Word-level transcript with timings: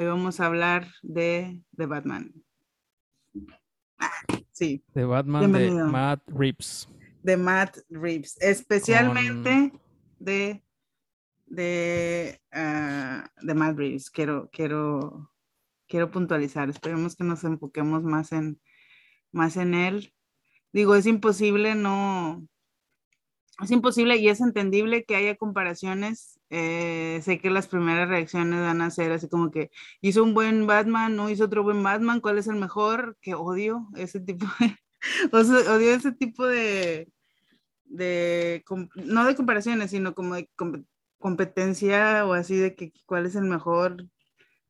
Hoy 0.00 0.06
vamos 0.06 0.40
a 0.40 0.46
hablar 0.46 0.88
de, 1.02 1.60
de 1.72 1.84
Batman. 1.84 2.32
Ah, 3.98 4.10
sí. 4.50 4.82
De 4.94 5.04
Batman 5.04 5.52
de 5.52 5.70
Matt 5.70 6.22
Reeves. 6.26 6.88
De 7.22 7.36
Matt 7.36 7.76
Reeves, 7.90 8.38
especialmente 8.40 9.78
de 10.18 10.64
de, 11.44 12.40
uh, 12.50 13.46
de 13.46 13.54
Matt 13.54 13.76
Reeves. 13.76 14.08
Quiero, 14.08 14.48
quiero, 14.50 15.30
quiero 15.86 16.10
puntualizar. 16.10 16.70
Esperemos 16.70 17.14
que 17.14 17.24
nos 17.24 17.44
enfoquemos 17.44 18.02
más 18.02 18.32
en, 18.32 18.58
más 19.32 19.58
en 19.58 19.74
él. 19.74 20.14
Digo, 20.72 20.94
es 20.94 21.04
imposible 21.04 21.74
no, 21.74 22.48
es 23.62 23.70
imposible 23.70 24.16
y 24.16 24.30
es 24.30 24.40
entendible 24.40 25.04
que 25.04 25.16
haya 25.16 25.36
comparaciones. 25.36 26.39
Eh, 26.50 27.20
sé 27.22 27.38
que 27.38 27.48
las 27.48 27.68
primeras 27.68 28.08
reacciones 28.08 28.60
van 28.60 28.82
a 28.82 28.90
ser 28.90 29.12
así 29.12 29.28
como 29.28 29.52
que 29.52 29.70
hizo 30.00 30.24
un 30.24 30.34
buen 30.34 30.66
Batman, 30.66 31.14
no 31.14 31.30
hizo 31.30 31.44
otro 31.44 31.62
buen 31.62 31.82
Batman, 31.82 32.20
¿cuál 32.20 32.38
es 32.38 32.48
el 32.48 32.56
mejor? 32.56 33.16
Que 33.20 33.34
odio 33.34 33.86
ese 33.96 34.20
tipo 34.20 34.46
de, 34.58 34.76
odio 35.32 35.94
ese 35.94 36.12
tipo 36.12 36.46
de, 36.46 37.08
de, 37.84 38.64
no 38.96 39.24
de 39.26 39.36
comparaciones, 39.36 39.92
sino 39.92 40.14
como 40.14 40.34
de 40.34 40.50
competencia 41.18 42.26
o 42.26 42.32
así 42.32 42.56
de 42.56 42.74
que 42.74 42.92
cuál 43.06 43.26
es 43.26 43.36
el 43.36 43.44
mejor, 43.44 44.06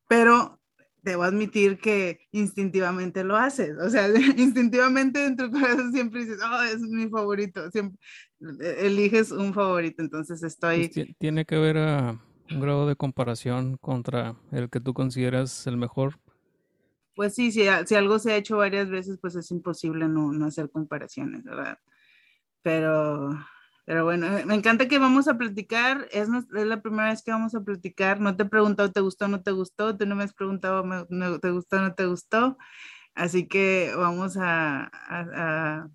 pero 0.06 0.59
debo 1.02 1.22
admitir 1.22 1.78
que 1.78 2.28
instintivamente 2.32 3.24
lo 3.24 3.36
haces, 3.36 3.76
o 3.78 3.88
sea, 3.90 4.08
instintivamente 4.36 5.20
dentro 5.20 5.48
de 5.48 5.52
tu 5.52 5.60
corazón 5.60 5.92
siempre 5.92 6.20
dices, 6.20 6.38
oh, 6.44 6.62
es 6.62 6.80
mi 6.80 7.08
favorito, 7.08 7.70
siempre 7.70 7.98
eliges 8.78 9.30
un 9.30 9.52
favorito, 9.52 10.02
entonces 10.02 10.42
estoy... 10.42 10.88
Pues 10.88 11.08
tiene 11.18 11.44
que 11.44 11.56
haber 11.56 11.78
ah, 11.78 12.20
un 12.50 12.60
grado 12.60 12.86
de 12.86 12.96
comparación 12.96 13.76
contra 13.78 14.36
el 14.52 14.70
que 14.70 14.80
tú 14.80 14.94
consideras 14.94 15.66
el 15.66 15.76
mejor. 15.76 16.18
Pues 17.14 17.34
sí, 17.34 17.52
si, 17.52 17.66
si 17.86 17.94
algo 17.94 18.18
se 18.18 18.32
ha 18.32 18.36
hecho 18.36 18.56
varias 18.56 18.88
veces, 18.88 19.18
pues 19.20 19.34
es 19.34 19.50
imposible 19.50 20.08
no, 20.08 20.32
no 20.32 20.46
hacer 20.46 20.70
comparaciones, 20.70 21.44
¿verdad? 21.44 21.78
Pero 22.62 23.38
pero 23.84 24.04
bueno, 24.04 24.28
me 24.46 24.54
encanta 24.54 24.88
que 24.88 24.98
vamos 24.98 25.28
a 25.28 25.36
platicar. 25.36 26.06
Es, 26.12 26.28
es, 26.28 26.66
la 26.66 26.82
primera 26.82 27.10
vez 27.10 27.22
que 27.22 27.32
vamos 27.32 27.54
a 27.54 27.62
platicar. 27.62 28.20
No 28.20 28.36
te 28.36 28.44
he 28.44 28.46
preguntado, 28.46 28.92
¿te 28.92 29.00
gustó 29.00 29.24
o 29.24 29.28
no 29.28 29.42
te 29.42 29.50
gustó? 29.50 29.96
Tú 29.96 30.06
no 30.06 30.14
me 30.14 30.24
has 30.24 30.34
preguntado, 30.34 30.84
¿te 31.40 31.50
gustó 31.50 31.76
o 31.76 31.80
no 31.80 31.94
te 31.94 32.06
gustó? 32.06 32.56
Así 33.14 33.48
que 33.48 33.92
vamos 33.96 34.36
a, 34.36 34.90
a, 34.92 35.88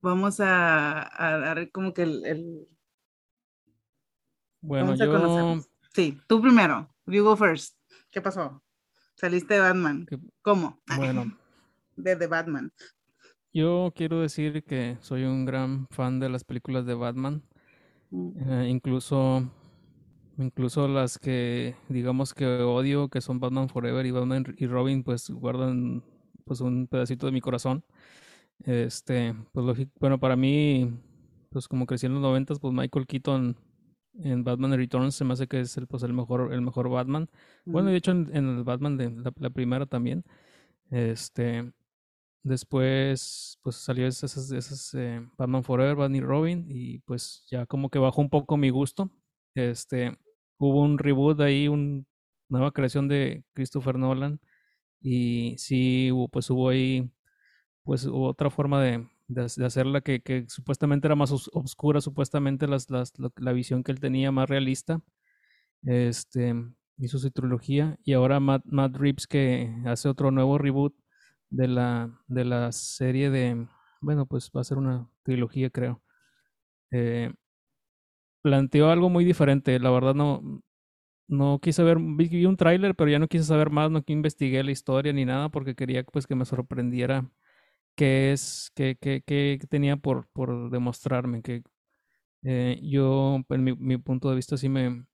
vamos 0.00 0.40
a, 0.40 1.26
a, 1.26 1.38
dar 1.38 1.70
como 1.70 1.92
que 1.92 2.02
el... 2.02 2.24
el... 2.24 2.68
Bueno, 4.60 4.94
yo... 4.94 5.60
Sí, 5.92 6.20
tú 6.28 6.40
primero. 6.40 6.94
You 7.06 7.24
go 7.24 7.36
first. 7.36 7.76
¿Qué 8.10 8.20
pasó? 8.20 8.62
Saliste 9.16 9.54
de 9.54 9.60
Batman. 9.60 10.06
¿Cómo? 10.42 10.80
Bueno. 10.96 11.36
De, 11.96 12.16
de 12.16 12.26
Batman. 12.28 12.72
Yo 13.52 13.92
quiero 13.96 14.20
decir 14.20 14.62
que 14.62 14.96
soy 15.00 15.24
un 15.24 15.44
gran 15.44 15.88
fan 15.88 16.20
de 16.20 16.28
las 16.28 16.44
películas 16.44 16.86
de 16.86 16.94
Batman. 16.94 17.42
Mm. 18.10 18.30
Eh, 18.36 18.68
incluso, 18.68 19.50
incluso 20.38 20.86
las 20.86 21.18
que 21.18 21.74
digamos 21.88 22.32
que 22.32 22.46
odio, 22.46 23.08
que 23.08 23.20
son 23.20 23.40
Batman 23.40 23.68
Forever 23.68 24.06
y 24.06 24.12
Batman 24.12 24.54
y 24.56 24.66
Robin, 24.66 25.02
pues 25.02 25.30
guardan 25.30 26.04
pues 26.44 26.60
un 26.60 26.86
pedacito 26.86 27.26
de 27.26 27.32
mi 27.32 27.40
corazón. 27.40 27.84
Este, 28.64 29.34
pues 29.52 29.88
bueno, 29.98 30.20
para 30.20 30.36
mí, 30.36 30.92
pues 31.50 31.66
como 31.66 31.86
crecí 31.86 32.06
en 32.06 32.14
los 32.14 32.22
noventas, 32.22 32.60
pues 32.60 32.72
Michael 32.72 33.06
Keaton 33.06 33.56
en 34.22 34.44
Batman 34.44 34.76
Returns 34.76 35.14
se 35.14 35.24
me 35.24 35.32
hace 35.32 35.46
que 35.46 35.60
es 35.60 35.76
el, 35.76 35.86
pues 35.86 36.02
el 36.02 36.12
mejor, 36.12 36.52
el 36.52 36.60
mejor 36.60 36.88
Batman. 36.88 37.28
Bueno, 37.64 37.90
de 37.90 37.96
hecho 37.96 38.12
en, 38.12 38.30
el 38.32 38.64
Batman 38.64 38.96
de 38.96 39.32
la 39.36 39.50
primera 39.50 39.86
también. 39.86 40.24
Este, 40.90 41.72
Después, 42.42 43.58
pues 43.62 43.76
salió 43.76 44.06
esas, 44.06 44.50
esas 44.50 44.94
eh, 44.94 45.20
Batman 45.36 45.62
Forever, 45.62 45.94
Batman 45.96 46.16
y 46.16 46.20
Robin, 46.22 46.66
y 46.68 46.98
pues 47.00 47.44
ya 47.50 47.66
como 47.66 47.90
que 47.90 47.98
bajó 47.98 48.22
un 48.22 48.30
poco 48.30 48.56
mi 48.56 48.70
gusto. 48.70 49.10
Este, 49.54 50.16
hubo 50.58 50.82
un 50.82 50.98
reboot 50.98 51.40
ahí, 51.40 51.68
una 51.68 52.04
nueva 52.48 52.72
creación 52.72 53.08
de 53.08 53.44
Christopher 53.54 53.98
Nolan, 53.98 54.40
y 55.00 55.56
sí, 55.58 56.10
hubo, 56.12 56.28
pues 56.28 56.50
hubo 56.50 56.70
ahí, 56.70 57.10
pues 57.84 58.06
otra 58.10 58.50
forma 58.50 58.82
de, 58.82 59.06
de, 59.28 59.42
hacerla 59.64 60.00
que, 60.02 60.46
supuestamente 60.48 61.08
era 61.08 61.16
más 61.16 61.32
oscura, 61.32 62.00
supuestamente 62.00 62.66
las, 62.66 62.90
las, 62.90 63.12
la 63.36 63.52
visión 63.52 63.82
que 63.84 63.92
él 63.92 64.00
tenía 64.00 64.32
más 64.32 64.48
realista. 64.48 65.02
Este, 65.84 66.54
hizo 66.98 67.18
su 67.18 67.30
trilogía, 67.30 67.98
y 68.04 68.14
ahora 68.14 68.40
Matt, 68.40 68.64
Matt 68.66 68.96
Reeves 68.96 69.26
que 69.26 69.74
hace 69.86 70.08
otro 70.08 70.30
nuevo 70.30 70.58
reboot 70.58 70.94
de 71.50 71.68
la, 71.68 72.10
de 72.28 72.44
la 72.44 72.72
serie 72.72 73.30
de, 73.30 73.66
bueno, 74.00 74.26
pues 74.26 74.50
va 74.56 74.62
a 74.62 74.64
ser 74.64 74.78
una 74.78 75.08
trilogía, 75.24 75.70
creo. 75.70 76.02
Eh, 76.92 77.32
planteó 78.42 78.90
algo 78.90 79.10
muy 79.10 79.24
diferente. 79.24 79.78
La 79.78 79.90
verdad 79.90 80.14
no, 80.14 80.62
no 81.28 81.60
quise 81.60 81.82
ver, 81.82 81.98
vi 82.00 82.46
un 82.46 82.56
tráiler, 82.56 82.94
pero 82.96 83.10
ya 83.10 83.18
no 83.18 83.28
quise 83.28 83.44
saber 83.44 83.70
más, 83.70 83.90
no 83.90 84.02
investigué 84.08 84.62
la 84.64 84.72
historia 84.72 85.12
ni 85.12 85.24
nada 85.24 85.48
porque 85.50 85.74
quería 85.74 86.04
pues 86.04 86.26
que 86.26 86.34
me 86.34 86.44
sorprendiera 86.44 87.30
qué 87.96 88.32
es, 88.32 88.72
qué, 88.74 88.96
qué, 89.00 89.22
qué 89.26 89.58
tenía 89.68 89.96
por, 89.96 90.28
por 90.32 90.70
demostrarme. 90.70 91.42
Que 91.42 91.62
eh, 92.44 92.80
yo, 92.82 93.40
en 93.50 93.64
mi, 93.64 93.74
mi, 93.76 93.98
punto 93.98 94.30
de 94.30 94.36
vista, 94.36 94.56
sí 94.56 94.68
me, 94.68 95.06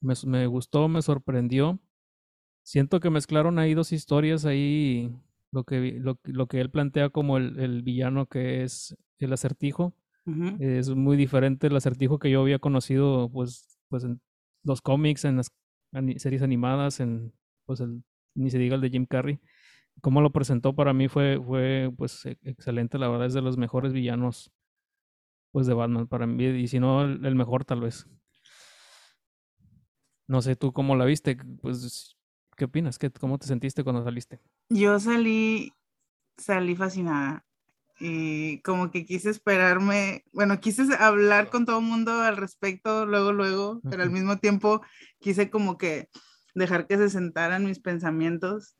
me, 0.00 0.14
me, 0.26 0.46
gustó, 0.46 0.88
me 0.88 1.02
sorprendió. 1.02 1.80
Siento 2.62 3.00
que 3.00 3.10
mezclaron 3.10 3.58
ahí 3.58 3.74
dos 3.74 3.92
historias 3.92 4.44
ahí 4.46 5.14
lo 5.52 5.64
que, 5.64 5.98
lo, 6.00 6.18
lo 6.24 6.46
que 6.46 6.60
él 6.60 6.70
plantea 6.70 7.10
como 7.10 7.36
el, 7.36 7.58
el, 7.58 7.82
villano 7.82 8.26
que 8.26 8.62
es 8.62 8.96
el 9.18 9.32
acertijo. 9.32 9.94
Es 10.60 10.90
muy 10.90 11.16
diferente 11.16 11.66
el 11.66 11.74
acertijo 11.74 12.20
que 12.20 12.30
yo 12.30 12.42
había 12.42 12.60
conocido 12.60 13.28
pues, 13.32 13.80
pues 13.88 14.04
en 14.04 14.20
los 14.62 14.80
cómics, 14.80 15.24
en 15.24 15.38
las 15.38 15.50
series 16.18 16.42
animadas, 16.42 17.00
en 17.00 17.32
pues 17.66 17.80
el, 17.80 18.04
ni 18.34 18.50
se 18.50 18.58
diga 18.58 18.76
el 18.76 18.80
de 18.80 18.90
Jim 18.90 19.06
Carrey. 19.06 19.40
Cómo 20.00 20.20
lo 20.20 20.30
presentó 20.30 20.74
para 20.74 20.92
mí 20.92 21.08
fue, 21.08 21.40
fue 21.44 21.90
pues 21.96 22.24
e, 22.26 22.38
excelente, 22.44 22.96
la 22.98 23.08
verdad 23.08 23.26
es 23.26 23.34
de 23.34 23.42
los 23.42 23.56
mejores 23.58 23.92
villanos 23.92 24.52
pues 25.50 25.66
de 25.66 25.74
Batman 25.74 26.06
para 26.06 26.26
mí, 26.26 26.44
y 26.44 26.68
si 26.68 26.78
no 26.78 27.02
el, 27.02 27.34
mejor 27.34 27.64
tal 27.64 27.80
vez. 27.80 28.06
No 30.28 30.42
sé 30.42 30.54
tú 30.54 30.72
cómo 30.72 30.94
la 30.94 31.04
viste, 31.04 31.36
pues 31.60 32.16
¿qué 32.60 32.66
opinas? 32.66 32.98
¿Qué, 32.98 33.10
¿Cómo 33.10 33.38
te 33.38 33.46
sentiste 33.46 33.82
cuando 33.82 34.04
saliste? 34.04 34.38
Yo 34.68 35.00
salí, 35.00 35.72
salí 36.36 36.76
fascinada 36.76 37.42
y 37.98 38.60
como 38.60 38.90
que 38.90 39.06
quise 39.06 39.30
esperarme, 39.30 40.24
bueno, 40.34 40.60
quise 40.60 40.82
hablar 40.98 41.48
con 41.48 41.64
todo 41.64 41.78
el 41.78 41.86
mundo 41.86 42.12
al 42.12 42.36
respecto 42.36 43.06
luego, 43.06 43.32
luego, 43.32 43.80
pero 43.88 44.02
al 44.02 44.10
mismo 44.10 44.36
tiempo 44.36 44.82
quise 45.20 45.48
como 45.48 45.78
que 45.78 46.10
dejar 46.54 46.86
que 46.86 46.98
se 46.98 47.08
sentaran 47.08 47.64
mis 47.64 47.78
pensamientos. 47.78 48.76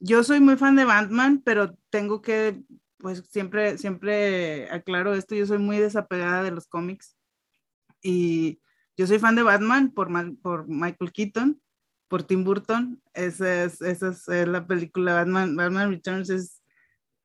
Yo 0.00 0.24
soy 0.24 0.40
muy 0.40 0.56
fan 0.56 0.74
de 0.74 0.84
Batman, 0.84 1.42
pero 1.44 1.78
tengo 1.90 2.22
que, 2.22 2.60
pues 2.98 3.22
siempre, 3.30 3.78
siempre 3.78 4.68
aclaro 4.72 5.14
esto, 5.14 5.36
yo 5.36 5.46
soy 5.46 5.58
muy 5.58 5.78
desapegada 5.78 6.42
de 6.42 6.50
los 6.50 6.66
cómics 6.66 7.16
y 8.02 8.58
yo 8.96 9.06
soy 9.06 9.20
fan 9.20 9.36
de 9.36 9.44
Batman 9.44 9.92
por, 9.92 10.10
por 10.40 10.66
Michael 10.66 11.12
Keaton 11.12 11.61
por 12.12 12.24
Tim 12.24 12.44
Burton. 12.44 13.00
Esa 13.14 13.64
es, 13.64 13.80
esa 13.80 14.10
es 14.10 14.46
la 14.46 14.66
película 14.66 15.14
Batman, 15.14 15.56
Batman 15.56 15.90
Returns 15.90 16.28
es 16.28 16.62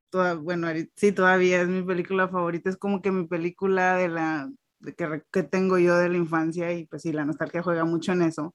toda, 0.08 0.32
bueno, 0.32 0.68
sí, 0.96 1.12
todavía 1.12 1.60
es 1.60 1.68
mi 1.68 1.82
película 1.82 2.26
favorita, 2.26 2.70
es 2.70 2.78
como 2.78 3.02
que 3.02 3.10
mi 3.10 3.26
película 3.26 3.96
de 3.96 4.08
la 4.08 4.50
que, 4.96 5.22
que, 5.30 5.42
tengo 5.42 5.76
yo 5.76 5.94
de 5.98 6.08
la 6.08 6.16
infancia 6.16 6.72
y 6.72 6.86
pues 6.86 7.02
sí, 7.02 7.12
la 7.12 7.26
nostalgia 7.26 7.62
juega 7.62 7.84
mucho 7.84 8.12
en 8.12 8.22
eso. 8.22 8.54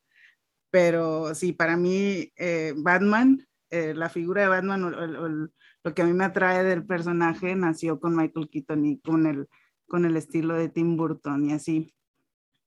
Pero 0.71 1.35
sí, 1.35 1.53
para 1.53 1.77
mí 1.77 2.33
eh, 2.35 2.73
Batman, 2.77 3.45
eh, 3.69 3.93
la 3.93 4.09
figura 4.09 4.41
de 4.41 4.47
Batman, 4.47 5.51
lo 5.83 5.93
que 5.93 6.01
a 6.01 6.05
mí 6.05 6.13
me 6.13 6.25
atrae 6.25 6.63
del 6.63 6.83
personaje 6.83 7.55
nació 7.55 7.99
con 7.99 8.15
Michael 8.15 8.49
Keaton 8.49 8.85
y 8.87 8.99
con 9.01 9.27
el, 9.27 9.47
con 9.85 10.03
el 10.05 10.17
estilo 10.17 10.55
de 10.55 10.69
Tim 10.69 10.97
Burton 10.97 11.45
y 11.45 11.53
así. 11.53 11.93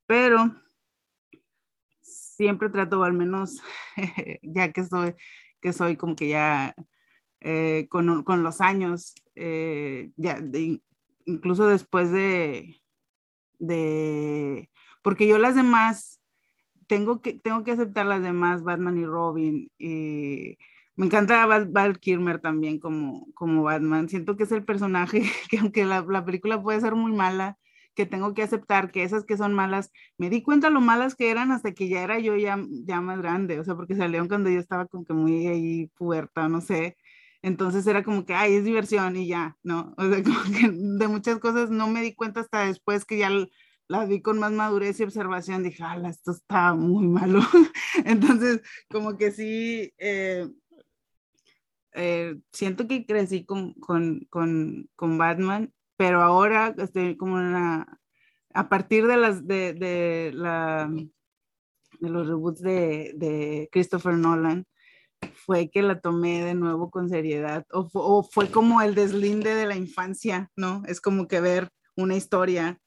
Pero 0.07 0.55
siempre 2.37 2.69
trato, 2.69 3.03
al 3.03 3.15
menos 3.15 3.63
ya 4.43 4.73
que 4.73 4.85
soy, 4.85 5.15
que 5.61 5.73
soy 5.73 5.97
como 5.97 6.17
que 6.17 6.29
ya 6.29 6.75
eh, 7.41 7.87
con, 7.89 8.23
con, 8.25 8.43
los 8.43 8.61
años, 8.61 9.15
eh, 9.35 10.11
ya 10.17 10.39
incluso 11.25 11.67
después 11.67 12.11
de, 12.13 12.77
de, 13.59 14.71
porque 15.03 15.27
yo 15.27 15.39
las 15.39 15.55
demás, 15.55 16.21
tengo 16.87 17.21
que, 17.21 17.35
tengo 17.35 17.65
que 17.65 17.73
aceptar 17.73 18.07
las 18.07 18.23
demás, 18.23 18.63
Batman 18.63 18.99
y 18.99 19.07
Robin, 19.07 19.71
me 19.79 21.07
encanta 21.07 21.47
Val, 21.47 21.99
Kilmer 21.99 22.41
también 22.41 22.79
como, 22.79 23.27
como 23.35 23.63
Batman, 23.65 24.09
siento 24.09 24.37
que 24.37 24.45
es 24.45 24.53
el 24.53 24.65
personaje 24.65 25.23
que 25.51 25.59
aunque 25.59 25.85
la 25.85 26.25
película 26.25 26.63
puede 26.63 26.81
ser 26.81 26.95
muy 26.95 27.13
mala, 27.13 27.59
que 27.97 28.07
tengo 28.07 28.35
que 28.35 28.43
aceptar 28.43 28.93
que 28.93 29.03
esas 29.03 29.25
que 29.25 29.37
son 29.37 29.55
malas, 29.55 29.91
me 30.19 30.31
di 30.31 30.43
cuenta 30.43 30.71
lo 30.71 30.81
malas 30.81 31.17
que 31.17 31.31
eran 31.31 31.51
hasta 31.51 31.73
que 31.73 31.89
ya 31.89 32.03
era 32.03 32.21
yo 32.21 32.37
ya, 32.37 32.59
ya 32.85 33.01
más 33.01 33.19
grande, 33.19 33.59
o 33.59 33.65
sea, 33.65 33.75
porque 33.75 33.97
salieron 33.97 34.29
cuando 34.29 34.51
yo 34.51 34.61
estaba 34.61 34.87
como 34.87 35.05
que 35.05 35.15
muy 35.15 35.47
ahí 35.49 35.89
puerta, 35.97 36.49
no 36.49 36.61
sé. 36.61 36.97
Entonces 37.43 37.87
era 37.87 38.03
como 38.05 38.25
que, 38.27 38.35
ay, 38.35 38.57
es 38.57 38.65
diversión 38.65 39.17
y 39.17 39.29
ya, 39.29 39.57
¿no? 39.63 39.95
O 39.97 40.09
sea, 40.09 40.23
como 40.25 40.43
que 40.45 40.71
de 40.71 41.09
muchas 41.09 41.39
cosas 41.39 41.71
no 41.71 41.89
me 41.89 42.03
di 42.03 42.15
cuenta 42.15 42.41
hasta 42.41 42.67
después 42.67 43.05
que 43.05 43.19
ya 43.19 43.31
la 43.89 44.05
vi 44.05 44.21
con 44.21 44.39
más 44.39 44.53
madurez 44.53 45.01
y 45.01 45.05
observación, 45.05 45.63
dije, 45.63 45.83
ala, 45.83 46.11
esto 46.11 46.33
está 46.33 46.75
muy 46.75 47.07
malo. 47.07 47.41
Entonces, 48.05 48.63
como 48.91 49.17
que 49.17 49.31
sí, 49.33 49.93
eh, 49.99 50.49
eh, 51.95 52.37
siento 52.53 52.87
que 52.87 53.07
crecí 53.07 53.45
con, 53.47 53.73
con, 53.75 54.27
con, 54.29 54.91
con, 54.97 55.17
Batman, 55.19 55.73
pero 55.97 56.23
ahora 56.23 56.75
estoy 56.79 57.17
como 57.17 57.39
a 57.39 58.69
partir 58.69 59.07
de 59.07 59.17
de, 59.43 60.33
los 62.01 62.27
reboots 62.27 62.61
de, 62.61 63.69
Christopher 63.73 64.15
Nolan, 64.15 64.67
fue 65.35 65.71
que 65.71 65.83
la 65.83 66.01
tomé 66.01 66.45
de 66.45 66.55
nuevo 66.55 66.91
con 66.91 67.09
seriedad, 67.09 67.67
o, 67.73 67.89
o, 67.93 68.23
fue 68.23 68.51
como 68.51 68.83
el 68.83 68.95
deslinde 68.95 69.55
de 69.55 69.67
la 69.67 69.77
infancia, 69.77 70.51
¿no? 70.57 70.83
Es 70.87 71.01
como 71.01 71.27
que 71.27 71.41
ver 71.41 71.71
una 71.97 72.17
historia 72.17 72.79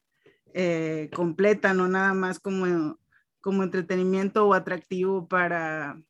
eh, 0.54 1.10
completa, 1.14 1.74
no 1.74 1.88
nada 1.88 2.14
más 2.14 2.40
como, 2.40 2.98
como 3.42 3.64
entretenimiento 3.64 4.48
o 4.48 4.54
atractivo 4.54 5.28
para, 5.28 6.02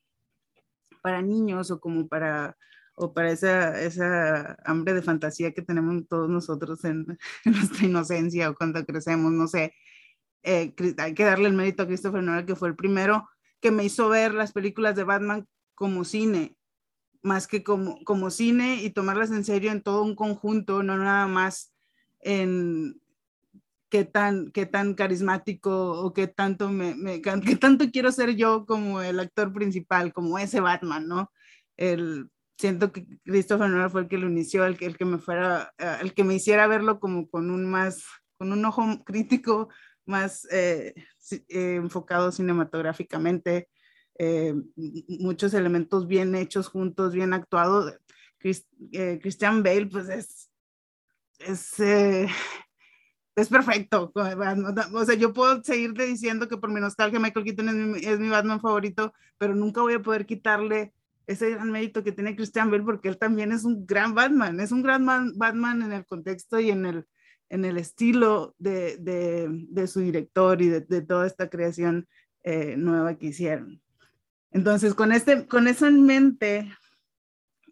para 1.02 1.22
niños 1.22 1.72
o 1.72 1.80
como 1.80 2.08
para 2.08 2.58
o 3.00 3.14
para 3.14 3.32
esa, 3.32 3.82
esa 3.82 4.58
hambre 4.66 4.94
de 4.94 5.02
fantasía 5.02 5.54
que 5.54 5.62
tenemos 5.62 6.06
todos 6.10 6.30
nosotros 6.30 6.84
en, 6.84 7.18
nuestra 7.46 7.86
inocencia 7.86 8.50
o 8.50 8.56
cuando 8.56 8.86
crecemos, 8.86 9.32
no 9.32 9.48
sé. 9.48 9.74
Eh, 10.44 10.74
hay 10.98 11.14
que 11.14 11.24
darle 11.24 11.48
el 11.48 11.56
mérito 11.56 11.84
a 11.84 11.88
Christopher 11.88 12.22
Nolan, 12.22 12.46
que 12.46 12.58
fue 12.58 12.68
el 12.68 12.76
primero 12.76 13.30
que 13.62 13.72
me 13.72 13.86
hizo 13.86 14.10
ver 14.10 14.34
las 14.34 14.52
películas 14.52 14.96
de 14.96 15.06
Batman 15.06 15.48
como 15.76 16.04
cine, 16.04 16.58
más 17.22 17.48
que 17.48 17.64
como, 17.64 18.04
como 18.04 18.30
cine 18.30 18.84
y 18.84 18.90
tomarlas 18.90 19.32
en 19.32 19.46
serio 19.46 19.72
en 19.72 19.82
todo 19.82 20.04
un 20.04 20.16
conjunto, 20.16 20.84
no 20.84 20.98
nada 20.98 21.28
más 21.28 21.74
en, 22.20 23.02
qué 23.90 24.04
tan, 24.04 24.52
qué 24.52 24.66
tan 24.66 24.94
carismático 24.94 25.92
o 26.02 26.14
qué 26.14 26.28
tanto, 26.28 26.70
me, 26.70 26.96
me, 26.96 27.22
qué 27.46 27.56
tanto 27.56 27.86
quiero 27.92 28.12
ser 28.12 28.36
yo 28.36 28.66
como 28.66 29.02
el 29.02 29.22
actor 29.22 29.54
principal, 29.54 30.12
como 30.12 30.38
ese 30.38 30.60
Batman, 30.60 31.08
¿no? 31.08 31.32
El, 31.78 32.30
siento 32.60 32.92
que 32.92 33.08
Christopher 33.24 33.70
Nolan 33.70 33.90
fue 33.90 34.02
el 34.02 34.08
que 34.10 34.18
lo 34.18 34.28
inició, 34.28 34.66
el 34.66 34.78
que, 34.78 34.86
el 34.86 34.98
que 34.98 35.06
me 35.06 35.18
fuera, 35.18 35.74
eh, 35.78 35.98
el 36.02 36.14
que 36.14 36.26
me 36.26 36.36
hiciera 36.36 36.68
verlo 36.68 37.00
como 37.00 37.30
con 37.30 37.50
un 37.52 37.66
más, 37.66 38.04
con 38.38 38.52
un 38.52 38.66
ojo 38.66 38.84
crítico 39.06 39.70
más 40.06 40.46
eh, 40.52 40.94
eh, 41.48 41.76
enfocado 41.76 42.32
cinematográficamente, 42.32 43.70
muchos 45.20 45.54
elementos 45.54 46.06
bien 46.08 46.36
hechos 46.36 46.68
juntos, 46.68 47.14
bien 47.14 47.32
actuados. 47.32 47.98
Christian 48.38 49.64
Bale, 49.64 49.86
pues 49.86 50.10
es, 50.10 50.52
es 51.40 51.80
es 53.36 53.48
perfecto. 53.48 54.12
O 54.14 55.06
sea, 55.06 55.16
yo 55.16 55.32
puedo 55.32 55.64
seguirte 55.64 56.06
diciendo 56.06 56.50
que 56.50 56.58
por 56.58 56.70
mi 56.70 56.82
nostalgia 56.82 57.20
Michael 57.20 57.46
Keaton 57.46 57.70
es 57.70 57.76
mi, 57.76 58.00
es 58.06 58.20
mi 58.20 58.28
Batman 58.28 58.60
favorito, 58.60 59.14
pero 59.38 59.56
nunca 59.56 59.80
voy 59.82 59.94
a 59.94 60.02
poder 60.02 60.26
quitarle 60.26 60.92
ese 61.30 61.52
gran 61.52 61.70
mérito 61.72 62.04
que 62.04 62.12
tiene 62.12 62.36
Christian 62.36 62.72
Bale 62.72 62.84
porque 62.84 63.08
él 63.08 63.20
también 63.20 63.52
es 63.52 63.64
un 63.64 63.86
gran 63.86 64.16
Batman, 64.16 64.60
es 64.60 64.72
un 64.72 64.82
gran 64.82 65.06
Batman 65.06 65.84
en 65.84 65.92
el 65.92 66.04
contexto 66.08 66.60
y 66.60 66.72
en 66.72 66.88
el, 66.88 67.06
en 67.50 67.66
el 67.66 67.78
estilo 67.78 68.56
de, 68.58 68.98
de, 68.98 69.48
de 69.48 69.88
su 69.88 70.00
director 70.00 70.60
y 70.60 70.70
de, 70.70 70.82
de 70.82 71.02
toda 71.04 71.28
esta 71.28 71.48
creación 71.48 72.08
eh, 72.44 72.76
nueva 72.78 73.16
que 73.16 73.28
hicieron. 73.28 73.80
Entonces, 74.52 74.96
con, 74.96 75.12
este, 75.12 75.46
con 75.46 75.68
eso 75.68 75.86
en 75.86 76.04
mente, 76.04 76.68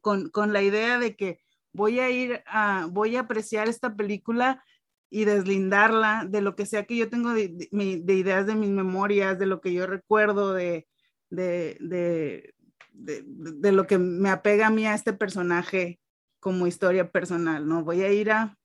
con, 0.01 0.30
con 0.30 0.54
la 0.54 0.62
idea 0.62 1.00
de 1.00 1.15
que 1.15 1.39
voy 1.74 2.00
a 2.00 2.12
ir 2.12 2.44
a, 2.45 2.88
voy 2.92 3.15
a 3.15 3.21
apreciar 3.21 3.68
esta 3.68 3.95
película 3.95 4.63
y 5.09 5.25
deslindarla 5.25 6.27
de 6.30 6.42
lo 6.42 6.56
que 6.56 6.68
sea 6.68 6.86
que 6.86 6.95
yo 6.95 7.09
tengo 7.09 7.33
de, 7.33 7.48
de, 7.71 8.13
ideas 8.13 8.45
de 8.45 8.54
mis 8.54 8.69
memorias, 8.69 9.39
de 9.39 9.48
lo 9.48 9.62
que 9.62 9.74
yo 9.74 9.88
recuerdo, 9.88 10.54
de, 10.54 10.86
de, 11.31 12.54
de, 12.97 13.71
lo 13.71 13.88
que 13.88 13.97
me 13.97 14.29
apega 14.29 14.67
a 14.67 14.71
mí 14.71 14.85
a 14.85 14.94
este 14.94 15.13
personaje 15.13 15.99
como 16.39 16.67
historia 16.67 17.11
personal, 17.11 17.67
¿no? 17.67 17.83
Voy 17.83 18.01
a 18.01 18.11
ir 18.11 18.31
a 18.31 18.57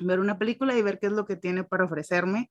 ver 0.00 0.20
una 0.20 0.38
película 0.38 0.76
y 0.76 0.82
ver 0.82 0.98
qué 0.98 1.06
es 1.06 1.12
lo 1.12 1.26
que 1.26 1.36
tiene 1.36 1.64
para 1.64 1.84
ofrecerme. 1.84 2.50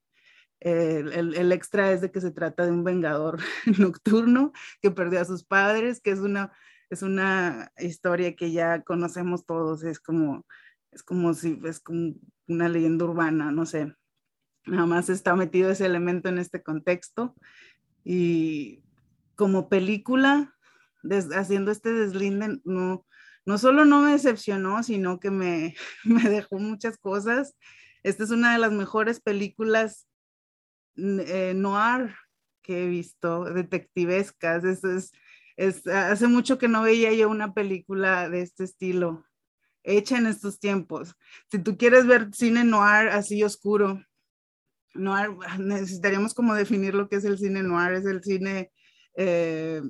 el, 0.60 1.36
el, 1.36 1.52
extra 1.52 1.92
es 1.92 2.02
de 2.02 2.12
que 2.12 2.22
se 2.22 2.32
trata 2.32 2.66
de 2.66 2.72
un 2.72 2.84
vengador 2.84 3.40
nocturno 3.80 4.52
que 4.82 4.92
perdió 4.92 5.22
a 5.22 5.26
sus 5.26 5.44
padres, 5.44 6.02
que 6.02 6.12
es 6.12 6.20
una, 6.20 6.52
es 6.90 7.02
una 7.04 7.72
historia 7.78 8.36
que 8.36 8.52
ya 8.52 8.82
conocemos 8.82 9.46
todos, 9.46 9.84
es 9.84 10.00
como 10.00 10.46
es 10.92 11.04
como 11.04 11.34
si 11.34 11.60
es 11.66 11.80
como 11.80 12.16
una 12.48 12.70
leyenda 12.70 13.06
urbana, 13.06 13.52
no 13.52 13.66
sé. 13.66 13.94
Nada 14.66 14.86
más 14.86 15.10
está 15.10 15.36
metido 15.36 15.70
ese 15.70 15.86
elemento 15.86 16.30
en 16.30 16.40
este 16.40 16.64
contexto. 16.64 17.36
Y 18.04 18.84
como 19.36 19.70
película, 19.70 20.57
haciendo 21.36 21.72
este 21.72 21.94
deslinde, 21.94 22.60
no, 22.64 23.06
no 23.46 23.58
solo 23.58 23.86
no 23.86 24.02
me 24.02 24.12
decepcionó, 24.12 24.84
sino 24.84 25.20
que 25.20 25.32
me, 25.32 25.76
me 26.04 26.30
dejó 26.30 26.60
muchas 26.60 26.98
cosas. 26.98 27.56
Esta 28.04 28.24
es 28.24 28.32
una 28.32 28.54
de 28.54 28.60
las 28.60 28.72
mejores 28.72 29.20
películas 29.20 30.08
eh, 30.96 31.54
noir 31.56 32.16
que 32.62 32.84
he 32.84 32.88
visto, 32.88 33.46
detectivescas. 33.46 34.64
Es, 34.64 34.84
es, 34.84 35.12
es, 35.56 35.88
hace 35.88 36.28
mucho 36.28 36.58
que 36.58 36.68
no 36.68 36.84
veía 36.84 37.14
yo 37.14 37.30
una 37.30 37.54
película 37.54 38.30
de 38.30 38.42
este 38.42 38.64
estilo 38.64 39.26
hecha 39.88 40.18
en 40.18 40.28
estos 40.28 40.60
tiempos. 40.60 41.16
Si 41.50 41.60
tú 41.60 41.78
quieres 41.78 42.06
ver 42.06 42.30
cine 42.34 42.64
noir 42.64 43.08
así 43.08 43.42
oscuro, 43.44 44.04
noir, 44.94 45.30
necesitaríamos 45.60 46.34
como 46.34 46.54
definir 46.54 46.94
lo 46.94 47.08
que 47.08 47.16
es 47.16 47.26
el 47.26 47.38
cine 47.38 47.64
noir, 47.64 47.94
es 47.94 48.06
el 48.06 48.22
cine, 48.22 48.72
eh, 49.16 49.82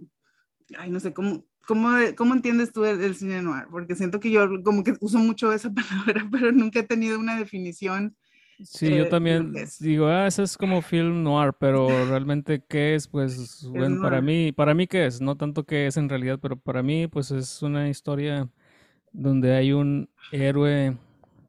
ay, 0.77 0.89
no 0.89 0.99
sé, 0.99 1.13
¿cómo, 1.13 1.45
cómo, 1.65 1.89
cómo 2.15 2.33
entiendes 2.33 2.71
tú 2.71 2.85
el, 2.85 3.15
cine 3.15 3.41
noir? 3.41 3.65
Porque 3.69 3.95
siento 3.95 4.19
que 4.19 4.31
yo 4.31 4.47
como 4.63 4.83
que 4.83 4.93
uso 4.99 5.19
mucho 5.19 5.51
esa 5.53 5.71
palabra, 5.73 6.27
pero 6.31 6.51
nunca 6.51 6.79
he 6.79 6.83
tenido 6.83 7.19
una 7.19 7.37
definición. 7.37 8.15
Sí, 8.63 8.89
yo 8.95 9.07
también 9.07 9.53
digo, 9.79 10.07
ah, 10.07 10.25
eso 10.25 10.41
es 10.41 10.57
como 10.57 10.81
film 10.81 11.21
noir, 11.21 11.53
pero 11.59 11.87
realmente 12.07 12.63
qué 12.67 12.95
es, 12.95 13.07
pues, 13.07 13.63
bueno, 13.69 14.01
para 14.01 14.19
mí, 14.19 14.51
para 14.51 14.73
mí 14.73 14.87
qué 14.87 15.05
es, 15.05 15.21
no 15.21 15.37
tanto 15.37 15.63
qué 15.63 15.85
es 15.85 15.95
en 15.97 16.09
realidad, 16.09 16.39
pero 16.41 16.57
para 16.57 16.81
mí, 16.81 17.07
pues, 17.07 17.29
es 17.29 17.61
una 17.61 17.87
historia 17.87 18.49
donde 19.11 19.55
hay 19.55 19.73
un 19.73 20.09
héroe 20.31 20.97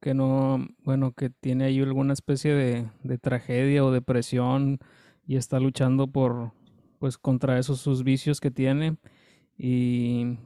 que 0.00 0.14
no, 0.14 0.66
bueno, 0.84 1.12
que 1.12 1.30
tiene 1.30 1.64
ahí 1.64 1.80
alguna 1.80 2.12
especie 2.12 2.52
de, 2.54 2.88
de, 3.02 3.18
tragedia 3.18 3.84
o 3.84 3.90
depresión 3.90 4.78
y 5.26 5.36
está 5.36 5.58
luchando 5.58 6.06
por, 6.06 6.52
pues, 6.98 7.18
contra 7.18 7.58
esos 7.58 7.80
sus 7.80 8.04
vicios 8.04 8.40
que 8.40 8.50
tiene 8.50 8.96
y 9.56 10.36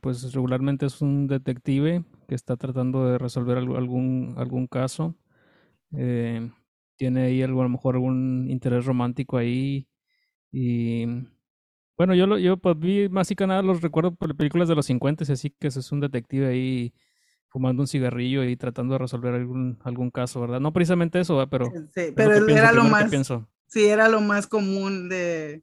pues 0.00 0.32
regularmente 0.32 0.86
es 0.86 1.02
un 1.02 1.26
detective 1.26 2.04
que 2.26 2.34
está 2.34 2.56
tratando 2.56 3.06
de 3.06 3.18
resolver 3.18 3.58
algún, 3.58 4.34
algún 4.38 4.66
caso. 4.66 5.14
Eh, 5.94 6.50
tiene 6.96 7.24
ahí 7.24 7.42
algo, 7.42 7.60
a 7.60 7.64
lo 7.64 7.70
mejor 7.70 7.96
algún 7.96 8.46
interés 8.48 8.86
romántico 8.86 9.36
ahí 9.36 9.86
y 10.50 11.06
bueno, 11.98 12.14
yo, 12.14 12.26
lo, 12.26 12.38
yo 12.38 12.56
pues, 12.56 12.78
vi 12.78 13.08
más 13.08 13.30
y 13.30 13.36
que 13.36 13.46
nada 13.46 13.62
los 13.62 13.82
recuerdo 13.82 14.14
por 14.14 14.34
películas 14.36 14.68
de 14.68 14.74
los 14.74 14.86
50, 14.86 15.30
así 15.30 15.50
que 15.50 15.68
es 15.68 15.92
un 15.92 16.00
detective 16.00 16.46
ahí 16.46 16.94
fumando 17.48 17.82
un 17.82 17.88
cigarrillo 17.88 18.44
y 18.44 18.56
tratando 18.56 18.94
de 18.94 18.98
resolver 18.98 19.34
algún, 19.34 19.78
algún 19.82 20.10
caso, 20.10 20.40
¿verdad? 20.40 20.60
No 20.60 20.72
precisamente 20.72 21.20
eso, 21.20 21.46
pero... 21.48 21.70
Sí, 21.94 22.12
pero 22.14 22.48
era 22.48 22.72
lo 22.72 22.84
más... 22.84 23.10
Sí, 23.66 23.86
era 23.86 24.08
lo 24.08 24.20
más 24.20 24.46
común 24.46 25.08
de, 25.08 25.62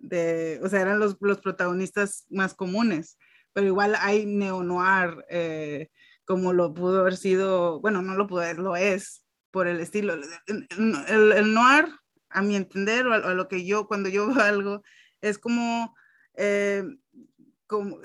de 0.00 0.60
o 0.62 0.68
sea, 0.68 0.80
eran 0.80 0.98
los, 0.98 1.16
los 1.20 1.40
protagonistas 1.40 2.26
más 2.30 2.54
comunes, 2.54 3.18
pero 3.52 3.66
igual 3.66 3.94
hay 3.98 4.26
neo-noir, 4.26 5.24
eh, 5.28 5.88
como 6.24 6.52
lo 6.52 6.72
pudo 6.74 7.00
haber 7.00 7.16
sido, 7.16 7.80
bueno, 7.80 8.02
no 8.02 8.14
lo 8.14 8.26
pudo 8.26 8.52
lo 8.54 8.76
es, 8.76 9.24
por 9.50 9.66
el 9.66 9.80
estilo. 9.80 10.14
El, 10.46 10.68
el, 11.08 11.54
noir, 11.54 11.88
a 12.28 12.42
mi 12.42 12.56
entender, 12.56 13.06
o 13.06 13.12
a, 13.12 13.34
lo 13.34 13.48
que 13.48 13.64
yo, 13.64 13.86
cuando 13.86 14.08
yo 14.08 14.26
veo 14.34 14.40
algo, 14.40 14.82
es 15.20 15.38
como, 15.38 15.94
eh, 16.34 16.84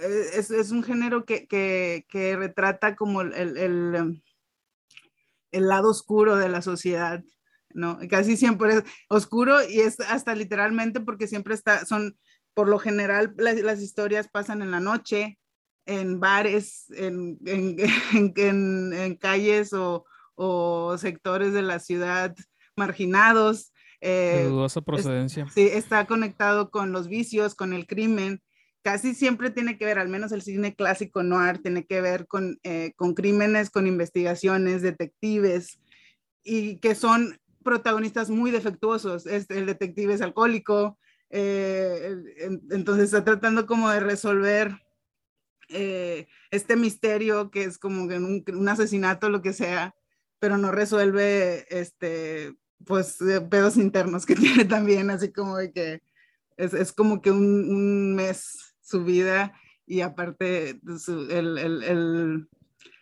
eh, 0.02 0.30
es, 0.34 0.52
es, 0.52 0.72
un 0.72 0.84
género 0.84 1.26
que, 1.26 1.48
que, 1.48 2.06
que 2.10 2.36
retrata 2.36 2.96
como 2.96 3.22
el, 3.22 3.34
el, 3.34 4.22
el, 5.52 5.68
lado 5.68 5.90
oscuro 5.90 6.36
de 6.36 6.50
la 6.50 6.62
sociedad, 6.62 7.24
¿no? 7.76 8.00
Casi 8.10 8.38
siempre 8.38 8.78
es 8.78 8.84
oscuro 9.10 9.58
y 9.68 9.82
es 9.82 10.00
hasta 10.00 10.34
literalmente 10.34 11.02
porque 11.02 11.28
siempre 11.28 11.54
está, 11.54 11.86
son, 11.86 12.18
por 12.54 12.68
lo 12.68 12.80
general, 12.80 13.34
las, 13.38 13.60
las 13.62 13.82
historias 13.82 14.30
pasan 14.30 14.62
en 14.62 14.72
la 14.72 14.80
noche, 14.80 15.38
en 15.86 16.20
bares, 16.20 16.90
en, 16.92 17.38
en, 17.46 18.34
en, 18.36 18.94
en 18.94 19.16
calles 19.16 19.74
o, 19.74 20.06
o 20.36 20.98
sectores 20.98 21.54
de 21.54 21.62
la 21.62 21.80
ciudad 21.80 22.36
marginados. 22.76 23.74
de 24.02 24.46
dudosa 24.46 24.82
procedencia. 24.82 25.48
sí, 25.54 25.68
está 25.72 26.06
conectado 26.06 26.72
con 26.72 26.92
los 26.92 27.08
vicios, 27.08 27.56
con 27.56 27.74
el 27.74 27.86
crimen. 27.86 28.42
Casi 28.84 29.16
siempre 29.16 29.50
tiene 29.50 29.80
que 29.80 29.86
ver, 29.86 29.98
al 29.98 30.10
menos 30.10 30.32
el 30.32 30.44
cine 30.44 30.76
clásico 30.76 31.24
noir, 31.24 31.58
tiene 31.58 31.86
que 31.86 32.02
ver 32.02 32.28
con, 32.28 32.60
con 32.96 33.16
crímenes, 33.16 33.72
con 33.72 33.88
investigaciones, 33.88 34.84
detectives, 34.84 35.80
y 36.44 36.78
que 36.78 36.94
son 36.94 37.40
protagonistas 37.66 38.30
muy 38.30 38.52
defectuosos. 38.52 39.26
Este, 39.26 39.58
el 39.58 39.66
detective 39.66 40.14
es 40.14 40.22
alcohólico, 40.22 40.98
eh, 41.32 42.16
entonces 42.70 43.06
está 43.06 43.26
tratando 43.26 43.66
como 43.66 43.90
de 43.90 44.00
resolver 44.00 44.80
eh, 45.70 46.28
este 46.52 46.76
misterio 46.76 47.50
que 47.50 47.64
es 47.64 47.80
como 47.80 48.04
un, 48.04 48.44
un, 48.48 48.70
asesinato, 48.70 49.30
lo 49.30 49.42
que 49.42 49.52
sea, 49.52 49.96
pero 50.38 50.60
no 50.60 50.72
resuelve 50.72 51.66
este, 51.70 52.56
pues, 52.86 53.18
pedos 53.50 53.78
internos 53.78 54.28
que 54.28 54.36
tiene 54.36 54.66
también, 54.66 55.10
así 55.10 55.32
como 55.32 55.58
de 55.58 55.72
que 55.72 56.02
es, 56.58 56.76
es 56.76 56.94
como 56.94 57.20
que 57.22 57.32
un, 57.32 57.68
un, 57.68 58.16
mes 58.16 58.76
su 58.80 59.04
vida 59.04 59.60
y 59.88 60.02
aparte 60.02 60.80
el, 61.30 61.58
el, 61.58 61.84
el, 61.84 62.50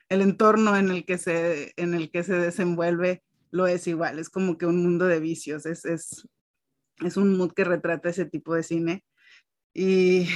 el, 0.08 0.22
entorno 0.22 0.78
en 0.78 0.90
el, 0.90 1.06
que 1.06 1.18
se, 1.18 1.74
en 1.76 1.94
el 1.94 2.10
que 2.10 2.24
se 2.24 2.36
desenvuelve 2.36 3.24
lo 3.54 3.68
es 3.68 3.86
igual, 3.88 4.18
es 4.18 4.30
como 4.30 4.58
que 4.58 4.66
un 4.66 4.82
mundo 4.82 5.06
de 5.06 5.20
vicios, 5.20 5.68
es, 5.68 5.86
es, 5.86 6.28
es 7.06 7.18
un 7.18 7.38
mood 7.38 7.54
que 7.54 7.64
retrata 7.64 8.10
ese 8.10 8.26
tipo 8.26 8.56
de 8.56 8.64
cine. 8.64 9.06
Y, 9.76 10.28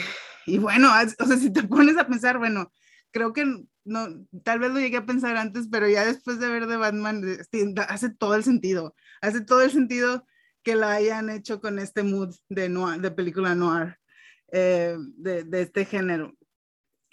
y 0.45 0.59
bueno, 0.59 0.91
o 1.19 1.25
sea, 1.25 1.37
si 1.37 1.51
te 1.51 1.63
pones 1.63 1.97
a 1.97 2.05
pensar, 2.05 2.37
bueno, 2.37 2.71
creo 3.11 3.33
que 3.33 3.45
no, 3.85 4.07
tal 4.43 4.59
vez 4.59 4.71
lo 4.71 4.79
llegué 4.79 4.97
a 4.97 5.05
pensar 5.07 5.35
antes, 5.35 5.67
pero 5.71 5.89
ya 5.89 6.05
después 6.05 6.39
de 6.39 6.47
ver 6.47 6.67
de 6.67 6.77
Batman, 6.77 7.23
hace 7.87 8.13
todo 8.13 8.35
el 8.35 8.43
sentido, 8.43 8.95
hace 9.19 9.41
todo 9.41 9.63
el 9.63 9.71
sentido 9.71 10.23
que 10.61 10.75
la 10.75 10.91
hayan 10.91 11.31
hecho 11.31 11.59
con 11.59 11.79
este 11.79 12.03
mood 12.03 12.35
de, 12.49 12.69
noir, 12.69 13.01
de 13.01 13.09
película 13.09 13.55
noir, 13.55 13.97
eh, 14.51 14.95
de, 15.15 15.43
de, 15.43 15.61
este 15.63 15.85
género. 15.85 16.37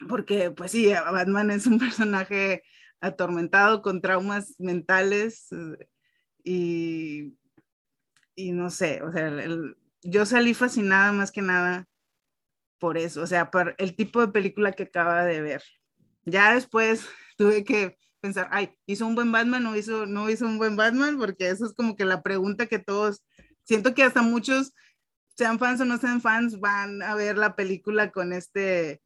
Porque, 0.06 0.50
pues 0.50 0.72
sí, 0.72 0.92
Batman 0.92 1.50
es 1.50 1.66
un 1.66 1.78
personaje 1.78 2.62
atormentado 3.00 3.80
con 3.80 4.02
traumas 4.02 4.54
mentales, 4.58 5.46
eh, 5.52 5.88
y, 6.44 7.36
y 8.36 8.52
no 8.52 8.70
sé, 8.70 9.02
o 9.02 9.10
sea, 9.10 9.32
yo 10.02 10.26
salí 10.26 10.54
fascinada 10.54 11.12
más 11.12 11.32
que 11.32 11.42
nada 11.42 11.88
por 12.78 12.98
eso, 12.98 13.22
o 13.22 13.26
sea, 13.26 13.50
por 13.50 13.74
el 13.78 13.96
tipo 13.96 14.20
de 14.20 14.32
película 14.32 14.72
que 14.72 14.84
acaba 14.84 15.24
de 15.24 15.40
ver. 15.40 15.62
Ya 16.24 16.54
después 16.54 17.06
tuve 17.36 17.64
que 17.64 17.98
pensar, 18.20 18.48
ay, 18.50 18.76
¿hizo 18.86 19.06
un 19.06 19.14
buen 19.14 19.32
Batman 19.32 19.66
o 19.66 19.76
hizo, 19.76 20.06
no 20.06 20.28
hizo 20.28 20.46
un 20.46 20.58
buen 20.58 20.76
Batman? 20.76 21.18
Porque 21.18 21.48
eso 21.48 21.66
es 21.66 21.72
como 21.72 21.96
que 21.96 22.04
la 22.04 22.22
pregunta 22.22 22.66
que 22.66 22.78
todos, 22.78 23.24
siento 23.62 23.94
que 23.94 24.02
hasta 24.02 24.22
muchos, 24.22 24.74
sean 25.36 25.58
fans 25.58 25.80
o 25.80 25.84
no 25.84 25.98
sean 25.98 26.20
fans, 26.20 26.60
van 26.60 27.02
a 27.02 27.14
ver 27.14 27.38
la 27.38 27.56
película 27.56 28.12
con 28.12 28.32
este 28.32 29.02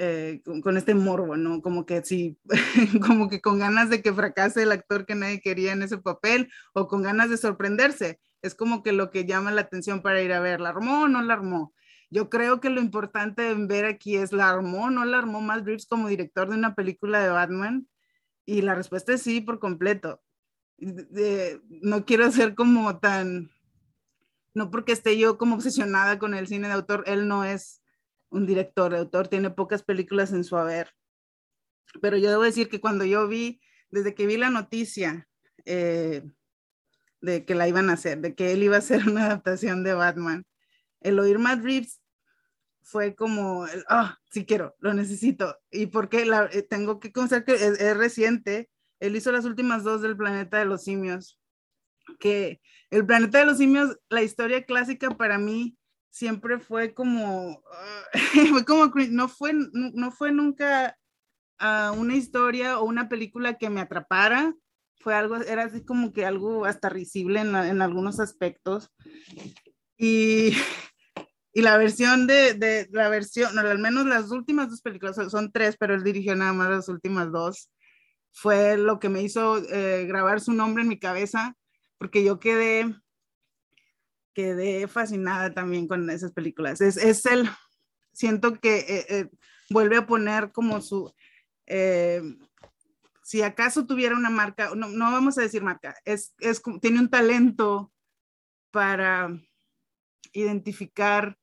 eh, 0.00 0.42
con, 0.62 0.76
este 0.76 0.94
morbo, 0.94 1.36
¿no? 1.36 1.60
Como 1.60 1.84
que 1.84 2.04
sí, 2.04 2.38
como 3.04 3.28
que 3.28 3.40
con 3.40 3.58
ganas 3.58 3.90
de 3.90 4.00
que 4.00 4.12
fracase 4.12 4.62
el 4.62 4.70
actor 4.70 5.04
que 5.04 5.16
nadie 5.16 5.40
quería 5.40 5.72
en 5.72 5.82
ese 5.82 5.98
papel 5.98 6.52
o 6.72 6.86
con 6.86 7.02
ganas 7.02 7.30
de 7.30 7.36
sorprenderse. 7.36 8.20
Es 8.40 8.54
como 8.54 8.84
que 8.84 8.92
lo 8.92 9.10
que 9.10 9.24
llama 9.24 9.50
la 9.50 9.62
atención 9.62 10.00
para 10.00 10.22
ir 10.22 10.32
a 10.32 10.38
ver, 10.38 10.60
¿la 10.60 10.68
armó 10.68 11.02
o 11.02 11.08
no 11.08 11.20
la 11.20 11.34
armó? 11.34 11.74
Yo 12.10 12.30
creo 12.30 12.60
que 12.60 12.70
lo 12.70 12.80
importante 12.80 13.50
en 13.50 13.66
ver 13.66 13.86
aquí 13.86 14.16
es, 14.16 14.32
¿la 14.32 14.48
armó 14.48 14.84
o 14.84 14.90
no 14.90 15.04
la 15.04 15.18
armó 15.18 15.40
Matt 15.40 15.64
Reeves 15.64 15.86
como 15.86 16.06
director 16.06 16.48
de 16.48 16.54
una 16.54 16.76
película 16.76 17.20
de 17.20 17.30
Batman? 17.30 17.88
Y 18.46 18.62
la 18.62 18.76
respuesta 18.76 19.14
es 19.14 19.22
sí, 19.22 19.40
por 19.40 19.58
completo. 19.58 20.22
no 20.78 22.04
quiero 22.04 22.30
ser 22.30 22.54
como 22.54 23.00
tan, 23.00 23.50
no 24.54 24.70
porque 24.70 24.92
esté 24.92 25.18
yo 25.18 25.38
como 25.38 25.56
obsesionada 25.56 26.20
con 26.20 26.34
el 26.34 26.46
cine 26.46 26.68
de 26.68 26.74
autor, 26.74 27.02
él 27.08 27.26
no 27.26 27.42
es 27.42 27.82
un 28.30 28.46
director, 28.46 28.94
autor, 28.94 29.28
tiene 29.28 29.50
pocas 29.50 29.82
películas 29.82 30.32
en 30.32 30.44
su 30.44 30.56
haber. 30.56 30.94
Pero 32.00 32.16
yo 32.16 32.30
debo 32.30 32.42
decir 32.42 32.68
que 32.68 32.80
cuando 32.80 33.04
yo 33.04 33.26
vi, 33.28 33.60
desde 33.90 34.14
que 34.14 34.26
vi 34.26 34.36
la 34.36 34.50
noticia 34.50 35.28
eh, 35.64 36.22
de 37.20 37.44
que 37.44 37.54
la 37.54 37.68
iban 37.68 37.90
a 37.90 37.94
hacer, 37.94 38.20
de 38.20 38.34
que 38.34 38.52
él 38.52 38.62
iba 38.62 38.76
a 38.76 38.80
hacer 38.80 39.02
una 39.08 39.26
adaptación 39.26 39.82
de 39.82 39.94
Batman, 39.94 40.44
el 41.00 41.18
oír 41.18 41.38
Matt 41.38 41.62
Reeves 41.62 42.00
fue 42.82 43.14
como, 43.14 43.66
ah, 43.88 44.18
sí 44.30 44.46
quiero, 44.46 44.74
lo 44.78 44.94
necesito. 44.94 45.58
Y 45.70 45.86
porque 45.86 46.26
eh, 46.52 46.62
tengo 46.62 47.00
que 47.00 47.12
confesar 47.12 47.44
que 47.44 47.54
es, 47.54 47.80
es, 47.80 47.96
reciente, 47.96 48.70
él 48.98 49.14
hizo 49.14 49.30
las 49.30 49.44
últimas 49.44 49.84
dos 49.84 50.02
del 50.02 50.16
Planeta 50.16 50.58
de 50.58 50.64
los 50.64 50.84
Simios, 50.84 51.38
que 52.18 52.60
el 52.90 53.04
Planeta 53.04 53.38
de 53.38 53.46
los 53.46 53.58
Simios, 53.58 53.98
la 54.08 54.22
historia 54.22 54.64
clásica 54.64 55.10
para 55.10 55.38
mí 55.38 55.77
siempre 56.10 56.58
fue 56.58 56.94
como, 56.94 57.62
fue 58.50 58.64
como, 58.64 58.92
no 59.10 59.28
fue, 59.28 59.52
no 59.72 60.10
fue 60.10 60.32
nunca 60.32 60.96
uh, 61.60 61.92
una 61.98 62.16
historia 62.16 62.78
o 62.78 62.84
una 62.84 63.08
película 63.08 63.58
que 63.58 63.70
me 63.70 63.80
atrapara, 63.80 64.54
fue 65.00 65.14
algo, 65.14 65.36
era 65.36 65.64
así 65.64 65.84
como 65.84 66.12
que 66.12 66.26
algo 66.26 66.64
hasta 66.64 66.88
risible 66.88 67.40
en, 67.40 67.54
en 67.54 67.82
algunos 67.82 68.20
aspectos. 68.20 68.90
Y, 69.96 70.52
y 71.52 71.62
la 71.62 71.76
versión 71.76 72.26
de, 72.26 72.54
de, 72.54 72.88
la 72.90 73.08
versión, 73.08 73.58
al 73.58 73.78
menos 73.78 74.06
las 74.06 74.30
últimas 74.30 74.70
dos 74.70 74.82
películas, 74.82 75.16
son 75.30 75.52
tres, 75.52 75.76
pero 75.78 75.94
él 75.94 76.02
dirigió 76.02 76.34
nada 76.34 76.52
más 76.52 76.70
las 76.70 76.88
últimas 76.88 77.30
dos, 77.30 77.70
fue 78.32 78.76
lo 78.76 78.98
que 78.98 79.08
me 79.08 79.22
hizo 79.22 79.58
eh, 79.58 80.06
grabar 80.06 80.40
su 80.40 80.52
nombre 80.52 80.82
en 80.82 80.88
mi 80.88 80.98
cabeza, 80.98 81.56
porque 81.98 82.22
yo 82.22 82.38
quedé 82.38 82.94
quedé 84.38 84.86
fascinada 84.86 85.52
también 85.52 85.88
con 85.88 86.08
esas 86.10 86.30
películas. 86.30 86.80
Es, 86.80 86.96
es 86.96 87.26
el, 87.26 87.50
siento 88.12 88.60
que 88.60 88.78
eh, 88.78 89.06
eh, 89.08 89.30
vuelve 89.68 89.96
a 89.96 90.06
poner 90.06 90.52
como 90.52 90.80
su, 90.80 91.12
eh, 91.66 92.22
si 93.24 93.42
acaso 93.42 93.84
tuviera 93.84 94.14
una 94.14 94.30
marca, 94.30 94.70
no, 94.76 94.86
no 94.90 95.10
vamos 95.10 95.36
a 95.38 95.42
decir 95.42 95.64
marca, 95.64 95.96
es, 96.04 96.36
es, 96.38 96.62
tiene 96.80 97.00
un 97.00 97.10
talento 97.10 97.92
para 98.70 99.28
identificar 100.32 101.36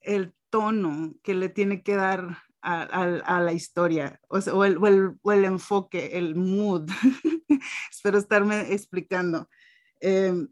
el 0.00 0.32
tono 0.50 1.16
que 1.24 1.34
le 1.34 1.48
tiene 1.48 1.82
que 1.82 1.96
dar 1.96 2.44
a, 2.62 2.82
a, 2.82 3.02
a 3.38 3.40
la 3.40 3.52
historia, 3.52 4.20
o, 4.28 4.40
sea, 4.40 4.54
o, 4.54 4.64
el, 4.64 4.76
o, 4.76 4.86
el, 4.86 5.18
o, 5.20 5.32
el, 5.32 5.44
enfoque, 5.44 6.16
el 6.16 6.36
mood. 6.36 6.88
Espero 7.90 8.18
estarme 8.18 8.72
explicando. 8.72 9.50
Eh, 10.00 10.46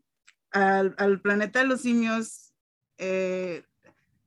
al, 0.52 1.20
planeta 1.20 1.60
de 1.60 1.66
los 1.66 1.82
simios, 1.82 2.52
eh, 2.98 3.64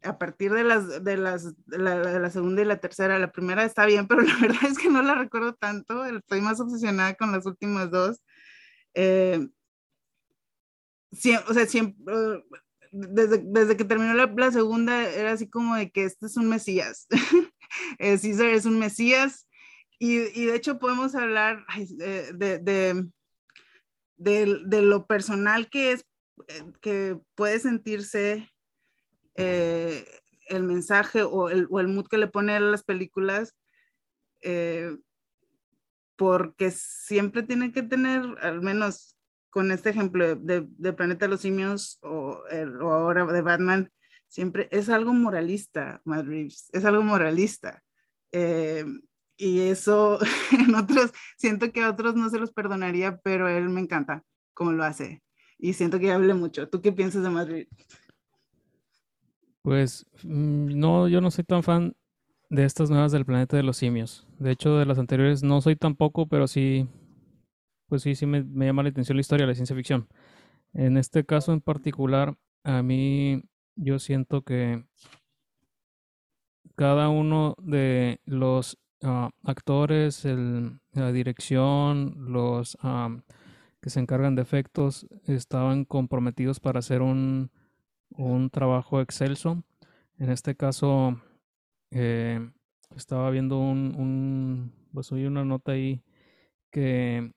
a 0.03 0.17
partir 0.17 0.53
de 0.53 0.63
las, 0.63 1.03
de 1.03 1.17
las 1.17 1.55
de 1.65 1.77
la, 1.77 2.29
segunda 2.29 2.61
y 2.61 2.65
la 2.65 2.79
tercera, 2.79 3.19
la 3.19 3.31
primera 3.31 3.65
está 3.65 3.85
bien, 3.85 4.07
pero 4.07 4.21
la 4.21 4.37
verdad 4.39 4.65
es 4.69 4.77
que 4.77 4.89
no 4.89 5.01
la 5.01 5.15
recuerdo 5.15 5.53
tanto, 5.55 6.05
estoy 6.05 6.41
más 6.41 6.59
obsesionada 6.59 7.15
con 7.15 7.31
las 7.31 7.45
últimas 7.45 7.91
dos. 7.91 8.21
Eh, 8.93 9.47
o 11.47 11.53
sea, 11.53 11.65
siempre, 11.65 12.13
desde, 12.91 13.41
desde, 13.43 13.77
que 13.77 13.85
terminó 13.85 14.13
la, 14.13 14.25
la, 14.35 14.51
segunda, 14.51 15.09
era 15.09 15.31
así 15.31 15.49
como 15.49 15.75
de 15.75 15.91
que 15.91 16.05
este 16.05 16.25
es 16.25 16.37
un 16.37 16.49
mesías. 16.49 17.07
eh, 17.99 18.19
es 18.21 18.65
un 18.65 18.79
mesías. 18.79 19.47
Y, 19.99 20.19
y, 20.39 20.45
de 20.45 20.55
hecho 20.55 20.79
podemos 20.79 21.13
hablar 21.13 21.65
de, 21.75 22.31
de, 22.33 22.59
de, 24.17 24.63
de, 24.65 24.81
lo 24.81 25.07
personal 25.07 25.69
que 25.69 25.91
es 25.91 26.05
que 26.81 27.17
puede 27.35 27.59
sentirse 27.59 28.49
eh, 29.35 30.05
el 30.47 30.63
mensaje 30.63 31.23
o 31.23 31.49
el, 31.49 31.67
o 31.69 31.79
el, 31.79 31.87
mood 31.87 32.07
que 32.07 32.17
le 32.17 32.27
pone 32.27 32.55
a 32.55 32.59
las 32.59 32.83
películas, 32.83 33.55
eh, 34.41 34.97
porque 36.15 36.71
siempre 36.71 37.43
tiene 37.43 37.71
que 37.71 37.83
tener, 37.83 38.23
al 38.41 38.61
menos 38.61 39.17
con 39.49 39.71
este 39.71 39.89
ejemplo 39.89 40.35
de, 40.35 40.67
de 40.67 40.93
Planeta 40.93 41.25
de 41.25 41.31
los 41.31 41.41
Simios 41.41 41.99
o, 42.01 42.41
o, 42.81 42.91
ahora 42.91 43.25
de 43.25 43.41
Batman, 43.41 43.91
siempre 44.27 44.67
es 44.71 44.89
algo 44.89 45.13
moralista, 45.13 46.01
Matt 46.03 46.25
Reeves, 46.25 46.69
es 46.73 46.85
algo 46.85 47.01
moralista. 47.03 47.83
Eh, 48.31 48.85
y 49.37 49.61
eso 49.61 50.19
en 50.51 50.75
otros, 50.75 51.13
siento 51.37 51.71
que 51.71 51.83
a 51.83 51.89
otros 51.89 52.15
no 52.15 52.29
se 52.29 52.39
los 52.39 52.51
perdonaría, 52.51 53.17
pero 53.23 53.47
él 53.47 53.69
me 53.69 53.81
encanta 53.81 54.23
como 54.53 54.73
lo 54.73 54.83
hace 54.83 55.21
y 55.59 55.73
siento 55.73 55.99
que 55.99 56.11
hable 56.11 56.33
mucho. 56.33 56.67
¿Tú 56.69 56.81
qué 56.81 56.91
piensas 56.91 57.21
de 57.21 57.29
Madrid? 57.29 57.67
Pues 59.61 60.05
mm, 60.23 60.79
no, 60.79 61.07
yo 61.07 61.21
no 61.21 61.29
soy 61.29 61.43
tan 61.43 61.61
fan 61.61 61.95
de 62.49 62.65
estas 62.65 62.89
nuevas 62.89 63.11
del 63.11 63.25
planeta 63.25 63.57
de 63.57 63.63
los 63.63 63.77
simios. 63.77 64.25
De 64.39 64.51
hecho, 64.51 64.77
de 64.77 64.85
las 64.85 64.97
anteriores 64.97 65.43
no 65.43 65.61
soy 65.61 65.75
tampoco, 65.75 66.27
pero 66.27 66.47
sí, 66.47 66.87
pues 67.87 68.01
sí, 68.01 68.15
sí 68.15 68.25
me, 68.25 68.43
me 68.43 68.65
llama 68.65 68.83
la 68.83 68.89
atención 68.89 69.17
la 69.17 69.21
historia 69.21 69.45
la 69.45 69.53
ciencia 69.53 69.75
ficción. 69.75 70.07
En 70.73 70.97
este 70.97 71.25
caso 71.25 71.51
en 71.51 71.61
particular, 71.61 72.35
a 72.63 72.81
mí 72.81 73.43
yo 73.75 73.99
siento 73.99 74.43
que 74.43 74.85
cada 76.75 77.09
uno 77.09 77.55
de 77.61 78.21
los 78.25 78.79
uh, 79.01 79.29
actores, 79.43 80.23
el, 80.25 80.79
la 80.93 81.11
dirección, 81.11 82.15
los 82.31 82.75
uh, 82.83 83.21
que 83.81 83.89
se 83.89 83.99
encargan 83.99 84.35
de 84.35 84.41
efectos 84.41 85.07
estaban 85.25 85.85
comprometidos 85.85 86.59
para 86.59 86.79
hacer 86.79 87.01
un, 87.01 87.51
un 88.09 88.49
trabajo 88.49 89.01
excelso. 89.01 89.63
En 90.17 90.29
este 90.29 90.55
caso, 90.55 91.21
eh, 91.91 92.51
estaba 92.95 93.29
viendo 93.29 93.59
un, 93.59 93.95
un, 93.95 94.73
pues 94.93 95.11
oí 95.11 95.25
una 95.25 95.45
nota 95.45 95.73
ahí 95.73 96.03
que, 96.71 97.31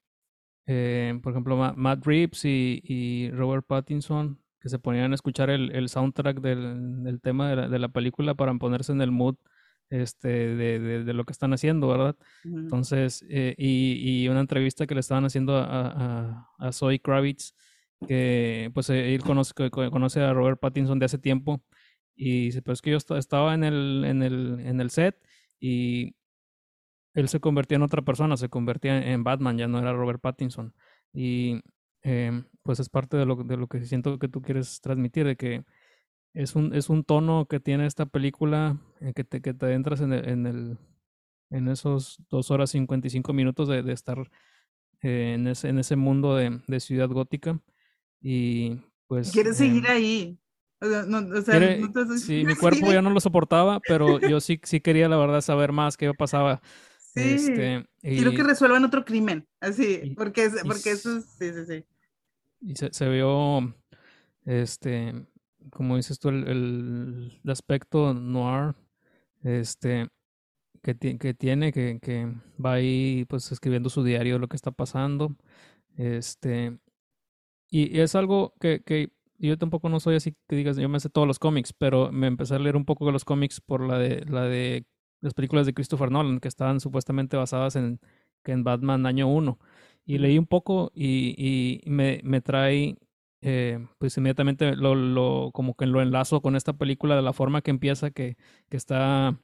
eh, 0.67 1.19
por 1.23 1.33
ejemplo, 1.33 1.57
Matt 1.57 2.07
Reeves 2.07 2.45
y, 2.45 3.31
Robert 3.33 3.67
Pattinson, 3.67 4.39
que 4.61 4.69
se 4.69 4.79
ponían 4.79 5.13
a 5.13 5.15
escuchar 5.15 5.51
el, 5.51 5.89
soundtrack 5.89 6.41
del, 6.41 7.21
tema 7.23 7.51
de 7.51 7.57
la, 7.57 7.69
de 7.69 7.79
la, 7.79 7.89
película 7.89 8.35
para 8.35 8.55
ponerse 8.55 8.93
en 8.93 9.01
el 9.03 9.11
mood 9.11 9.37
este, 9.91 10.29
de, 10.29 11.05
de, 11.05 11.13
lo 11.13 11.25
que 11.25 11.33
están 11.33 11.53
haciendo, 11.53 11.89
¿verdad? 11.89 12.17
Entonces, 12.45 13.25
eh, 13.29 13.55
y, 13.59 14.25
y, 14.25 14.29
una 14.29 14.41
entrevista 14.41 14.87
que 14.87 14.95
le 14.95 15.01
estaban 15.01 15.25
haciendo 15.25 15.57
a, 15.57 15.65
a, 15.67 16.49
a 16.59 16.73
Zoe 16.73 17.01
Kravitz, 17.01 17.55
que 18.07 18.71
pues 18.75 18.91
él 18.91 19.23
conoce, 19.23 19.53
conoce 19.71 20.21
a 20.21 20.33
Robert 20.33 20.59
Pattinson 20.61 20.99
de 20.99 21.07
hace 21.07 21.19
tiempo, 21.19 21.63
y 22.15 22.47
dice, 22.47 22.63
pues 22.63 22.83
que 22.83 22.91
yo 22.91 22.97
estaba 22.97 23.55
en 23.55 23.65
el, 23.65 24.05
en 24.05 24.23
el, 24.23 24.61
en 24.61 24.81
el 24.81 24.91
set 24.91 25.17
y 25.61 26.15
él 27.15 27.29
se 27.29 27.41
convertía 27.41 27.77
en 27.77 27.83
otra 27.83 28.03
persona, 28.03 28.37
se 28.37 28.49
convertía 28.49 29.13
en 29.13 29.25
Batman, 29.25 29.59
ya 29.59 29.69
no 29.69 29.79
era 29.79 29.93
Robert 29.93 30.21
Pattinson. 30.21 30.75
Y 31.13 31.61
em, 32.03 32.45
pues 32.63 32.81
es 32.81 32.89
parte 32.89 33.17
de 33.17 33.27
lo, 33.27 33.37
de 33.37 33.57
lo 33.57 33.67
que 33.69 33.85
siento 33.85 34.19
que 34.19 34.29
tú 34.29 34.41
quieres 34.43 34.81
transmitir, 34.81 35.27
de 35.27 35.37
que 35.37 35.65
es 36.35 36.55
un, 36.57 36.75
es 36.75 36.89
un 36.89 37.05
tono 37.05 37.47
que 37.47 37.61
tiene 37.61 37.87
esta 37.87 38.07
película, 38.07 38.79
eh, 39.01 39.13
que, 39.15 39.25
te, 39.25 39.41
que 39.41 39.55
te 39.55 39.73
entras 39.73 40.01
en 40.01 40.13
el, 40.13 40.29
en 40.29 40.47
el 40.47 40.79
en 41.53 41.69
esos 41.69 42.19
dos 42.31 42.51
horas 42.51 42.71
55 42.71 43.33
minutos 43.33 43.69
de, 43.69 43.83
de 43.83 43.93
estar 43.93 44.19
eh, 45.03 45.35
en, 45.35 45.47
ese, 45.47 45.69
en 45.69 45.79
ese 45.79 45.97
mundo 45.97 46.35
de, 46.35 46.61
de 46.67 46.81
ciudad 46.81 47.09
gótica. 47.09 47.61
Y 48.21 48.79
pues... 49.07 49.31
Quieres 49.33 49.59
seguir 49.59 49.85
em, 49.87 49.93
ahí. 49.93 50.39
O 50.81 50.87
sea, 50.87 51.03
no, 51.05 51.19
o 51.19 51.43
sea, 51.43 51.61
sí, 52.19 52.45
mi 52.47 52.57
cuerpo 52.57 52.91
ya 52.91 53.03
no 53.03 53.11
lo 53.11 53.21
soportaba, 53.21 53.81
pero 53.87 54.19
yo 54.19 54.41
sí, 54.41 54.61
sí 54.65 54.81
quería, 54.81 55.09
la 55.09 55.17
verdad, 55.17 55.41
saber 55.41 55.73
más 55.73 55.97
qué 55.97 56.13
pasaba. 56.15 56.61
Sí, 57.15 57.35
este, 57.35 57.87
quiero 58.01 58.33
que 58.33 58.43
resuelvan 58.43 58.85
otro 58.85 59.05
crimen, 59.05 59.47
así, 59.61 60.15
porque, 60.17 60.51
porque 60.67 60.93
eso, 60.93 61.21
sí, 61.21 61.53
sí, 61.53 61.67
sí. 61.67 61.85
Y 62.63 62.75
se, 62.75 62.93
se 62.93 63.09
vio, 63.09 63.77
este, 64.47 65.27
como 65.71 65.97
dices 65.97 66.19
tú, 66.19 66.29
el, 66.31 66.47
el, 66.49 67.51
aspecto 67.51 68.15
noir, 68.15 68.75
este, 69.43 70.09
que, 70.83 70.97
que 70.97 71.35
tiene, 71.35 71.73
que, 71.73 72.01
que, 72.01 72.33
va 72.65 72.75
ahí 72.75 73.25
pues 73.29 73.51
escribiendo 73.53 73.91
su 73.91 74.05
diario 74.05 74.39
lo 74.39 74.49
que 74.49 74.57
está 74.57 74.71
pasando. 74.73 75.37
Este, 75.97 76.79
y, 77.71 78.01
es 78.01 78.15
algo 78.15 78.55
que, 78.61 78.83
que, 78.85 79.13
yo 79.39 79.59
tampoco 79.59 79.89
no 79.89 80.01
soy 80.01 80.17
así 80.17 80.37
que 80.49 80.57
digas, 80.57 80.77
yo 80.77 80.89
me 80.89 81.01
sé 81.01 81.09
todos 81.11 81.27
los 81.27 81.39
cómics, 81.39 81.73
pero 81.73 82.13
me 82.13 82.29
empecé 82.29 82.55
a 82.55 82.59
leer 82.59 82.77
un 82.77 82.85
poco 82.85 83.07
de 83.07 83.13
los 83.13 83.25
cómics 83.25 83.61
por 83.61 83.87
la 83.87 83.99
de, 83.99 84.25
la 84.27 84.45
de 84.45 84.87
las 85.21 85.35
películas 85.35 85.67
de 85.67 85.75
Christopher 85.75 86.11
Nolan, 86.11 86.41
que 86.41 86.49
estaban 86.49 86.81
supuestamente 86.81 87.37
basadas 87.37 87.77
en, 87.77 88.01
en 88.45 88.65
Batman 88.65 89.07
año 89.07 89.29
1. 89.29 89.59
Y 90.05 90.19
leí 90.19 90.39
un 90.39 90.47
poco 90.47 90.93
y, 90.95 91.35
y 91.85 91.91
me, 91.91 92.21
me 92.25 92.41
trae 92.41 92.97
eh, 93.43 93.87
pues 93.99 94.17
inmediatamente 94.17 94.77
lo, 94.77 94.95
lo, 94.95 95.51
como 95.53 95.75
que 95.75 95.87
lo 95.87 96.01
enlazo 96.01 96.41
con 96.41 96.57
esta 96.57 96.73
película 96.73 97.17
de 97.17 97.23
la 97.23 97.33
forma 97.33 97.61
que 97.61 97.73
empieza, 97.73 98.11
que, 98.13 98.37
que 98.69 98.77
está 98.77 99.37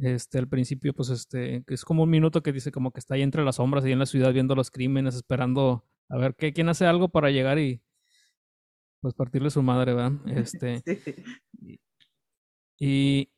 este, 0.00 0.38
al 0.38 0.48
principio, 0.48 0.94
pues 0.94 1.10
este, 1.10 1.64
que 1.66 1.74
es 1.74 1.84
como 1.84 2.04
un 2.04 2.10
minuto 2.10 2.42
que 2.42 2.52
dice 2.52 2.70
como 2.70 2.92
que 2.92 3.00
está 3.00 3.14
ahí 3.14 3.22
entre 3.22 3.44
las 3.44 3.56
sombras 3.56 3.84
y 3.84 3.92
en 3.92 3.98
la 3.98 4.06
ciudad 4.06 4.32
viendo 4.32 4.54
los 4.54 4.70
crímenes, 4.70 5.16
esperando 5.16 5.84
a 6.08 6.16
ver 6.16 6.34
qué, 6.36 6.52
quién 6.52 6.68
hace 6.68 6.86
algo 6.86 7.08
para 7.08 7.30
llegar 7.30 7.58
y 7.58 7.82
pues 9.00 9.14
partirle 9.14 9.50
su 9.50 9.62
madre, 9.62 9.94
¿verdad? 9.94 10.12
Este, 10.26 10.82
y 12.78 13.30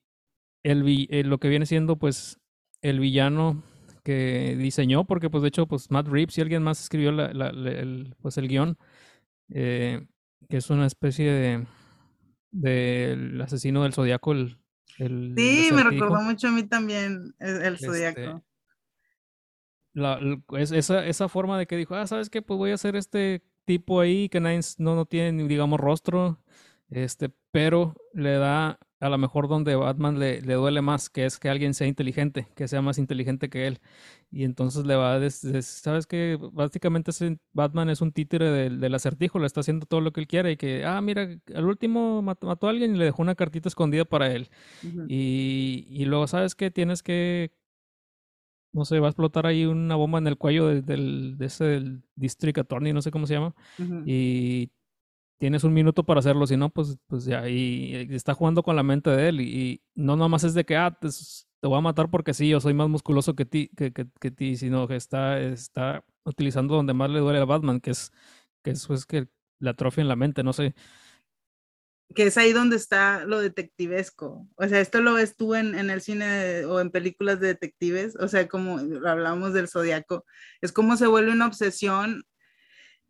el, 0.63 0.85
eh, 1.11 1.25
lo 1.25 1.39
que 1.39 1.49
viene 1.49 1.65
siendo 1.65 1.97
pues 1.97 2.39
el 2.83 3.01
villano 3.01 3.63
que 4.05 4.57
diseñó, 4.59 5.05
porque 5.05 5.31
pues 5.31 5.43
de 5.43 5.49
hecho 5.49 5.67
pues 5.67 5.91
Matt 5.91 6.09
Reeves 6.09 6.37
y 6.39 6.41
alguien 6.43 6.63
más 6.63 6.83
escribió 6.83 7.13
la, 7.13 7.33
la, 7.33 7.49
el, 7.49 8.15
pues 8.21 8.37
el 8.39 8.49
guion, 8.49 8.77
eh, 9.53 10.07
que 10.49 10.57
es 10.57 10.71
una 10.71 10.87
especie 10.87 11.31
de 11.31 11.67
del 12.51 13.41
asesino 13.41 13.83
del 13.83 13.93
zodiaco. 13.93 14.33
El, 14.33 14.59
el 14.99 15.35
sí, 15.37 15.71
me 15.73 15.85
recordó 15.85 16.21
mucho 16.21 16.49
a 16.49 16.51
mí 16.51 16.65
también 16.65 17.35
el, 17.39 17.63
el 17.63 17.79
zodiaco. 17.79 18.21
Este, 18.21 18.43
la, 19.93 20.21
esa, 20.59 21.07
esa 21.07 21.29
forma 21.29 21.59
de 21.59 21.67
que 21.67 21.77
dijo, 21.77 21.95
ah, 21.95 22.07
¿sabes 22.07 22.31
qué? 22.31 22.43
Pues 22.43 22.59
voy 22.59 22.71
a 22.71 22.75
hacer 22.75 22.97
este 22.97 23.43
tipo 23.65 24.01
ahí 24.01 24.29
que 24.29 24.41
nadie, 24.41 24.61
no, 24.79 24.95
no 24.95 25.07
tiene, 25.07 25.47
digamos, 25.47 25.81
rostro, 25.81 26.43
este, 26.89 27.31
pero 27.51 27.95
le 28.15 28.33
da 28.33 28.79
a 29.01 29.09
lo 29.09 29.17
mejor 29.17 29.49
donde 29.49 29.75
Batman 29.75 30.19
le, 30.19 30.43
le, 30.43 30.55
duele 30.55 30.83
más, 30.83 31.09
que 31.09 31.25
es 31.25 31.39
que 31.39 31.49
alguien 31.49 31.73
sea 31.73 31.87
inteligente, 31.87 32.49
que 32.55 32.69
sea 32.69 32.83
más 32.83 32.99
inteligente 32.99 33.49
que 33.49 33.67
él. 33.67 33.81
Y 34.31 34.45
entonces 34.45 34.85
le 34.85 34.95
va 34.95 35.15
a 35.15 35.19
decir, 35.19 35.63
¿sabes 35.63 36.07
que 36.07 36.39
Básicamente 36.53 37.11
Batman 37.53 37.89
es 37.89 38.03
un 38.03 38.13
títere 38.13 38.51
del, 38.51 38.79
del, 38.79 38.95
acertijo, 38.95 39.39
le 39.39 39.47
está 39.47 39.61
haciendo 39.61 39.87
todo 39.87 40.03
lo 40.03 40.13
que 40.13 40.21
él 40.21 40.27
quiere 40.27 40.53
y 40.53 40.57
que, 40.57 40.85
ah, 40.85 41.01
mira, 41.01 41.29
al 41.55 41.65
último 41.65 42.21
mató, 42.23 42.51
a 42.51 42.71
alguien 42.71 42.95
y 42.95 42.99
le 42.99 43.07
dejó 43.07 43.23
una 43.23 43.35
cartita 43.35 43.69
escondida 43.69 44.05
para 44.05 44.33
él. 44.33 44.51
y, 45.09 45.87
y, 45.89 46.05
luego, 46.05 46.27
¿sabes 46.27 46.55
que 46.55 46.71
Tienes 46.71 47.03
que, 47.03 47.53
no 48.73 48.85
sé, 48.85 49.01
va 49.01 49.09
a 49.09 49.11
explotar 49.11 49.47
ahí 49.47 49.65
una 49.65 49.97
bomba 49.97 50.19
en 50.19 50.27
el 50.27 50.37
cuello 50.37 50.69
de 50.69 51.37
ese 51.41 51.65
del 51.65 52.03
District 52.17 52.59
Attorney, 52.59 52.93
no 52.93 53.03
sé 53.03 53.11
cómo 53.11 53.27
se 53.27 53.35
llama. 53.35 53.55
Y 54.07 54.71
tienes 55.41 55.65
un 55.65 55.73
minuto 55.73 56.05
para 56.05 56.21
hacerlo, 56.21 56.47
si 56.47 56.57
no, 56.59 56.69
pues, 56.69 56.99
pues 57.07 57.25
ya, 57.25 57.49
y, 57.49 57.95
está 58.15 58.35
jugando 58.35 58.63
con 58.63 58.77
la 58.77 58.83
mente 58.83 59.09
de 59.11 59.29
él, 59.31 59.41
y, 59.41 59.83
no 59.95 60.15
nomás 60.15 60.45
es 60.45 60.53
de 60.53 60.65
que, 60.65 60.77
ah, 60.77 60.97
te, 61.01 61.09
te, 61.09 61.67
voy 61.67 61.79
a 61.79 61.81
matar 61.81 62.11
porque 62.11 62.35
sí, 62.35 62.51
yo 62.51 62.61
soy 62.61 62.75
más 62.75 62.91
musculoso 62.91 63.35
que 63.35 63.47
ti, 63.47 63.71
que, 63.75 63.91
que, 63.93 64.07
que 64.21 64.31
ti, 64.31 64.57
sino 64.57 64.87
que 64.87 64.97
está, 64.97 65.41
está 65.41 66.05
utilizando 66.25 66.75
donde 66.75 66.93
más 66.93 67.09
le 67.11 67.21
duele 67.21 67.41
a 67.41 67.47
Batman, 67.47 67.81
que 67.81 67.93
es 67.93 68.13
que 68.63 68.73
eso 68.73 68.93
es 68.93 69.07
que 69.07 69.29
la 69.59 69.71
atrofia 69.71 70.03
en 70.03 70.09
la 70.09 70.17
mente, 70.17 70.43
no 70.43 70.53
sé. 70.53 70.75
Que 72.15 72.25
es 72.25 72.37
ahí 72.37 72.53
donde 72.53 72.77
está 72.77 73.25
lo 73.25 73.41
detectivesco. 73.41 74.47
O 74.57 74.69
sea, 74.69 74.81
esto 74.81 75.01
lo 75.01 75.15
ves 75.15 75.37
tú 75.37 75.55
en, 75.55 75.75
en 75.75 75.89
el 75.89 76.03
cine 76.03 76.67
o 76.67 76.81
en 76.81 76.91
películas 76.91 77.41
de 77.41 77.47
detectives, 77.49 78.15
o 78.17 78.29
sea, 78.29 78.47
como 78.47 78.79
hablamos 79.09 79.55
del 79.55 79.69
zodiaco, 79.69 80.27
es 80.61 80.73
como 80.73 80.99
se 80.99 81.07
vuelve 81.07 81.33
una 81.33 81.47
obsesión 81.47 82.25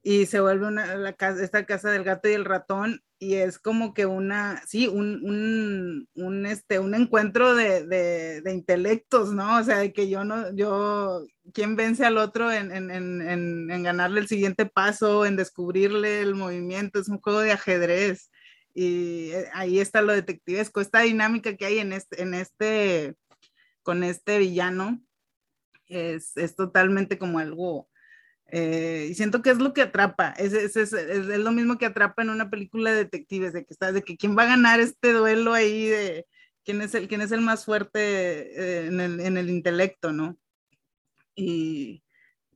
y 0.02 0.26
se 0.26 0.40
vuelve 0.40 0.66
una, 0.66 0.96
la 0.96 1.12
casa, 1.12 1.44
esta 1.44 1.66
casa 1.66 1.90
del 1.90 2.04
gato 2.04 2.28
y 2.28 2.32
el 2.32 2.44
ratón 2.44 3.02
y 3.18 3.34
es 3.34 3.58
como 3.58 3.92
que 3.92 4.06
una, 4.06 4.62
sí, 4.66 4.88
un, 4.88 5.22
un, 5.22 6.08
un 6.14 6.46
este, 6.46 6.78
un 6.78 6.94
encuentro 6.94 7.54
de, 7.54 7.86
de, 7.86 8.40
de, 8.40 8.52
intelectos, 8.52 9.34
¿no? 9.34 9.58
O 9.58 9.62
sea, 9.62 9.78
de 9.78 9.92
que 9.92 10.08
yo 10.08 10.24
no, 10.24 10.54
yo, 10.56 11.26
¿quién 11.52 11.76
vence 11.76 12.06
al 12.06 12.16
otro 12.16 12.50
en, 12.50 12.72
en, 12.72 12.90
en, 12.90 13.70
en, 13.70 13.82
ganarle 13.82 14.20
el 14.20 14.28
siguiente 14.28 14.64
paso, 14.64 15.26
en 15.26 15.36
descubrirle 15.36 16.22
el 16.22 16.34
movimiento? 16.34 16.98
Es 16.98 17.08
un 17.08 17.20
juego 17.20 17.40
de 17.40 17.52
ajedrez 17.52 18.30
y 18.72 19.32
eh, 19.32 19.48
ahí 19.52 19.80
está 19.80 20.00
lo 20.00 20.14
detectivesco, 20.14 20.80
esta 20.80 21.00
dinámica 21.00 21.56
que 21.56 21.66
hay 21.66 21.78
en 21.78 21.92
este, 21.92 22.22
en 22.22 22.32
este 22.32 23.16
con 23.82 24.02
este 24.02 24.38
villano 24.38 24.98
es, 25.88 26.36
es 26.36 26.56
totalmente 26.56 27.18
como 27.18 27.38
algo 27.38 27.89
eh, 28.52 29.08
y 29.10 29.14
siento 29.14 29.42
que 29.42 29.50
es 29.50 29.58
lo 29.58 29.72
que 29.72 29.82
atrapa, 29.82 30.30
es, 30.30 30.52
es, 30.52 30.76
es, 30.76 30.92
es, 30.92 31.26
lo 31.26 31.52
mismo 31.52 31.78
que 31.78 31.86
atrapa 31.86 32.22
en 32.22 32.30
una 32.30 32.50
película 32.50 32.90
de 32.90 33.04
detectives, 33.04 33.52
de 33.52 33.64
que 33.64 33.72
estás, 33.72 33.94
de 33.94 34.02
que 34.02 34.16
quién 34.16 34.36
va 34.36 34.42
a 34.42 34.46
ganar 34.56 34.80
este 34.80 35.12
duelo 35.12 35.52
ahí, 35.54 35.86
de 35.86 36.26
quién 36.64 36.82
es 36.82 36.94
el, 36.94 37.08
quién 37.08 37.20
es 37.20 37.32
el 37.32 37.40
más 37.40 37.64
fuerte 37.64 38.00
eh, 38.00 38.86
en, 38.86 39.00
el, 39.00 39.20
en, 39.20 39.36
el, 39.36 39.50
intelecto, 39.50 40.12
¿no? 40.12 40.38
Y, 41.34 42.02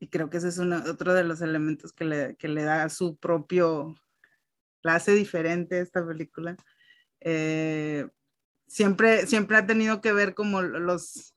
y 0.01 0.09
creo 0.09 0.31
que 0.31 0.39
ese 0.39 0.49
es 0.49 0.59
uno, 0.59 0.83
otro 0.87 1.15
de 1.15 1.25
los 1.25 1.41
elementos 1.41 1.93
que 1.93 2.05
le, 2.05 2.37
que 2.37 2.49
le 2.49 2.65
da 2.65 2.89
su 2.89 3.17
propio, 3.17 3.95
la 4.83 4.97
hace 4.97 5.13
diferente 5.13 5.81
esta 5.81 6.07
película. 6.07 6.57
Eh, 7.21 8.07
siempre, 8.67 9.27
siempre 9.27 9.57
ha 9.57 9.67
tenido 9.67 10.01
que 10.01 10.13
ver 10.13 10.35
como 10.35 10.61
los, 10.61 11.35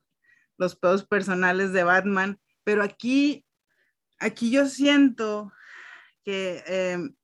los 0.57 0.75
pedos 0.75 1.05
personales 1.05 1.71
de 1.73 1.83
Batman, 1.83 2.39
pero 2.63 2.83
aquí 2.83 3.45
aquí 4.19 4.51
yo 4.51 4.65
siento 4.67 5.51
que, 6.23 6.63
em, 6.67 7.15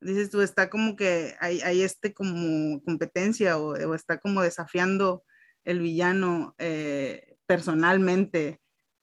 dices 0.00 0.30
tú, 0.30 0.40
está 0.42 0.70
como 0.70 0.96
que 0.96 1.34
hay, 1.40 1.60
hay 1.60 1.82
este 1.82 2.12
como 2.14 2.82
competencia 2.84 3.58
o, 3.58 3.94
está 3.94 4.18
como 4.18 4.42
desafiando 4.42 5.24
el 5.64 5.80
villano 5.80 6.54
eh, 6.58 7.36
personalmente 7.46 8.60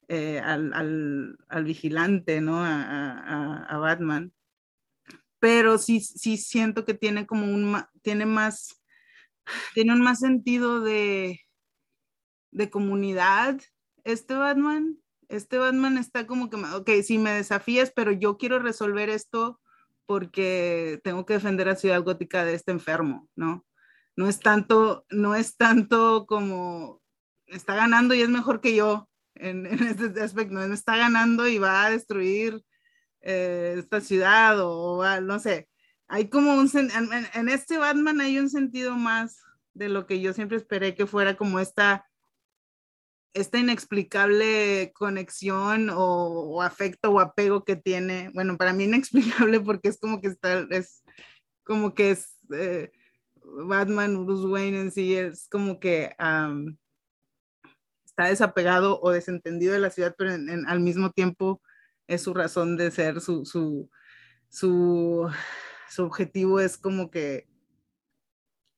eh, 0.08 0.40
al, 0.40 0.74
al, 0.74 1.38
al, 1.48 1.64
vigilante, 1.64 2.42
¿no? 2.42 2.64
A, 2.64 2.82
a, 2.82 3.64
a, 3.66 3.78
Batman. 3.78 4.34
Pero 5.40 5.78
sí, 5.78 6.02
sí 6.02 6.38
siento 6.38 6.86
que 6.86 6.94
tiene 6.94 7.26
como 7.26 7.46
un, 7.46 7.84
tiene 8.02 8.26
más, 8.26 8.82
tiene 9.74 9.94
un 9.94 10.02
más 10.02 10.20
sentido 10.20 10.82
de, 10.82 11.40
de 12.52 12.70
comunidad 12.70 13.60
este 14.04 14.34
Batman 14.36 14.98
este 15.32 15.58
Batman 15.58 15.98
está 15.98 16.28
como 16.28 16.50
que, 16.50 16.58
ok, 16.58 16.90
sí 17.04 17.18
me 17.18 17.32
desafías, 17.32 17.92
pero 17.96 18.12
yo 18.12 18.38
quiero 18.38 18.60
resolver 18.60 19.10
esto 19.10 19.60
porque 20.06 21.00
tengo 21.04 21.26
que 21.26 21.36
defender 21.36 21.70
a 21.70 21.76
Ciudad 21.76 22.04
Gótica 22.04 22.44
de 22.44 22.54
este 22.54 22.72
enfermo, 22.72 23.30
¿no? 23.36 23.66
No 24.18 24.28
es 24.28 24.40
tanto, 24.40 25.06
no 25.10 25.36
es 25.36 25.56
tanto 25.56 26.26
como 26.28 27.02
está 27.48 27.76
ganando 27.76 28.14
y 28.14 28.22
es 28.22 28.30
mejor 28.30 28.60
que 28.60 28.76
yo 28.76 29.10
en, 29.36 29.66
este 29.88 30.22
aspecto, 30.22 30.56
no 30.56 30.74
está 30.74 30.98
ganando 30.98 31.48
y 31.48 31.60
va 31.60 31.86
a 31.86 31.92
destruir 31.92 32.62
eh, 33.22 33.76
esta 33.78 34.02
ciudad 34.02 34.58
o, 34.60 35.04
no 35.22 35.40
sé. 35.40 35.70
Hay 36.10 36.30
como 36.30 36.56
un, 36.56 36.70
en, 36.74 36.90
en 37.34 37.50
este 37.50 37.78
Batman 37.78 38.20
hay 38.20 38.38
un 38.38 38.50
sentido 38.50 38.96
más 38.96 39.40
de 39.74 39.88
lo 39.88 40.06
que 40.08 40.20
yo 40.20 40.34
siempre 40.34 40.58
esperé 40.58 40.94
que 40.94 41.08
fuera 41.08 41.38
como 41.38 41.62
esta 41.62 42.06
esta 43.34 43.58
inexplicable 43.60 44.92
conexión 44.94 45.90
o, 45.94 46.62
afecto 46.62 47.12
o 47.12 47.20
apego 47.20 47.64
que 47.64 47.76
tiene, 47.76 48.30
bueno, 48.34 48.58
para 48.58 48.74
mí 48.74 48.84
inexplicable 48.86 49.60
porque 49.60 49.90
es 49.90 50.00
como 50.00 50.22
que 50.22 50.28
está, 50.28 50.68
es 50.70 51.04
como 51.64 51.94
que 51.94 52.12
es 52.12 52.38
eh, 52.54 52.92
Batman, 53.44 54.26
Bruce 54.26 54.48
Wayne 54.48 54.82
en 54.82 54.92
sí, 54.92 55.16
es 55.16 55.48
como 55.50 55.80
que 55.80 56.16
está 58.06 58.26
desapegado 58.26 59.00
o 59.02 59.12
desentendido 59.12 59.74
de 59.74 59.80
la 59.80 59.90
ciudad, 59.90 60.16
pero 60.18 60.32
al 60.32 60.80
mismo 60.80 61.12
tiempo 61.12 61.62
es 62.08 62.24
su 62.24 62.34
razón 62.34 62.78
de 62.78 62.92
ser, 62.92 63.22
su, 63.22 63.46
su, 63.46 63.90
su, 64.50 65.32
objetivo 65.98 66.60
es 66.60 66.78
como 66.78 67.10
que 67.10 67.48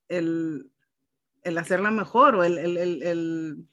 el, 0.07 0.71
el 1.41 1.57
hacerla 1.57 1.89
mejor 1.89 2.35
o 2.35 2.43
el 2.43 3.67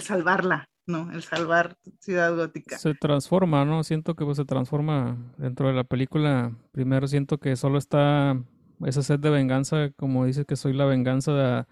salvarla, 0.00 0.68
¿no? 0.86 1.10
El 1.12 1.22
salvar 1.22 1.76
Ciudad 1.98 2.34
Gótica. 2.34 2.78
Se 2.78 2.94
transforma, 2.94 3.64
¿no? 3.64 3.84
Siento 3.84 4.14
que 4.14 4.24
pues, 4.24 4.36
se 4.36 4.44
transforma 4.44 5.16
dentro 5.38 5.68
de 5.68 5.74
la 5.74 5.84
película. 5.84 6.56
Primero 6.72 7.06
siento 7.06 7.38
que 7.38 7.56
solo 7.56 7.78
está 7.78 8.36
esa 8.84 9.02
sed 9.02 9.18
de 9.20 9.30
venganza, 9.30 9.90
como 9.96 10.26
dice 10.26 10.44
que 10.44 10.56
soy 10.56 10.72
la 10.72 10.84
venganza 10.84 11.66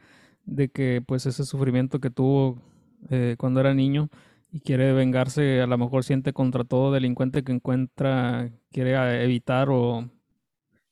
de, 0.44 0.68
que 0.68 1.02
pues 1.06 1.26
ese 1.26 1.44
sufrimiento 1.44 2.00
que 2.00 2.10
tuvo 2.10 2.62
eh, 3.08 3.36
cuando 3.38 3.60
era 3.60 3.74
niño 3.74 4.08
y 4.52 4.60
quiere 4.60 4.92
vengarse, 4.92 5.60
a 5.60 5.66
lo 5.66 5.78
mejor 5.78 6.04
siente 6.04 6.32
contra 6.32 6.64
todo 6.64 6.92
delincuente 6.92 7.44
que 7.44 7.52
encuentra, 7.52 8.50
quiere 8.72 9.24
evitar 9.24 9.68
o 9.70 10.08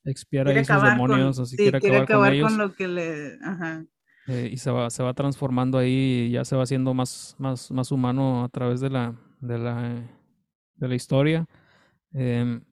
expiar 0.03 0.47
ahí 0.47 0.63
sus 0.63 0.81
demonios, 0.81 1.55
quiere, 1.55 1.77
acabar, 1.97 2.39
con, 2.41 2.57
lo 2.57 2.73
que 2.73 2.87
le... 2.87 3.37
Ajá. 3.43 3.85
Eh, 4.29 4.49
y 4.53 4.57
se 4.57 4.69
va, 4.69 4.91
se 4.91 5.01
va 5.01 5.15
transformando 5.15 5.79
ahí 5.79 6.27
y 6.27 6.31
ya 6.31 6.45
se 6.45 6.55
va 6.55 6.61
haciendo 6.61 6.93
más, 6.93 7.35
más, 7.39 7.71
más 7.71 7.91
humano 7.91 8.43
a 8.43 8.49
través 8.49 8.79
de 8.79 8.91
la, 8.91 9.15
de 9.41 9.57
la, 9.57 10.07
de 10.75 10.87
la 10.87 10.95
historia. 10.95 11.47
Em, 12.13 12.63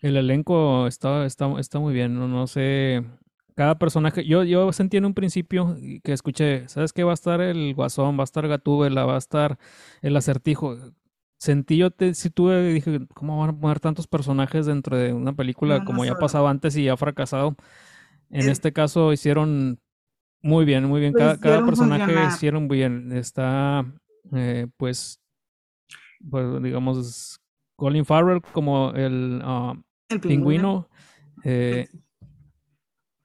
el 0.00 0.16
elenco 0.16 0.86
está, 0.86 1.24
está, 1.24 1.50
está 1.58 1.78
muy 1.78 1.94
bien, 1.94 2.14
no, 2.14 2.28
no 2.28 2.46
sé, 2.46 3.02
cada 3.54 3.78
personaje, 3.78 4.26
yo, 4.26 4.44
yo 4.44 4.72
sentí 4.72 4.98
en 4.98 5.06
un 5.06 5.14
principio 5.14 5.76
que 6.04 6.12
escuché, 6.12 6.68
¿sabes 6.68 6.92
qué? 6.92 7.02
Va 7.04 7.12
a 7.12 7.14
estar 7.14 7.40
el 7.40 7.74
Guasón, 7.74 8.18
va 8.18 8.22
a 8.22 8.24
estar 8.24 8.46
Gatúbela, 8.46 9.06
va 9.06 9.14
a 9.14 9.18
estar 9.18 9.58
el 10.02 10.16
Acertijo. 10.16 10.76
Sentí 11.38 11.78
yo, 11.78 11.90
te, 11.90 12.14
si 12.14 12.28
tuve, 12.28 12.72
dije, 12.74 13.00
¿cómo 13.14 13.38
van 13.40 13.50
a 13.50 13.58
poner 13.58 13.80
tantos 13.80 14.06
personajes 14.06 14.66
dentro 14.66 14.98
de 14.98 15.14
una 15.14 15.32
película 15.32 15.84
como 15.84 16.04
ya 16.04 16.14
pasaba 16.16 16.50
antes 16.50 16.76
y 16.76 16.84
ya 16.84 16.92
ha 16.92 16.96
fracasado? 16.98 17.56
En 18.30 18.48
este 18.48 18.72
caso 18.72 19.12
hicieron 19.12 19.78
muy 20.42 20.64
bien, 20.64 20.84
muy 20.84 21.00
bien. 21.00 21.12
Cada, 21.12 21.38
cada 21.38 21.64
personaje 21.64 22.12
hicieron 22.28 22.66
muy 22.66 22.78
bien. 22.78 23.12
Está, 23.12 23.84
eh, 24.34 24.66
pues, 24.76 25.20
pues, 26.30 26.62
digamos, 26.62 27.40
Colin 27.76 28.04
Farrell 28.04 28.42
como 28.52 28.90
el, 28.92 29.42
uh, 29.44 30.20
pingüino. 30.20 30.88
Eh, 31.44 31.88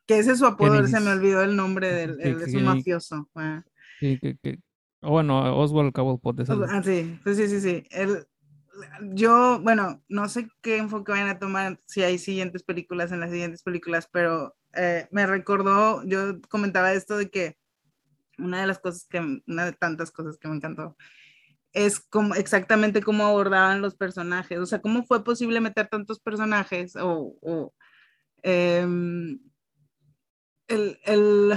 que 0.05 0.19
ese 0.19 0.31
es 0.31 0.39
su 0.39 0.45
apodo, 0.45 0.87
se 0.87 0.99
me 0.99 1.11
olvidó 1.11 1.41
el 1.43 1.55
nombre 1.55 1.91
del 1.91 2.17
de 2.17 2.49
su 2.49 2.59
mafioso. 2.59 3.29
Ah. 3.35 3.63
Sí, 3.99 4.17
que, 4.19 4.37
que, 4.37 4.59
bueno, 5.01 5.57
Oswald 5.57 5.91
Cobblepot. 5.91 6.39
Ah, 6.69 6.81
sí, 6.83 7.19
sí, 7.25 7.47
sí, 7.47 7.61
sí. 7.61 7.83
El, 7.91 8.25
yo, 9.01 9.59
bueno, 9.61 10.03
no 10.07 10.29
sé 10.29 10.49
qué 10.61 10.77
enfoque 10.77 11.11
vayan 11.11 11.29
a 11.29 11.39
tomar 11.39 11.79
si 11.85 12.03
hay 12.03 12.17
siguientes 12.17 12.63
películas 12.63 13.11
en 13.11 13.19
las 13.19 13.31
siguientes 13.31 13.63
películas, 13.63 14.09
pero 14.11 14.55
eh, 14.73 15.07
me 15.11 15.25
recordó, 15.25 16.03
yo 16.03 16.39
comentaba 16.49 16.93
esto 16.93 17.17
de 17.17 17.29
que 17.29 17.57
una 18.37 18.61
de 18.61 18.67
las 18.67 18.79
cosas 18.79 19.05
que, 19.09 19.41
una 19.47 19.65
de 19.65 19.73
tantas 19.73 20.11
cosas 20.11 20.37
que 20.37 20.47
me 20.47 20.55
encantó, 20.55 20.95
es 21.73 21.99
como 21.99 22.35
exactamente 22.35 23.01
cómo 23.03 23.25
abordaban 23.25 23.81
los 23.81 23.95
personajes, 23.95 24.59
o 24.59 24.65
sea, 24.65 24.81
cómo 24.81 25.03
fue 25.03 25.23
posible 25.23 25.61
meter 25.61 25.87
tantos 25.87 26.19
personajes 26.19 26.93
o, 26.99 27.73
em, 28.43 29.39
el, 30.67 30.99
el 31.05 31.53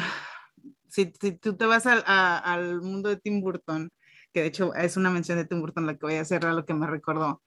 si, 0.88 1.12
si, 1.20 1.32
tú 1.32 1.56
te 1.56 1.66
vas 1.66 1.86
al, 1.86 2.02
al 2.06 2.80
mundo 2.82 3.08
de 3.08 3.16
Tim 3.16 3.40
Burton, 3.40 3.90
que 4.32 4.40
de 4.42 4.46
hecho 4.46 4.74
es 4.74 4.96
una 4.96 5.10
mención 5.10 5.38
de 5.38 5.44
Tim 5.44 5.60
Burton 5.60 5.86
la 5.86 5.94
que 5.94 6.06
voy 6.06 6.14
a 6.16 6.22
hacer, 6.22 6.46
a 6.46 6.52
lo 6.52 6.64
que 6.64 6.74
me 6.74 6.86
recordó, 6.86 7.42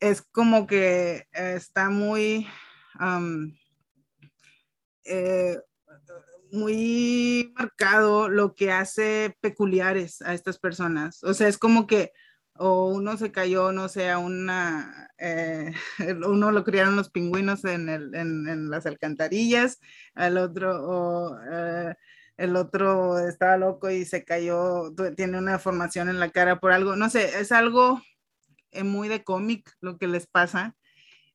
es 0.00 0.22
como 0.22 0.66
que 0.66 1.26
está 1.32 1.90
muy... 1.90 2.46
Eh, 5.04 5.58
muy 6.52 7.52
marcado 7.56 8.28
lo 8.28 8.54
que 8.54 8.72
hace 8.72 9.36
peculiares 9.40 10.20
a 10.22 10.34
estas 10.34 10.58
personas. 10.58 11.22
O 11.22 11.34
sea, 11.34 11.48
es 11.48 11.58
como 11.58 11.86
que 11.86 12.12
o 12.62 12.88
uno 12.88 13.16
se 13.16 13.32
cayó, 13.32 13.72
no 13.72 13.88
sé, 13.88 14.10
a 14.10 14.18
una, 14.18 15.08
eh, 15.18 15.72
uno 16.26 16.50
lo 16.50 16.62
criaron 16.62 16.94
los 16.94 17.10
pingüinos 17.10 17.64
en, 17.64 17.88
el, 17.88 18.14
en, 18.14 18.68
las 18.68 18.84
alcantarillas, 18.84 19.80
al 20.14 20.36
otro, 20.36 20.84
o 20.84 21.38
eh, 21.50 21.94
el 22.36 22.56
otro 22.56 23.18
estaba 23.18 23.56
loco 23.56 23.90
y 23.90 24.04
se 24.04 24.24
cayó, 24.24 24.92
tiene 25.16 25.38
una 25.38 25.58
formación 25.58 26.10
en 26.10 26.20
la 26.20 26.30
cara 26.30 26.60
por 26.60 26.72
algo, 26.72 26.96
no 26.96 27.08
sé, 27.08 27.40
es 27.40 27.50
algo 27.50 28.02
muy 28.84 29.08
de 29.08 29.24
cómic 29.24 29.72
lo 29.80 29.96
que 29.98 30.06
les 30.06 30.26
pasa 30.26 30.76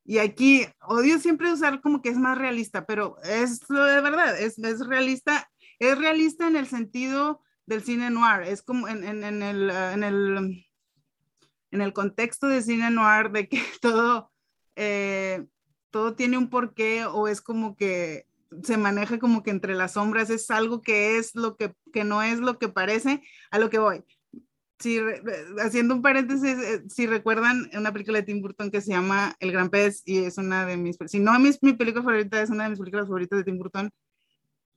y 0.06 0.20
aquí 0.20 0.68
odio 0.82 1.18
siempre 1.18 1.52
usar 1.52 1.82
como 1.82 2.02
que 2.02 2.10
es 2.10 2.18
más 2.18 2.38
realista, 2.38 2.86
pero 2.86 3.18
es 3.24 3.68
lo 3.70 3.84
de 3.86 4.02
verdad, 4.02 4.40
es, 4.40 4.60
es 4.60 4.86
realista, 4.86 5.50
es 5.80 5.98
realista 5.98 6.48
en 6.48 6.56
el 6.56 6.68
sentido 6.68 7.42
del 7.66 7.84
cine 7.84 8.12
noir, 8.12 8.44
es 8.44 8.62
como 8.62 8.88
en, 8.88 9.04
en, 9.04 9.24
en, 9.24 9.42
el, 9.42 9.72
en, 9.72 10.04
el, 10.04 10.66
en 11.72 11.82
el 11.82 11.92
contexto 11.92 12.48
de 12.48 12.62
cine 12.62 12.92
noir 12.92 13.32
de 13.32 13.50
que 13.50 13.60
todo, 13.82 14.32
eh, 14.76 15.44
todo 15.90 16.14
tiene 16.14 16.38
un 16.38 16.52
porqué 16.52 17.06
o 17.06 17.28
es 17.28 17.42
como 17.42 17.76
que 17.76 18.28
se 18.62 18.78
maneja 18.78 19.18
como 19.18 19.42
que 19.42 19.50
entre 19.50 19.74
las 19.74 19.94
sombras, 19.94 20.30
es 20.30 20.52
algo 20.52 20.84
que 20.84 21.18
es 21.18 21.34
lo 21.34 21.58
que, 21.58 21.74
que 21.92 22.04
no 22.04 22.22
es 22.22 22.40
lo 22.40 22.60
que 22.60 22.70
parece, 22.70 23.24
a 23.50 23.58
lo 23.58 23.72
que 23.72 23.80
voy 23.80 24.04
si, 24.86 25.00
haciendo 25.64 25.96
un 25.96 26.04
paréntesis, 26.04 26.44
eh, 26.44 26.84
si 26.90 27.08
recuerdan 27.08 27.72
una 27.74 27.92
película 27.92 28.20
de 28.20 28.26
Tim 28.26 28.40
Burton 28.40 28.70
que 28.70 28.82
se 28.82 28.92
llama 28.92 29.36
El 29.40 29.52
Gran 29.52 29.72
Pez 29.72 30.04
y 30.06 30.20
es 30.20 30.38
una 30.38 30.64
de 30.68 30.78
mis, 30.78 30.96
si 31.08 31.20
no 31.20 31.36
es 31.36 31.64
mi 31.64 31.74
película 31.74 32.04
favorita, 32.04 32.40
es 32.40 32.52
una 32.52 32.66
de 32.66 32.70
mis 32.70 32.80
películas 32.80 33.08
favoritas 33.08 33.40
de 33.40 33.46
Tim 33.46 33.58
Burton. 33.58 33.90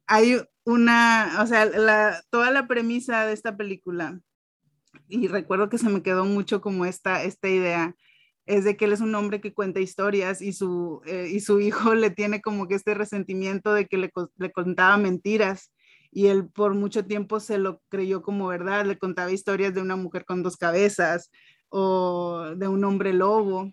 Hay 0.07 0.41
una, 0.65 1.37
o 1.41 1.47
sea, 1.47 1.67
la, 1.67 2.23
toda 2.31 2.51
la 2.51 2.67
premisa 2.67 3.27
de 3.27 3.35
esta 3.35 3.55
película, 3.59 4.19
y 5.09 5.29
recuerdo 5.29 5.69
que 5.69 5.77
se 5.77 5.91
me 5.91 6.03
quedó 6.03 6.25
mucho 6.25 6.63
como 6.63 6.87
esta, 6.87 7.23
esta 7.23 7.51
idea, 7.51 7.95
es 8.47 8.65
de 8.65 8.79
que 8.79 8.87
él 8.87 8.95
es 8.95 9.03
un 9.03 9.15
hombre 9.15 9.43
que 9.43 9.53
cuenta 9.53 9.81
historias 9.81 10.41
y 10.41 10.55
su, 10.55 11.03
eh, 11.05 11.29
y 11.31 11.41
su 11.41 11.61
hijo 11.61 11.95
le 11.95 12.09
tiene 12.09 12.41
como 12.41 12.67
que 12.67 12.77
este 12.77 12.95
resentimiento 12.95 13.75
de 13.75 13.87
que 13.87 13.99
le, 13.99 14.11
le 14.39 14.53
contaba 14.53 14.97
mentiras 14.97 15.71
y 16.11 16.27
él 16.27 16.49
por 16.49 16.75
mucho 16.75 17.05
tiempo 17.05 17.41
se 17.41 17.59
lo 17.59 17.83
creyó 17.89 18.23
como 18.23 18.47
verdad, 18.49 18.87
le 18.87 18.99
contaba 18.99 19.31
historias 19.31 19.75
de 19.75 19.83
una 19.83 19.97
mujer 19.97 20.25
con 20.25 20.43
dos 20.43 20.57
cabezas 20.57 21.31
o 21.69 22.55
de 22.57 22.69
un 22.69 22.85
hombre 22.85 23.13
lobo. 23.13 23.73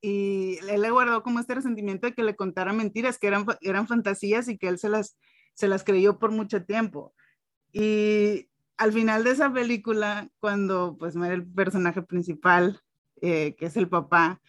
Y 0.00 0.58
él 0.68 0.82
le 0.82 0.90
guardó 0.90 1.22
como 1.22 1.40
este 1.40 1.54
resentimiento 1.54 2.06
de 2.06 2.14
que 2.14 2.22
le 2.22 2.36
contara 2.36 2.72
mentiras, 2.72 3.18
que 3.18 3.26
eran, 3.26 3.44
eran 3.60 3.86
fantasías 3.86 4.48
y 4.48 4.56
que 4.56 4.68
él 4.68 4.78
se 4.78 4.88
las, 4.88 5.18
se 5.54 5.68
las 5.68 5.84
creyó 5.84 6.18
por 6.18 6.30
mucho 6.30 6.64
tiempo. 6.64 7.14
Y 7.72 8.48
al 8.76 8.92
final 8.92 9.24
de 9.24 9.30
esa 9.30 9.52
película, 9.52 10.28
cuando 10.38 10.96
pues 10.98 11.16
muere 11.16 11.34
el 11.34 11.46
personaje 11.46 12.02
principal, 12.02 12.80
eh, 13.20 13.54
que 13.58 13.66
es 13.66 13.76
el 13.76 13.88
papá, 13.88 14.40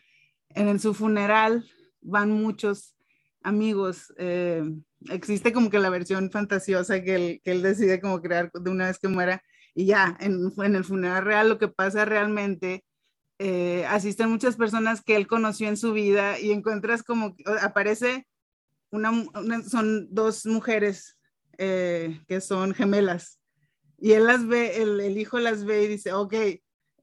en 0.49 0.79
su 0.79 0.93
funeral 0.93 1.69
van 2.01 2.31
muchos 2.31 2.95
amigos 3.41 4.13
eh, 4.17 4.63
existe 5.09 5.53
como 5.53 5.69
que 5.69 5.79
la 5.79 5.89
versión 5.89 6.31
fantasiosa 6.31 7.03
que 7.03 7.15
él, 7.15 7.41
que 7.43 7.51
él 7.51 7.61
decide 7.61 8.01
como 8.01 8.21
crear 8.21 8.51
de 8.51 8.69
una 8.69 8.87
vez 8.87 8.99
que 8.99 9.07
muera 9.07 9.41
y 9.73 9.85
ya, 9.85 10.17
en, 10.19 10.51
en 10.57 10.75
el 10.75 10.83
funeral 10.83 11.23
real 11.23 11.49
lo 11.49 11.59
que 11.59 11.67
pasa 11.67 12.03
realmente, 12.03 12.83
eh, 13.37 13.85
asisten 13.85 14.29
muchas 14.29 14.55
personas 14.55 15.03
que 15.03 15.15
él 15.15 15.27
conoció 15.27 15.67
en 15.67 15.77
su 15.77 15.93
vida 15.93 16.39
y 16.39 16.51
encuentras 16.51 17.03
como, 17.03 17.35
aparece 17.61 18.27
una, 18.89 19.11
son 19.69 20.07
dos 20.13 20.47
mujeres 20.47 21.17
eh, 21.59 22.19
que 22.27 22.41
son 22.41 22.73
gemelas 22.73 23.39
y 23.99 24.13
él 24.13 24.25
las 24.25 24.47
ve, 24.47 24.81
el, 24.81 24.99
el, 24.99 25.17
hijo 25.17 25.39
las 25.39 25.65
ve 25.65 25.83
y 25.83 25.87
dice, 25.87 26.13
ok, 26.13 26.33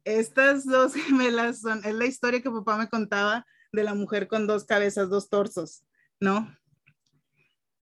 estas 0.04 0.64
dos 0.64 0.94
gemelas 0.94 1.61
son, 1.61 1.85
es 1.85 1.94
la 1.94 2.07
historia 2.07 2.42
que 2.42 2.50
papá 2.50 2.76
me 2.76 2.88
contaba 2.88 3.46
de 3.72 3.83
la 3.83 3.94
mujer 3.94 4.28
con 4.28 4.46
dos 4.46 4.64
cabezas, 4.64 5.11
dos 5.11 5.28
torsos, 5.28 5.85
¿no? 6.20 6.57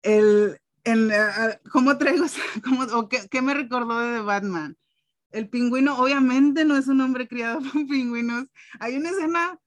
El, 0.03 0.59
en, 0.83 1.11
¿Cómo 1.71 1.97
traigo? 1.97 2.25
Cómo, 2.63 3.09
qué, 3.09 3.41
me 3.41 3.53
recordó 3.53 3.99
de 3.99 4.21
Batman? 4.21 4.77
El 5.31 5.49
pingüino, 5.49 5.97
obviamente 5.97 6.63
no 6.63 6.77
es 6.77 6.87
un 6.87 7.01
hombre 7.01 7.27
criado 7.27 7.59
por 7.73 7.87
pingüinos. 7.87 8.45
Hay 8.79 8.97
una 8.97 9.09
escena 9.09 9.59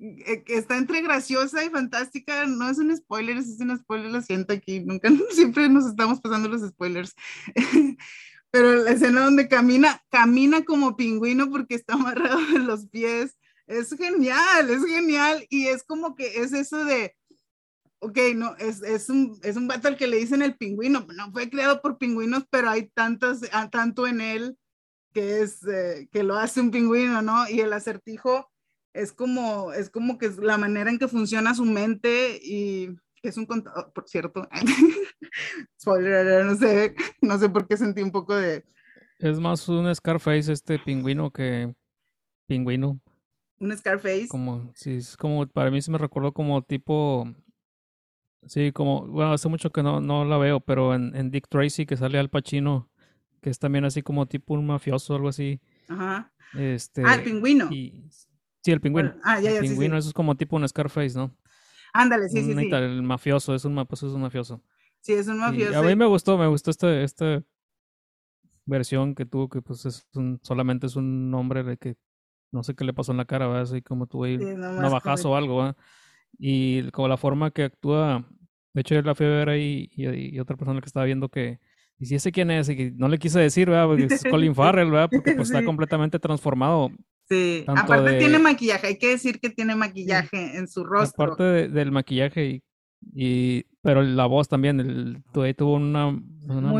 eh, 0.00 0.42
que 0.44 0.56
está 0.56 0.76
entre 0.76 1.02
graciosa 1.02 1.64
y 1.64 1.70
fantástica, 1.70 2.46
no 2.46 2.68
es 2.68 2.78
un 2.78 2.96
spoiler, 2.96 3.36
es 3.36 3.60
un 3.60 3.76
spoiler, 3.78 4.10
lo 4.10 4.22
siento 4.22 4.52
aquí, 4.54 4.80
nunca, 4.80 5.10
siempre 5.30 5.68
nos 5.68 5.86
estamos 5.86 6.20
pasando 6.20 6.48
los 6.48 6.66
spoilers, 6.66 7.14
pero 8.50 8.76
la 8.76 8.92
escena 8.92 9.24
donde 9.24 9.46
camina, 9.46 10.02
camina 10.10 10.64
como 10.64 10.96
pingüino 10.96 11.50
porque 11.50 11.74
está 11.74 11.94
amarrado 11.94 12.40
en 12.56 12.66
los 12.66 12.88
pies, 12.88 13.36
es 13.66 13.94
genial, 13.94 14.70
es 14.70 14.84
genial, 14.86 15.46
y 15.50 15.66
es 15.66 15.82
como 15.84 16.14
que 16.14 16.40
es 16.40 16.52
eso 16.52 16.84
de, 16.84 17.14
ok, 18.04 18.18
no, 18.36 18.54
es, 18.56 18.82
es, 18.82 19.08
un, 19.08 19.38
es 19.42 19.56
un 19.56 19.66
vato 19.66 19.88
al 19.88 19.96
que 19.96 20.06
le 20.06 20.18
dicen 20.18 20.42
el 20.42 20.56
pingüino, 20.56 21.06
no 21.16 21.32
fue 21.32 21.48
creado 21.48 21.80
por 21.80 21.98
pingüinos, 21.98 22.44
pero 22.50 22.68
hay 22.68 22.88
tantos, 22.88 23.40
ah, 23.52 23.70
tanto 23.70 24.06
en 24.06 24.20
él 24.20 24.58
que 25.12 25.40
es, 25.40 25.66
eh, 25.66 26.08
que 26.12 26.22
lo 26.22 26.36
hace 26.36 26.60
un 26.60 26.70
pingüino, 26.70 27.22
¿no? 27.22 27.48
Y 27.48 27.60
el 27.60 27.72
acertijo 27.72 28.50
es 28.92 29.12
como, 29.12 29.72
es 29.72 29.88
como 29.88 30.18
que 30.18 30.26
es 30.26 30.38
la 30.38 30.58
manera 30.58 30.90
en 30.90 30.98
que 30.98 31.08
funciona 31.08 31.54
su 31.54 31.64
mente 31.64 32.38
y 32.42 32.90
es 33.22 33.36
un 33.36 33.46
contador, 33.46 33.92
por 33.92 34.06
cierto, 34.06 34.46
spoiler, 35.80 36.44
no 36.44 36.56
sé, 36.56 36.94
no 37.22 37.38
sé 37.38 37.48
por 37.48 37.66
qué 37.66 37.76
sentí 37.76 38.02
un 38.02 38.12
poco 38.12 38.36
de... 38.36 38.64
Es 39.18 39.38
más 39.40 39.68
un 39.68 39.92
Scarface 39.94 40.52
este 40.52 40.78
pingüino 40.78 41.30
que 41.30 41.72
pingüino. 42.46 43.00
Un 43.58 43.76
Scarface. 43.76 44.28
Como, 44.28 44.72
sí, 44.74 44.96
es 44.96 45.16
como, 45.16 45.46
para 45.46 45.70
mí 45.70 45.80
se 45.80 45.90
me 45.90 45.98
recordó 45.98 46.32
como 46.32 46.62
tipo, 46.62 47.26
sí, 48.46 48.72
como, 48.72 49.06
bueno, 49.06 49.32
hace 49.32 49.48
mucho 49.48 49.70
que 49.70 49.82
no, 49.82 50.00
no 50.00 50.24
la 50.24 50.38
veo, 50.38 50.60
pero 50.60 50.94
en, 50.94 51.14
en 51.16 51.30
Dick 51.30 51.48
Tracy 51.48 51.86
que 51.86 51.96
sale 51.96 52.18
Al 52.18 52.30
Pacino, 52.30 52.88
que 53.40 53.50
es 53.50 53.58
también 53.58 53.84
así 53.84 54.02
como 54.02 54.26
tipo 54.26 54.54
un 54.54 54.66
mafioso 54.66 55.12
o 55.12 55.16
algo 55.16 55.28
así. 55.28 55.60
Ajá. 55.88 56.32
Este, 56.54 57.02
ah, 57.04 57.14
el 57.14 57.22
pingüino. 57.22 57.68
Y, 57.70 58.04
Sí, 58.64 58.72
el 58.72 58.80
pingüino. 58.80 59.14
ah, 59.22 59.40
ya, 59.40 59.50
ya, 59.50 59.58
el 59.58 59.66
pingüino, 59.68 59.94
sí, 59.96 59.98
eso 59.98 60.08
es 60.08 60.14
como 60.14 60.36
tipo 60.36 60.56
un 60.56 60.66
Scarface, 60.66 61.18
¿no? 61.18 61.36
Ándale, 61.92 62.30
sí, 62.30 62.42
sí, 62.42 62.54
sí. 62.54 62.70
El 62.72 63.02
mafioso, 63.02 63.54
es 63.54 63.66
un, 63.66 63.74
pues 63.86 64.02
es 64.02 64.12
un 64.12 64.22
mafioso. 64.22 64.62
Sí, 65.00 65.12
es 65.12 65.28
un 65.28 65.38
mafioso. 65.38 65.72
Y 65.72 65.74
a 65.74 65.82
mí 65.82 65.94
me 65.94 66.06
gustó, 66.06 66.38
me 66.38 66.46
gustó 66.46 66.70
esta, 66.70 66.98
esta 67.02 67.42
versión 68.64 69.14
que 69.14 69.26
tuvo, 69.26 69.50
que 69.50 69.60
pues 69.60 69.84
es 69.84 70.06
un, 70.14 70.40
solamente 70.42 70.86
es 70.86 70.96
un 70.96 71.32
hombre 71.34 71.62
de 71.62 71.76
que 71.76 71.96
no 72.52 72.62
sé 72.62 72.74
qué 72.74 72.84
le 72.84 72.94
pasó 72.94 73.12
en 73.12 73.18
la 73.18 73.26
cara, 73.26 73.46
¿verdad? 73.48 73.64
Así 73.64 73.82
como 73.82 74.06
tuvo 74.06 74.24
ahí 74.24 74.36
un 74.36 74.60
navajazo 74.60 75.32
o 75.32 75.36
algo, 75.36 75.58
¿verdad? 75.58 75.76
Y 76.38 76.90
como 76.90 77.08
la 77.08 77.16
forma 77.16 77.50
que 77.50 77.64
actúa, 77.64 78.28
de 78.72 78.80
hecho 78.80 78.94
yo 78.94 79.02
la 79.02 79.14
fui 79.14 79.26
a 79.26 79.30
ver 79.30 79.48
ahí 79.48 79.88
y, 79.92 80.38
otra 80.38 80.56
persona 80.56 80.80
que 80.80 80.86
estaba 80.86 81.06
viendo 81.06 81.28
que, 81.28 81.60
y 81.98 82.06
si 82.06 82.16
ese 82.16 82.32
quién 82.32 82.50
es, 82.50 82.68
y 82.68 82.92
no 82.96 83.08
le 83.08 83.18
quise 83.18 83.38
decir, 83.38 83.68
¿verdad? 83.70 83.86
Porque 83.86 84.14
es 84.14 84.24
Colin 84.24 84.54
Farrell, 84.54 84.90
¿verdad? 84.90 85.08
Porque 85.10 85.32
pues 85.34 85.50
está 85.50 85.64
completamente 85.64 86.18
transformado 86.18 86.90
Sí, 87.28 87.64
aparte 87.66 88.18
tiene 88.18 88.38
maquillaje, 88.38 88.86
hay 88.86 88.98
que 88.98 89.08
decir 89.08 89.40
que 89.40 89.48
tiene 89.48 89.74
maquillaje 89.74 90.58
en 90.58 90.68
su 90.68 90.84
rostro. 90.84 91.24
Aparte 91.24 91.68
del 91.68 91.90
maquillaje 91.90 92.46
y, 92.46 92.62
y, 93.12 93.64
pero 93.82 94.02
la 94.02 94.26
voz 94.26 94.48
también, 94.48 94.80
el, 94.80 95.22
tuvo 95.56 95.74
una, 95.74 96.08
una 96.08 96.72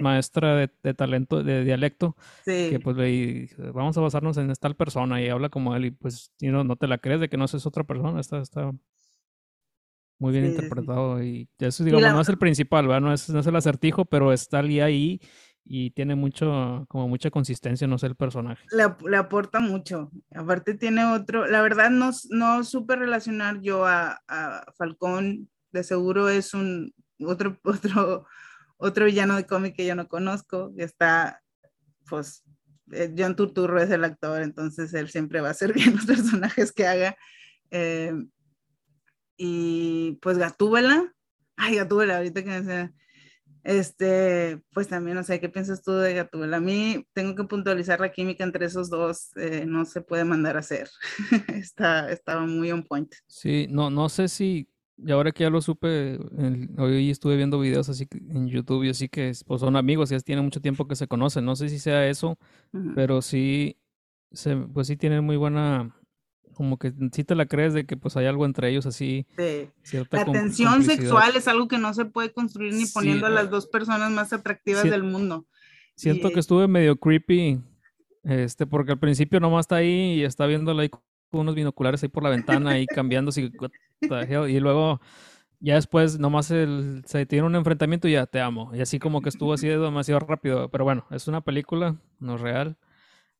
maestra, 0.00 0.56
de, 0.56 0.94
talento, 0.94 1.42
de 1.42 1.64
dialecto, 1.64 2.16
que 2.44 2.80
pues 2.82 2.96
le 2.96 3.48
vamos 3.72 3.96
a 3.98 4.00
basarnos 4.00 4.36
en 4.36 4.52
tal 4.54 4.76
persona 4.76 5.20
y 5.20 5.28
habla 5.28 5.48
como 5.48 5.74
él 5.76 5.86
y 5.86 5.90
pues 5.90 6.32
no, 6.40 6.64
no 6.64 6.76
te 6.76 6.86
la 6.86 6.98
crees 6.98 7.20
de 7.20 7.28
que 7.28 7.36
no 7.36 7.44
es 7.44 7.66
otra 7.66 7.84
persona, 7.84 8.20
está, 8.20 8.38
está 8.40 8.72
muy 10.18 10.32
bien 10.32 10.46
interpretado 10.46 11.22
y 11.22 11.48
eso 11.58 11.84
digamos 11.84 12.12
no 12.12 12.20
es 12.20 12.28
el 12.28 12.38
principal, 12.38 12.86
¿verdad? 12.86 13.02
No 13.02 13.12
es, 13.12 13.28
no 13.28 13.40
es 13.40 13.46
el 13.46 13.56
acertijo, 13.56 14.04
pero 14.04 14.32
está 14.32 14.60
ahí 14.60 15.20
y 15.68 15.90
tiene 15.90 16.14
mucho, 16.14 16.86
como 16.88 17.08
mucha 17.08 17.30
consistencia, 17.30 17.86
no 17.86 17.98
sé, 17.98 18.06
el 18.06 18.14
personaje. 18.14 18.64
Le, 18.70 19.16
aporta 19.16 19.60
mucho. 19.60 20.10
Aparte 20.34 20.74
tiene 20.74 21.04
otro, 21.04 21.46
la 21.46 21.60
verdad 21.60 21.90
no, 21.90 22.10
no 22.30 22.64
supe 22.64 22.96
relacionar 22.96 23.60
yo 23.60 23.84
a, 23.84 24.20
Falcón, 24.78 25.48
de 25.76 25.84
seguro 25.84 26.28
es 26.28 26.54
un 26.54 26.94
otro, 27.20 27.58
otro, 27.64 28.26
otro 28.76 29.04
villano 29.04 29.36
de 29.36 29.46
cómic 29.46 29.76
que 29.76 29.86
yo 29.86 29.94
no 29.94 30.08
conozco, 30.08 30.74
que 30.76 30.84
está, 30.84 31.42
pues, 32.08 32.44
eh, 32.92 33.12
John 33.16 33.36
Turturro 33.36 33.80
es 33.80 33.90
el 33.90 34.04
actor, 34.04 34.42
entonces 34.42 34.94
él 34.94 35.08
siempre 35.08 35.40
va 35.40 35.50
a 35.50 35.54
ser 35.54 35.72
bien 35.74 35.94
los 35.94 36.06
personajes 36.06 36.72
que 36.72 36.86
haga. 36.86 37.16
Eh, 37.70 38.12
y 39.36 40.18
pues 40.22 40.38
Gatúbela, 40.38 41.12
ay 41.56 41.76
Gatúbela, 41.76 42.16
ahorita 42.16 42.42
que 42.42 42.60
me 42.62 42.94
este, 43.66 44.62
pues 44.72 44.86
también, 44.86 45.16
no 45.16 45.24
sé, 45.24 45.40
¿qué 45.40 45.48
piensas 45.48 45.82
tú 45.82 45.90
de 45.90 46.14
Gatúbela? 46.14 46.58
A 46.58 46.60
mí 46.60 47.04
tengo 47.12 47.34
que 47.34 47.42
puntualizar 47.42 47.98
la 47.98 48.12
química 48.12 48.44
entre 48.44 48.66
esos 48.66 48.90
dos, 48.90 49.36
eh, 49.36 49.64
no 49.66 49.84
se 49.84 50.02
puede 50.02 50.22
mandar 50.24 50.54
a 50.54 50.60
hacer. 50.60 50.88
Está, 51.48 52.08
estaba 52.12 52.46
muy 52.46 52.70
on 52.70 52.84
point. 52.84 53.12
Sí, 53.26 53.66
no, 53.68 53.90
no 53.90 54.08
sé 54.08 54.28
si, 54.28 54.68
y 54.98 55.10
ahora 55.10 55.32
que 55.32 55.44
ya 55.44 55.50
lo 55.50 55.60
supe, 55.60 56.18
hoy 56.78 57.10
estuve 57.10 57.36
viendo 57.36 57.60
videos 57.60 57.88
así 57.88 58.06
en 58.30 58.48
YouTube 58.48 58.84
y 58.84 58.90
así 58.90 59.08
que 59.08 59.32
pues 59.46 59.60
son 59.60 59.76
amigos, 59.76 60.10
ya 60.10 60.18
tiene 60.20 60.42
mucho 60.42 60.60
tiempo 60.60 60.88
que 60.88 60.96
se 60.96 61.06
conocen, 61.06 61.44
no 61.44 61.54
sé 61.54 61.68
si 61.68 61.78
sea 61.78 62.08
eso, 62.08 62.38
pero 62.94 63.20
sí, 63.20 63.76
se, 64.32 64.56
pues 64.56 64.86
sí 64.86 64.96
tienen 64.96 65.24
muy 65.24 65.36
buena 65.36 65.94
como 66.54 66.78
que 66.78 66.90
sí 67.12 67.22
te 67.22 67.34
la 67.34 67.44
crees 67.44 67.74
de 67.74 67.84
que 67.84 67.98
pues 67.98 68.16
hay 68.16 68.24
algo 68.24 68.46
entre 68.46 68.70
ellos 68.70 68.86
así. 68.86 69.26
Sí. 69.36 69.68
la 70.10 70.24
tensión 70.24 70.82
sexual 70.82 71.36
es 71.36 71.48
algo 71.48 71.68
que 71.68 71.76
no 71.76 71.92
se 71.92 72.06
puede 72.06 72.32
construir 72.32 72.72
ni 72.72 72.86
poniendo 72.86 73.26
a 73.26 73.30
las 73.30 73.50
dos 73.50 73.66
personas 73.66 74.10
más 74.10 74.32
atractivas 74.32 74.84
del 74.84 75.02
mundo. 75.02 75.46
Siento 75.96 76.30
que 76.30 76.40
estuve 76.40 76.66
medio 76.66 76.96
creepy, 76.96 77.60
este, 78.24 78.66
porque 78.66 78.92
al 78.92 78.98
principio 78.98 79.38
nomás 79.38 79.64
está 79.64 79.76
ahí 79.76 80.14
y 80.14 80.24
está 80.24 80.46
viéndola 80.46 80.82
ahí 80.82 80.88
con 80.88 81.02
unos 81.32 81.54
binoculares 81.54 82.02
ahí 82.02 82.08
por 82.08 82.22
la 82.22 82.30
ventana 82.30 82.70
ahí 82.70 82.86
cambiando 82.86 83.30
y 84.00 84.60
luego 84.60 85.00
ya 85.60 85.74
después 85.74 86.18
nomás 86.18 86.50
el, 86.50 87.02
se 87.06 87.26
tiene 87.26 87.46
un 87.46 87.56
enfrentamiento 87.56 88.08
y 88.08 88.12
ya 88.12 88.26
te 88.26 88.40
amo. 88.40 88.70
Y 88.74 88.80
así 88.80 88.98
como 88.98 89.22
que 89.22 89.28
estuvo 89.28 89.52
así 89.52 89.68
demasiado 89.68 90.20
rápido. 90.20 90.70
Pero 90.70 90.84
bueno, 90.84 91.06
es 91.10 91.28
una 91.28 91.40
película, 91.40 91.96
no 92.18 92.34
es 92.36 92.40
real. 92.40 92.76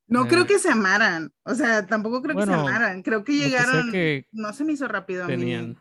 No 0.07 0.27
creo 0.27 0.43
eh, 0.43 0.47
que 0.47 0.59
se 0.59 0.71
amaran, 0.71 1.33
o 1.43 1.53
sea, 1.53 1.85
tampoco 1.85 2.21
creo 2.21 2.37
que 2.37 2.45
se 2.45 2.53
amaran, 2.53 3.03
creo 3.03 3.25
que 3.25 3.33
llegaron, 3.33 3.91
no 4.31 4.53
se 4.53 4.63
me 4.63 4.71
hizo 4.71 4.87
rápido 4.87 5.25
a 5.25 5.27
mí. 5.27 5.75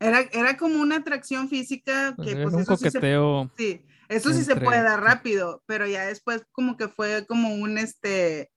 Era, 0.00 0.20
era 0.32 0.56
como 0.56 0.80
una 0.80 0.96
atracción 0.96 1.50
física 1.50 2.14
que 2.16 2.34
pues 2.34 2.54
un 2.54 2.64
coqueteo. 2.64 3.50
Sí, 3.58 3.82
eso 4.08 4.32
sí 4.32 4.42
se 4.42 4.56
puede 4.56 4.82
dar 4.82 5.02
rápido, 5.02 5.62
pero 5.66 5.86
ya 5.86 6.06
después 6.06 6.46
como 6.50 6.78
que 6.78 6.88
fue 6.88 7.26
como 7.26 7.54
un 7.54 7.76
este, 7.76 8.50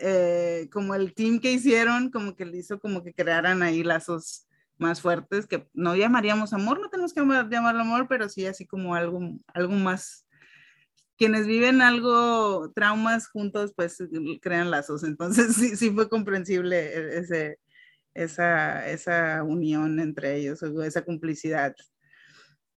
eh, 0.00 0.68
como 0.72 0.96
el 0.96 1.14
team 1.14 1.38
que 1.38 1.52
hicieron, 1.52 2.10
como 2.10 2.34
que 2.34 2.44
le 2.44 2.58
hizo 2.58 2.80
como 2.80 3.04
que 3.04 3.12
crearan 3.12 3.62
ahí 3.62 3.84
lazos 3.84 4.48
más 4.80 5.00
fuertes 5.00 5.46
que 5.46 5.68
no 5.74 5.94
llamaríamos 5.94 6.52
amor, 6.52 6.80
no 6.80 6.88
tenemos 6.88 7.12
que 7.12 7.20
llamarlo 7.20 7.80
amor, 7.80 8.06
pero 8.08 8.28
sí 8.28 8.46
así 8.46 8.66
como 8.66 8.94
algo, 8.94 9.20
algo 9.54 9.74
más 9.74 10.26
quienes 11.20 11.46
viven 11.46 11.82
algo, 11.82 12.72
traumas 12.72 13.28
juntos, 13.28 13.74
pues 13.76 13.98
crean 14.40 14.70
lazos. 14.70 15.04
Entonces 15.04 15.54
sí, 15.54 15.76
sí 15.76 15.90
fue 15.90 16.08
comprensible 16.08 16.78
e, 16.78 17.18
ese, 17.18 17.58
esa, 18.14 18.88
esa 18.88 19.42
unión 19.42 20.00
entre 20.00 20.36
ellos, 20.36 20.62
esa 20.62 21.04
complicidad. 21.04 21.74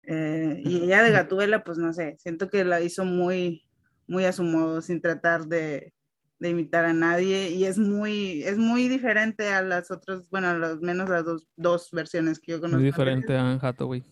Eh, 0.04 0.62
y 0.64 0.84
ella 0.84 1.02
de 1.02 1.10
Gatuela, 1.10 1.62
pues 1.64 1.76
no 1.76 1.92
sé, 1.92 2.16
siento 2.18 2.48
que 2.48 2.64
la 2.64 2.80
hizo 2.80 3.04
muy, 3.04 3.68
muy 4.06 4.24
a 4.24 4.32
su 4.32 4.42
modo, 4.42 4.80
sin 4.80 5.02
tratar 5.02 5.44
de, 5.46 5.92
de 6.40 6.48
imitar 6.48 6.86
a 6.86 6.92
nadie 6.92 7.50
y 7.50 7.66
es 7.66 7.78
muy, 7.78 8.42
es 8.42 8.56
muy 8.56 8.88
diferente 8.88 9.52
a 9.52 9.62
las 9.62 9.90
otras, 9.90 10.28
bueno, 10.30 10.48
al 10.48 10.80
menos 10.80 11.08
las 11.08 11.24
dos, 11.24 11.46
dos 11.56 11.90
versiones 11.92 12.40
que 12.40 12.52
yo 12.52 12.60
conozco. 12.60 12.78
Muy 12.78 12.86
diferente 12.86 13.36
a 13.36 13.42
Anne 13.42 13.58
Hathaway. 13.60 14.02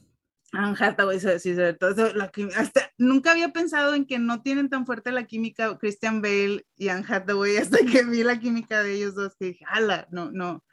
Anne 0.53 0.77
Hathaway, 0.79 1.19
sí, 1.21 1.55
sobre 1.55 1.73
todo, 1.75 2.13
la, 2.15 2.31
hasta, 2.57 2.93
nunca 2.99 3.33
había 3.33 3.49
pensado 3.49 3.95
en 3.95 4.07
que 4.07 4.19
no 4.19 4.43
tienen 4.43 4.69
tan 4.69 4.85
fuerte 4.85 5.11
la 5.11 5.25
química 5.25 5.77
Christian 5.79 6.21
Bale 6.21 6.67
y 6.77 6.89
Anne 6.89 7.05
Hathaway 7.09 7.57
hasta 7.59 7.79
que 7.79 8.05
vi 8.05 8.23
la 8.23 8.39
química 8.39 8.83
de 8.83 8.95
ellos 8.95 9.15
dos, 9.15 9.35
que 9.35 9.47
dije, 9.47 9.65
ala, 9.67 10.07
no, 10.11 10.31
no, 10.31 10.65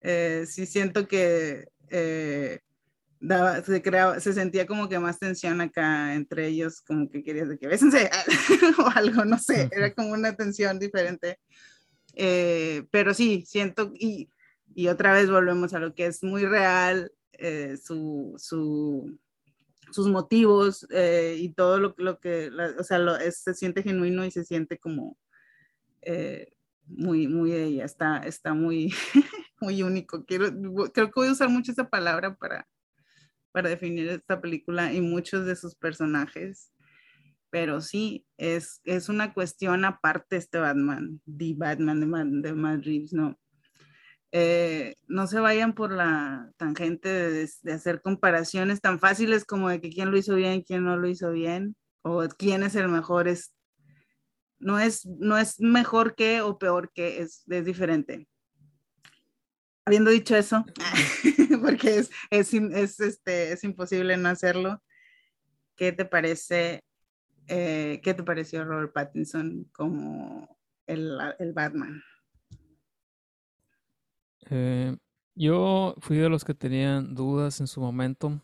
eh, 0.00 0.44
sí 0.46 0.64
siento 0.64 1.06
que 1.06 1.68
eh, 1.90 2.60
daba, 3.26 3.62
se, 3.62 3.82
creaba, 3.82 4.20
se 4.20 4.32
sentía 4.32 4.66
como 4.66 4.88
que 4.88 4.98
más 4.98 5.18
tensión 5.18 5.60
acá 5.60 6.14
entre 6.14 6.48
ellos, 6.48 6.80
como 6.80 7.10
que 7.10 7.22
querías 7.22 7.48
de 7.48 7.58
que 7.58 7.66
bésense 7.66 8.10
o 8.78 8.86
algo, 8.94 9.24
no 9.24 9.38
sé, 9.38 9.68
era 9.72 9.92
como 9.92 10.12
una 10.12 10.34
tensión 10.36 10.78
diferente. 10.78 11.38
Eh, 12.14 12.86
pero 12.90 13.12
sí, 13.14 13.44
siento, 13.46 13.92
y, 13.94 14.30
y 14.74 14.88
otra 14.88 15.12
vez 15.12 15.30
volvemos 15.30 15.74
a 15.74 15.78
lo 15.80 15.94
que 15.94 16.06
es 16.06 16.22
muy 16.22 16.44
real, 16.46 17.12
eh, 17.32 17.76
su, 17.82 18.34
su, 18.38 19.18
sus 19.90 20.08
motivos 20.08 20.86
eh, 20.90 21.36
y 21.38 21.52
todo 21.52 21.78
lo, 21.78 21.94
lo 21.98 22.18
que, 22.20 22.50
o 22.78 22.84
sea, 22.84 22.98
lo, 22.98 23.16
se 23.30 23.54
siente 23.54 23.82
genuino 23.82 24.24
y 24.24 24.30
se 24.30 24.44
siente 24.44 24.78
como, 24.78 25.18
eh, 26.02 26.52
muy, 26.86 27.26
muy 27.26 27.50
de 27.50 27.64
ella, 27.64 27.84
está, 27.84 28.18
está 28.18 28.54
muy, 28.54 28.94
muy 29.60 29.82
único. 29.82 30.24
Quiero, 30.24 30.46
creo 30.92 31.06
que 31.06 31.20
voy 31.20 31.28
a 31.28 31.32
usar 31.32 31.48
mucho 31.48 31.72
esa 31.72 31.88
palabra 31.88 32.36
para, 32.36 32.66
para 33.56 33.70
definir 33.70 34.06
esta 34.10 34.38
película 34.38 34.92
y 34.92 35.00
muchos 35.00 35.46
de 35.46 35.56
sus 35.56 35.74
personajes. 35.74 36.70
Pero 37.48 37.80
sí, 37.80 38.26
es, 38.36 38.82
es 38.84 39.08
una 39.08 39.32
cuestión 39.32 39.86
aparte 39.86 40.36
este 40.36 40.58
Batman, 40.58 41.22
The 41.24 41.54
Batman 41.56 42.00
de, 42.00 42.48
de 42.48 42.54
Matt 42.54 42.84
Reeves, 42.84 43.14
¿no? 43.14 43.38
Eh, 44.30 44.96
no 45.08 45.26
se 45.26 45.40
vayan 45.40 45.74
por 45.74 45.90
la 45.90 46.52
tangente 46.58 47.08
de, 47.08 47.48
de, 47.62 47.72
hacer 47.72 48.02
comparaciones 48.02 48.82
tan 48.82 49.00
fáciles 49.00 49.46
como 49.46 49.70
de 49.70 49.80
que 49.80 49.88
quién 49.88 50.10
lo 50.10 50.18
hizo 50.18 50.34
bien, 50.34 50.60
quién 50.60 50.84
no 50.84 50.98
lo 50.98 51.08
hizo 51.08 51.30
bien, 51.30 51.76
o 52.02 52.28
quién 52.36 52.62
es 52.62 52.74
el 52.74 52.88
mejor, 52.88 53.26
es 53.26 53.54
no 54.58 54.78
es, 54.78 55.06
no 55.06 55.38
es 55.38 55.58
mejor 55.60 56.14
que 56.14 56.42
o 56.42 56.58
peor 56.58 56.92
que, 56.92 57.22
es, 57.22 57.42
es 57.48 57.64
diferente. 57.64 58.28
Habiendo 59.86 60.10
dicho 60.10 60.36
eso, 60.36 60.64
porque 61.62 61.98
es, 61.98 62.10
es, 62.30 62.52
es, 62.52 63.00
este, 63.00 63.52
es 63.52 63.64
imposible 63.64 64.16
no 64.16 64.28
hacerlo, 64.28 64.82
¿qué 65.76 65.92
te 65.92 66.04
parece, 66.04 66.82
eh, 67.46 68.00
qué 68.02 68.12
te 68.12 68.24
pareció 68.24 68.64
Robert 68.64 68.92
Pattinson 68.92 69.64
como 69.72 70.58
el, 70.86 71.16
el 71.38 71.52
Batman? 71.52 72.02
Eh, 74.50 74.96
yo 75.34 75.94
fui 76.00 76.16
de 76.16 76.28
los 76.28 76.44
que 76.44 76.54
tenían 76.54 77.14
dudas 77.14 77.60
en 77.60 77.66
su 77.66 77.80
momento 77.80 78.40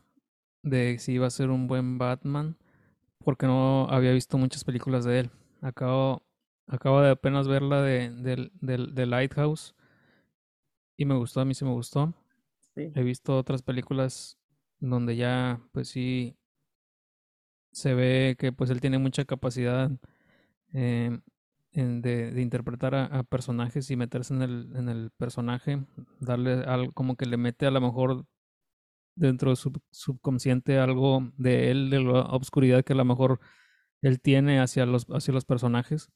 de 0.62 0.98
si 0.98 1.12
iba 1.12 1.26
a 1.26 1.30
ser 1.30 1.50
un 1.50 1.66
buen 1.66 1.98
Batman, 1.98 2.56
porque 3.18 3.46
no 3.46 3.88
había 3.90 4.12
visto 4.12 4.38
muchas 4.38 4.64
películas 4.64 5.04
de 5.04 5.20
él. 5.20 5.30
Acabo, 5.60 6.22
acabo 6.66 7.00
de 7.00 7.10
apenas 7.10 7.48
ver 7.48 7.62
la 7.62 7.82
de, 7.82 8.10
de, 8.60 9.06
Lighthouse 9.06 9.74
y 11.02 11.04
me 11.06 11.16
gustó, 11.16 11.40
a 11.40 11.44
mí 11.44 11.54
sí 11.54 11.64
me 11.64 11.72
gustó. 11.72 12.14
He 12.74 13.02
visto 13.02 13.36
otras 13.36 13.62
películas 13.62 14.38
donde 14.80 15.16
ya, 15.16 15.60
pues 15.72 15.88
sí, 15.88 16.36
se 17.72 17.94
ve 17.94 18.36
que 18.38 18.52
pues 18.52 18.70
él 18.70 18.80
tiene 18.80 18.98
mucha 18.98 19.24
capacidad 19.24 19.90
eh, 20.72 21.18
de, 21.72 22.40
interpretar 22.40 22.94
a, 22.94 23.22
personajes 23.24 23.90
y 23.90 23.96
meterse 23.96 24.34
en 24.34 24.42
el, 24.42 24.72
en 24.76 24.88
el 24.88 25.10
personaje, 25.10 25.84
darle 26.20 26.64
algo 26.64 26.92
como 26.92 27.16
que 27.16 27.26
le 27.26 27.36
mete 27.36 27.66
a 27.66 27.70
lo 27.70 27.80
mejor 27.80 28.26
dentro 29.14 29.50
de 29.50 29.56
su 29.56 29.72
subconsciente 29.90 30.78
algo 30.78 31.30
de 31.36 31.70
él, 31.70 31.90
de 31.90 32.00
la 32.00 32.22
obscuridad 32.22 32.84
que 32.84 32.94
a 32.94 32.96
lo 32.96 33.04
mejor 33.04 33.40
él 34.02 34.20
tiene 34.20 34.60
hacia 34.60 34.86
los, 34.86 35.06
hacia 35.10 35.34
los 35.34 35.44
personajes. 35.44 36.10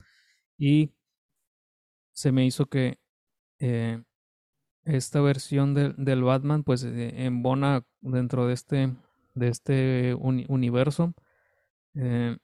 Y 0.58 0.92
se 2.12 2.32
me 2.32 2.46
hizo 2.46 2.66
que 2.66 2.98
eh, 3.58 4.02
esta 4.86 5.20
versión 5.20 5.74
del 5.74 6.22
Batman, 6.22 6.62
pues 6.62 6.84
eh, 6.84 7.24
embona 7.24 7.82
dentro 8.00 8.46
de 8.46 8.54
este, 8.54 8.94
de 9.34 9.48
este 9.48 10.14
universo. 10.14 11.12
Eh, 11.94 12.36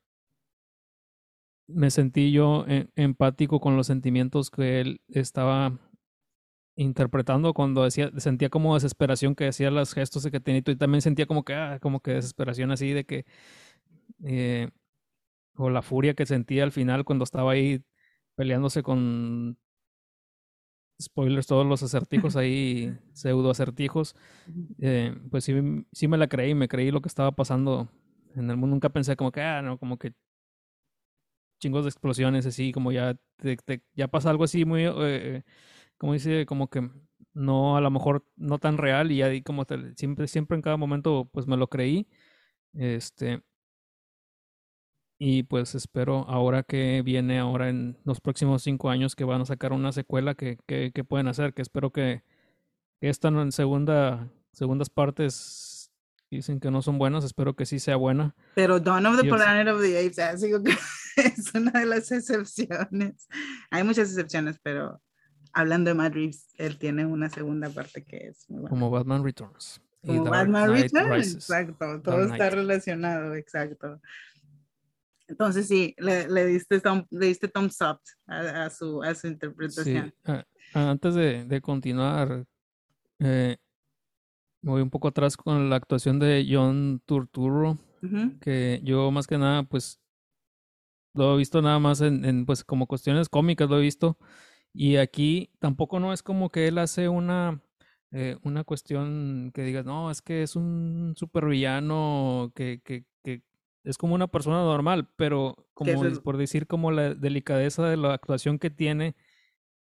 me 1.68 1.90
sentí 1.90 2.32
yo 2.32 2.66
empático 2.96 3.60
con 3.60 3.76
los 3.76 3.86
sentimientos 3.86 4.50
que 4.50 4.80
él 4.80 5.00
estaba 5.08 5.78
interpretando 6.74 7.54
cuando 7.54 7.84
decía, 7.84 8.10
sentía 8.18 8.50
como 8.50 8.74
desesperación 8.74 9.34
que 9.34 9.48
hacía 9.48 9.70
los 9.70 9.94
gestos 9.94 10.26
que 10.26 10.40
tenía 10.40 10.62
y 10.66 10.76
también 10.76 11.02
sentía 11.02 11.26
como 11.26 11.44
que, 11.44 11.54
ah, 11.54 11.78
como 11.80 12.00
que 12.00 12.12
desesperación 12.12 12.72
así 12.72 12.90
de 12.92 13.04
que 13.04 13.24
o 15.56 15.70
la 15.70 15.82
furia 15.82 16.14
que 16.14 16.26
sentía 16.26 16.64
al 16.64 16.72
final 16.72 17.04
cuando 17.04 17.24
estaba 17.24 17.52
ahí 17.52 17.82
peleándose 18.34 18.82
con 18.82 19.58
spoilers, 21.02 21.46
todos 21.46 21.66
los 21.66 21.82
acertijos 21.82 22.36
ahí, 22.36 22.96
pseudo 23.12 23.50
acertijos, 23.50 24.16
eh, 24.80 25.14
pues 25.30 25.44
sí, 25.44 25.54
sí 25.92 26.08
me 26.08 26.18
la 26.18 26.28
creí, 26.28 26.54
me 26.54 26.68
creí 26.68 26.90
lo 26.90 27.02
que 27.02 27.08
estaba 27.08 27.32
pasando 27.32 27.88
en 28.34 28.50
el 28.50 28.56
mundo. 28.56 28.74
Nunca 28.74 28.90
pensé 28.90 29.16
como 29.16 29.32
que, 29.32 29.40
ah, 29.42 29.62
no, 29.62 29.78
como 29.78 29.98
que 29.98 30.14
chingos 31.60 31.84
de 31.84 31.90
explosiones 31.90 32.46
así, 32.46 32.72
como 32.72 32.92
ya, 32.92 33.16
ya 33.94 34.08
pasa 34.08 34.30
algo 34.30 34.44
así 34.44 34.64
muy, 34.64 34.84
eh, 34.86 35.42
como 35.96 36.14
dice, 36.14 36.46
como 36.46 36.68
que 36.68 36.90
no, 37.34 37.76
a 37.76 37.80
lo 37.80 37.90
mejor 37.90 38.26
no 38.36 38.58
tan 38.58 38.78
real 38.78 39.12
y 39.12 39.22
ahí 39.22 39.42
como 39.42 39.64
siempre, 39.96 40.26
siempre 40.28 40.56
en 40.56 40.62
cada 40.62 40.76
momento 40.76 41.28
pues 41.32 41.46
me 41.46 41.56
lo 41.56 41.68
creí. 41.68 42.08
Este, 42.74 43.42
y 45.24 45.44
pues 45.44 45.76
espero 45.76 46.28
ahora 46.28 46.64
que 46.64 47.00
viene 47.04 47.38
ahora 47.38 47.68
en 47.68 47.96
los 48.02 48.20
próximos 48.20 48.64
cinco 48.64 48.90
años 48.90 49.14
que 49.14 49.22
van 49.22 49.40
a 49.40 49.46
sacar 49.46 49.72
una 49.72 49.92
secuela 49.92 50.34
que, 50.34 50.58
que, 50.66 51.04
pueden 51.04 51.28
hacer, 51.28 51.54
que 51.54 51.62
espero 51.62 51.92
que, 51.92 52.24
esta 53.00 53.28
en 53.28 53.52
segunda, 53.52 54.28
segundas 54.50 54.90
partes 54.90 55.92
dicen 56.28 56.58
que 56.58 56.72
no 56.72 56.82
son 56.82 56.98
buenas, 56.98 57.22
espero 57.22 57.54
que 57.54 57.66
sí 57.66 57.78
sea 57.78 57.94
buena. 57.94 58.34
Pero 58.56 58.80
Dawn 58.80 59.06
of 59.06 59.20
the 59.20 59.28
Planet 59.28 59.72
of 59.72 59.80
the 59.80 59.96
Apes, 59.96 60.18
ah, 60.18 60.34
que 60.40 60.74
es 61.22 61.54
una 61.54 61.70
de 61.70 61.86
las 61.86 62.10
excepciones. 62.10 63.28
Hay 63.70 63.84
muchas 63.84 64.08
excepciones, 64.08 64.58
pero 64.60 65.00
hablando 65.52 65.90
de 65.90 65.94
Matt 65.94 66.14
Reeves, 66.14 66.48
él 66.56 66.78
tiene 66.78 67.06
una 67.06 67.30
segunda 67.30 67.70
parte 67.70 68.02
que 68.02 68.26
es 68.26 68.50
muy 68.50 68.62
buena. 68.62 68.70
Como 68.70 68.90
Batman 68.90 69.22
Returns. 69.22 69.80
Como 70.04 70.24
Batman 70.24 70.68
Returns, 70.72 71.34
exacto, 71.36 72.02
todo 72.02 72.24
está 72.24 72.50
relacionado, 72.50 73.36
exacto. 73.36 74.00
Entonces 75.32 75.66
sí, 75.66 75.94
le, 75.96 76.28
le 76.28 76.44
diste, 76.44 76.82
le 77.10 77.26
diste 77.26 77.48
thumbs 77.48 77.80
up 77.80 78.00
a, 78.26 78.68
su, 78.68 79.02
a 79.02 79.14
su 79.14 79.28
interpretación. 79.28 80.12
Sí. 80.26 80.32
Antes 80.74 81.14
de, 81.14 81.46
de 81.46 81.60
continuar, 81.62 82.44
eh, 83.18 83.56
me 84.60 84.72
voy 84.72 84.82
un 84.82 84.90
poco 84.90 85.08
atrás 85.08 85.38
con 85.38 85.70
la 85.70 85.76
actuación 85.76 86.18
de 86.18 86.46
John 86.46 87.00
Turturro, 87.06 87.78
que 88.42 88.80
yo 88.84 89.10
más 89.10 89.26
que 89.26 89.38
nada, 89.38 89.62
pues, 89.62 89.98
lo 91.14 91.34
he 91.34 91.38
visto 91.38 91.62
nada 91.62 91.78
más 91.78 92.02
en, 92.02 92.26
en, 92.26 92.44
pues, 92.44 92.62
como 92.62 92.86
cuestiones 92.86 93.30
cómicas, 93.30 93.70
lo 93.70 93.78
he 93.78 93.82
visto. 93.82 94.18
Y 94.74 94.96
aquí 94.96 95.50
tampoco 95.60 95.98
no 95.98 96.12
es 96.12 96.22
como 96.22 96.50
que 96.50 96.68
él 96.68 96.76
hace 96.76 97.08
una, 97.08 97.62
eh, 98.10 98.36
una 98.42 98.64
cuestión 98.64 99.50
que 99.54 99.62
digas, 99.62 99.86
no, 99.86 100.10
es 100.10 100.20
que 100.20 100.42
es 100.42 100.56
un 100.56 101.14
supervillano 101.16 102.52
que, 102.54 102.82
que, 102.84 103.06
que, 103.24 103.42
es 103.84 103.98
como 103.98 104.14
una 104.14 104.28
persona 104.28 104.58
normal, 104.58 105.08
pero 105.16 105.68
como 105.74 105.92
por 106.22 106.36
decir 106.36 106.66
como 106.66 106.90
la 106.90 107.14
delicadeza 107.14 107.88
de 107.88 107.96
la 107.96 108.14
actuación 108.14 108.58
que 108.58 108.70
tiene, 108.70 109.16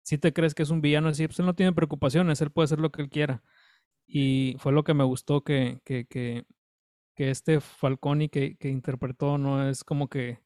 si 0.02 0.18
te 0.18 0.32
crees 0.32 0.54
que 0.54 0.62
es 0.62 0.70
un 0.70 0.80
villano 0.80 1.08
así, 1.08 1.26
pues 1.26 1.38
él 1.38 1.46
no 1.46 1.54
tiene 1.54 1.72
preocupaciones, 1.72 2.40
él 2.40 2.50
puede 2.50 2.64
hacer 2.64 2.80
lo 2.80 2.90
que 2.90 3.02
él 3.02 3.08
quiera. 3.08 3.42
Y 4.06 4.56
fue 4.58 4.72
lo 4.72 4.84
que 4.84 4.94
me 4.94 5.04
gustó 5.04 5.42
que, 5.42 5.80
que, 5.84 6.06
que, 6.06 6.44
que 7.14 7.30
este 7.30 7.60
Falconi 7.60 8.28
que, 8.28 8.56
que 8.56 8.68
interpretó 8.68 9.38
no 9.38 9.68
es 9.68 9.82
como 9.82 10.08
que, 10.08 10.40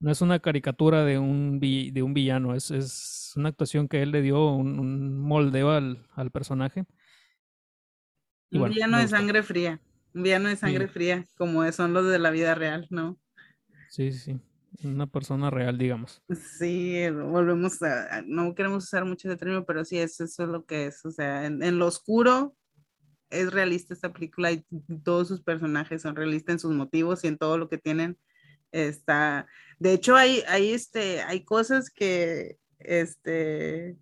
no 0.00 0.10
es 0.10 0.20
una 0.20 0.40
caricatura 0.40 1.04
de 1.04 1.18
un, 1.18 1.60
de 1.60 2.02
un 2.02 2.14
villano, 2.14 2.54
es, 2.54 2.70
es 2.70 3.32
una 3.36 3.50
actuación 3.50 3.88
que 3.88 4.02
él 4.02 4.10
le 4.10 4.22
dio 4.22 4.52
un, 4.54 5.20
moldeo 5.20 5.70
al, 5.70 6.06
al 6.14 6.30
personaje. 6.30 6.84
un 8.50 8.68
villano 8.68 8.98
de 8.98 9.08
sangre 9.08 9.42
fría. 9.42 9.80
Un 10.14 10.22
villano 10.22 10.48
de 10.48 10.56
sangre 10.56 10.88
fría, 10.88 11.26
como 11.36 11.70
son 11.72 11.92
los 11.92 12.08
de 12.08 12.18
la 12.18 12.30
vida 12.30 12.54
real, 12.54 12.86
¿no? 12.90 13.18
Sí, 13.88 14.12
sí, 14.12 14.40
una 14.84 15.06
persona 15.06 15.50
real, 15.50 15.78
digamos. 15.78 16.22
Sí, 16.58 17.08
volvemos 17.10 17.82
a, 17.82 18.22
no 18.22 18.54
queremos 18.54 18.84
usar 18.84 19.04
mucho 19.04 19.28
ese 19.28 19.36
término, 19.36 19.64
pero 19.64 19.84
sí, 19.84 19.98
eso, 19.98 20.24
eso 20.24 20.44
es 20.44 20.48
lo 20.48 20.64
que 20.64 20.86
es, 20.86 21.04
o 21.04 21.10
sea, 21.10 21.46
en, 21.46 21.78
lo 21.78 21.86
oscuro 21.86 22.56
es 23.30 23.52
realista 23.52 23.94
esta 23.94 24.12
película 24.12 24.50
y 24.52 24.64
todos 25.04 25.28
sus 25.28 25.42
personajes 25.42 26.02
son 26.02 26.16
realistas 26.16 26.54
en 26.54 26.58
sus 26.58 26.72
motivos 26.72 27.22
y 27.22 27.28
en 27.28 27.38
todo 27.38 27.58
lo 27.58 27.68
que 27.68 27.78
tienen 27.78 28.18
está, 28.72 29.46
de 29.78 29.92
hecho 29.92 30.16
hay, 30.16 30.42
hay, 30.48 30.72
este, 30.72 31.22
hay 31.22 31.44
cosas 31.44 31.90
que, 31.90 32.58
este, 32.78 33.96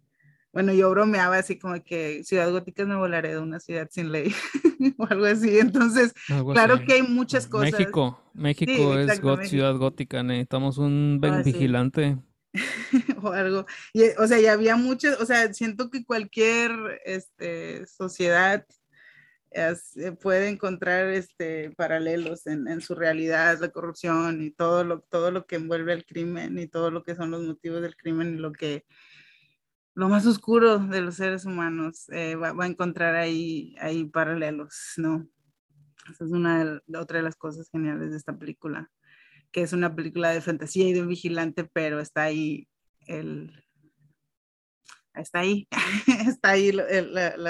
bueno, 0.53 0.73
yo 0.73 0.91
bromeaba 0.91 1.37
así 1.37 1.59
como 1.59 1.83
que 1.83 2.25
Ciudad 2.25 2.51
Gótica 2.51 2.85
me 2.85 2.97
volaré 2.97 3.31
de 3.31 3.39
una 3.39 3.61
ciudad 3.61 3.89
sin 3.91 4.11
ley 4.11 4.33
o 4.99 5.07
algo 5.09 5.27
así. 5.27 5.59
Entonces, 5.59 6.15
claro 6.53 6.85
que 6.85 6.95
hay 6.95 7.03
muchas 7.03 7.47
cosas. 7.47 7.73
México, 7.73 8.21
México 8.33 8.99
es 8.99 9.49
Ciudad 9.49 9.77
Gótica, 9.77 10.23
necesitamos 10.23 10.79
un 10.79 11.21
ah, 11.23 11.43
vigilante. 11.45 12.19
o 13.23 13.29
algo. 13.31 13.67
Y, 13.93 14.05
o 14.19 14.27
sea, 14.27 14.41
ya 14.41 14.53
había 14.53 14.77
muchas, 14.77 15.21
o 15.21 15.27
sea, 15.27 15.53
siento 15.53 15.91
que 15.91 16.05
cualquier 16.05 16.73
este, 17.05 17.87
sociedad 17.87 18.65
puede 20.21 20.49
encontrar 20.49 21.09
este, 21.09 21.71
paralelos 21.71 22.47
en, 22.47 22.69
en, 22.69 22.81
su 22.81 22.95
realidad, 22.95 23.59
la 23.61 23.69
corrupción 23.69 24.43
y 24.43 24.51
todo 24.51 24.85
lo, 24.85 25.01
todo 25.01 25.31
lo 25.31 25.47
que 25.47 25.57
envuelve 25.57 25.93
el 25.95 26.05
crimen 26.05 26.59
y 26.59 26.67
todo 26.67 26.91
lo 26.91 27.03
que 27.03 27.15
son 27.15 27.31
los 27.31 27.43
motivos 27.43 27.81
del 27.81 27.97
crimen 27.97 28.35
y 28.35 28.39
lo 28.39 28.53
que 28.53 28.85
lo 29.99 30.09
más 30.09 30.25
oscuro 30.27 30.79
de 30.79 31.01
los 31.01 31.17
seres 31.17 31.45
humanos 31.45 32.09
eh, 32.11 32.37
va, 32.37 32.55
a 32.57 32.67
encontrar 32.69 33.17
ahí, 33.17 33.75
ahí 33.81 34.05
paralelos, 34.05 34.93
¿no? 34.97 35.27
Esa 36.09 36.25
es 36.25 36.31
una 36.31 36.65
de, 36.65 36.97
otra 36.97 37.17
de 37.17 37.25
las 37.25 37.35
cosas 37.35 37.69
geniales 37.69 38.13
de 38.13 38.17
esta 38.17 38.39
película, 38.39 38.93
que 39.51 39.63
es 39.63 39.73
una 39.73 39.97
película 39.97 40.31
de 40.31 40.41
fantasía 40.41 40.87
y 40.87 40.93
de 40.93 41.03
un 41.03 41.09
vigilante, 41.09 41.65
pero 41.65 41.99
está 41.99 42.23
ahí 42.23 42.69
el, 43.09 43.65
está 45.15 45.41
ahí, 45.41 45.67
está 46.29 46.51
ahí 46.51 46.71
lo, 46.71 46.85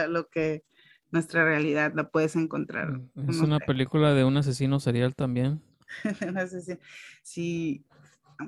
lo, 0.09 0.29
que 0.29 0.65
nuestra 1.11 1.45
realidad 1.45 1.93
la 1.95 2.09
puedes 2.09 2.35
encontrar. 2.35 2.93
Mm, 3.15 3.29
es 3.29 3.41
una 3.41 3.59
película 3.59 4.15
de 4.15 4.25
un 4.25 4.39
asesino 4.39 4.81
serial 4.81 5.15
también. 5.15 5.63
un 6.27 6.39
asesino. 6.39 6.79
Sí. 7.23 7.85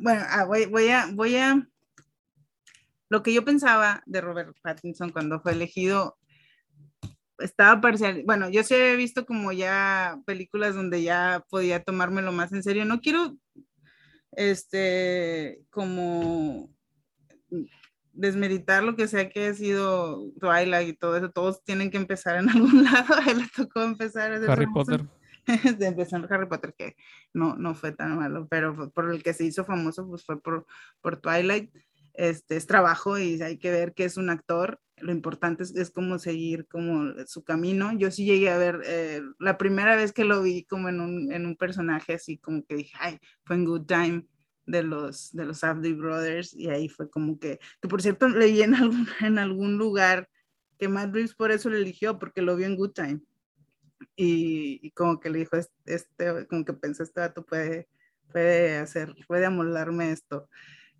Bueno, 0.01 0.23
ah, 0.27 0.47
voy, 0.47 0.65
voy, 0.65 0.89
a, 0.89 1.11
voy 1.13 1.37
a. 1.37 1.69
Lo 3.11 3.23
que 3.23 3.35
yo 3.35 3.45
pensaba 3.45 4.03
de 4.07 4.21
Robert 4.23 4.57
Pattinson 4.63 5.11
cuando 5.11 5.41
fue 5.41 5.53
elegido 5.53 6.17
estaba 7.39 7.81
parcial. 7.81 8.23
Bueno, 8.25 8.49
yo 8.51 8.63
sí 8.63 8.75
he 8.75 8.97
visto 8.97 9.27
como 9.27 9.53
ya 9.53 10.21
películas 10.27 10.75
donde 10.75 11.03
ya 11.03 11.45
podía 11.51 11.83
tomármelo 11.83 12.33
más 12.33 12.53
en 12.53 12.63
serio. 12.63 12.85
No 12.85 13.01
quiero, 13.01 13.37
este, 14.33 15.61
como 15.71 16.71
desmeritar 18.13 18.83
lo 18.83 18.97
que 18.97 19.09
sea 19.09 19.29
que 19.29 19.49
ha 19.49 19.55
sido 19.55 20.31
Twilight 20.39 20.89
y 20.89 20.97
todo 20.97 21.17
eso, 21.17 21.31
todos 21.31 21.65
tienen 21.65 21.91
que 21.91 21.97
empezar 21.97 22.37
en 22.37 22.49
algún 22.51 22.85
lado, 22.85 23.15
a 23.15 23.31
él 23.31 23.39
le 23.39 23.49
tocó 23.49 23.83
empezar. 23.83 24.33
Harry 24.49 24.67
Potter. 24.67 25.05
De 25.79 25.87
empezar 25.87 26.29
Harry 26.31 26.47
Potter, 26.47 26.75
que 26.77 26.97
no, 27.33 27.57
no 27.57 27.75
fue 27.75 27.93
tan 27.93 28.17
malo, 28.17 28.47
pero 28.49 28.91
por 28.93 29.11
el 29.11 29.23
que 29.23 29.33
se 29.33 29.47
hizo 29.47 29.65
famoso, 29.65 30.07
pues 30.07 30.25
fue 30.25 30.41
por, 30.41 30.67
por 31.01 31.17
Twilight. 31.17 31.75
Este 32.15 32.57
es 32.57 32.67
trabajo 32.67 33.19
y 33.19 33.41
hay 33.43 33.59
que 33.59 33.71
ver 33.71 33.95
que 33.95 34.05
es 34.05 34.17
un 34.17 34.31
actor. 34.31 34.81
Lo 34.97 35.13
importante 35.13 35.63
es, 35.63 35.75
es 35.75 35.91
como 35.91 36.19
seguir 36.19 36.67
como 36.67 37.15
su 37.27 37.43
camino. 37.43 37.93
Yo 37.97 38.11
sí 38.11 38.25
llegué 38.25 38.51
a 38.51 38.59
ver, 38.59 38.81
eh, 38.85 39.23
la 39.39 39.57
primera 39.57 39.97
vez 39.97 40.13
que 40.13 40.25
lo 40.25 40.43
vi 40.43 40.65
como 40.65 40.89
en 40.89 41.01
un, 41.01 41.33
en 41.33 41.47
un 41.47 41.57
personaje 41.57 42.15
así 42.15 42.39
como 42.39 42.65
que 42.65 42.77
dije, 42.77 42.97
ay, 43.01 43.19
fue 43.45 43.57
en 43.57 43.65
Good 43.65 43.87
Time 43.87 44.27
de 44.67 44.83
los, 44.83 45.33
de 45.33 45.45
los 45.45 45.65
Abdi 45.65 45.93
Brothers 45.93 46.55
y 46.55 46.69
ahí 46.69 46.89
fue 46.89 47.11
como 47.11 47.39
que, 47.39 47.59
que 47.81 47.89
por 47.89 48.03
cierto 48.03 48.29
leí 48.29 48.63
en 48.63 48.75
algún, 48.75 49.07
en 49.21 49.39
algún 49.39 49.79
lugar 49.79 50.29
que 50.81 50.89
Matt 50.89 51.13
Reeves 51.13 51.35
por 51.35 51.51
eso 51.51 51.69
lo 51.69 51.77
eligió, 51.77 52.19
porque 52.19 52.41
lo 52.41 52.57
vio 52.57 52.67
en 52.67 52.75
Good 52.75 52.93
Time. 52.93 53.21
Y, 54.17 54.81
y 54.83 54.91
como 54.93 55.21
que 55.21 55.29
le 55.29 55.41
dijo, 55.41 55.57
este, 55.85 56.47
como 56.49 56.65
que 56.65 56.73
pensé, 56.73 57.03
este 57.03 57.21
dato 57.21 57.45
puede, 57.45 57.87
puede 58.33 58.79
hacer, 58.79 59.15
puede 59.29 59.45
amoldarme 59.45 60.11
esto. 60.11 60.49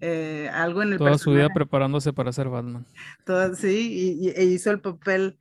Eh, 0.01 0.49
algo 0.53 0.83
en 0.83 0.93
el 0.93 0.99
Toda 0.99 1.19
su 1.19 1.33
vida 1.33 1.49
preparándose 1.53 2.13
para 2.13 2.33
ser 2.33 2.49
Batman. 2.49 2.87
Todo, 3.25 3.55
sí, 3.55 4.19
y, 4.21 4.29
e 4.31 4.45
hizo 4.45 4.71
el 4.71 4.81
papel 4.81 5.39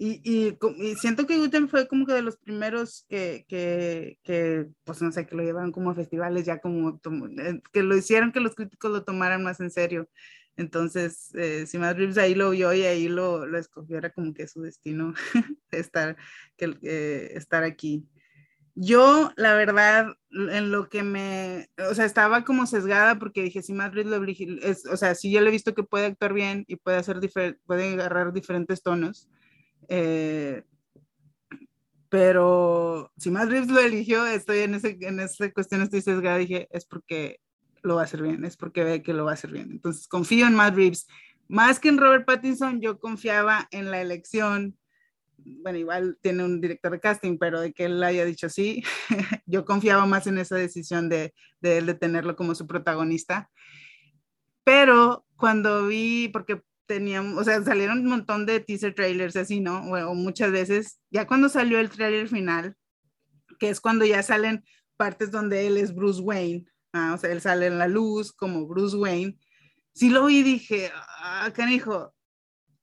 y, 0.00 0.20
y, 0.22 0.56
y, 0.76 0.94
siento 0.94 1.26
que 1.26 1.38
Guten 1.38 1.68
fue 1.68 1.88
como 1.88 2.06
que 2.06 2.12
de 2.12 2.22
los 2.22 2.36
primeros 2.36 3.04
que, 3.08 3.44
que, 3.48 4.16
que, 4.22 4.68
pues 4.84 5.02
no 5.02 5.10
sé, 5.10 5.26
que 5.26 5.34
lo 5.34 5.42
llevaron 5.42 5.72
como 5.72 5.90
a 5.90 5.94
festivales, 5.94 6.46
ya 6.46 6.60
como, 6.60 7.00
eh, 7.40 7.60
que 7.72 7.82
lo 7.82 7.96
hicieron 7.96 8.30
que 8.30 8.38
los 8.38 8.54
críticos 8.54 8.92
lo 8.92 9.02
tomaran 9.02 9.42
más 9.42 9.58
en 9.58 9.72
serio. 9.72 10.08
Entonces, 10.56 11.34
eh, 11.34 11.66
si 11.66 11.78
Matt 11.78 11.96
Reeves 11.96 12.16
ahí 12.16 12.36
lo 12.36 12.50
vio 12.50 12.72
y 12.72 12.82
ahí 12.82 13.08
lo, 13.08 13.44
lo 13.44 13.58
escogió, 13.58 13.98
era 13.98 14.10
como 14.10 14.32
que 14.34 14.46
su 14.46 14.62
destino 14.62 15.14
estar, 15.72 16.16
que, 16.56 16.78
eh, 16.82 17.32
estar 17.34 17.64
aquí. 17.64 18.08
Yo, 18.80 19.32
la 19.34 19.54
verdad, 19.54 20.14
en 20.30 20.70
lo 20.70 20.88
que 20.88 21.02
me, 21.02 21.68
o 21.90 21.94
sea, 21.94 22.04
estaba 22.04 22.44
como 22.44 22.64
sesgada 22.64 23.18
porque 23.18 23.42
dije, 23.42 23.60
si 23.60 23.74
Reeves 23.74 24.06
lo, 24.06 24.24
es, 24.24 24.86
o 24.86 24.96
sea, 24.96 25.16
si 25.16 25.32
yo 25.32 25.40
le 25.40 25.48
he 25.48 25.52
visto 25.52 25.74
que 25.74 25.82
puede 25.82 26.06
actuar 26.06 26.32
bien 26.32 26.64
y 26.68 26.76
puede 26.76 26.98
hacer, 26.98 27.18
puede 27.66 27.92
agarrar 27.94 28.32
diferentes 28.32 28.80
tonos, 28.84 29.28
eh, 29.88 30.62
pero 32.08 33.12
si 33.16 33.30
Reeves 33.30 33.68
lo 33.68 33.80
eligió, 33.80 34.24
estoy 34.26 34.60
en, 34.60 34.74
ese, 34.74 34.96
en 35.00 35.18
esa 35.18 35.50
cuestión, 35.52 35.82
estoy 35.82 36.00
sesgada, 36.00 36.38
dije, 36.38 36.68
es 36.70 36.86
porque 36.86 37.40
lo 37.82 37.96
va 37.96 38.02
a 38.02 38.04
hacer 38.04 38.22
bien, 38.22 38.44
es 38.44 38.56
porque 38.56 38.84
ve 38.84 39.02
que 39.02 39.12
lo 39.12 39.24
va 39.24 39.32
a 39.32 39.34
hacer 39.34 39.50
bien. 39.50 39.72
Entonces, 39.72 40.06
confío 40.06 40.46
en 40.46 40.54
Matt 40.54 40.76
Reeves. 40.76 41.08
Más 41.48 41.80
que 41.80 41.88
en 41.88 41.98
Robert 41.98 42.26
Pattinson, 42.26 42.80
yo 42.80 43.00
confiaba 43.00 43.66
en 43.72 43.90
la 43.90 44.00
elección. 44.00 44.78
Bueno, 45.44 45.78
igual 45.78 46.18
tiene 46.20 46.44
un 46.44 46.60
director 46.60 46.92
de 46.92 47.00
casting, 47.00 47.38
pero 47.38 47.60
de 47.60 47.72
que 47.72 47.84
él 47.84 48.02
haya 48.02 48.24
dicho 48.24 48.48
sí, 48.48 48.82
yo 49.46 49.64
confiaba 49.64 50.04
más 50.06 50.26
en 50.26 50.38
esa 50.38 50.56
decisión 50.56 51.08
de, 51.08 51.34
de 51.60 51.78
él 51.78 51.86
de 51.86 51.94
tenerlo 51.94 52.36
como 52.36 52.54
su 52.54 52.66
protagonista. 52.66 53.50
Pero 54.64 55.24
cuando 55.36 55.86
vi, 55.86 56.28
porque 56.28 56.62
teníamos, 56.88 57.38
o 57.40 57.44
sea, 57.44 57.62
salieron 57.62 58.00
un 58.00 58.06
montón 58.06 58.46
de 58.46 58.60
teaser 58.60 58.94
trailers 58.94 59.36
así, 59.36 59.60
¿no? 59.60 59.80
O, 59.80 60.14
muchas 60.14 60.50
veces, 60.50 61.00
ya 61.10 61.26
cuando 61.26 61.48
salió 61.48 61.78
el 61.78 61.90
trailer 61.90 62.28
final, 62.28 62.74
que 63.60 63.68
es 63.68 63.80
cuando 63.80 64.04
ya 64.04 64.22
salen 64.22 64.64
partes 64.96 65.30
donde 65.30 65.66
él 65.66 65.76
es 65.76 65.94
Bruce 65.94 66.20
Wayne, 66.20 66.66
ah, 66.92 67.12
o 67.14 67.18
sea, 67.18 67.30
él 67.30 67.40
sale 67.40 67.66
en 67.66 67.78
la 67.78 67.88
luz 67.88 68.32
como 68.32 68.66
Bruce 68.66 68.96
Wayne, 68.96 69.38
sí 69.92 70.08
lo 70.08 70.26
vi 70.26 70.38
y 70.38 70.42
dije, 70.42 70.90
ah, 71.22 71.50
canijo, 71.54 72.14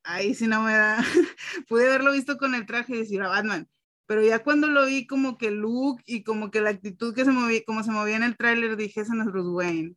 ahí 0.05 0.33
sí 0.33 0.47
no 0.47 0.63
me 0.63 0.73
da, 0.73 0.97
pude 1.67 1.87
haberlo 1.87 2.11
visto 2.13 2.37
con 2.37 2.55
el 2.55 2.65
traje 2.65 2.95
y 2.95 2.99
decir 2.99 3.21
a 3.21 3.27
Batman, 3.27 3.67
pero 4.05 4.23
ya 4.23 4.39
cuando 4.39 4.67
lo 4.67 4.85
vi 4.85 5.07
como 5.07 5.37
que 5.37 5.51
look 5.51 6.01
y 6.05 6.23
como 6.23 6.51
que 6.51 6.61
la 6.61 6.69
actitud 6.69 7.13
que 7.13 7.25
se 7.25 7.31
movía, 7.31 7.61
como 7.65 7.83
se 7.83 7.91
movía 7.91 8.15
en 8.15 8.23
el 8.23 8.37
tráiler, 8.37 8.77
dije, 8.77 9.01
ese 9.01 9.15
no 9.15 9.23
es 9.23 9.31
Bruce 9.31 9.49
Wayne 9.49 9.95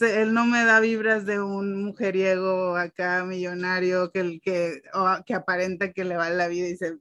él 0.00 0.34
no 0.34 0.46
me 0.46 0.64
da 0.64 0.80
vibras 0.80 1.26
de 1.26 1.40
un 1.40 1.84
mujeriego 1.84 2.76
acá 2.76 3.24
millonario 3.24 4.10
que, 4.10 4.40
que, 4.40 4.82
que 5.26 5.34
aparenta 5.34 5.92
que 5.92 6.04
le 6.04 6.16
va 6.16 6.30
la 6.30 6.48
vida 6.48 6.68
y 6.68 6.76
se, 6.76 6.98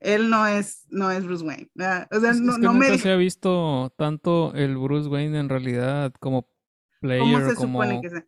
él 0.00 0.30
no 0.30 0.46
es, 0.46 0.86
no 0.90 1.10
es 1.10 1.24
Bruce 1.24 1.44
Wayne. 1.44 1.68
O 2.10 2.20
sea, 2.20 2.32
no, 2.34 2.58
no 2.58 2.74
me... 2.74 2.96
se 2.98 3.10
ha 3.10 3.16
visto 3.16 3.92
tanto 3.96 4.52
el 4.54 4.76
Bruce 4.76 5.08
Wayne 5.08 5.38
en 5.38 5.48
realidad 5.48 6.12
como 6.20 6.48
player, 7.00 7.54
como, 7.54 7.82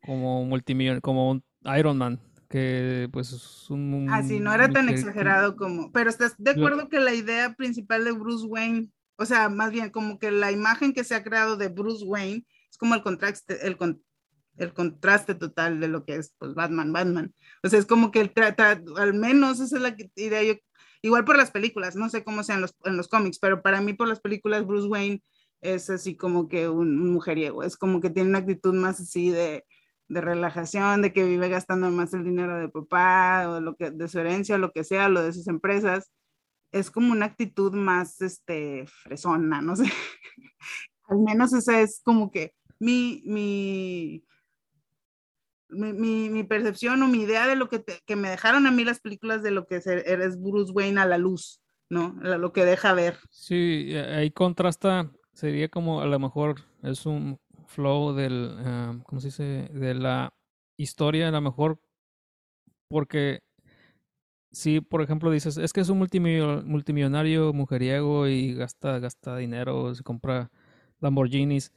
como 0.05 0.45
multimillonario, 0.45 1.03
como 1.03 1.31
un 1.31 1.45
Iron 1.77 1.99
Man 1.99 2.21
que 2.53 3.09
pues 3.11 3.33
es 3.33 3.71
un... 3.71 4.09
Ah, 4.11 4.23
sí, 4.23 4.39
no 4.39 4.53
era 4.53 4.69
tan 4.69 4.91
exagerado 4.91 5.57
como... 5.57 5.91
Pero 5.91 6.11
estás 6.11 6.35
de 6.37 6.51
acuerdo 6.51 6.91
que 6.91 7.01
la 7.01 7.15
idea 7.15 7.55
principal 7.55 8.05
de 8.05 8.13
Bruce 8.13 8.45
Wayne, 8.47 8.91
o 9.17 9.25
sea, 9.25 9.49
más 9.49 9.73
bien 9.73 9.89
como 9.89 10.19
que 10.19 10.31
la 10.31 10.53
imagen 10.53 10.93
que 10.93 11.03
se 11.03 11.15
ha 11.15 11.25
creado 11.25 11.57
de 11.57 11.69
Bruce 11.69 12.05
Wayne 12.05 12.45
es 12.71 12.77
como 12.77 12.95
el 12.95 13.03
contraste, 13.03 13.67
el, 13.67 13.79
el 14.59 14.75
contraste 14.75 15.35
total 15.35 15.81
de 15.81 15.89
lo 15.89 16.05
que 16.05 16.17
es 16.17 16.35
pues, 16.39 16.53
Batman, 16.53 16.93
Batman. 16.93 17.35
O 17.63 17.71
sea, 17.71 17.79
es 17.79 17.87
como 17.87 18.11
que 18.11 18.21
el 18.21 18.33
al 18.99 19.15
menos 19.15 19.59
esa 19.59 19.77
es 19.77 19.83
la 19.83 19.97
idea 20.17 20.43
yo, 20.43 20.55
igual 21.01 21.25
por 21.25 21.39
las 21.39 21.53
películas, 21.53 21.97
no 21.97 22.11
sé 22.11 22.23
cómo 22.23 22.43
sean 22.43 22.61
los, 22.61 22.77
en 22.85 22.99
los 22.99 23.09
cómics, 23.09 23.39
pero 23.39 23.63
para 23.63 23.81
mí 23.81 23.95
por 23.95 24.09
las 24.09 24.21
películas 24.21 24.67
Bruce 24.67 24.89
Wayne 24.89 25.23
es 25.63 25.89
así 25.89 26.17
como 26.17 26.49
que 26.49 26.69
un, 26.69 27.11
mujeriego, 27.13 27.63
es 27.63 27.79
como 27.79 28.01
que 28.01 28.11
tiene 28.11 28.29
una 28.29 28.41
actitud 28.41 28.75
más 28.75 29.01
así 29.01 29.31
de, 29.31 29.65
de 30.13 30.21
relajación, 30.21 31.01
de 31.01 31.13
que 31.13 31.25
vive 31.25 31.49
gastando 31.49 31.91
más 31.91 32.13
el 32.13 32.23
dinero 32.23 32.59
de 32.59 32.69
papá 32.69 33.49
o 33.49 33.61
lo 33.61 33.77
que, 33.77 33.91
de 33.91 34.09
su 34.09 34.19
herencia 34.19 34.59
lo 34.59 34.71
que 34.71 34.85
sea, 34.85 35.09
lo 35.09 35.23
de 35.23 35.33
sus 35.33 35.49
empresas. 35.49 36.13
Es 36.71 36.91
como 36.91 37.13
una 37.13 37.27
actitud 37.27 37.73
más, 37.73 38.21
este, 38.21 38.85
fresona, 38.87 39.63
no 39.63 39.75
sé. 39.75 39.85
Al 41.09 41.19
menos 41.19 41.55
esa 41.55 41.81
es 41.81 42.03
como 42.05 42.31
que 42.31 42.53
mi, 42.79 43.23
mi, 43.25 44.23
mi, 45.71 46.29
mi, 46.29 46.45
percepción 46.45 47.03
o 47.03 47.09
mi 47.09 47.23
idea 47.23 47.47
de 47.47 47.57
lo 47.57 47.71
que, 47.71 47.83
que, 48.05 48.17
me 48.17 48.29
dejaron 48.29 48.67
a 48.67 48.71
mí 48.71 48.85
las 48.85 49.01
películas 49.01 49.43
de 49.43 49.51
lo 49.51 49.67
que 49.67 49.81
eres 49.87 50.41
Bruce 50.41 50.73
Wayne 50.73 51.01
a 51.01 51.07
la 51.07 51.17
luz, 51.17 51.63
¿no? 51.89 52.15
Lo 52.21 52.53
que 52.53 52.67
deja 52.67 52.93
ver. 52.93 53.19
Sí, 53.31 53.95
ahí 53.95 54.31
contrasta, 54.31 55.11
sería 55.33 55.69
como 55.69 56.03
a 56.03 56.07
lo 56.07 56.19
mejor 56.19 56.61
es 56.83 57.07
un 57.07 57.39
flow 57.73 58.15
del, 58.15 58.57
ah, 58.61 58.95
¿cómo 59.05 59.21
se 59.21 59.29
dice? 59.29 59.45
De 59.73 59.95
la 59.95 60.33
historia, 60.77 61.29
a 61.29 61.31
lo 61.33 61.41
mejor, 61.41 61.81
porque 62.89 63.43
si, 64.51 64.81
por 64.81 65.03
ejemplo, 65.03 65.31
dices, 65.31 65.57
es 65.57 65.73
que 65.73 65.81
es 65.81 65.89
un 65.89 65.99
multimillonario 65.99 67.53
mujeriego 67.53 68.29
y 68.29 68.55
gasta, 68.55 68.99
gasta 68.99 69.37
dinero, 69.37 69.95
se 69.95 70.03
compra 70.03 70.51
Lamborghinis 71.01 71.73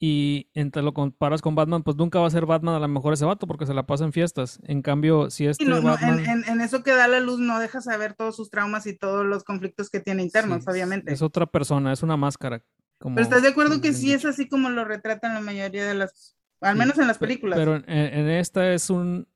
y 0.00 0.48
entre 0.54 0.82
lo 0.82 0.94
comparas 0.94 1.42
con 1.42 1.56
Batman, 1.56 1.82
pues 1.82 1.96
nunca 1.96 2.20
va 2.20 2.28
a 2.28 2.30
ser 2.30 2.46
Batman 2.46 2.76
a 2.76 2.78
lo 2.78 2.86
mejor 2.86 3.14
ese 3.14 3.24
vato 3.24 3.48
porque 3.48 3.66
se 3.66 3.74
la 3.74 3.84
pasa 3.84 4.04
en 4.04 4.12
fiestas. 4.12 4.60
En 4.62 4.80
cambio, 4.80 5.28
si 5.28 5.46
este 5.46 5.68
Batman... 5.68 6.44
en, 6.46 6.60
eso 6.60 6.84
que 6.84 6.92
da 6.92 7.08
la 7.08 7.18
luz 7.18 7.40
no 7.40 7.58
deja 7.58 7.80
saber 7.80 8.14
todos 8.14 8.36
sus 8.36 8.48
traumas 8.48 8.86
y 8.86 8.96
todos 8.96 9.26
los 9.26 9.42
conflictos 9.42 9.90
que 9.90 9.98
tiene 9.98 10.22
internos, 10.22 10.68
obviamente. 10.68 11.12
Es 11.12 11.20
otra 11.20 11.46
persona, 11.46 11.92
es 11.92 12.04
una 12.04 12.16
máscara. 12.16 12.62
Pero 12.98 13.20
estás 13.20 13.42
de 13.42 13.48
acuerdo 13.48 13.80
que 13.80 13.92
sí 13.92 14.12
es 14.12 14.24
así 14.24 14.48
como 14.48 14.70
lo 14.70 14.84
retratan 14.84 15.34
la 15.34 15.40
mayoría 15.40 15.86
de 15.86 15.94
las... 15.94 16.36
Al 16.60 16.76
menos 16.76 16.98
en 16.98 17.06
las 17.06 17.18
películas. 17.18 17.56
Pero 17.58 17.76
en, 17.76 18.28
esta 18.28 18.72
es 18.72 18.90
un 18.90 19.28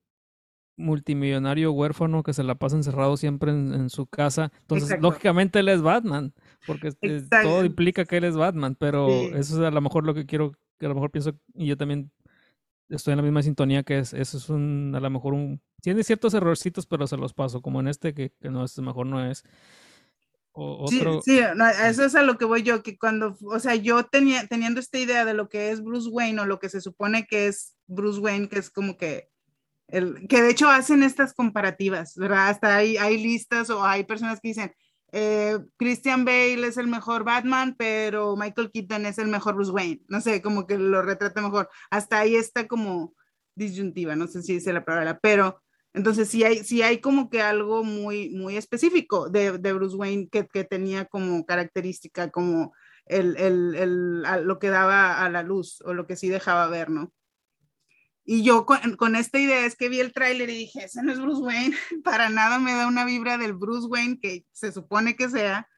multimillonario 0.77 1.71
huérfano 1.71 2.23
que 2.25 2.33
se 2.33 2.43
la 2.43 2.57
pasa 2.57 2.77
encerrado 2.77 3.17
siempre 3.17 3.53
en, 3.53 3.89
su 3.91 4.07
casa. 4.07 4.51
Entonces, 4.63 5.01
lógicamente 5.01 5.61
él 5.61 5.69
es 5.69 5.83
Batman 5.83 6.33
porque 6.67 6.93
todo 7.43 7.65
implica 7.65 8.05
que 8.05 8.17
él 8.17 8.25
es 8.25 8.37
Batman, 8.37 8.75
pero 8.75 9.09
eso 9.09 9.37
es 9.37 9.61
a 9.61 9.71
lo 9.71 9.81
mejor 9.81 10.05
lo 10.05 10.15
que 10.15 10.27
quiero, 10.27 10.53
que 10.79 10.87
a 10.87 10.89
lo 10.89 10.95
mejor 10.95 11.11
pienso, 11.11 11.35
y 11.55 11.67
yo 11.67 11.77
también 11.77 12.11
estoy 12.89 13.13
en 13.13 13.19
la 13.19 13.23
misma 13.23 13.43
sintonía 13.43 13.83
que 13.83 13.99
es, 13.99 14.13
eso 14.13 14.37
es 14.37 14.49
un, 14.49 14.93
a 14.95 15.01
lo 15.01 15.11
mejor 15.11 15.35
un, 15.35 15.61
tiene 15.81 16.05
ciertos 16.05 16.35
errorcitos, 16.35 16.87
pero 16.87 17.07
se 17.07 17.17
los 17.17 17.35
paso, 17.35 17.63
como 17.63 17.81
en 17.81 17.89
este 17.89 18.15
que, 18.15 18.33
que 18.41 18.51
no 18.51 18.65
es, 18.65 18.79
mejor 18.79 19.07
no 19.07 19.25
es. 19.25 19.45
Otro... 20.53 21.23
Sí, 21.23 21.39
sí 21.39 21.41
eso 21.85 22.05
es 22.05 22.15
a 22.15 22.23
lo 22.23 22.39
que 22.39 22.45
voy 22.45 22.63
yo, 22.63 22.83
que 22.83 22.99
cuando, 22.99 23.37
o 23.43 23.59
sea, 23.59 23.75
yo 23.75 24.05
tenía, 24.05 24.47
teniendo 24.47 24.81
esta 24.81 24.99
idea 24.99 25.25
de 25.25 25.35
lo 25.35 25.49
que 25.49 25.71
es 25.71 25.83
Bruce 25.83 26.09
Wayne 26.09 26.41
o 26.41 26.47
lo 26.47 26.59
que 26.59 26.69
se 26.69 26.81
supone 26.81 27.27
que 27.27 27.49
es 27.49 27.77
Bruce 27.87 28.21
Wayne, 28.21 28.49
que 28.49 28.59
es 28.59 28.71
como 28.71 28.97
que 28.97 29.29
el, 29.89 30.27
que 30.29 30.43
de 30.43 30.51
hecho 30.51 30.69
hacen 30.69 31.03
estas 31.03 31.35
comparativas, 31.35 32.15
¿verdad? 32.17 32.49
Hasta 32.49 32.77
hay, 32.77 32.97
hay 32.97 33.23
listas 33.23 33.69
o 33.71 33.85
hay 33.85 34.05
personas 34.05 34.41
que 34.41 34.49
dicen, 34.49 34.75
eh, 35.13 35.59
Christian 35.77 36.25
Bale 36.25 36.67
es 36.67 36.79
el 36.79 36.87
mejor 36.87 37.25
Batman, 37.25 37.75
pero 37.77 38.35
Michael 38.37 38.71
Keaton 38.73 39.05
es 39.05 39.19
el 39.19 39.29
mejor 39.29 39.55
Bruce 39.55 39.71
Wayne. 39.71 40.03
No 40.09 40.23
sé, 40.23 40.41
como 40.41 40.67
que 40.67 40.79
lo 40.79 41.03
retrata 41.03 41.43
mejor. 41.43 41.69
Hasta 41.91 42.21
ahí 42.21 42.35
está 42.35 42.67
como 42.67 43.15
disyuntiva, 43.55 44.17
no 44.17 44.27
sé 44.27 44.43
si 44.43 44.55
dice 44.55 44.73
la 44.73 44.85
palabra, 44.85 45.19
pero 45.23 45.62
entonces 45.95 46.29
sí 46.29 46.43
hay, 46.45 46.65
sí 46.65 46.83
hay 46.83 47.01
como 47.01 47.29
que 47.29 47.43
algo 47.43 47.85
muy, 47.85 48.31
muy 48.31 48.57
específico 48.57 49.29
de, 49.29 49.59
de 49.59 49.73
Bruce 49.73 49.97
Wayne 49.97 50.29
que, 50.31 50.47
que, 50.47 50.65
tenía 50.65 51.05
como 51.05 51.45
característica, 51.45 52.31
como 52.31 52.73
el, 53.07 53.37
el, 53.37 53.75
el, 53.75 54.23
lo 54.47 54.59
que 54.59 54.71
daba 54.71 55.23
a 55.23 55.29
la 55.29 55.43
luz 55.43 55.83
o 55.83 55.93
lo 55.93 56.07
que 56.07 56.17
sí 56.17 56.29
dejaba 56.29 56.67
ver, 56.69 56.89
¿no? 56.89 57.13
Y 58.25 58.43
yo 58.45 58.65
con, 58.65 58.97
con, 58.97 59.17
esta 59.17 59.39
idea 59.39 59.67
es 59.67 59.77
que 59.77 59.89
vi 59.89 60.01
el 60.01 60.13
tráiler 60.13 60.49
y 60.49 60.57
dije, 60.57 60.85
ese 60.85 61.03
no 61.03 61.13
es 61.13 61.21
Bruce 61.21 61.43
Wayne, 61.43 61.77
para 62.05 62.31
nada 62.31 62.59
me 62.59 62.73
da 62.73 62.87
una 62.87 63.05
vibra 63.05 63.37
del 63.37 63.53
Bruce 63.53 63.87
Wayne 63.89 64.19
que 64.21 64.47
se 64.53 64.73
supone 64.73 65.17
que 65.17 65.29
sea. 65.29 65.69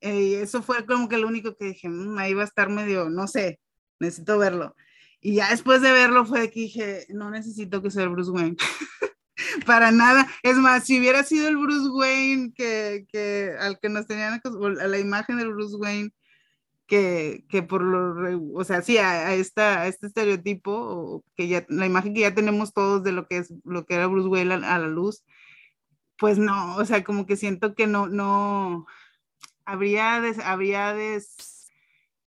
Eh, 0.00 0.40
eso 0.42 0.62
fue 0.62 0.86
como 0.86 1.08
que 1.08 1.18
lo 1.18 1.28
único 1.28 1.56
que 1.56 1.66
dije, 1.66 1.88
mmm, 1.88 2.18
ahí 2.18 2.34
va 2.34 2.42
a 2.42 2.46
estar 2.46 2.68
medio, 2.68 3.10
no 3.10 3.28
sé, 3.28 3.60
necesito 4.00 4.38
verlo. 4.38 4.74
Y 5.20 5.36
ya 5.36 5.50
después 5.50 5.82
de 5.82 5.92
verlo 5.92 6.24
fue 6.26 6.50
que 6.50 6.60
dije, 6.60 7.06
no 7.10 7.30
necesito 7.30 7.82
que 7.82 7.90
sea 7.90 8.08
Bruce 8.08 8.30
Wayne. 8.30 8.56
para 9.66 9.90
nada. 9.90 10.26
Es 10.42 10.56
más, 10.56 10.84
si 10.84 10.98
hubiera 10.98 11.22
sido 11.22 11.48
el 11.48 11.56
Bruce 11.56 11.88
Wayne 11.90 12.52
que, 12.54 13.06
que 13.10 13.52
al 13.58 13.78
que 13.80 13.88
nos 13.88 14.06
tenían 14.06 14.40
a 14.42 14.86
la 14.86 14.98
imagen 14.98 15.38
del 15.38 15.52
Bruce 15.52 15.76
Wayne 15.76 16.10
que, 16.86 17.44
que 17.48 17.62
por 17.62 17.82
lo, 17.82 18.54
o 18.54 18.64
sea, 18.64 18.82
sí, 18.82 18.98
a, 18.98 19.34
esta, 19.34 19.86
este 19.86 20.06
estereotipo, 20.06 21.24
que 21.36 21.48
ya, 21.48 21.66
la 21.68 21.86
imagen 21.86 22.14
que 22.14 22.20
ya 22.20 22.34
tenemos 22.34 22.72
todos 22.72 23.02
de 23.02 23.12
lo 23.12 23.26
que 23.26 23.38
es, 23.38 23.52
lo 23.64 23.86
que 23.86 23.94
era 23.94 24.06
Bruce 24.06 24.28
Wayne 24.28 24.54
a, 24.54 24.78
la 24.78 24.86
luz, 24.86 25.24
pues 26.18 26.38
no, 26.38 26.76
o 26.76 26.84
sea, 26.84 27.04
como 27.04 27.26
que 27.26 27.36
siento 27.36 27.74
que 27.74 27.86
no, 27.86 28.06
no, 28.08 28.86
habría, 29.64 30.20
des, 30.20 30.38
habría 30.38 30.94
des, 30.94 31.72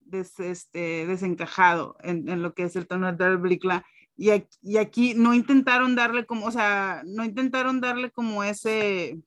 des, 0.01 0.39
este, 0.39 1.05
desencajado 1.05 1.97
en, 2.01 2.29
en, 2.29 2.41
lo 2.41 2.53
que 2.53 2.63
es 2.63 2.75
el 2.75 2.87
tono 2.87 3.11
de 3.11 3.59
la. 3.63 3.85
Y 4.17 4.29
aquí, 4.29 4.57
y 4.61 4.77
aquí 4.77 5.13
no 5.13 5.33
intentaron 5.33 5.95
darle 5.95 6.25
como, 6.25 6.45
o 6.45 6.51
sea, 6.51 7.03
no 7.05 7.25
intentaron 7.25 7.81
darle 7.81 8.11
como 8.11 8.43
ese, 8.43 9.19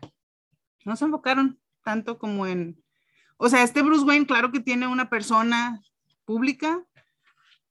no 0.85 0.97
se 0.97 1.05
enfocaron 1.05 1.61
tanto 1.85 2.19
como 2.19 2.47
en, 2.47 2.83
o 3.37 3.49
sea, 3.49 3.63
este 3.63 3.83
Bruce 3.83 4.05
Wayne, 4.05 4.27
claro 4.27 4.51
que 4.51 4.61
tiene 4.61 4.87
una 4.87 5.11
persona 5.11 5.81
pública, 6.25 6.83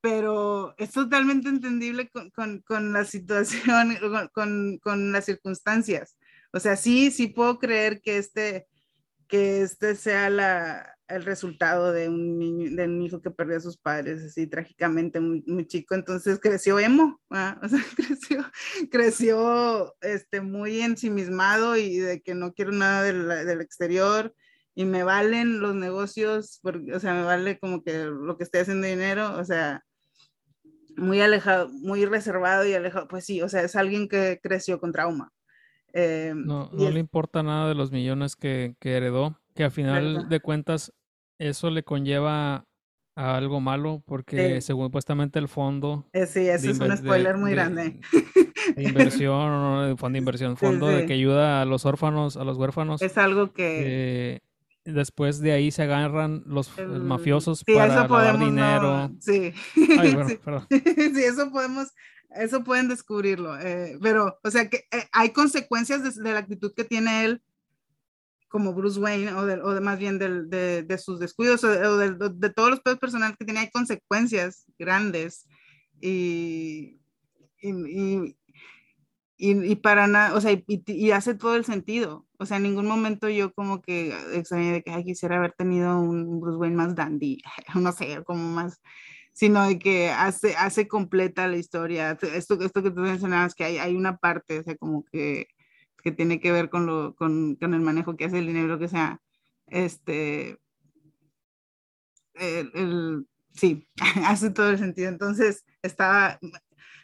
pero 0.02 0.76
es 0.78 0.92
totalmente 0.92 1.50
entendible 1.50 2.10
con, 2.10 2.94
la 2.94 3.04
situación, 3.04 3.98
con, 4.34 4.78
con, 4.78 5.12
las 5.12 5.26
circunstancias. 5.26 6.18
O 6.54 6.60
sea, 6.60 6.76
sí, 6.76 7.12
sí 7.12 7.28
puedo 7.28 7.60
creer 7.60 8.02
que 8.02 8.18
este, 8.18 8.68
que 9.28 9.62
este 9.62 9.96
sea 9.96 10.30
la, 10.30 10.97
el 11.08 11.24
resultado 11.24 11.92
de 11.92 12.10
un, 12.10 12.38
niño, 12.38 12.76
de 12.76 12.86
un 12.86 13.02
hijo 13.02 13.22
que 13.22 13.32
perdió 13.32 13.58
a 13.58 13.62
sus 13.62 13.78
padres 13.78 14.24
así 14.24 14.48
trágicamente 14.48 15.20
muy, 15.20 15.44
muy 15.48 15.66
chico, 15.66 15.96
entonces 15.96 16.40
creció 16.40 16.80
emo, 16.80 17.20
o 17.30 17.68
sea, 17.70 17.84
creció, 17.96 18.46
creció 18.92 19.96
este, 20.02 20.42
muy 20.42 20.82
ensimismado 20.82 21.78
y 21.78 21.98
de 21.98 22.22
que 22.22 22.36
no 22.36 22.54
quiero 22.54 22.72
nada 22.72 23.04
del, 23.04 23.28
del 23.28 23.62
exterior 23.62 24.34
y 24.76 24.86
me 24.86 25.04
valen 25.04 25.60
los 25.60 25.74
negocios, 25.74 26.60
porque, 26.62 26.94
o 26.94 27.00
sea, 27.00 27.14
me 27.14 27.24
vale 27.24 27.58
como 27.58 27.84
que 27.84 28.06
lo 28.06 28.38
que 28.38 28.44
esté 28.44 28.60
haciendo 28.60 28.86
dinero, 28.86 29.36
o 29.38 29.44
sea, 29.44 29.84
muy 30.98 31.22
alejado, 31.22 31.70
muy 31.70 32.06
reservado 32.06 32.64
y 32.66 32.74
alejado, 32.74 33.08
pues 33.08 33.26
sí, 33.26 33.42
o 33.42 33.50
sea, 33.50 33.62
es 33.62 33.76
alguien 33.76 34.08
que 34.08 34.40
creció 34.42 34.80
con 34.80 34.92
trauma. 34.92 35.32
Eh, 35.94 36.34
no, 36.36 36.70
no 36.72 36.92
le 36.92 37.00
importa 37.00 37.42
nada 37.42 37.70
de 37.70 37.74
los 37.74 37.92
millones 37.92 38.36
que, 38.36 38.76
que 38.80 38.98
heredó, 38.98 39.40
que 39.58 39.64
a 39.64 39.70
final 39.70 40.30
de 40.30 40.40
cuentas 40.40 40.94
eso 41.40 41.70
le 41.70 41.84
conlleva 41.84 42.66
a 43.16 43.36
algo 43.36 43.60
malo, 43.60 44.04
porque 44.06 44.62
según 44.62 44.86
supuestamente 44.86 45.40
el 45.40 45.48
fondo... 45.48 46.08
Eh, 46.14 46.28
sí, 46.28 46.48
eso 46.48 46.70
es 46.70 46.80
un 46.80 46.96
spoiler 46.96 47.36
muy 47.38 47.52
grande. 47.52 48.00
inversión, 48.78 49.98
fondo 49.98 50.14
de 50.14 50.18
inversión, 50.20 50.56
fondo 50.56 50.88
de 50.88 51.08
que 51.08 51.14
ayuda 51.14 51.62
a 51.62 51.66
los 51.66 51.86
órfanos, 51.86 52.38
a 52.38 52.44
los 52.44 52.58
huérfanos. 52.58 53.02
Es 53.02 53.18
algo 53.18 53.54
que 53.54 54.44
después 54.86 55.40
de 55.40 55.52
ahí 55.52 55.72
se 55.72 55.84
agarran 55.84 56.44
los 56.46 56.72
mafiosos 56.78 57.64
para 57.64 57.88
lavar 57.88 58.40
dinero. 58.40 59.12
sí. 59.20 59.52
Ay, 60.00 60.14
bueno, 60.14 60.30
sí. 60.30 60.40
Perdón. 60.44 60.68
sí, 60.70 61.24
eso 61.24 61.52
podemos, 61.52 61.88
eso 62.36 62.64
pueden 62.64 62.88
descubrirlo. 62.88 63.60
Eh, 63.60 63.98
pero, 64.02 64.40
o 64.44 64.52
sea, 64.52 64.70
que 64.70 64.86
eh, 64.92 65.08
hay 65.12 65.32
consecuencias 65.32 66.16
de, 66.16 66.32
la 66.32 66.40
actitud 66.40 66.74
que 66.76 66.84
tiene 66.84 67.26
él 67.26 67.42
como 68.48 68.74
Bruce 68.74 69.00
Wayne, 69.00 69.34
o 69.34 69.46
de, 69.46 69.62
o 69.62 69.74
de 69.74 69.82
más 69.82 70.00
bien 70.00 70.20
de, 70.20 70.84
de, 70.84 70.98
sus 70.98 71.20
descuidos, 71.20 71.64
o, 71.64 71.98
de, 71.98 72.50
todos 72.52 72.70
los 72.70 72.80
pedos 72.82 73.00
personales 73.00 73.36
que 73.38 73.46
tiene, 73.46 73.62
hay 73.62 73.72
consecuencias 73.72 74.66
grandes. 74.80 75.48
Y, 76.00 77.00
y, 77.62 78.36
y, 79.38 79.76
para 79.76 80.08
nada, 80.08 80.36
o 80.36 80.42
sea, 80.42 80.52
y, 80.52 80.64
y, 80.68 81.12
hace 81.12 81.36
todo 81.36 81.56
el 81.56 81.66
sentido. 81.66 82.26
O 82.40 82.46
sea, 82.46 82.58
en 82.58 82.64
ningún 82.64 82.88
momento 82.88 83.30
yo 83.30 83.54
como 83.54 83.82
que 83.82 84.16
extrañé 84.34 84.74
de 84.74 84.84
que 84.84 84.92
Ay, 84.92 85.04
quisiera 85.04 85.38
haber 85.38 85.54
tenido 85.54 86.00
un 86.00 86.40
Bruce 86.40 86.58
Wayne 86.58 86.76
más 86.76 86.96
dandy, 86.96 87.42
no 87.76 87.92
sé, 87.92 88.24
como 88.26 88.44
más, 88.44 88.82
sino 89.34 89.68
de 89.68 89.78
que 89.80 90.10
hace, 90.10 90.56
hace 90.56 90.88
completa 90.88 91.48
la 91.48 91.58
historia. 91.58 92.18
Esto, 92.34 92.60
esto 92.62 92.84
que 92.84 92.92
tú 92.92 93.02
mencionabas, 93.02 93.54
que 93.56 93.64
hay, 93.66 93.78
hay 93.78 93.96
una 93.96 94.18
parte, 94.18 94.60
o 94.60 94.64
sea, 94.64 94.76
como 94.78 95.04
que, 95.06 95.48
que 96.08 96.14
tiene 96.14 96.40
que 96.40 96.54
ver 96.54 96.70
con, 96.70 96.86
lo, 96.86 97.16
con, 97.16 97.56
con 97.56 97.74
el 97.74 97.82
manejo 97.82 98.16
que 98.16 98.24
hace 98.24 98.40
el 98.40 98.48
dinero, 98.48 98.80
que 98.80 98.88
sea. 98.88 99.20
Este, 99.66 100.58
el, 102.36 102.72
el, 102.74 103.28
sí, 103.54 103.90
hace 104.26 104.52
todo 104.52 104.70
el 104.70 104.78
sentido. 104.78 105.10
Entonces, 105.10 105.66
estaba, 105.82 106.40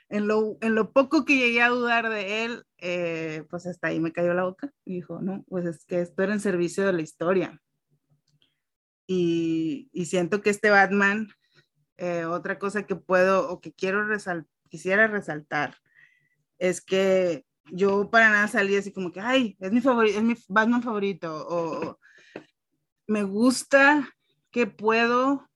en 0.07 0.27
lo, 0.27 0.57
en 0.61 0.73
lo 0.73 0.93
poco 0.93 1.25
que 1.25 1.35
llegué 1.35 1.61
a 1.61 1.67
dudar 1.67 2.09
de 2.09 2.45
él, 2.45 2.63
eh, 2.77 3.43
pues 3.49 3.65
hasta 3.65 3.89
ahí 3.89 3.99
me 3.99 4.13
cayó 4.13 4.33
la 4.33 4.45
boca 4.45 4.71
y 4.85 4.93
dijo, 4.93 5.21
no, 5.21 5.43
pues 5.49 5.65
es 5.65 5.83
que 5.83 5.99
esto 5.99 6.23
era 6.23 6.31
en 6.31 6.39
servicio 6.39 6.85
de 6.85 6.93
la 6.93 7.01
historia. 7.01 7.61
Y, 9.05 9.89
y 9.91 10.05
siento 10.05 10.41
que 10.41 10.49
este 10.49 10.69
Batman, 10.69 11.27
eh, 11.97 12.23
otra 12.23 12.57
cosa 12.57 12.83
que 12.83 12.95
puedo 12.95 13.49
o 13.49 13.59
que 13.59 13.73
quiero 13.73 14.07
resal 14.07 14.47
quisiera 14.69 15.07
resaltar, 15.07 15.75
es 16.57 16.79
que 16.79 17.45
yo 17.71 18.09
para 18.09 18.29
nada 18.29 18.47
salí 18.47 18.75
así 18.75 18.91
como 18.91 19.11
que, 19.11 19.19
ay, 19.19 19.57
es 19.59 19.71
mi, 19.71 19.81
favorito, 19.81 20.17
es 20.17 20.23
mi 20.23 20.35
Batman 20.47 20.83
favorito, 20.83 21.45
o 21.49 21.99
me 23.07 23.23
gusta 23.23 24.09
que 24.51 24.67
puedo 24.67 25.49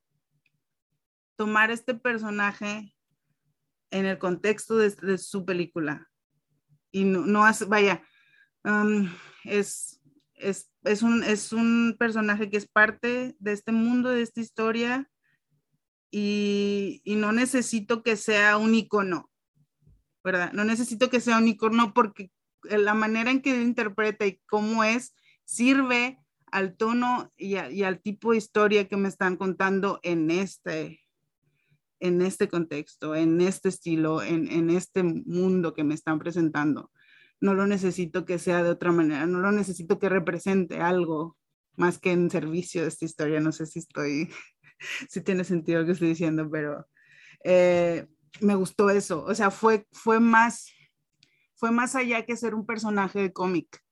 tomar 1.35 1.71
este 1.71 1.93
personaje 1.93 2.95
en 3.91 4.05
el 4.05 4.17
contexto 4.17 4.77
de, 4.77 5.17
su 5.17 5.45
película. 5.45 6.09
Y 6.91 7.03
no, 7.03 7.25
no 7.25 7.45
hace, 7.45 7.65
vaya, 7.65 8.03
um, 8.63 9.09
es, 9.43 10.01
es, 10.33 10.71
es, 10.83 11.03
un, 11.03 11.23
es 11.23 11.53
un 11.53 11.95
personaje 11.97 12.49
que 12.49 12.57
es 12.57 12.67
parte 12.67 13.35
de 13.39 13.51
este 13.51 13.71
mundo, 13.71 14.09
de 14.09 14.21
esta 14.23 14.41
historia, 14.41 15.09
y, 16.09 17.01
y 17.03 17.15
no 17.15 17.31
necesito 17.31 18.01
que 18.01 18.15
sea 18.15 18.57
un 18.57 18.73
icono, 18.73 19.29
¿verdad? 20.27 20.51
No 20.51 20.65
necesito 20.65 21.09
que 21.09 21.21
sea 21.21 21.37
un 21.37 21.47
icono 21.47 21.93
porque 21.93 22.31
la 22.63 22.93
manera 22.93 23.31
en 23.31 23.41
que 23.41 23.61
interpreta 23.61 24.25
y 24.25 24.41
cómo 24.45 24.83
es, 24.83 25.15
sirve 25.45 26.19
al 26.51 26.75
tono 26.75 27.31
y, 27.37 27.55
y, 27.55 27.83
al 27.83 28.01
tipo 28.01 28.31
de 28.31 28.37
historia 28.37 28.89
que 28.89 28.97
me 28.97 29.07
están 29.07 29.37
contando 29.37 30.01
en 30.03 30.29
este, 30.29 30.99
en 32.01 32.21
este 32.21 32.49
contexto, 32.49 33.15
en 33.15 33.39
este 33.39 33.69
estilo, 33.69 34.21
en, 34.21 34.51
en, 34.51 34.69
este 34.69 35.01
mundo 35.01 35.73
que 35.73 35.85
me 35.85 35.93
están 35.93 36.19
presentando. 36.19 36.91
No 37.39 37.53
lo 37.53 37.65
necesito 37.65 38.25
que 38.25 38.37
sea 38.37 38.63
de 38.63 38.71
otra 38.71 38.91
manera, 38.91 39.25
no 39.27 39.39
lo 39.39 39.53
necesito 39.53 39.97
que 39.97 40.09
represente 40.09 40.81
algo 40.81 41.37
más 41.77 41.99
que 41.99 42.11
en 42.11 42.29
servicio 42.29 42.81
de 42.81 42.89
esta 42.89 43.05
historia. 43.05 43.39
No 43.39 43.53
sé 43.53 43.65
si 43.65 43.79
estoy, 43.79 44.29
si 45.09 45.21
tiene 45.21 45.45
sentido 45.45 45.79
lo 45.79 45.85
que 45.85 45.93
estoy 45.93 46.09
diciendo, 46.09 46.49
pero 46.51 46.85
eh, 47.45 48.07
me 48.41 48.55
gustó 48.55 48.89
eso. 48.89 49.23
O 49.25 49.33
sea, 49.35 49.51
fue, 49.51 49.87
fue, 49.91 50.19
más, 50.19 50.71
fue 51.55 51.71
más 51.71 51.95
allá 51.95 52.25
que 52.25 52.37
ser 52.37 52.55
un 52.55 52.65
personaje 52.65 53.19
de 53.19 53.33
cómic. 53.33 53.83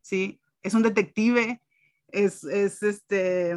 ¿sí? 0.00 0.40
Es 0.62 0.74
un 0.74 0.82
detective, 0.82 1.62
es, 2.08 2.44
es 2.44 2.82
este, 2.82 3.52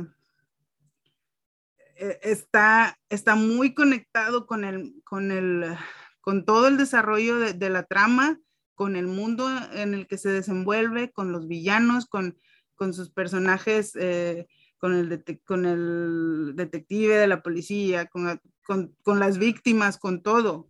eh, 1.95 2.19
está, 2.23 2.97
está 3.09 3.35
muy 3.35 3.73
conectado 3.73 4.45
con, 4.45 4.63
el, 4.63 4.93
con, 5.03 5.31
el, 5.31 5.77
con 6.21 6.45
todo 6.45 6.67
el 6.67 6.77
desarrollo 6.77 7.37
de, 7.39 7.69
la 7.69 7.83
trama, 7.83 8.39
con 8.75 8.95
el 8.95 9.07
mundo 9.07 9.47
en 9.73 9.93
el 9.93 10.07
que 10.07 10.17
se 10.17 10.29
desenvuelve, 10.29 11.11
con 11.11 11.31
los 11.31 11.47
villanos, 11.47 12.07
con, 12.07 12.37
con 12.75 12.93
sus 12.93 13.11
personajes, 13.11 13.95
eh, 13.95 14.47
con, 14.83 14.95
el 14.95 15.23
con 15.45 15.65
el 15.65 16.57
detective 16.57 17.15
de 17.15 17.27
la 17.27 17.41
policía, 17.41 18.07
con, 18.07 18.41
con, 18.65 18.93
con, 19.01 19.17
las 19.17 19.37
víctimas, 19.37 19.97
con 19.97 20.21
todo. 20.21 20.69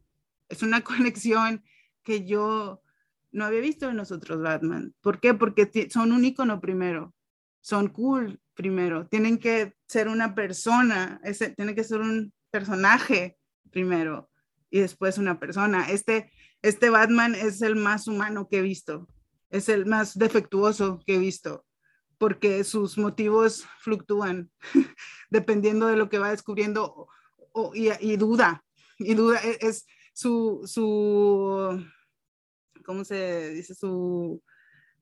Es 0.50 0.62
una 0.62 0.82
conexión 0.84 1.64
que 2.04 2.24
yo 2.24 2.84
no 3.32 3.44
había 3.44 3.62
visto 3.62 3.90
en 3.90 3.98
los 3.98 4.12
otros 4.12 4.40
Batman. 4.40 4.94
¿Por 5.02 5.20
qué? 5.20 5.34
Porque 5.34 5.90
son 5.90 6.12
un 6.12 6.24
icono 6.26 6.62
primero, 6.62 7.16
son 7.60 7.88
cool 7.88 8.40
primero, 8.54 9.08
tienen 9.08 9.40
que 9.40 9.74
ser 9.88 10.08
una 10.08 10.36
persona, 10.36 11.20
ese, 11.24 11.50
tiene 11.50 11.74
que 11.74 11.84
ser 11.84 12.00
un 12.02 12.32
personaje 12.52 13.40
primero 13.72 14.30
y 14.70 14.82
después 14.82 15.18
una 15.18 15.40
persona. 15.40 15.90
Este, 15.90 16.32
este 16.62 16.92
Batman 16.92 17.34
es 17.34 17.64
el 17.64 17.76
más 17.76 18.08
humano 18.08 18.48
que 18.48 18.60
he 18.60 18.62
visto, 18.62 19.08
es 19.50 19.70
el 19.70 19.88
más 19.88 20.16
defectuoso 20.20 21.00
que 21.04 21.16
he 21.16 21.18
visto, 21.18 21.66
porque 22.24 22.64
sus 22.64 22.98
motivos 22.98 23.66
fluctúan 23.80 24.50
dependiendo 25.30 25.88
de 25.88 25.98
lo 25.98 26.08
que 26.08 26.20
va 26.20 26.32
descubriendo 26.32 27.10
y, 27.74 28.16
duda, 28.16 28.64
y 28.98 29.14
duda, 29.14 29.42
e, 29.44 29.58
es, 29.60 29.86
su, 30.14 30.62
su, 30.66 31.86
¿cómo 32.86 33.04
se 33.04 33.50
dice? 33.50 33.76
Su, 33.76 34.42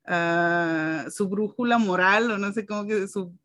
uh, 0.08 1.12
su 1.12 1.30
brújula 1.30 1.78
moral, 1.78 2.32
o 2.32 2.40
no 2.40 2.52
sé 2.54 2.66
cómo 2.66 2.88
que 2.88 3.08
su, 3.08 3.38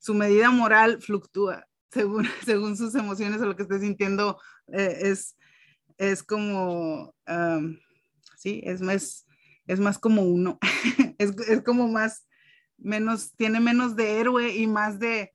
su 0.00 0.12
medida 0.12 0.50
moral 0.50 1.00
fluctúa 1.00 1.64
según, 1.92 2.26
según 2.44 2.76
sus 2.76 2.96
emociones 2.96 3.40
o 3.40 3.46
lo 3.46 3.54
que 3.54 3.62
esté 3.62 3.78
sintiendo, 3.78 4.40
eh, 4.72 5.02
es, 5.02 5.36
es 5.98 6.24
como, 6.24 7.14
um, 7.28 7.78
sí, 8.36 8.60
es 8.64 8.80
más, 8.80 9.24
es 9.68 9.78
más 9.78 10.00
como 10.00 10.22
uno, 10.22 10.58
es, 11.18 11.30
es 11.48 11.62
como 11.62 11.86
más, 11.86 12.26
menos, 12.80 13.34
tiene 13.36 13.60
menos 13.60 13.96
de 13.96 14.20
héroe 14.20 14.54
y 14.54 14.66
más 14.66 14.98
de, 14.98 15.32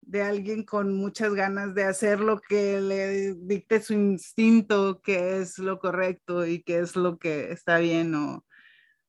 de 0.00 0.22
alguien 0.22 0.64
con 0.64 0.94
muchas 0.94 1.34
ganas 1.34 1.74
de 1.74 1.84
hacer 1.84 2.20
lo 2.20 2.40
que 2.40 2.80
le 2.80 3.34
dicte 3.34 3.80
su 3.80 3.94
instinto, 3.94 5.00
que 5.00 5.38
es 5.38 5.58
lo 5.58 5.78
correcto 5.78 6.46
y 6.46 6.62
que 6.62 6.78
es 6.80 6.96
lo 6.96 7.18
que 7.18 7.52
está 7.52 7.78
bien 7.78 8.14
o, 8.14 8.44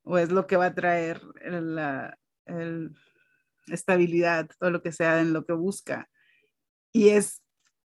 o 0.02 0.18
es 0.18 0.30
lo 0.30 0.46
que 0.46 0.56
va 0.56 0.66
a 0.66 0.74
traer 0.74 1.20
la 1.42 2.16
estabilidad, 3.66 4.48
todo 4.58 4.70
lo 4.70 4.82
que 4.82 4.92
sea 4.92 5.20
en 5.20 5.32
lo 5.32 5.44
que 5.44 5.52
busca. 5.52 6.08
Y 6.92 7.10
es, 7.10 7.42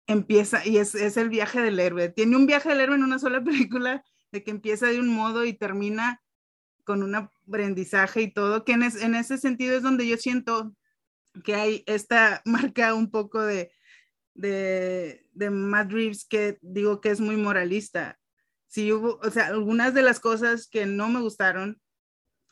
empieza, 0.07 0.67
y 0.67 0.79
es, 0.79 0.95
es 0.95 1.17
el 1.17 1.29
viaje 1.29 1.61
del 1.61 1.79
héroe. 1.79 2.09
Tiene 2.09 2.37
un 2.37 2.47
viaje 2.47 2.69
del 2.69 2.81
héroe 2.81 2.97
en 2.97 3.05
una 3.05 3.19
sola 3.19 3.43
película, 3.45 4.05
de 4.33 4.43
que 4.43 4.51
empieza 4.51 4.87
de 4.87 5.01
un 5.01 5.09
modo 5.09 5.45
y 5.45 5.55
termina 5.55 6.21
con 6.89 7.03
un 7.03 7.15
aprendizaje 7.15 8.23
y 8.23 8.33
todo, 8.33 8.65
que 8.65 8.73
en, 8.73 8.83
en 8.83 9.15
ese 9.15 9.37
sentido 9.37 9.77
es 9.77 9.83
donde 9.83 10.09
yo 10.09 10.17
siento 10.17 10.75
que 11.45 11.55
hay 11.55 11.85
esta 11.85 12.41
marca 12.47 12.95
un 12.95 13.11
poco 13.11 13.43
de, 13.43 13.71
de, 14.33 15.27
de 15.35 15.51
Matt 15.51 15.93
Reeves 15.93 16.25
que 16.27 16.57
digo 16.63 17.03
que 17.03 17.11
es 17.11 17.21
muy 17.21 17.37
moralista. 17.37 18.19
Sí 18.69 18.91
hubo, 18.91 19.21
o 19.23 19.31
sea, 19.31 19.49
algunas 19.49 19.93
de 19.93 20.01
las 20.01 20.19
cosas 20.19 20.67
que 20.67 20.87
no 20.87 21.11
me 21.11 21.21
gustaron, 21.21 21.79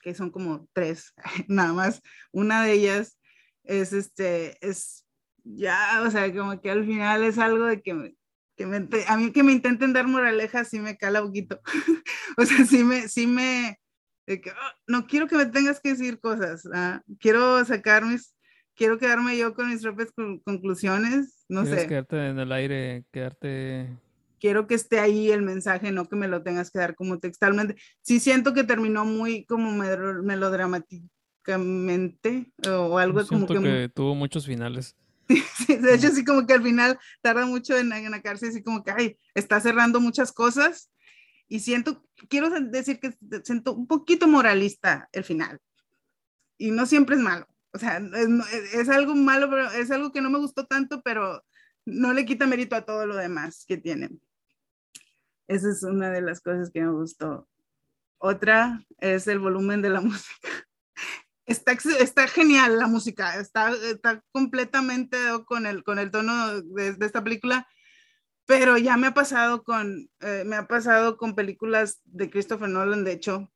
que 0.02 0.14
son 0.14 0.30
como 0.30 0.68
tres, 0.74 1.14
nada 1.48 1.72
más, 1.72 2.02
una 2.30 2.62
de 2.62 2.72
ellas 2.72 3.18
es 3.64 3.94
este, 3.94 4.58
es 4.60 5.06
ya, 5.44 6.02
o 6.06 6.10
sea, 6.10 6.30
como 6.34 6.60
que 6.60 6.70
al 6.70 6.84
final 6.84 7.24
es 7.24 7.38
algo 7.38 7.64
de 7.64 7.80
que, 7.80 8.14
que 8.54 8.66
me, 8.66 8.86
a 9.08 9.16
mí 9.16 9.32
que 9.32 9.42
me 9.42 9.52
intenten 9.52 9.94
dar 9.94 10.06
moraleja 10.06 10.62
sí 10.66 10.78
me 10.78 10.98
cala 10.98 11.22
un 11.22 11.28
poquito. 11.28 11.58
o 12.36 12.44
sea, 12.44 12.66
sí 12.66 12.84
me, 12.84 13.08
sí 13.08 13.26
me, 13.26 13.80
de 14.26 14.40
que, 14.40 14.50
oh, 14.50 14.72
no 14.86 15.06
quiero 15.06 15.28
que 15.28 15.36
me 15.36 15.46
tengas 15.46 15.80
que 15.80 15.90
decir 15.90 16.20
cosas, 16.20 16.68
¿ah? 16.72 17.02
quiero 17.18 17.64
sacar 17.64 18.04
mis 18.04 18.36
quiero 18.76 18.98
quedarme 18.98 19.36
yo 19.36 19.54
con 19.54 19.70
mis 19.70 19.82
propias 19.82 20.12
conclusiones, 20.44 21.44
no 21.48 21.64
sé. 21.64 21.88
quedarte 21.88 22.28
en 22.28 22.38
el 22.38 22.52
aire, 22.52 23.04
quedarte... 23.10 23.88
Quiero 24.38 24.66
que 24.66 24.74
esté 24.74 25.00
ahí 25.00 25.30
el 25.30 25.40
mensaje, 25.40 25.90
no 25.90 26.04
que 26.04 26.14
me 26.14 26.28
lo 26.28 26.42
tengas 26.42 26.70
que 26.70 26.78
dar 26.78 26.94
como 26.94 27.18
textualmente. 27.18 27.76
Sí 28.02 28.20
siento 28.20 28.52
que 28.52 28.64
terminó 28.64 29.06
muy 29.06 29.46
como 29.46 29.72
melodramáticamente 29.72 32.52
o 32.68 32.98
algo 32.98 33.26
como 33.26 33.46
que... 33.46 33.58
que 33.58 33.90
tuvo 33.92 34.14
muchos 34.14 34.44
finales. 34.44 34.94
de 35.68 35.94
hecho, 35.94 36.10
sí 36.10 36.22
como 36.22 36.46
que 36.46 36.52
al 36.52 36.62
final 36.62 36.98
tarda 37.22 37.46
mucho 37.46 37.78
en, 37.78 37.94
en 37.94 38.12
así 38.14 38.62
como 38.62 38.84
que, 38.84 38.90
ay, 38.90 39.16
está 39.34 39.58
cerrando 39.58 40.00
muchas 40.00 40.32
cosas 40.32 40.90
y 41.48 41.60
siento, 41.60 42.04
quiero 42.28 42.50
decir 42.50 42.98
que 42.98 43.16
siento 43.44 43.74
un 43.74 43.86
poquito 43.86 44.26
moralista 44.26 45.08
el 45.12 45.24
final. 45.24 45.60
Y 46.58 46.70
no 46.70 46.86
siempre 46.86 47.16
es 47.16 47.22
malo. 47.22 47.46
O 47.72 47.78
sea, 47.78 48.00
es, 48.72 48.88
algo 48.88 49.14
malo, 49.14 49.50
pero 49.50 49.70
es 49.70 49.90
algo 49.90 50.10
que 50.10 50.22
no 50.22 50.30
me 50.30 50.38
gustó 50.38 50.66
tanto, 50.66 51.02
pero 51.02 51.44
no 51.84 52.14
le 52.14 52.24
quita 52.24 52.46
mérito 52.46 52.74
a 52.74 52.86
todo 52.86 53.04
lo 53.04 53.14
demás 53.14 53.64
que 53.66 53.76
tienen. 53.76 54.20
Esa 55.46 55.70
es 55.70 55.82
una 55.82 56.10
de 56.10 56.22
las 56.22 56.40
cosas 56.40 56.70
que 56.70 56.80
me 56.80 56.90
gustó. 56.90 57.48
Otra 58.18 58.82
es 58.98 59.26
el 59.28 59.38
volumen 59.38 59.82
de 59.82 59.90
la 59.90 60.00
música. 60.02 60.48
Está, 61.44 61.72
está 61.72 62.26
genial 62.26 62.78
la 62.78 62.88
música, 62.88 63.38
está, 63.38 63.70
está 63.70 64.20
completamente 64.32 65.16
con 65.44 65.66
el, 65.66 65.84
con 65.84 66.00
el 66.00 66.10
tono 66.10 66.60
de, 66.60 66.96
esta 67.00 67.22
película, 67.22 67.68
pero 68.46 68.78
ya 68.78 68.96
me 68.96 69.08
ha 69.08 69.14
pasado 69.14 69.64
con, 69.64 70.08
eh, 70.20 70.44
me 70.46 70.56
ha 70.56 70.66
pasado 70.68 71.16
con 71.16 71.34
películas 71.34 72.00
de 72.04 72.30
Christopher 72.30 72.68
Nolan, 72.68 73.04
de 73.04 73.12
hecho, 73.12 73.50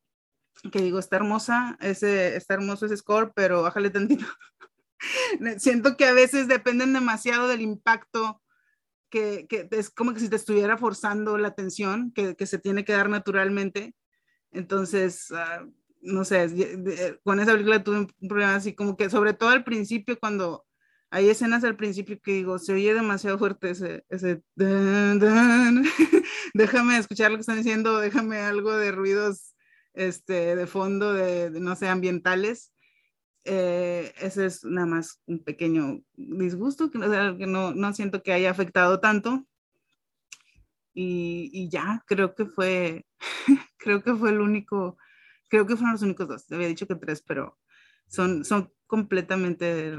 que 0.71 0.81
digo, 0.81 0.99
está 0.99 1.15
hermosa, 1.15 1.77
ese, 1.79 2.35
está 2.35 2.55
hermoso 2.55 2.85
ese 2.85 2.97
score, 2.97 3.31
pero 3.33 3.63
bájale 3.63 3.89
tantito. 3.89 4.25
Siento 5.57 5.97
que 5.97 6.05
a 6.05 6.13
veces 6.13 6.47
dependen 6.47 6.93
demasiado 6.93 7.47
del 7.47 7.61
impacto, 7.61 8.41
que, 9.09 9.47
que, 9.47 9.67
es 9.71 9.89
como 9.89 10.13
que 10.13 10.19
si 10.19 10.29
te 10.29 10.35
estuviera 10.35 10.77
forzando 10.77 11.37
la 11.37 11.47
atención, 11.47 12.11
que, 12.11 12.35
que 12.35 12.45
se 12.45 12.59
tiene 12.59 12.85
que 12.85 12.93
dar 12.93 13.09
naturalmente. 13.09 13.95
Entonces, 14.51 15.31
uh, 15.31 15.71
no 16.01 16.25
sé, 16.25 17.19
con 17.23 17.39
esa 17.39 17.53
película 17.53 17.83
tuve 17.83 17.99
un 17.99 18.07
problema 18.27 18.55
así 18.55 18.73
como 18.73 18.97
que, 18.97 19.09
sobre 19.09 19.33
todo 19.33 19.49
al 19.49 19.63
principio, 19.63 20.19
cuando 20.19 20.65
hay 21.11 21.29
escenas 21.29 21.63
al 21.65 21.75
principio 21.75 22.19
que 22.21 22.31
digo, 22.31 22.57
se 22.57 22.71
oye 22.73 22.93
demasiado 22.93 23.37
fuerte 23.37 23.71
ese, 23.71 24.05
ese 24.09 24.41
déjame 26.53 26.97
escuchar 26.97 27.31
lo 27.31 27.37
que 27.37 27.41
están 27.41 27.57
diciendo, 27.57 27.99
déjame 27.99 28.37
algo 28.37 28.71
de 28.71 28.93
ruidos 28.93 29.53
este, 29.93 30.55
de 30.55 30.67
fondo 30.67 31.13
de, 31.13 31.51
no 31.51 31.75
sé, 31.75 31.89
ambientales. 31.89 32.73
Eh, 33.43 34.13
ese 34.21 34.45
es 34.45 34.63
nada 34.63 34.87
más 34.87 35.19
un 35.25 35.43
pequeño 35.43 36.01
disgusto 36.13 36.89
que, 36.89 36.99
que 36.99 37.47
no, 37.47 37.73
no, 37.73 37.93
siento 37.93 38.23
que 38.23 38.31
haya 38.31 38.49
afectado 38.49 39.01
tanto. 39.01 39.45
Y, 40.93 41.49
y, 41.51 41.69
ya, 41.69 42.03
creo 42.07 42.35
que 42.35 42.45
fue, 42.45 43.05
creo 43.77 44.01
que 44.01 44.15
fue 44.15 44.29
el 44.29 44.39
único, 44.39 44.97
creo 45.49 45.67
que 45.67 45.75
fueron 45.75 45.91
los 45.91 46.03
únicos 46.03 46.29
dos. 46.29 46.49
Había 46.51 46.67
dicho 46.67 46.87
que 46.87 46.95
tres, 46.95 47.21
pero 47.21 47.57
son, 48.07 48.45
son 48.45 48.71
completamente 48.87 49.93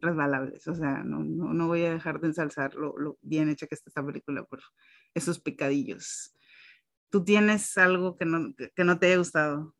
resbalables. 0.00 0.66
O 0.68 0.74
sea, 0.74 1.02
no, 1.04 1.22
no, 1.24 1.52
no, 1.52 1.66
voy 1.66 1.84
a 1.84 1.92
dejar 1.92 2.20
de 2.20 2.28
ensalzar 2.28 2.74
lo, 2.74 2.96
lo 2.98 3.18
bien 3.22 3.48
hecha 3.48 3.66
que 3.66 3.74
está 3.74 3.90
esta 3.90 4.04
película 4.04 4.44
por 4.44 4.60
esos 5.14 5.40
pecadillos 5.40 6.34
tú 7.10 7.24
tienes 7.24 7.76
algo 7.78 8.16
que 8.16 8.24
no, 8.24 8.54
que 8.74 8.84
no 8.84 8.98
te 8.98 9.06
haya 9.06 9.16
gustado. 9.16 9.74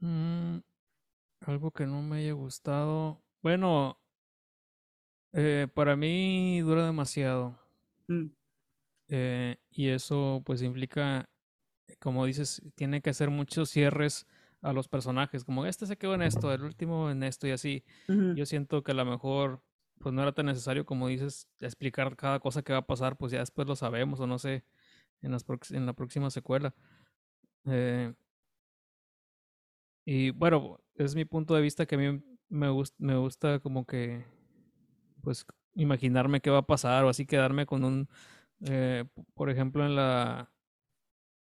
Mm, 0.00 0.58
algo 1.40 1.70
que 1.70 1.86
no 1.86 2.02
me 2.02 2.18
haya 2.18 2.32
gustado. 2.32 3.22
Bueno, 3.42 3.98
eh, 5.32 5.66
para 5.74 5.96
mí 5.96 6.60
dura 6.60 6.86
demasiado. 6.86 7.58
Mm. 8.06 8.26
Eh, 9.08 9.56
y 9.70 9.88
eso 9.88 10.42
pues 10.44 10.62
implica, 10.62 11.28
como 11.98 12.26
dices, 12.26 12.62
tiene 12.74 13.00
que 13.00 13.10
hacer 13.10 13.30
muchos 13.30 13.70
cierres 13.70 14.26
a 14.62 14.72
los 14.72 14.88
personajes, 14.88 15.44
como 15.44 15.66
este 15.66 15.86
se 15.86 15.96
quedó 15.96 16.14
en 16.14 16.22
esto, 16.22 16.52
el 16.52 16.62
último 16.62 17.10
en 17.10 17.22
esto 17.22 17.46
y 17.46 17.52
así. 17.52 17.84
Yo 18.08 18.46
siento 18.46 18.82
que 18.82 18.92
a 18.92 18.94
lo 18.94 19.04
mejor 19.04 19.62
pues 19.98 20.14
no 20.14 20.22
era 20.22 20.32
tan 20.32 20.46
necesario 20.46 20.86
como 20.86 21.08
dices 21.08 21.48
explicar 21.60 22.16
cada 22.16 22.40
cosa 22.40 22.62
que 22.62 22.72
va 22.72 22.80
a 22.80 22.86
pasar, 22.86 23.16
pues 23.16 23.32
ya 23.32 23.40
después 23.40 23.66
lo 23.66 23.76
sabemos 23.76 24.20
o 24.20 24.26
no 24.26 24.38
sé 24.38 24.64
en, 25.22 25.32
las 25.32 25.44
en 25.70 25.86
la 25.86 25.92
próxima 25.92 26.30
secuela. 26.30 26.74
Eh, 27.66 28.14
y 30.04 30.30
bueno, 30.30 30.80
es 30.94 31.14
mi 31.14 31.24
punto 31.24 31.54
de 31.54 31.62
vista 31.62 31.86
que 31.86 31.96
a 31.96 31.98
mí 31.98 32.22
me, 32.48 32.68
gusta 32.70 32.96
me 32.98 33.16
gusta 33.16 33.60
como 33.60 33.86
que, 33.86 34.24
pues, 35.22 35.44
imaginarme 35.74 36.40
qué 36.40 36.50
va 36.50 36.58
a 36.58 36.66
pasar 36.66 37.04
o 37.04 37.08
así 37.08 37.26
quedarme 37.26 37.66
con 37.66 37.84
un, 37.84 38.08
eh, 38.64 39.04
por 39.34 39.50
ejemplo, 39.50 39.84
en 39.84 39.96
la, 39.96 40.50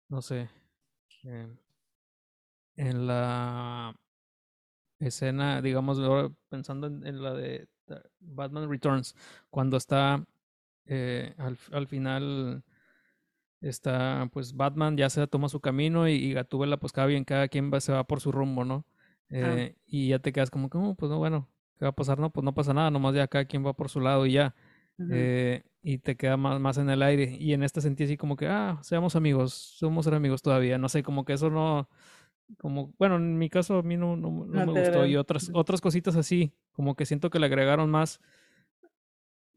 no 0.09 0.22
sé, 0.22 0.49
eh, 1.24 1.49
en 2.79 3.07
la 3.07 3.95
escena, 4.99 5.61
digamos, 5.61 6.01
pensando 6.49 6.87
en, 6.87 7.22
la 7.22 7.35
de 7.35 7.68
Batman 8.20 8.70
Returns, 8.70 9.14
cuando 9.51 9.76
está 9.76 10.14
al, 10.87 11.59
al 11.72 11.87
final 11.87 12.64
está 13.61 14.29
pues 14.33 14.55
Batman 14.55 14.97
ya 14.97 15.11
se 15.11 15.26
toma 15.26 15.49
su 15.49 15.61
camino 15.61 16.09
y, 16.09 16.12
y 16.12 16.33
Gatúbela 16.33 16.79
pues 16.79 16.93
cada 16.93 17.07
bien, 17.07 17.24
cada 17.24 17.49
quien 17.49 17.70
va, 17.72 17.81
se 17.81 17.93
va 17.93 18.05
por 18.05 18.20
su 18.20 18.33
rumbo, 18.33 18.64
¿no? 18.64 18.87
Eh, 19.31 19.76
y 19.87 20.09
ya 20.09 20.18
te 20.18 20.33
quedas 20.33 20.51
como, 20.51 20.70
¿cómo? 20.70 20.95
Pues 20.95 21.11
no, 21.11 21.18
bueno, 21.18 21.49
¿qué 21.79 21.85
va 21.85 21.91
a 21.91 21.95
pasar? 21.95 22.18
No, 22.18 22.31
pues 22.31 22.45
no 22.45 22.55
pasa 22.55 22.72
nada, 22.72 22.91
nomás 22.91 23.14
ya 23.14 23.29
cada 23.29 23.45
quien 23.45 23.64
va 23.64 23.74
por 23.74 23.89
su 23.89 24.01
lado 24.01 24.26
y 24.26 24.33
ya. 24.33 24.55
eh, 25.11 25.62
y 25.83 25.99
te 25.99 26.16
queda 26.16 26.37
más, 26.37 26.59
más 26.61 26.79
en 26.79 26.91
el 26.91 27.03
aire. 27.03 27.37
Y 27.39 27.53
en 27.53 27.62
este 27.62 27.81
sentí 27.81 28.05
así 28.05 28.16
como 28.16 28.37
que, 28.37 28.47
ah, 28.47 28.79
seamos 28.83 29.16
amigos, 29.16 29.53
somos 29.53 30.07
amigos 30.07 30.43
todavía. 30.43 30.79
No 30.79 30.89
sé, 30.89 31.03
como 31.03 31.24
que 31.24 31.35
eso 31.35 31.51
no, 31.51 31.89
como, 32.57 32.94
bueno, 32.99 33.16
en 33.16 33.38
mi 33.38 33.51
caso 33.51 33.78
a 33.78 33.82
mí 33.82 33.96
no, 33.96 34.16
no, 34.16 34.30
me 34.30 34.64
gustó. 34.64 35.05
Y 35.07 35.16
otras, 35.16 35.51
otras 35.53 35.80
cositas 35.80 36.16
así, 36.16 36.55
como 36.72 36.94
que 36.94 37.07
siento 37.07 37.30
que 37.30 37.38
le 37.38 37.46
agregaron 37.46 37.90
más, 37.90 38.20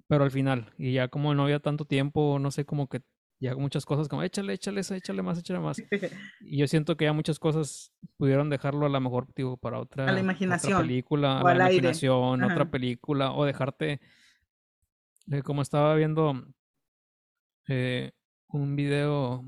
pero 0.07 0.23
al 0.23 0.31
final. 0.31 0.73
Y 0.77 0.93
ya 0.93 1.07
como 1.07 1.33
no 1.33 1.43
había 1.43 1.59
tanto 1.59 1.85
tiempo, 1.85 2.37
no 2.39 2.51
sé, 2.51 2.65
como 2.65 2.87
que 2.87 3.01
ya 3.39 3.55
muchas 3.55 3.85
cosas 3.85 4.07
como 4.07 4.21
échale, 4.21 4.53
échale, 4.53 4.81
échale 4.81 5.21
más, 5.23 5.39
échale 5.39 5.59
más. 5.59 5.77
Y 6.41 6.57
yo 6.57 6.67
siento 6.67 6.95
que 6.95 7.05
ya 7.05 7.13
muchas 7.13 7.39
cosas 7.39 7.91
pudieron 8.17 8.49
dejarlo 8.49 8.85
a 8.85 8.89
lo 8.89 8.99
mejor, 8.99 9.27
digo, 9.35 9.57
para 9.57 9.79
otra, 9.79 10.07
a 10.07 10.11
la 10.11 10.19
imaginación, 10.19 10.73
otra 10.73 10.83
película, 10.83 11.39
a 11.39 11.43
la 11.43 11.71
imaginación, 11.71 12.43
otra 12.43 12.69
película, 12.69 13.31
o 13.31 13.45
dejarte, 13.45 13.99
eh, 15.31 15.41
como 15.43 15.61
estaba 15.61 15.95
viendo 15.95 16.45
eh, 17.67 18.11
un 18.49 18.75
video, 18.75 19.43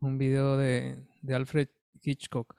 un 0.00 0.18
video 0.18 0.56
de, 0.56 1.04
de 1.22 1.34
Alfred 1.34 1.68
Hitchcock 2.04 2.54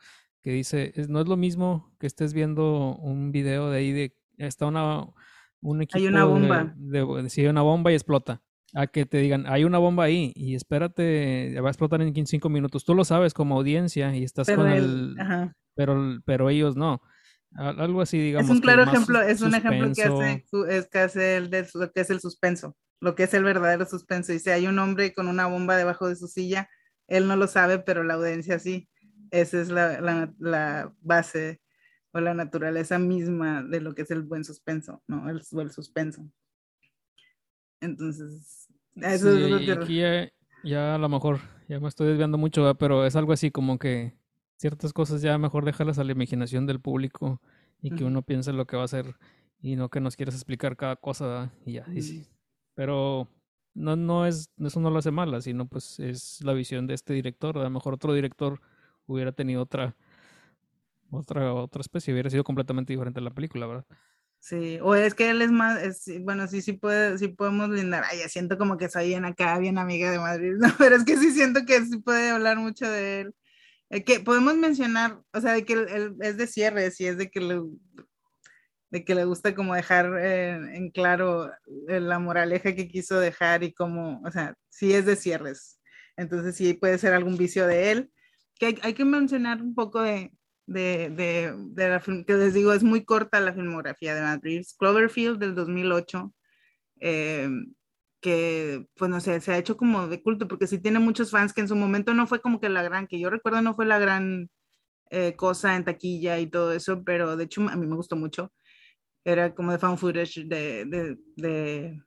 que 0.46 0.52
dice, 0.52 0.94
no 1.10 1.22
es 1.22 1.28
lo 1.28 1.38
mismo 1.38 1.92
que 2.00 2.06
estés 2.06 2.36
viendo 2.36 2.96
un 2.98 3.32
video 3.32 3.72
de 3.72 3.80
ahí 3.80 3.92
de, 3.92 4.16
está 4.38 4.68
una, 4.68 5.08
un 5.60 5.82
equipo 5.82 5.98
Hay 5.98 6.06
una 6.06 6.24
bomba. 6.24 6.72
De, 6.78 7.00
de, 7.00 7.50
una 7.50 7.64
bomba 7.64 7.92
y 7.92 7.96
explota 7.96 8.44
a 8.76 8.86
que 8.86 9.08
te 9.08 9.18
digan, 9.18 9.48
hay 9.48 9.64
una 9.64 9.80
bomba 9.80 10.04
ahí 10.04 10.34
y 10.36 10.54
espérate, 10.54 11.60
va 11.62 11.70
a 11.70 11.72
explotar 11.72 12.00
en 12.04 12.28
5 12.28 12.48
minutos. 12.50 12.86
Tú 12.86 12.94
lo 12.94 13.04
sabes 13.04 13.34
como 13.34 13.56
audiencia 13.56 14.16
y 14.16 14.24
estás 14.24 14.48
con 14.52 14.68
el... 14.68 15.16
Pero, 15.74 16.20
pero 16.26 16.52
ellos 16.52 16.76
no. 16.76 17.02
Algo 17.56 18.02
así, 18.02 18.20
digamos. 18.20 18.48
Es 18.48 18.56
un 18.56 18.62
claro 18.62 18.84
ejemplo, 18.84 19.22
es 19.24 19.42
un 19.42 19.56
ejemplo 19.56 19.94
que 19.96 20.04
hace, 20.04 20.46
es 20.70 20.88
que 20.90 21.00
hace 21.00 21.38
el 21.38 21.50
de, 21.50 21.68
lo 21.74 21.92
que 21.92 22.02
es 22.02 22.10
el 22.12 22.20
suspenso, 22.20 22.78
lo 23.02 23.16
que 23.16 23.24
es 23.24 23.34
el 23.34 23.44
verdadero 23.44 23.88
suspenso. 23.88 24.32
Dice, 24.32 24.54
hay 24.54 24.68
un 24.68 24.78
hombre 24.78 25.12
con 25.14 25.28
una 25.28 25.48
bomba 25.48 25.76
debajo 25.76 26.08
de 26.08 26.16
su 26.16 26.28
silla, 26.28 26.70
él 27.08 27.28
no 27.28 27.36
lo 27.36 27.48
sabe, 27.48 27.80
pero 27.80 28.04
la 28.04 28.14
audiencia 28.14 28.60
sí. 28.60 28.90
Esa 29.36 29.60
es 29.62 29.70
la, 29.70 30.00
la, 30.00 30.34
la 30.40 30.94
base 31.02 31.62
o 32.14 32.22
la 32.22 32.34
naturaleza 32.34 32.98
misma 33.00 33.64
de 33.64 33.82
lo 33.82 33.94
que 33.94 34.04
es 34.04 34.12
el 34.12 34.22
buen 34.22 34.46
suspenso, 34.46 35.04
¿no? 35.08 35.30
El, 35.30 35.42
el 35.60 35.72
suspenso. 35.72 36.26
Entonces, 37.82 38.70
eso 38.96 39.32
es 39.32 39.50
lo 39.52 39.60
que... 39.60 39.72
Aquí 39.74 40.02
ya, 40.64 40.96
a 40.96 40.98
lo 40.98 41.10
mejor, 41.10 41.42
ya 41.68 41.82
me 41.82 41.90
estoy 41.90 42.08
desviando 42.08 42.38
mucho, 42.38 42.74
pero 42.76 43.06
es 43.06 43.18
algo 43.18 43.34
así 43.34 43.52
como 43.52 43.78
que 43.78 44.14
ciertas 44.56 44.94
cosas 44.94 45.22
ya 45.22 45.38
mejor 45.38 45.66
dejarlas 45.66 46.00
a 46.00 46.06
la 46.06 46.14
imaginación 46.14 46.66
del 46.66 46.80
público 46.80 47.42
y 47.82 47.92
que 47.92 48.06
uno 48.06 48.22
piense 48.22 48.54
lo 48.54 48.66
que 48.66 48.78
va 48.78 48.84
a 48.84 48.86
hacer 48.86 49.16
y 49.62 49.76
no 49.76 49.90
que 49.90 50.00
nos 50.00 50.16
quieras 50.16 50.36
explicar 50.36 50.78
cada 50.78 50.96
cosa 50.96 51.52
y 51.66 51.74
ya. 51.74 51.86
sí. 52.02 52.26
Pero 52.74 53.28
no, 53.74 53.98
no 53.98 54.26
es, 54.26 54.50
eso 54.58 54.80
no 54.80 54.90
lo 54.90 55.00
hace 55.00 55.12
mala, 55.12 55.42
sino 55.42 55.68
pues 55.68 56.00
es 56.00 56.42
la 56.44 56.54
visión 56.54 56.88
de 56.88 56.94
este 56.94 57.14
director. 57.14 57.58
A 57.58 57.64
lo 57.64 57.70
mejor 57.70 57.94
otro 57.94 58.14
director 58.14 58.62
hubiera 59.08 59.32
tenido 59.32 59.62
otra, 59.62 59.96
otra, 61.12 61.54
otra 61.54 61.82
especie, 61.82 62.14
hubiera 62.14 62.30
sido 62.30 62.44
completamente 62.44 62.94
diferente 62.94 63.20
a 63.20 63.24
la 63.24 63.34
película, 63.34 63.68
¿verdad? 63.68 63.86
Sí, 64.40 64.78
o 64.84 64.94
es 64.94 65.16
que 65.16 65.32
él 65.32 65.42
es 65.42 65.52
más, 65.52 65.80
bueno, 66.22 66.48
sí, 66.48 66.62
sí, 66.62 66.74
puede, 66.74 67.18
sí 67.18 67.30
podemos 67.30 67.70
lindar, 67.70 68.04
ay, 68.08 68.20
ya 68.20 68.30
siento 68.30 68.58
como 68.60 68.78
que 68.78 68.90
soy 68.90 69.08
bien 69.08 69.26
acá, 69.26 69.58
bien 69.58 69.80
amiga 69.80 70.12
de 70.12 70.20
Madrid, 70.20 70.54
¿no? 70.60 70.68
pero 70.78 70.96
es 70.96 71.04
que 71.04 71.18
sí 71.18 71.32
siento 71.32 71.66
que 71.66 71.84
sí 71.84 71.98
puede 71.98 72.30
hablar 72.30 72.58
mucho 72.58 72.90
de 72.90 73.22
él. 73.22 73.36
Eh, 73.90 74.04
que 74.04 74.20
podemos 74.20 74.56
mencionar, 74.56 75.20
o 75.34 75.42
sea, 75.42 75.54
de 75.54 75.66
que 75.66 75.74
él, 75.74 76.16
es 76.22 76.38
de 76.38 76.48
cierre, 76.48 76.92
sí, 76.92 77.08
es 77.08 77.18
de 77.18 77.30
que 77.30 77.40
le, 77.40 77.62
de 78.92 79.04
que 79.04 79.16
le 79.16 79.26
gusta 79.26 79.56
como 79.56 79.76
dejar 79.76 80.12
eh, 80.20 80.52
en 80.78 80.90
claro 80.92 81.52
eh, 81.88 82.00
la 82.00 82.20
moraleja 82.20 82.76
que 82.76 82.88
quiso 82.88 83.20
dejar 83.20 83.64
y 83.64 83.74
como, 83.74 84.22
o 84.24 84.32
sea, 84.32 84.56
sí 84.70 84.94
es 84.94 85.06
de 85.06 85.16
cierres. 85.16 85.80
Entonces 86.18 86.56
sí 86.56 86.74
puede 86.74 86.98
ser 86.98 87.14
algún 87.14 87.38
vicio 87.38 87.68
de 87.68 87.92
él. 87.92 88.12
Que 88.60 88.68
hay, 88.68 88.80
hay 88.82 88.94
que 88.94 89.06
mencionar 89.06 89.62
un 89.62 89.76
poco 89.76 90.02
de, 90.02 90.32
de, 90.66 91.10
de, 91.10 91.54
de 91.58 91.90
la 91.90 92.00
que 92.00 92.34
les 92.34 92.54
digo, 92.54 92.74
es 92.74 92.84
muy 92.84 93.04
corta 93.06 93.40
la 93.40 93.54
filmografía 93.54 94.16
de 94.16 94.22
Matt 94.22 94.44
Reeves. 94.44 94.76
Cloverfield 94.78 95.40
del 95.40 95.56
2008, 95.56 96.34
eh, 97.02 97.50
que 98.22 98.88
pues 98.96 99.12
no 99.12 99.20
sé, 99.22 99.40
se 99.42 99.52
ha 99.54 99.58
hecho 99.58 99.78
como 99.78 100.08
de 100.08 100.22
culto, 100.24 100.48
porque 100.48 100.68
sí 100.68 100.80
tiene 100.80 101.00
muchos 101.00 101.32
fans 101.32 101.54
que 101.54 101.62
en 101.62 101.68
su 101.68 101.76
momento 101.76 102.14
no 102.14 102.28
fue 102.28 102.42
como 102.42 102.60
que 102.60 102.70
la 102.70 102.84
gran, 102.84 103.08
que 103.08 103.20
yo 103.20 103.30
recuerdo 103.30 103.62
no 103.62 103.74
fue 103.76 103.86
la 103.86 104.00
gran 104.00 104.50
eh, 105.12 105.36
cosa 105.36 105.76
en 105.76 105.86
taquilla 105.86 106.40
y 106.40 106.48
todo 106.48 106.74
eso, 106.74 107.04
pero 107.04 107.38
de 107.38 107.46
hecho 107.46 107.62
a 107.70 107.76
mí 107.76 107.86
me 107.88 107.96
gustó 107.96 108.16
mucho. 108.16 108.54
Era 109.24 109.54
como 109.56 109.72
de 109.72 109.80
fan 109.80 109.98
footage 109.98 110.46
de, 110.46 110.86
de, 110.86 111.18
de 111.36 112.02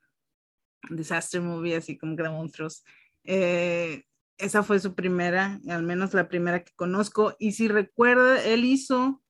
disaster 0.91 1.41
movie, 1.41 1.77
así 1.77 1.97
como 1.99 2.17
que 2.17 2.23
de 2.23 2.31
monstruos. 2.31 2.85
Eh, 3.25 4.05
esa 4.39 4.63
fue 4.63 4.79
su 4.79 4.95
primera, 4.95 5.61
al 5.69 5.83
menos 5.83 6.15
la 6.15 6.29
primera 6.29 6.63
que 6.65 6.73
conozco. 6.75 7.35
Y 7.39 7.53
si 7.53 7.69
recuerda, 7.69 8.43
él 8.45 8.65
hizo, 8.65 9.23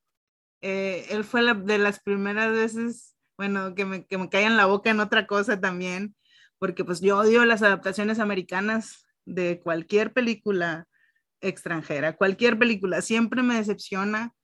eh, 0.60 1.06
él 1.10 1.24
fue 1.24 1.42
la, 1.42 1.54
de 1.54 1.78
las 1.78 2.00
primeras 2.00 2.52
veces, 2.52 3.16
bueno, 3.36 3.74
que 3.74 3.84
me, 3.84 4.06
que 4.06 4.18
me 4.18 4.28
caía 4.28 4.46
en 4.46 4.56
la 4.56 4.66
boca 4.66 4.90
en 4.90 5.00
otra 5.00 5.26
cosa 5.26 5.60
también, 5.60 6.14
porque 6.58 6.84
pues 6.84 7.00
yo 7.00 7.18
odio 7.18 7.44
las 7.44 7.62
adaptaciones 7.62 8.18
americanas 8.18 9.06
de 9.24 9.60
cualquier 9.60 10.12
película 10.12 10.86
extranjera, 11.40 12.16
cualquier 12.16 12.58
película, 12.58 13.00
siempre 13.02 13.42
me 13.42 13.56
decepciona. 13.56 14.34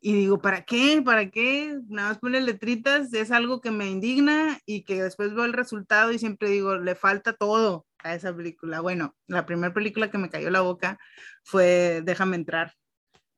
Y 0.00 0.12
digo, 0.12 0.40
¿para 0.40 0.64
qué? 0.64 1.02
¿Para 1.04 1.30
qué? 1.30 1.78
Nada 1.88 2.10
más 2.10 2.18
poner 2.18 2.44
letritas, 2.44 3.12
es 3.12 3.32
algo 3.32 3.60
que 3.60 3.70
me 3.70 3.90
indigna 3.90 4.60
y 4.64 4.84
que 4.84 5.02
después 5.02 5.34
veo 5.34 5.44
el 5.44 5.52
resultado 5.52 6.12
y 6.12 6.18
siempre 6.18 6.50
digo, 6.50 6.76
le 6.76 6.94
falta 6.94 7.32
todo 7.32 7.86
a 8.10 8.14
esa 8.14 8.34
película. 8.34 8.80
Bueno, 8.80 9.16
la 9.26 9.46
primera 9.46 9.72
película 9.74 10.10
que 10.10 10.18
me 10.18 10.30
cayó 10.30 10.50
la 10.50 10.60
boca 10.60 10.98
fue 11.44 12.02
Déjame 12.04 12.36
entrar. 12.36 12.74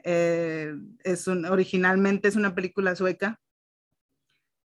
Eh, 0.04 0.74
es 1.04 1.26
un, 1.26 1.44
originalmente 1.44 2.28
es 2.28 2.36
una 2.36 2.54
película 2.54 2.96
sueca 2.96 3.40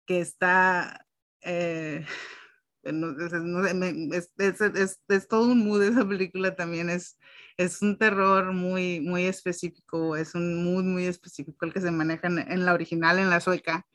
que 0.06 0.20
está... 0.20 1.06
Eh, 1.42 2.06
es, 2.84 4.32
es, 4.38 5.00
es, 5.08 5.28
todo 5.28 5.48
un 5.48 5.66
mood 5.66 5.82
esa 5.82 6.08
película 6.08 6.56
también 6.56 6.92
es 6.92 7.18
es 7.58 7.82
un 7.82 7.98
terror 7.98 8.54
muy 8.54 9.02
muy 9.02 9.26
específico 9.26 10.16
es 10.16 10.36
un 10.36 10.64
mood 10.64 10.84
muy 10.84 11.08
específico 11.08 11.66
el 11.66 11.74
que 11.74 11.82
se 11.82 11.90
maneja 11.90 12.28
en, 12.28 12.38
en, 12.38 12.64
la 12.64 12.76
original 12.76 13.18
en 13.18 13.32
la 13.32 13.40
sueca 13.40 13.88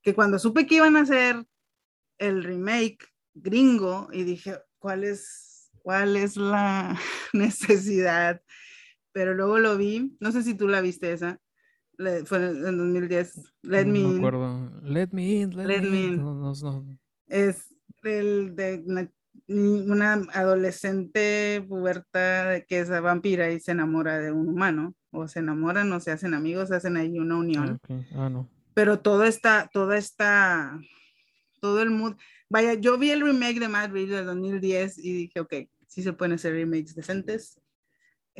que 0.00 0.14
cuando 0.14 0.38
supe 0.38 0.66
que 0.66 0.76
iban 0.76 0.96
a 0.96 1.02
hacer 1.02 1.44
el 2.16 2.42
remake 2.42 3.06
gringo 3.34 4.08
y 4.12 4.24
dije 4.24 4.58
cuál 4.78 5.04
es 5.04 5.47
cuál 5.88 6.18
es 6.18 6.36
la 6.36 7.00
necesidad, 7.32 8.42
pero 9.12 9.32
luego 9.32 9.58
lo 9.58 9.78
vi, 9.78 10.14
no 10.20 10.32
sé 10.32 10.42
si 10.42 10.52
tú 10.52 10.68
la 10.68 10.82
viste 10.82 11.12
esa, 11.12 11.40
fue 12.26 12.38
en 12.44 12.76
2010, 12.76 13.54
Let 13.62 13.86
Me 13.86 14.00
In. 14.00 14.22
Let 14.82 15.08
Me 15.12 15.22
In, 15.22 15.56
Let, 15.56 15.80
me, 15.80 16.04
in. 16.04 16.98
Es 17.26 17.74
el 18.02 18.54
de 18.54 19.08
una, 19.48 20.12
adolescente 20.34 21.64
puberta 21.66 22.62
que 22.68 22.80
es 22.80 22.90
vampira 22.90 23.50
y 23.50 23.58
se 23.58 23.70
enamora 23.72 24.18
de 24.18 24.30
un 24.30 24.46
humano, 24.46 24.94
o 25.10 25.26
se 25.26 25.38
enamoran 25.38 25.90
o 25.90 26.00
se 26.00 26.10
hacen 26.10 26.34
amigos, 26.34 26.70
hacen 26.70 26.98
ahí 26.98 27.18
una 27.18 27.36
unión. 27.36 27.80
Ah, 27.88 28.00
ah 28.14 28.28
no. 28.28 28.46
Pero 28.74 28.98
todo 28.98 29.24
está, 29.24 29.70
todo 29.72 29.94
está, 29.94 30.78
todo 31.62 31.80
el 31.80 31.88
mood, 31.88 32.14
Vaya, 32.50 32.74
yo 32.74 32.96
vi 32.96 33.10
el 33.10 33.20
remake 33.20 33.60
de 33.60 33.68
Mad 33.68 33.90
Reeves 33.90 34.10
de 34.10 34.24
2010 34.24 34.98
y 34.98 35.12
dije, 35.12 35.40
ok, 35.40 35.54
sí 35.88 36.02
se 36.02 36.12
pueden 36.12 36.34
hacer 36.34 36.52
remakes 36.52 36.94
decentes. 36.94 37.60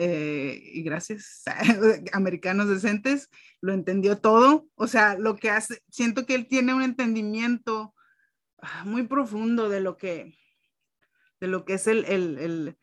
Eh, 0.00 0.62
y 0.62 0.82
gracias, 0.82 1.42
americanos 2.12 2.68
decentes, 2.68 3.28
lo 3.60 3.72
entendió 3.72 4.18
todo. 4.18 4.68
O 4.76 4.86
sea, 4.86 5.18
lo 5.18 5.34
que 5.34 5.50
hace, 5.50 5.82
siento 5.90 6.24
que 6.24 6.36
él 6.36 6.46
tiene 6.46 6.72
un 6.72 6.82
entendimiento 6.82 7.94
ah, 8.58 8.84
muy 8.84 9.08
profundo 9.08 9.68
de 9.68 9.80
lo 9.80 9.96
que, 9.96 10.38
de 11.40 11.48
lo 11.48 11.64
que 11.64 11.74
es 11.74 11.88
el, 11.88 12.04
el, 12.04 12.38
el, 12.38 12.78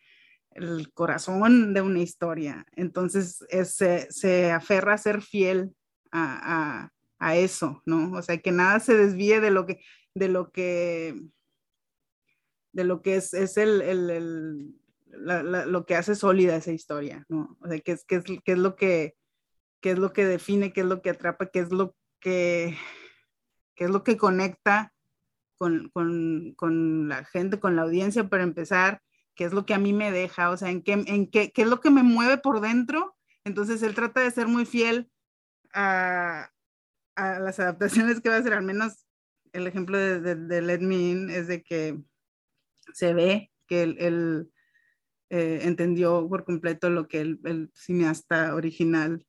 el 0.51 0.91
corazón 0.93 1.74
de 1.74 1.82
una 1.82 1.99
historia. 1.99 2.66
Entonces, 2.76 3.45
se, 3.63 4.11
se, 4.11 4.51
aferra 4.51 4.95
a 4.95 4.97
ser 4.97 5.22
fiel 5.22 5.74
a, 6.11 6.89
a, 6.89 6.93
a, 7.20 7.36
eso, 7.38 7.82
¿no? 7.86 8.11
O 8.11 8.22
sea, 8.22 8.38
que 8.39 8.51
nada 8.51 8.82
se 8.82 8.97
desvíe 8.97 9.39
de 9.39 9.51
lo 9.51 9.66
que, 9.66 9.80
de 10.16 10.28
lo 10.28 10.51
que, 10.51 11.16
de 12.76 12.84
lo 12.84 13.01
que 13.01 13.15
es, 13.15 13.34
es 13.34 13.55
el, 13.55 13.82
el, 13.82 14.09
el 14.09 14.76
la, 15.07 15.41
la, 15.43 15.65
lo 15.65 15.86
que 15.86 15.95
hace 15.95 16.13
sólida 16.13 16.57
esa 16.57 16.73
historia, 16.73 17.26
¿no? 17.30 17.57
O 17.61 17.67
sea, 17.69 17.80
qué 17.80 17.93
es, 17.93 18.03
qué 18.03 18.15
es, 18.15 18.23
qué 18.26 18.51
es 18.51 18.57
lo 18.57 18.76
que, 18.76 19.15
qué 19.80 19.91
es 19.91 19.97
lo 19.97 20.11
que 20.11 20.26
define, 20.26 20.73
qué 20.73 20.82
es 20.82 20.88
lo 20.88 21.01
que 21.01 21.11
atrapa, 21.11 21.45
qué 21.45 21.59
es 21.59 21.71
lo 21.71 21.95
que, 22.19 22.78
qué 23.76 23.86
es 23.86 23.89
lo 23.89 24.03
que 24.03 24.17
conecta 24.17 24.93
con, 25.57 25.89
con, 25.93 26.53
con, 26.57 27.07
la 27.07 27.23
gente, 27.23 27.61
con 27.61 27.78
la 27.78 27.84
audiencia, 27.84 28.28
para 28.28 28.43
empezar, 28.43 29.01
qué 29.36 29.45
es 29.45 29.53
lo 29.53 29.65
que 29.65 29.73
a 29.73 29.80
mí 29.80 29.93
me 29.93 30.11
deja, 30.11 30.49
o 30.49 30.57
sea, 30.57 30.69
en 30.69 30.84
qué, 30.84 30.91
en 30.91 31.32
qué, 31.32 31.53
qué 31.53 31.61
es 31.61 31.69
lo 31.69 31.80
que 31.80 31.91
me 31.91 32.03
mueve 32.03 32.38
por 32.38 32.59
dentro. 32.59 33.15
Entonces, 33.45 33.84
él 33.84 33.95
trata 33.95 34.19
de 34.19 34.32
ser 34.32 34.49
muy 34.49 34.65
fiel 34.65 35.09
a, 35.73 36.49
a 37.15 37.39
las 37.39 37.57
adaptaciones 37.61 38.19
que 38.19 38.28
va 38.28 38.36
a 38.36 38.39
hacer, 38.39 38.51
al 38.51 38.63
menos 38.63 39.05
el 39.53 39.65
ejemplo 39.65 39.97
de, 39.97 40.19
de, 40.19 40.36
de 40.36 40.61
Let 40.61 40.80
Me 40.80 40.95
In 40.95 41.30
es 41.30 41.47
de 41.47 41.63
que 41.63 42.03
se 42.93 43.13
ve 43.13 43.51
que 43.67 43.83
él, 43.83 44.49
eh, 45.29 45.59
entendió 45.63 46.27
por 46.29 46.45
completo 46.45 46.89
lo 46.89 47.07
que 47.07 47.21
el, 47.21 47.71
cineasta 47.73 48.53
original 48.55 49.25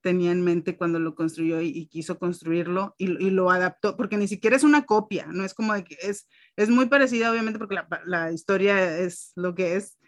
tenía 0.00 0.32
en 0.32 0.42
mente 0.42 0.76
cuando 0.76 0.98
lo 0.98 1.14
construyó 1.14 1.60
y, 1.60 1.86
quiso 1.88 2.18
construirlo 2.18 2.94
y, 2.96 3.06
lo 3.08 3.50
adaptó, 3.50 3.96
porque 3.96 4.16
ni 4.16 4.28
siquiera 4.28 4.56
es 4.56 4.64
una 4.64 4.86
copia, 4.86 5.26
no 5.26 5.44
es 5.44 5.52
como 5.52 5.74
es, 5.74 6.28
es 6.56 6.68
muy 6.70 6.86
parecida 6.86 7.30
obviamente 7.30 7.58
porque 7.58 7.74
la, 7.74 7.86
la, 8.06 8.32
historia 8.32 8.98
es 8.98 9.32
lo 9.36 9.54
que 9.54 9.76
es, 9.76 9.98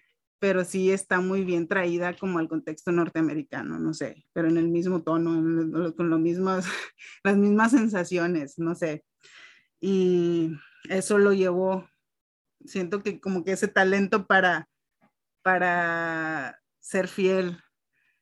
pero 0.42 0.64
sí 0.64 0.90
está 0.90 1.20
muy 1.20 1.44
bien 1.44 1.68
traída 1.68 2.16
como 2.16 2.40
al 2.40 2.48
contexto 2.48 2.90
norteamericano, 2.90 3.78
no 3.78 3.94
sé, 3.94 4.24
pero 4.32 4.48
en 4.48 4.56
el 4.56 4.68
mismo 4.68 5.04
tono, 5.04 5.94
con 5.94 6.10
lo 6.10 6.18
mismas, 6.18 6.66
las 7.24 7.36
mismas 7.36 7.70
sensaciones, 7.70 8.58
no 8.58 8.74
sé. 8.74 9.04
Y 9.80 10.52
eso 10.88 11.18
lo 11.18 11.32
llevó, 11.32 11.88
siento 12.66 13.02
que 13.02 13.20
como 13.20 13.44
que 13.44 13.52
ese 13.52 13.68
talento 13.68 14.26
para, 14.26 14.68
para 15.42 16.60
ser 16.80 17.08
fiel 17.08 17.58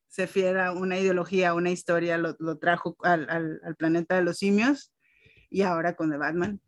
se 0.07 0.27
fiera 0.27 0.73
una 0.73 0.99
ideología, 0.99 1.53
una 1.53 1.71
historia, 1.71 2.17
lo, 2.17 2.57
trajo 2.57 2.97
al, 3.01 3.29
al, 3.29 3.75
planeta 3.77 4.15
de 4.15 4.23
los 4.23 4.37
simios 4.37 4.93
y 5.49 5.61
ahora 5.61 5.95
con 5.95 6.11
The 6.11 6.17
Batman. 6.17 6.59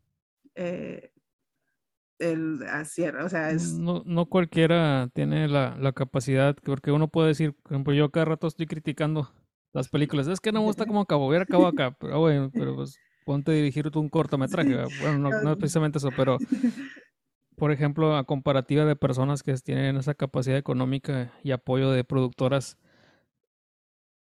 Eh, 0.54 1.10
el, 2.18 2.60
o 2.62 3.28
sea, 3.28 3.50
es... 3.50 3.74
No, 3.74 4.02
no 4.06 4.26
cualquiera 4.26 5.10
tiene 5.12 5.46
la, 5.48 5.76
la, 5.78 5.92
capacidad, 5.92 6.56
porque 6.64 6.90
uno 6.90 7.08
puede 7.08 7.28
decir, 7.28 7.54
por 7.54 7.72
ejemplo, 7.72 7.92
yo 7.92 8.10
cada 8.10 8.24
rato 8.24 8.46
estoy 8.46 8.66
criticando 8.66 9.30
las 9.74 9.88
películas, 9.88 10.26
es 10.28 10.40
que 10.40 10.52
no 10.52 10.60
me 10.60 10.66
gusta 10.66 10.86
como 10.86 11.00
acabo, 11.00 11.28
hubiera 11.28 11.44
acabado 11.44 11.68
acá, 11.68 11.94
pero 11.98 12.20
bueno, 12.20 12.50
pero 12.52 12.76
pues 12.76 12.96
ponte 13.26 13.50
a 13.50 13.54
dirigir 13.54 13.90
tú 13.90 14.00
un 14.00 14.08
cortometraje, 14.08 14.74
bueno, 15.02 15.18
no, 15.18 15.42
no 15.42 15.50
es 15.52 15.56
precisamente 15.58 15.98
eso, 15.98 16.10
pero 16.16 16.38
por 17.56 17.72
ejemplo, 17.72 18.16
a 18.16 18.24
comparativa 18.24 18.84
de 18.84 18.96
personas 18.96 19.42
que 19.42 19.54
tienen 19.54 19.96
esa 19.96 20.14
capacidad 20.14 20.58
económica 20.58 21.32
y 21.42 21.52
apoyo 21.52 21.90
de 21.90 22.04
productoras 22.04 22.78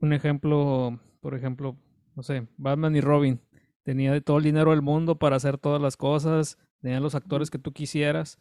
un 0.03 0.13
ejemplo, 0.13 0.99
por 1.21 1.33
ejemplo, 1.33 1.77
no 2.15 2.23
sé, 2.23 2.47
Batman 2.57 2.95
y 2.95 3.01
Robin. 3.01 3.39
Tenía 3.83 4.19
todo 4.21 4.37
el 4.37 4.43
dinero 4.43 4.71
del 4.71 4.81
mundo 4.81 5.17
para 5.17 5.37
hacer 5.37 5.57
todas 5.57 5.81
las 5.81 5.97
cosas, 5.97 6.57
tenía 6.81 6.99
los 6.99 7.15
actores 7.15 7.49
que 7.49 7.57
tú 7.57 7.71
quisieras, 7.71 8.39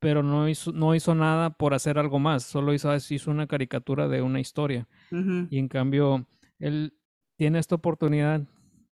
pero 0.00 0.22
no 0.22 0.48
hizo, 0.48 0.72
no 0.72 0.94
hizo 0.94 1.14
nada 1.14 1.50
por 1.50 1.74
hacer 1.74 1.98
algo 1.98 2.18
más, 2.18 2.42
solo 2.42 2.74
hizo, 2.74 2.94
hizo 2.94 3.30
una 3.30 3.46
caricatura 3.46 4.08
de 4.08 4.22
una 4.22 4.40
historia. 4.40 4.88
Y 5.50 5.58
en 5.58 5.68
cambio, 5.68 6.26
él 6.58 6.94
tiene 7.36 7.58
esta 7.58 7.76
oportunidad 7.76 8.42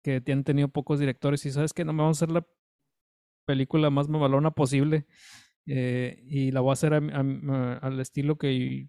que 0.02 0.20
tienen 0.20 0.44
tenido 0.44 0.68
pocos 0.68 0.98
directores 0.98 1.44
y 1.46 1.50
sabes 1.50 1.72
que 1.72 1.84
no 1.84 1.92
me 1.92 2.02
vamos 2.02 2.20
a 2.20 2.24
hacer 2.24 2.34
la 2.34 2.46
película 3.50 3.90
más 3.90 4.08
mamalona 4.08 4.52
posible 4.52 5.06
eh, 5.66 6.22
y 6.24 6.52
la 6.52 6.60
voy 6.60 6.70
a 6.70 6.72
hacer 6.74 6.94
al 6.94 8.00
estilo 8.00 8.38
que 8.38 8.88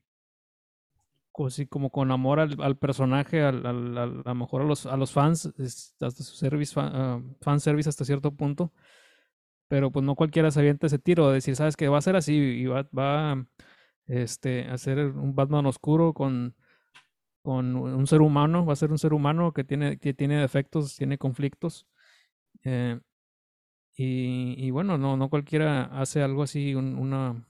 así 1.48 1.66
como 1.66 1.90
con 1.90 2.12
amor 2.12 2.40
al, 2.40 2.78
personaje, 2.78 3.42
al, 3.42 3.66
a 3.66 4.06
lo 4.06 4.36
mejor 4.36 4.62
a 4.62 4.66
los, 4.66 4.86
a 4.86 4.96
los 4.98 5.12
fans, 5.12 5.52
hasta 6.00 6.12
su 6.12 6.36
service, 6.36 6.74
ah, 6.78 7.20
fan, 7.42 7.60
service 7.60 7.90
hasta 7.90 8.06
cierto 8.06 8.36
punto. 8.36 8.72
Pero 9.68 9.92
pues 9.92 10.06
no 10.06 10.16
cualquiera 10.16 10.52
se 10.52 10.60
avienta 10.60 10.88
ese 10.88 11.00
tiro 11.00 11.30
de 11.30 11.36
decir, 11.36 11.56
sabes 11.56 11.76
que 11.76 11.88
va 11.88 11.98
a 11.98 12.02
ser 12.02 12.16
así 12.16 12.34
y 12.36 12.66
va, 12.66 12.88
va 12.98 13.46
este, 14.06 14.68
a 14.68 14.78
ser 14.78 15.00
un 15.00 15.34
Batman 15.34 15.66
oscuro 15.66 16.14
con, 16.14 16.56
con 17.42 17.76
un 17.76 18.08
ser 18.08 18.22
humano, 18.22 18.66
va 18.66 18.74
a 18.74 18.76
ser 18.76 18.92
un 18.92 19.00
ser 19.00 19.14
humano 19.14 19.54
que 19.54 19.64
tiene, 19.64 19.98
que 19.98 20.14
tiene 20.14 20.40
defectos, 20.40 20.96
tiene 20.98 21.18
conflictos. 21.18 21.88
Eh, 22.64 23.00
y, 23.96 24.56
y, 24.58 24.72
bueno, 24.72 24.98
no, 24.98 25.18
no 25.18 25.30
cualquiera 25.30 25.84
hace 26.00 26.22
algo 26.22 26.44
así, 26.44 26.76
una, 26.76 27.46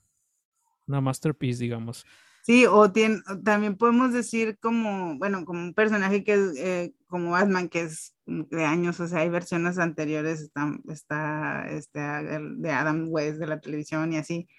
una 0.87 1.01
masterpiece, 1.01 1.63
digamos. 1.63 2.05
Sí, 2.43 2.65
o 2.65 2.91
tiene, 2.91 3.21
también 3.43 3.77
podemos 3.77 4.13
decir 4.13 4.57
como, 4.59 5.17
bueno, 5.19 5.45
como 5.45 5.61
un 5.61 5.73
personaje 5.75 6.23
que 6.23 6.33
es 6.33 6.57
eh, 6.57 6.93
como 7.05 7.31
Batman, 7.31 7.69
que 7.69 7.81
es 7.81 8.15
de 8.25 8.65
años, 8.65 8.99
o 8.99 9.07
sea, 9.07 9.19
hay 9.19 9.29
versiones 9.29 9.77
anteriores, 9.77 10.41
está, 10.41 10.71
está 10.89 11.67
este, 11.69 11.99
de 11.99 12.71
Adam 12.71 13.05
West 13.09 13.39
de 13.39 13.47
la 13.47 13.59
televisión 13.59 14.11
y 14.13 14.17
así, 14.17 14.49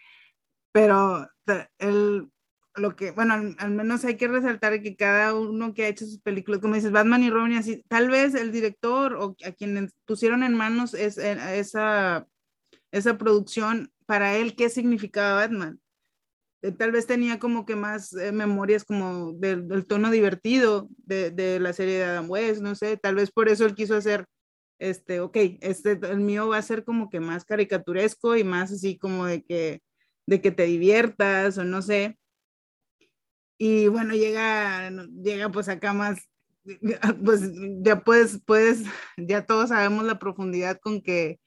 pero 0.71 1.29
el, 1.79 2.31
lo 2.75 2.97
que, 2.97 3.11
bueno, 3.11 3.35
al, 3.59 3.71
menos 3.71 4.05
hay 4.05 4.17
que 4.17 4.29
resaltar 4.29 4.81
que 4.83 4.97
cada 4.97 5.35
uno 5.35 5.75
que 5.75 5.85
ha 5.85 5.89
hecho 5.89 6.07
sus 6.07 6.21
películas, 6.21 6.61
como 6.61 6.75
dices, 6.75 6.93
Batman 6.93 7.23
y 7.23 7.31
Robin 7.31 7.55
así, 7.55 7.85
tal 7.89 8.09
vez 8.09 8.35
el 8.35 8.53
director 8.53 9.15
o 9.15 9.37
a 9.45 9.53
quien 9.53 9.91
pusieron 10.07 10.43
en 10.43 10.55
manos 10.55 10.95
es, 10.95 11.19
eh, 11.19 11.37
esa, 11.59 12.27
esa 12.91 13.19
producción, 13.19 13.93
para 14.07 14.37
él, 14.37 14.57
¿qué 14.57 14.69
significaba 14.69 15.37
Batman? 15.37 15.81
Eh, 16.63 16.73
tal 16.73 16.93
vez 16.93 17.07
tenía 17.07 17.39
como 17.39 17.67
que 17.67 17.77
más 17.77 18.13
eh, 18.15 18.33
memorias 18.33 18.85
como 18.85 19.33
del, 19.33 19.87
tono 19.87 20.11
divertido 20.11 20.89
de, 20.99 21.59
la 21.61 21.73
serie 21.73 21.99
de 21.99 22.05
Adam 22.05 22.31
West, 22.31 22.63
no 22.63 22.75
sé, 22.75 22.97
tal 22.97 23.17
vez 23.17 23.31
por 23.31 23.49
eso 23.49 23.67
él 23.67 23.75
quiso 23.75 23.97
hacer, 23.97 24.27
este, 24.79 25.21
ok, 25.21 25.37
este, 25.61 25.93
el 25.93 26.21
mío 26.21 26.49
va 26.49 26.59
a 26.59 26.63
ser 26.63 26.85
como 26.85 27.11
que 27.11 27.21
más 27.21 27.45
caricaturesco 27.45 28.37
y 28.37 28.45
más 28.45 28.73
así 28.73 28.99
como 28.99 29.27
de 29.27 29.43
que, 29.43 29.83
de 30.27 30.41
que 30.41 30.53
te 30.53 30.65
diviertas 30.65 31.59
o 31.59 31.65
no 31.65 31.83
sé. 31.83 32.19
Y 33.65 33.87
bueno, 33.87 34.13
llega, 34.15 34.91
llega 35.23 35.49
pues 35.49 35.69
acá 35.69 35.93
más, 35.93 36.29
pues 37.25 37.43
ya 37.85 38.03
puedes, 38.03 38.41
puedes, 38.45 38.83
ya 39.17 39.47
todos 39.47 39.69
sabemos 39.69 40.05
la 40.05 40.19
profundidad 40.19 40.81
con 40.81 41.01
que 41.01 41.39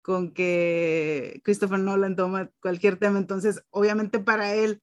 con 0.00 0.32
que 0.32 1.42
Christopher 1.44 1.78
Nolan 1.78 2.16
toma 2.16 2.48
cualquier 2.62 2.96
tema. 2.96 3.18
Entonces, 3.18 3.62
obviamente 3.68 4.20
para 4.20 4.54
él, 4.54 4.80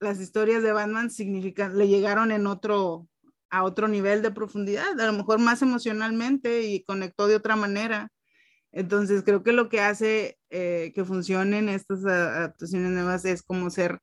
las 0.00 0.18
historias 0.18 0.64
de 0.64 0.72
Batman 0.72 1.08
significan, 1.08 1.78
le 1.78 1.86
llegaron 1.86 2.32
en 2.32 2.48
otro, 2.48 3.06
a 3.48 3.62
otro 3.62 3.86
nivel 3.86 4.22
de 4.22 4.32
profundidad, 4.32 4.98
a 5.00 5.06
lo 5.06 5.12
mejor 5.12 5.38
más 5.38 5.62
emocionalmente 5.62 6.62
y 6.62 6.82
conectó 6.82 7.28
de 7.28 7.36
otra 7.36 7.54
manera. 7.54 8.10
Entonces, 8.72 9.22
creo 9.22 9.44
que 9.44 9.52
lo 9.52 9.68
que 9.68 9.80
hace 9.80 10.36
eh, 10.50 10.90
que 10.96 11.04
funcionen 11.04 11.68
estas 11.68 12.04
adaptaciones 12.04 12.90
nuevas 12.90 13.24
es 13.24 13.44
como 13.44 13.70
ser, 13.70 14.00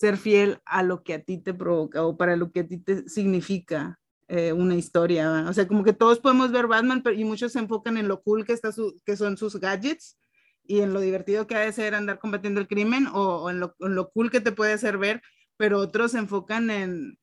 ser 0.00 0.16
fiel 0.16 0.62
a 0.64 0.82
lo 0.82 1.02
que 1.02 1.12
a 1.12 1.22
ti 1.22 1.36
te 1.36 1.52
provoca 1.52 2.02
o 2.06 2.16
para 2.16 2.34
lo 2.34 2.50
que 2.50 2.60
a 2.60 2.66
ti 2.66 2.78
te 2.78 3.06
significa 3.06 4.00
eh, 4.28 4.54
una 4.54 4.74
historia. 4.74 5.44
O 5.46 5.52
sea, 5.52 5.68
como 5.68 5.84
que 5.84 5.92
todos 5.92 6.20
podemos 6.20 6.50
ver 6.50 6.66
Batman 6.66 7.02
y 7.14 7.24
muchos 7.24 7.52
se 7.52 7.58
enfocan 7.58 7.98
en 7.98 8.08
lo 8.08 8.22
cool 8.22 8.46
que, 8.46 8.54
está 8.54 8.72
su, 8.72 8.98
que 9.04 9.14
son 9.18 9.36
sus 9.36 9.60
gadgets 9.60 10.18
y 10.64 10.80
en 10.80 10.94
lo 10.94 11.00
divertido 11.00 11.46
que 11.46 11.54
ha 11.54 11.60
de 11.60 11.72
ser 11.72 11.94
andar 11.94 12.18
combatiendo 12.18 12.60
el 12.62 12.66
crimen 12.66 13.08
o, 13.12 13.50
en, 13.50 13.60
lo, 13.60 13.76
en, 13.80 13.94
lo, 13.94 14.10
cool 14.10 14.30
que 14.30 14.40
te 14.40 14.52
puede 14.52 14.72
hacer 14.72 14.96
ver, 14.96 15.20
pero 15.58 15.78
otros 15.78 16.12
se 16.12 16.18
enfocan 16.18 16.70
en, 16.70 17.18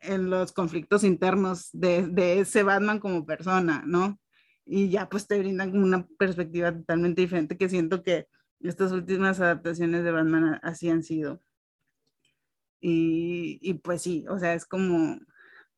en 0.00 0.28
los 0.28 0.52
conflictos 0.52 1.04
internos 1.04 1.70
de, 1.72 2.08
de, 2.08 2.40
ese 2.40 2.62
Batman 2.62 2.98
como 2.98 3.24
persona, 3.24 3.84
¿no? 3.86 4.20
Y 4.66 4.90
ya 4.90 5.08
pues 5.08 5.26
te 5.26 5.38
brindan 5.38 5.74
una 5.82 6.06
perspectiva 6.18 6.72
totalmente 6.72 7.22
diferente 7.22 7.56
que 7.56 7.70
siento 7.70 8.02
que 8.02 8.26
estas 8.60 8.92
últimas 8.92 9.40
adaptaciones 9.40 10.04
de 10.04 10.10
Batman 10.10 10.60
así 10.62 10.90
han 10.90 11.02
sido. 11.02 11.40
Y, 12.80 13.58
y 13.62 13.74
pues 13.74 14.02
sí, 14.02 14.24
o 14.28 14.38
sea, 14.38 14.54
es 14.54 14.64
como, 14.66 15.18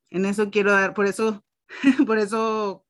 en 0.09 0.25
eso 0.25 0.51
quiero 0.51 0.71
dar, 0.71 0.93
por 0.93 1.07
eso, 1.07 1.43
por 2.07 2.19
eso 2.19 2.85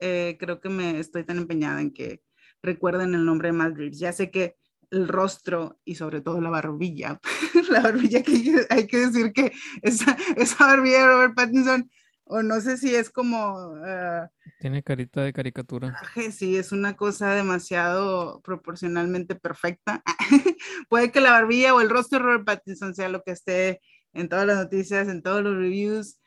eh, 0.00 0.36
creo 0.38 0.60
que 0.60 0.68
me 0.68 0.98
estoy 1.00 1.24
tan 1.24 1.38
empeñada 1.38 1.80
en 1.80 1.92
que 1.92 2.22
recuerden 2.62 3.14
el 3.14 3.24
nombre 3.24 3.48
de 3.48 3.52
Madrid. 3.52 3.92
Ya 3.94 4.12
sé 4.12 4.30
que 4.30 4.56
el 4.90 5.08
rostro 5.08 5.78
y 5.84 5.96
sobre 5.96 6.20
todo 6.20 6.40
la 6.40 6.50
barbilla, 6.50 7.20
la 7.70 7.80
barbilla 7.80 8.22
que 8.22 8.66
hay 8.70 8.86
que 8.86 8.98
decir 8.98 9.32
que 9.32 9.52
esa, 9.82 10.16
esa 10.36 10.66
barbilla 10.66 10.98
de 11.00 11.06
Robert 11.06 11.34
Pattinson, 11.34 11.90
o 12.28 12.42
no 12.42 12.60
sé 12.60 12.76
si 12.76 12.94
es 12.94 13.10
como... 13.10 13.74
Ah, 13.84 14.30
Tiene 14.60 14.82
carita 14.82 15.22
de 15.22 15.32
caricatura. 15.32 15.98
Sí, 16.32 16.56
es 16.56 16.72
una 16.72 16.96
cosa 16.96 17.34
demasiado 17.34 18.40
proporcionalmente 18.42 19.34
perfecta. 19.34 20.02
Puede 20.88 21.10
que 21.10 21.20
la 21.20 21.32
barbilla 21.32 21.74
o 21.74 21.80
el 21.80 21.90
rostro 21.90 22.18
de 22.18 22.24
Robert 22.24 22.44
Pattinson 22.44 22.94
sea 22.94 23.08
lo 23.08 23.22
que 23.22 23.32
esté 23.32 23.80
en 24.12 24.28
todas 24.28 24.46
las 24.46 24.58
noticias, 24.58 25.08
en 25.08 25.22
todos 25.22 25.42
los 25.42 25.56
reviews, 25.56 26.20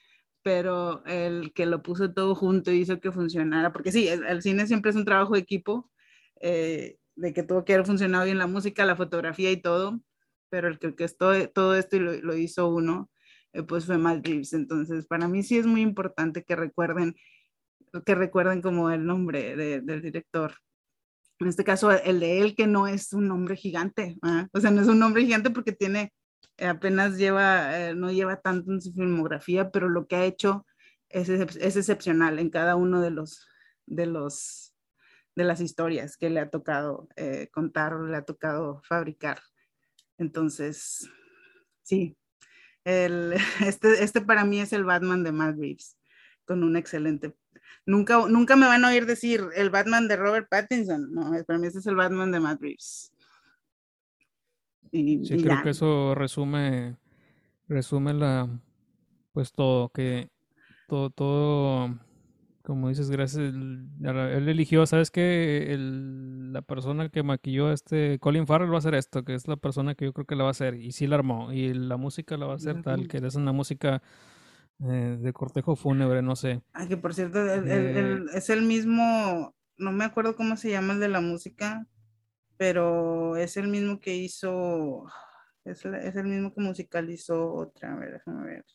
pero 0.43 1.03
el 1.05 1.53
que 1.53 1.65
lo 1.65 1.81
puso 1.81 2.13
todo 2.13 2.35
junto 2.35 2.71
y 2.71 2.79
hizo 2.79 2.99
que 2.99 3.11
funcionara, 3.11 3.71
porque 3.71 3.91
sí, 3.91 4.07
el, 4.07 4.41
cine 4.41 4.67
siempre 4.67 4.91
es 4.91 4.97
un 4.97 5.05
trabajo 5.05 5.33
de 5.33 5.39
equipo, 5.39 5.89
eh, 6.39 6.97
de 7.15 7.33
que 7.33 7.43
tuvo 7.43 7.63
que 7.63 7.73
haber 7.73 7.85
funcionado 7.85 8.25
bien 8.25 8.39
la 8.39 8.47
música, 8.47 8.85
la 8.85 8.95
fotografía 8.95 9.51
y 9.51 9.57
todo, 9.57 10.01
pero 10.49 10.67
el 10.67 10.79
que, 10.79 10.95
que 10.95 11.07
todo, 11.09 11.47
todo 11.49 11.75
esto 11.75 11.97
y 11.97 11.99
lo, 11.99 12.35
hizo 12.35 12.67
uno, 12.69 13.09
pues 13.67 13.85
fue 13.85 13.97
Matt 13.97 14.25
Reeves. 14.25 14.53
Entonces, 14.53 15.05
para 15.07 15.27
mí 15.27 15.43
sí 15.43 15.57
es 15.57 15.65
muy 15.65 15.81
importante 15.81 16.43
que 16.43 16.55
recuerden, 16.55 17.15
que 18.05 18.15
recuerden 18.15 18.61
como 18.61 18.91
el 18.91 19.05
nombre 19.05 19.55
del 19.55 20.01
director. 20.01 20.53
En 21.39 21.47
este 21.47 21.63
caso, 21.63 21.91
el 21.91 22.19
de 22.19 22.39
él, 22.39 22.55
que 22.55 22.67
no 22.67 22.87
es 22.87 23.13
un 23.13 23.27
nombre 23.27 23.55
gigante, 23.55 24.17
o 24.53 24.59
sea, 24.59 24.71
no 24.71 24.81
es 24.81 24.87
un 24.87 24.99
nombre 24.99 25.23
gigante 25.23 25.49
porque 25.49 25.71
tiene 25.71 26.13
apenas 26.59 27.17
lleva, 27.17 27.79
eh, 27.79 27.95
no 27.95 28.11
lleva 28.11 28.39
tanto 28.39 28.71
en 28.71 28.81
su 28.81 28.93
filmografía, 28.93 29.71
pero 29.71 29.89
lo 29.89 30.07
que 30.07 30.15
ha 30.15 30.25
hecho 30.25 30.65
es, 31.09 31.29
excepcional 31.29 32.39
en 32.39 32.49
cada 32.49 32.75
uno 32.75 33.01
de 33.01 33.11
los, 33.11 33.47
de 33.85 34.05
los, 34.05 34.73
de 35.35 35.43
las 35.43 35.61
historias 35.61 36.17
que 36.17 36.29
le 36.29 36.39
ha 36.39 36.49
tocado 36.49 37.07
eh, 37.15 37.49
contar 37.51 37.99
le 37.99 38.15
ha 38.15 38.23
tocado 38.23 38.81
fabricar. 38.83 39.41
Entonces, 40.17 41.09
sí, 41.81 42.17
el, 42.85 43.33
este, 43.65 44.03
este 44.03 44.21
para 44.21 44.45
mí 44.45 44.59
es 44.59 44.73
el 44.73 44.83
Batman 44.83 45.23
de 45.23 45.31
Matt 45.31 45.57
Reeves, 45.57 45.97
con 46.45 46.63
un 46.63 46.75
excelente... 46.75 47.35
Nunca, 47.83 48.27
nunca 48.27 48.55
me 48.55 48.67
van 48.67 48.85
a 48.85 48.89
oír 48.89 49.07
decir 49.07 49.43
el 49.55 49.71
Batman 49.71 50.07
de 50.07 50.15
Robert 50.15 50.47
Pattinson, 50.49 51.11
no, 51.13 51.31
para 51.45 51.57
mí 51.57 51.67
este 51.67 51.79
es 51.79 51.87
el 51.87 51.95
Batman 51.95 52.31
de 52.31 52.39
Matt 52.39 52.61
Reeves. 52.61 53.11
Y, 54.91 55.25
sí, 55.25 55.41
creo 55.41 55.63
que 55.63 55.69
eso 55.71 56.13
resume, 56.13 56.97
resume 57.67 58.13
la, 58.13 58.47
pues 59.31 59.51
todo, 59.51 59.89
que 59.89 60.29
todo, 60.87 61.09
todo 61.09 61.97
como 62.61 62.89
dices, 62.89 63.09
gracias. 63.09 63.53
Él, 63.53 64.49
eligió, 64.49 64.85
¿sabes 64.85 65.11
qué? 65.11 65.75
la 65.77 66.61
persona 66.61 67.09
que 67.09 67.23
maquilló 67.23 67.67
a 67.67 67.73
este 67.73 68.19
Colin 68.19 68.45
Farrell 68.45 68.71
va 68.71 68.75
a 68.75 68.79
hacer 68.79 68.95
esto, 68.95 69.23
que 69.23 69.35
es 69.35 69.47
la 69.47 69.55
persona 69.55 69.95
que 69.95 70.05
yo 70.05 70.13
creo 70.13 70.25
que 70.25 70.35
la 70.35 70.43
va 70.43 70.49
a 70.49 70.51
hacer. 70.51 70.75
Y 70.75 70.91
sí 70.91 71.07
la 71.07 71.15
armó. 71.15 71.51
Y 71.51 71.73
la 71.73 71.97
música 71.97 72.37
la 72.37 72.45
va 72.45 72.53
a 72.53 72.55
hacer 72.57 72.81
tal, 72.81 73.07
que 73.07 73.17
es 73.17 73.35
una 73.35 73.51
música 73.51 74.01
eh, 74.83 75.17
de 75.19 75.33
cortejo 75.33 75.75
fúnebre, 75.75 76.21
no 76.21 76.35
sé. 76.35 76.61
Ah, 76.73 76.87
que 76.87 76.97
por 76.97 77.13
cierto, 77.13 77.39
eh, 77.39 78.25
es 78.33 78.49
el 78.49 78.63
mismo, 78.63 79.55
no 79.77 79.91
me 79.91 80.05
acuerdo 80.05 80.35
cómo 80.35 80.57
se 80.57 80.71
llama 80.71 80.93
el 80.93 80.99
de 80.99 81.09
la 81.09 81.21
música, 81.21 81.85
pero 82.57 83.37
es 83.37 83.57
el 83.57 83.67
mismo 83.67 83.99
que 83.99 84.15
hizo, 84.15 85.05
es, 85.65 85.85
es 85.85 86.15
el 86.15 86.25
mismo 86.25 86.53
que 86.53 86.61
musicalizó 86.61 87.53
otra, 87.53 87.93
a 87.93 87.95
ver, 87.95 88.13
déjame 88.13 88.45
ver. 88.45 88.65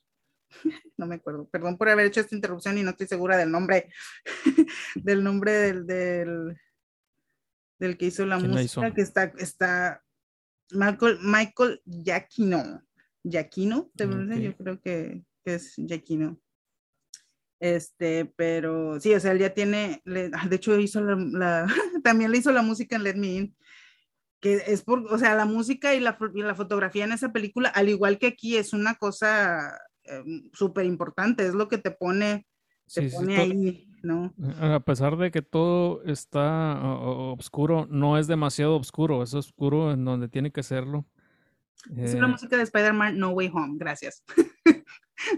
no 0.96 1.06
me 1.06 1.16
acuerdo, 1.16 1.48
perdón 1.48 1.76
por 1.76 1.88
haber 1.88 2.06
hecho 2.06 2.20
esta 2.20 2.34
interrupción 2.34 2.78
y 2.78 2.82
no 2.82 2.90
estoy 2.90 3.06
segura 3.06 3.36
del 3.36 3.50
nombre, 3.50 3.90
del 4.94 5.22
nombre 5.22 5.52
del, 5.52 6.56
del, 7.78 7.96
que 7.98 8.06
hizo 8.06 8.26
la 8.26 8.38
música, 8.38 8.92
que 8.92 9.02
está, 9.02 9.24
está 9.38 10.02
Michael, 10.70 11.18
Michael 11.22 11.80
Giacchino, 11.84 12.82
Giacchino, 13.22 13.90
yo 13.94 14.56
creo 14.56 14.80
que, 14.80 15.22
es 15.44 15.74
Giacchino. 15.76 16.40
Este, 17.58 18.26
pero 18.36 19.00
sí, 19.00 19.14
o 19.14 19.20
sea, 19.20 19.32
él 19.32 19.38
ya 19.38 19.54
tiene, 19.54 20.02
ah, 20.34 20.46
de 20.46 20.56
hecho 20.56 20.78
hizo 20.78 21.00
la, 21.00 21.66
también 22.04 22.30
le 22.30 22.38
hizo 22.38 22.52
la 22.52 22.62
música 22.62 22.96
en 22.96 23.02
Let 23.02 23.14
Me 23.14 23.28
In, 23.28 23.56
que 24.40 24.62
es 24.66 24.82
por, 24.82 25.06
o 25.12 25.18
sea, 25.18 25.34
la 25.34 25.46
música 25.46 25.94
y 25.94 26.00
la, 26.00 26.18
y 26.34 26.42
la 26.42 26.54
fotografía 26.54 27.04
en 27.04 27.12
esa 27.12 27.32
película, 27.32 27.70
al 27.70 27.88
igual 27.88 28.18
que 28.18 28.26
aquí, 28.26 28.56
es 28.56 28.72
una 28.72 28.96
cosa 28.96 29.78
Em, 30.08 30.50
súper 30.52 30.86
importante, 30.86 31.46
es 31.46 31.54
lo 31.54 31.68
que 31.68 31.78
te 31.78 31.90
pone, 31.90 32.46
te 32.92 33.10
pone 33.10 33.36
ahí, 33.36 33.88
¿no? 34.02 34.32
A 34.60 34.80
pesar 34.80 35.16
de 35.16 35.30
que 35.30 35.42
todo 35.42 36.02
está 36.04 36.80
oscuro, 36.82 37.86
no 37.90 38.18
es 38.18 38.26
demasiado 38.26 38.76
oscuro, 38.76 39.22
es 39.22 39.34
oscuro 39.34 39.92
en 39.92 40.04
donde 40.04 40.28
tiene 40.28 40.52
que 40.52 40.62
serlo. 40.62 41.06
Es 41.96 42.14
una 42.14 42.26
eh, 42.26 42.30
música 42.30 42.56
de 42.56 42.62
Spider-Man 42.62 43.18
No 43.18 43.30
Way 43.30 43.50
Home, 43.52 43.74
gracias. 43.78 44.22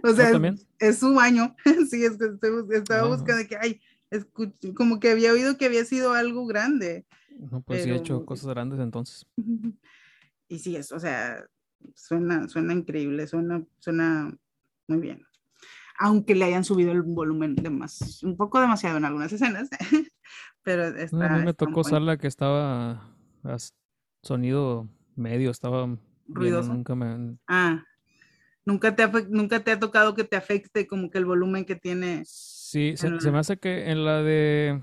o 0.03 0.12
sea, 0.12 0.31
es, 0.79 0.99
su 0.99 1.14
baño. 1.14 1.55
sí, 1.91 2.05
es 2.05 2.16
que 2.19 2.77
estaba 2.77 3.03
ah. 3.03 3.09
buscando 3.09 3.47
que, 3.49 3.57
ay, 3.57 3.81
como 4.75 5.01
que 5.01 5.11
había 5.11 5.33
oído 5.33 5.57
que 5.57 5.66
había 5.66 5.85
sido 5.85 6.12
algo 6.12 6.47
grande. 6.47 7.07
No, 7.39 7.61
pues 7.61 7.85
sí, 7.85 7.91
he 7.91 7.97
hecho 7.97 8.25
cosas 8.25 8.49
grandes 8.51 8.81
entonces. 8.81 9.27
Y 10.51 10.61
sí, 10.61 10.77
es, 10.77 10.93
o 10.93 10.99
sea, 10.99 11.45
suena, 11.95 12.49
suena 12.49 12.73
increíble, 12.73 13.27
suena, 13.27 13.62
suena 13.81 14.35
muy 14.89 14.99
bien. 14.99 15.22
Aunque 15.99 16.34
le 16.34 16.45
hayan 16.45 16.64
subido 16.64 16.93
el 16.93 17.03
volumen 17.03 17.55
de 17.55 17.70
más, 17.70 18.22
un 18.22 18.36
poco 18.36 18.61
demasiado 18.61 18.99
en 18.99 19.05
algunas 19.05 19.32
escenas, 19.32 19.68
pero 20.62 20.86
está, 20.86 21.34
a 21.34 21.39
mí 21.39 21.45
me 21.45 21.55
tocó 21.55 21.84
sala 21.84 22.16
que 22.16 22.26
estaba 22.26 23.14
sonido 24.22 24.89
medio, 25.16 25.51
estaba 25.51 25.97
ruidoso. 26.26 26.72
nunca 26.72 26.95
me... 26.95 27.36
Ah, 27.47 27.84
nunca 28.64 28.95
te, 28.95 29.09
nunca 29.28 29.61
te 29.61 29.72
ha 29.72 29.78
tocado 29.78 30.14
que 30.14 30.24
te 30.24 30.36
afecte 30.36 30.86
como 30.86 31.11
que 31.11 31.18
el 31.18 31.24
volumen 31.24 31.64
que 31.64 31.74
tiene. 31.74 32.22
Sí, 32.24 32.97
se, 32.97 33.11
me 33.11 33.39
hace 33.39 33.59
que 33.59 33.91
en 33.91 34.05
la 34.05 34.22
de, 34.22 34.82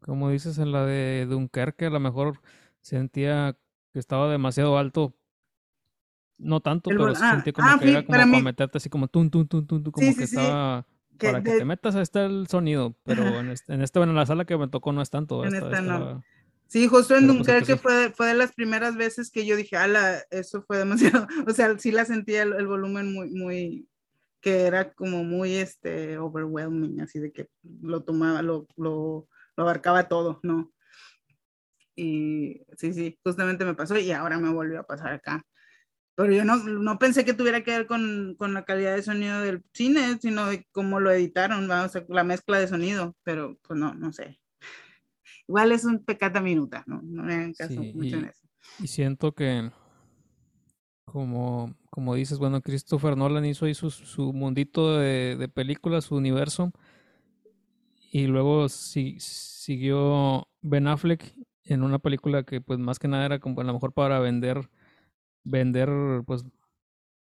como 0.00 0.30
dices, 0.30 0.58
en 0.58 0.72
la 0.72 0.84
de 0.84 1.26
Dunkerque 1.28 1.86
a 1.86 1.90
lo 1.90 2.00
mejor 2.00 2.40
sentía 2.82 3.56
que 3.92 3.98
estaba 3.98 4.30
demasiado 4.30 4.76
alto 4.78 5.14
no 6.40 6.60
tanto, 6.60 6.90
pero 6.90 7.08
ah, 7.08 7.32
sentí 7.34 7.52
como 7.52 7.68
ah, 7.68 7.78
que 7.80 7.90
era 7.90 8.02
como 8.04 8.18
para, 8.18 8.26
meterte 8.26 8.78
así 8.78 8.88
como 8.88 9.08
tum, 9.08 9.30
tum, 9.30 9.46
tum, 9.46 9.66
tum, 9.66 9.82
como 9.82 10.16
que 10.16 10.24
estaba... 10.24 10.86
para 11.18 11.42
que 11.42 11.58
te 11.58 11.64
metas 11.64 11.94
ahí 11.94 12.02
está 12.02 12.24
el 12.24 12.46
sonido, 12.48 12.96
pero 13.04 13.24
en 13.40 13.50
este, 13.50 13.74
en 13.74 13.82
este, 13.82 13.98
bueno, 13.98 14.12
en 14.12 14.16
la 14.16 14.26
sala 14.26 14.44
que 14.44 14.56
me 14.56 14.68
tocó 14.68 14.92
no 14.92 15.02
es 15.02 15.10
tanto. 15.10 15.44
En 15.44 15.54
esta, 15.54 15.80
no. 15.80 16.22
Sí, 16.66 16.86
justo 16.86 17.16
en 17.16 17.26
Dunkerque 17.26 17.72
que 17.72 17.76
fue, 17.76 18.12
fue 18.12 18.28
de 18.28 18.34
las 18.34 18.52
primeras 18.52 18.96
veces 18.96 19.32
que 19.32 19.44
yo 19.44 19.56
dije, 19.56 19.76
ala, 19.76 20.22
eso 20.30 20.62
fue 20.62 20.78
demasiado, 20.78 21.26
o 21.48 21.50
sea, 21.50 21.76
sí 21.78 21.90
la 21.90 22.04
sentía 22.04 22.42
el, 22.42 22.66
volumen 22.66 23.12
muy, 23.12 23.28
muy, 23.30 23.88
que 24.40 24.62
era 24.62 24.92
como 24.92 25.24
muy, 25.24 25.54
este, 25.54 26.16
overwhelming, 26.16 27.00
así 27.00 27.18
de 27.18 27.32
que 27.32 27.48
lo 27.82 28.04
tomaba, 28.04 28.42
lo, 28.42 28.68
lo, 28.76 29.26
lo 29.56 29.62
abarcaba 29.64 30.06
todo, 30.06 30.38
¿no? 30.44 30.72
Y 31.96 32.62
sí, 32.76 32.94
sí, 32.94 33.18
justamente 33.24 33.64
me 33.64 33.74
pasó 33.74 33.98
y 33.98 34.12
ahora 34.12 34.38
me 34.38 34.50
volvió 34.50 34.78
a 34.78 34.86
pasar 34.86 35.12
acá. 35.12 35.44
Pero 36.20 36.34
yo 36.34 36.44
no, 36.44 36.56
no 36.56 36.98
pensé 36.98 37.24
que 37.24 37.32
tuviera 37.32 37.64
que 37.64 37.70
ver 37.70 37.86
con, 37.86 38.34
con, 38.36 38.52
la 38.52 38.66
calidad 38.66 38.94
de 38.94 39.02
sonido 39.02 39.40
del 39.40 39.62
cine, 39.72 40.18
sino 40.20 40.44
de 40.48 40.66
cómo 40.70 41.00
lo 41.00 41.10
editaron, 41.10 41.66
vamos 41.66 41.96
a, 41.96 42.04
la 42.10 42.24
mezcla 42.24 42.58
de 42.58 42.68
sonido, 42.68 43.16
pero 43.22 43.56
pues 43.66 43.80
no, 43.80 43.94
no 43.94 44.12
sé. 44.12 44.38
Igual 45.48 45.72
es 45.72 45.86
un 45.86 46.04
pecata 46.04 46.42
minuta, 46.42 46.84
¿no? 46.86 47.00
No 47.02 47.22
me 47.22 47.32
hagan 47.32 47.54
caso 47.54 47.82
mucho 47.82 48.16
y, 48.16 48.18
en 48.18 48.24
eso. 48.26 48.46
Y 48.80 48.88
siento 48.88 49.32
que, 49.32 49.70
como, 51.06 51.74
como 51.88 52.14
dices, 52.14 52.36
bueno, 52.36 52.60
Christopher 52.60 53.16
Nolan 53.16 53.46
hizo 53.46 53.64
ahí 53.64 53.72
su, 53.72 53.88
su 53.90 54.34
mundito 54.34 54.98
de, 54.98 55.36
de 55.38 55.48
películas, 55.48 56.04
su 56.04 56.16
universo, 56.16 56.70
y 58.12 58.26
luego 58.26 58.68
si, 58.68 59.16
siguió 59.20 60.46
Ben 60.60 60.86
Affleck 60.86 61.34
en 61.64 61.82
una 61.82 61.98
película 61.98 62.42
que 62.42 62.60
pues 62.60 62.78
más 62.78 62.98
que 62.98 63.08
nada 63.08 63.24
era 63.24 63.38
como 63.38 63.58
a 63.62 63.64
lo 63.64 63.72
mejor 63.72 63.94
para 63.94 64.18
vender 64.18 64.68
vender, 65.44 65.88
pues, 66.26 66.44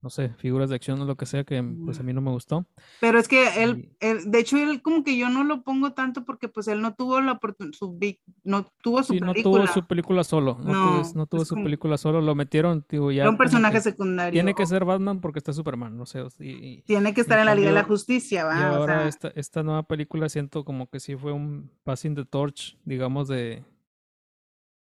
no 0.01 0.11
sé, 0.11 0.29
figuras 0.37 0.69
de 0.69 0.75
acción 0.75 1.01
o 1.01 1.05
lo 1.05 1.17
que 1.17 1.25
sea, 1.25 1.43
que 1.43 1.61
pues 1.83 1.99
a 1.99 2.03
mí 2.03 2.13
no 2.13 2.21
me 2.21 2.29
gustó. 2.29 2.65
Pero 3.01 3.17
es 3.17 3.27
que 3.27 3.63
él, 3.63 3.91
de 3.99 4.39
hecho, 4.39 4.57
él 4.57 4.81
como 4.81 5.03
que 5.03 5.17
yo 5.17 5.27
no 5.29 5.43
lo 5.43 5.63
pongo 5.63 5.93
tanto 5.93 6.23
porque 6.23 6.47
pues 6.47 6.67
él 6.67 6.81
no 6.81 6.93
tuvo 6.93 7.19
la 7.19 7.33
oportunidad, 7.33 7.75
su 7.75 7.97
no 8.43 8.67
tuvo 8.81 9.01
su 9.03 9.13
película. 9.13 9.33
no 9.33 9.43
tuvo 9.43 9.67
su 9.67 9.87
película 9.87 10.23
solo, 10.23 10.57
no, 10.63 11.25
tuvo, 11.25 11.45
su 11.45 11.55
película 11.55 11.97
solo, 11.97 12.21
lo 12.21 12.35
metieron, 12.35 12.85
digo, 12.87 13.11
ya. 13.11 13.27
un 13.27 13.37
personaje 13.37 13.81
secundario. 13.81 14.33
Tiene 14.33 14.53
que 14.53 14.65
ser 14.67 14.85
Batman 14.85 15.19
porque 15.19 15.39
está 15.39 15.51
Superman, 15.51 15.97
no 15.97 16.05
sé. 16.05 16.23
Y, 16.39 16.83
tiene 16.83 17.13
que 17.13 17.21
estar 17.21 17.39
en 17.39 17.47
la 17.47 17.55
Liga 17.55 17.69
de 17.69 17.75
la 17.75 17.83
Justicia, 17.83 18.45
va. 18.45 18.59
Y 18.59 18.63
ahora 18.63 19.07
esta, 19.07 19.29
esta 19.29 19.63
nueva 19.63 19.83
película 19.83 20.29
siento 20.29 20.63
como 20.63 20.89
que 20.89 20.99
sí 20.99 21.15
fue 21.15 21.31
un 21.31 21.71
passing 21.83 22.15
the 22.15 22.25
torch, 22.25 22.77
digamos, 22.85 23.27
de 23.27 23.63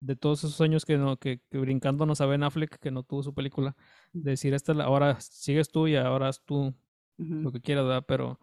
de 0.02 0.16
todos 0.16 0.44
esos 0.44 0.60
años 0.62 0.84
que, 0.84 0.98
no, 0.98 1.18
que, 1.18 1.40
que 1.50 1.58
brincándonos 1.60 2.20
a 2.22 2.26
Ben 2.26 2.44
Affleck, 2.44 2.78
que 2.80 2.92
no 2.92 3.04
tuvo 3.04 3.24
su 3.24 3.34
película, 3.34 3.76
decir, 4.12 4.54
esta, 4.54 4.74
ahora 4.84 5.20
sigues 5.22 5.72
tú 5.72 5.88
y 5.88 5.96
ahora 5.96 6.28
haz 6.28 6.44
tú 6.44 6.76
lo 7.18 7.52
que 7.52 7.62
quieras, 7.62 7.86
¿verdad? 7.86 8.04
Pero... 8.08 8.40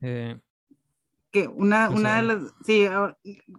Eh, 0.00 0.40
que 1.30 1.46
una, 1.46 1.90
una 1.90 2.16
de 2.16 2.22
las, 2.22 2.54
sí, 2.64 2.86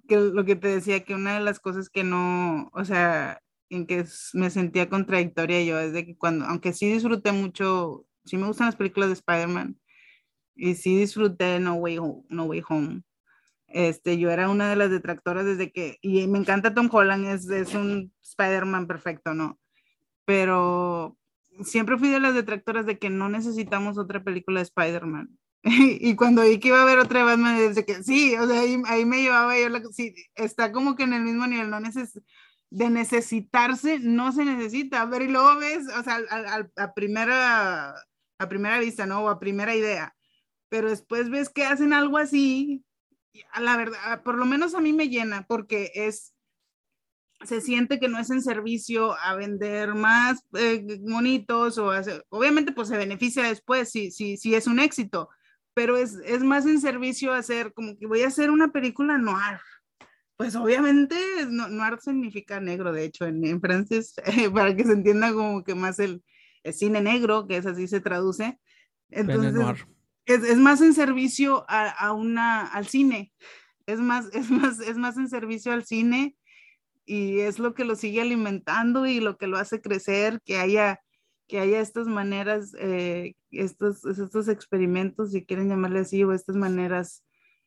que 0.07 0.17
lo 0.17 0.43
que 0.43 0.55
te 0.55 0.69
decía, 0.69 1.03
que 1.03 1.13
una 1.13 1.35
de 1.35 1.41
las 1.41 1.59
cosas 1.59 1.87
que 1.91 2.03
no, 2.03 2.71
o 2.73 2.83
sea, 2.83 3.43
en 3.69 3.85
que 3.85 4.05
me 4.33 4.49
sentía 4.49 4.89
contradictoria 4.89 5.63
yo 5.63 5.79
es 5.79 5.93
de 5.93 6.03
que 6.03 6.17
cuando, 6.17 6.45
aunque 6.45 6.73
sí 6.73 6.91
disfruté 6.91 7.31
mucho, 7.31 8.07
sí 8.25 8.37
me 8.37 8.47
gustan 8.47 8.65
las 8.65 8.75
películas 8.75 9.09
de 9.09 9.13
Spider-Man, 9.13 9.79
y 10.55 10.73
sí 10.73 10.97
disfruté 10.97 11.59
No 11.59 11.75
Way, 11.75 11.99
no 12.29 12.45
Way 12.45 12.63
Home, 12.67 13.03
este, 13.71 14.17
yo 14.17 14.31
era 14.31 14.49
una 14.49 14.69
de 14.69 14.75
las 14.75 14.89
detractoras 14.89 15.45
desde 15.45 15.71
que, 15.71 15.97
y 16.01 16.27
me 16.27 16.39
encanta 16.39 16.73
Tom 16.73 16.89
Holland, 16.91 17.25
es, 17.25 17.49
es 17.49 17.73
un 17.73 18.13
Spider-Man 18.21 18.87
perfecto, 18.87 19.33
¿no? 19.33 19.59
Pero 20.25 21.17
siempre 21.63 21.97
fui 21.97 22.09
de 22.09 22.19
las 22.19 22.33
detractoras 22.33 22.85
de 22.85 22.97
que 22.97 23.09
no 23.09 23.29
necesitamos 23.29 23.97
otra 23.97 24.23
película 24.23 24.59
de 24.59 24.63
Spider-Man. 24.63 25.37
y 25.63 26.15
cuando 26.15 26.43
vi 26.43 26.59
que 26.59 26.69
iba 26.69 26.79
a 26.79 26.83
haber 26.83 26.99
otra 26.99 27.19
de 27.19 27.25
Batman, 27.25 27.57
desde 27.57 27.85
que 27.85 28.03
sí, 28.03 28.35
o 28.35 28.47
sea, 28.47 28.61
ahí, 28.61 28.81
ahí 28.85 29.05
me 29.05 29.21
llevaba 29.21 29.57
yo, 29.59 29.69
la, 29.69 29.81
sí, 29.91 30.15
está 30.35 30.71
como 30.71 30.95
que 30.95 31.03
en 31.03 31.13
el 31.13 31.23
mismo 31.23 31.47
nivel, 31.47 31.69
no 31.69 31.79
neces 31.79 32.19
de 32.69 32.89
necesitarse, 32.89 33.99
no 33.99 34.31
se 34.31 34.45
necesita. 34.45 35.01
A 35.01 35.05
ver, 35.05 35.23
y 35.23 35.27
luego 35.27 35.57
ves, 35.57 35.87
o 35.97 36.03
sea, 36.03 36.19
a, 36.29 36.67
a, 36.83 36.93
primera, 36.93 37.95
a 38.37 38.49
primera 38.49 38.79
vista, 38.79 39.05
¿no? 39.05 39.21
O 39.21 39.29
a 39.29 39.39
primera 39.39 39.75
idea. 39.75 40.15
Pero 40.69 40.89
después 40.89 41.29
ves 41.29 41.49
que 41.49 41.65
hacen 41.65 41.93
algo 41.93 42.17
así 42.17 42.85
la 43.59 43.77
verdad, 43.77 44.23
por 44.23 44.37
lo 44.37 44.45
menos 44.45 44.75
a 44.75 44.79
mí 44.79 44.93
me 44.93 45.09
llena 45.09 45.45
porque 45.47 45.91
es, 45.93 46.33
se 47.43 47.61
siente 47.61 47.99
que 47.99 48.07
no 48.07 48.19
es 48.19 48.29
en 48.29 48.41
servicio 48.41 49.17
a 49.19 49.35
vender 49.35 49.95
más 49.95 50.43
eh, 50.53 50.99
monitos 51.01 51.77
o 51.77 51.91
obviamente 52.29 52.71
pues 52.71 52.87
se 52.87 52.97
beneficia 52.97 53.43
después 53.43 53.89
si, 53.91 54.11
si, 54.11 54.37
si 54.37 54.55
es 54.55 54.67
un 54.67 54.79
éxito, 54.79 55.29
pero 55.73 55.97
es, 55.97 56.15
es 56.25 56.43
más 56.43 56.65
en 56.65 56.81
servicio 56.81 57.33
a 57.33 57.37
hacer 57.37 57.73
como 57.73 57.97
que 57.97 58.07
voy 58.07 58.23
a 58.23 58.27
hacer 58.27 58.49
una 58.49 58.69
película 58.69 59.17
noir, 59.17 59.59
pues 60.39 60.55
obviamente 60.55 61.17
noir 61.49 61.99
significa 61.99 62.61
negro, 62.61 62.93
de 62.93 63.03
hecho, 63.03 63.25
en, 63.25 63.45
en 63.45 63.59
francés, 63.59 64.15
para 64.53 64.73
que 64.73 64.85
se 64.85 64.93
entienda 64.93 65.33
como 65.33 65.65
que 65.65 65.75
más 65.75 65.99
el, 65.99 66.23
cine 66.71 67.01
negro, 67.01 67.45
que 67.45 67.57
es 67.57 67.65
así 67.65 67.89
se 67.89 67.99
traduce. 67.99 68.57
Entonces, 69.09 69.53
es, 70.33 70.57
más 70.57 70.81
en 70.81 70.93
servicio 70.93 71.65
a, 71.67 71.89
a, 71.89 72.13
una, 72.13 72.67
al 72.67 72.87
cine, 72.87 73.33
es 73.85 73.99
más, 73.99 74.29
es, 74.33 74.49
más, 74.49 74.79
es 74.79 74.97
más 74.97 75.17
en 75.17 75.29
servicio 75.29 75.71
al 75.71 75.85
cine 75.85 76.35
y 77.05 77.39
es 77.39 77.57
lo 77.57 77.73
que 77.73 77.85
lo 77.85 77.95
sigue 77.95 78.21
alimentando 78.21 79.07
y 79.07 79.19
lo 79.19 79.37
que 79.37 79.47
lo 79.47 79.57
hace 79.57 79.81
crecer, 79.81 80.41
que 80.45 80.57
haya, 80.57 81.01
que 81.47 81.59
haya 81.59 81.81
estas 81.81 82.07
maneras, 82.07 82.75
eh, 82.79 83.33
estos, 83.51 84.05
estos 84.05 84.47
experimentos, 84.47 85.31
si 85.31 85.43
quieren 85.43 85.69
llamarle 85.69 86.01
así, 86.01 86.23
o 86.23 86.33
estas 86.33 86.55
maneras 86.55 87.23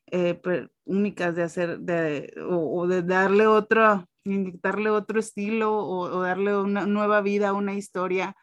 eh, 0.07 0.39
únicas 0.85 1.35
de 1.35 1.43
hacer, 1.43 1.79
de, 1.79 2.33
o, 2.47 2.87
de 2.87 3.03
darle 3.03 3.47
otro, 3.47 4.07
inyectarle 4.23 4.89
otro 4.89 5.19
estilo 5.19 5.75
o, 5.75 6.21
darle 6.21 6.57
una 6.57 6.85
nueva 6.85 7.21
vida 7.21 7.49
a 7.49 7.53
una 7.53 7.73
historia 7.73 8.37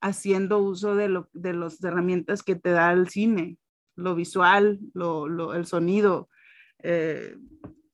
haciendo 0.00 0.58
uso 0.58 0.94
de, 0.94 1.08
lo, 1.08 1.28
de 1.32 1.52
las 1.52 1.82
herramientas 1.82 2.42
que 2.42 2.56
te 2.56 2.70
da 2.70 2.92
el 2.92 3.08
cine, 3.08 3.58
lo 3.96 4.14
visual, 4.14 4.80
el 5.54 5.66
sonido. 5.66 6.28
Eh, 6.82 7.36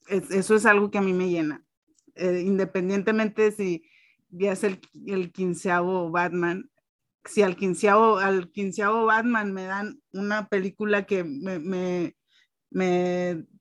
eso 0.09 0.55
es 0.55 0.67
algo 0.67 0.91
que 0.91 0.99
a 0.99 1.03
mí 1.03 1.13
me 1.13 1.29
llena. 1.29 1.65
Eh, 2.15 2.43
independientemente 2.47 3.51
si 3.51 3.85
ya 4.31 4.53
es 4.53 4.65
el, 4.65 4.81
el 5.07 5.33
quinceavo 5.33 6.11
Batman, 6.11 6.71
si 7.25 7.43
al 7.43 7.57
quinceavo, 7.57 8.19
al 8.19 8.51
quinceavo 8.51 9.07
Batman 9.07 9.53
me 9.53 9.65
dan 9.65 10.01
una 10.13 10.49
película 10.49 11.07
que 11.07 11.25
me, 11.25 12.15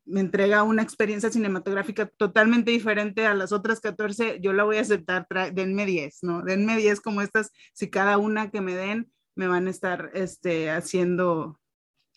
me, 0.05 0.19
entrega 0.19 0.63
una 0.63 0.81
experiencia 0.81 1.29
cinematográfica 1.29 2.07
totalmente 2.07 2.71
diferente 2.71 3.25
a 3.25 3.33
las 3.33 3.51
otras 3.51 3.79
14, 3.79 4.39
yo 4.41 4.53
la 4.53 4.63
voy 4.63 4.77
a 4.77 4.81
aceptar, 4.81 5.27
denme 5.53 5.85
10, 5.85 6.23
¿no? 6.23 6.41
Denme 6.43 6.77
10 6.77 7.01
como 7.01 7.21
estas, 7.21 7.51
si 7.73 7.89
cada 7.89 8.17
una 8.17 8.51
que 8.51 8.61
me 8.61 8.75
den 8.75 9.11
me 9.35 9.47
van 9.47 9.67
a 9.67 9.69
estar 9.69 10.11
este, 10.13 10.69
haciendo, 10.69 11.59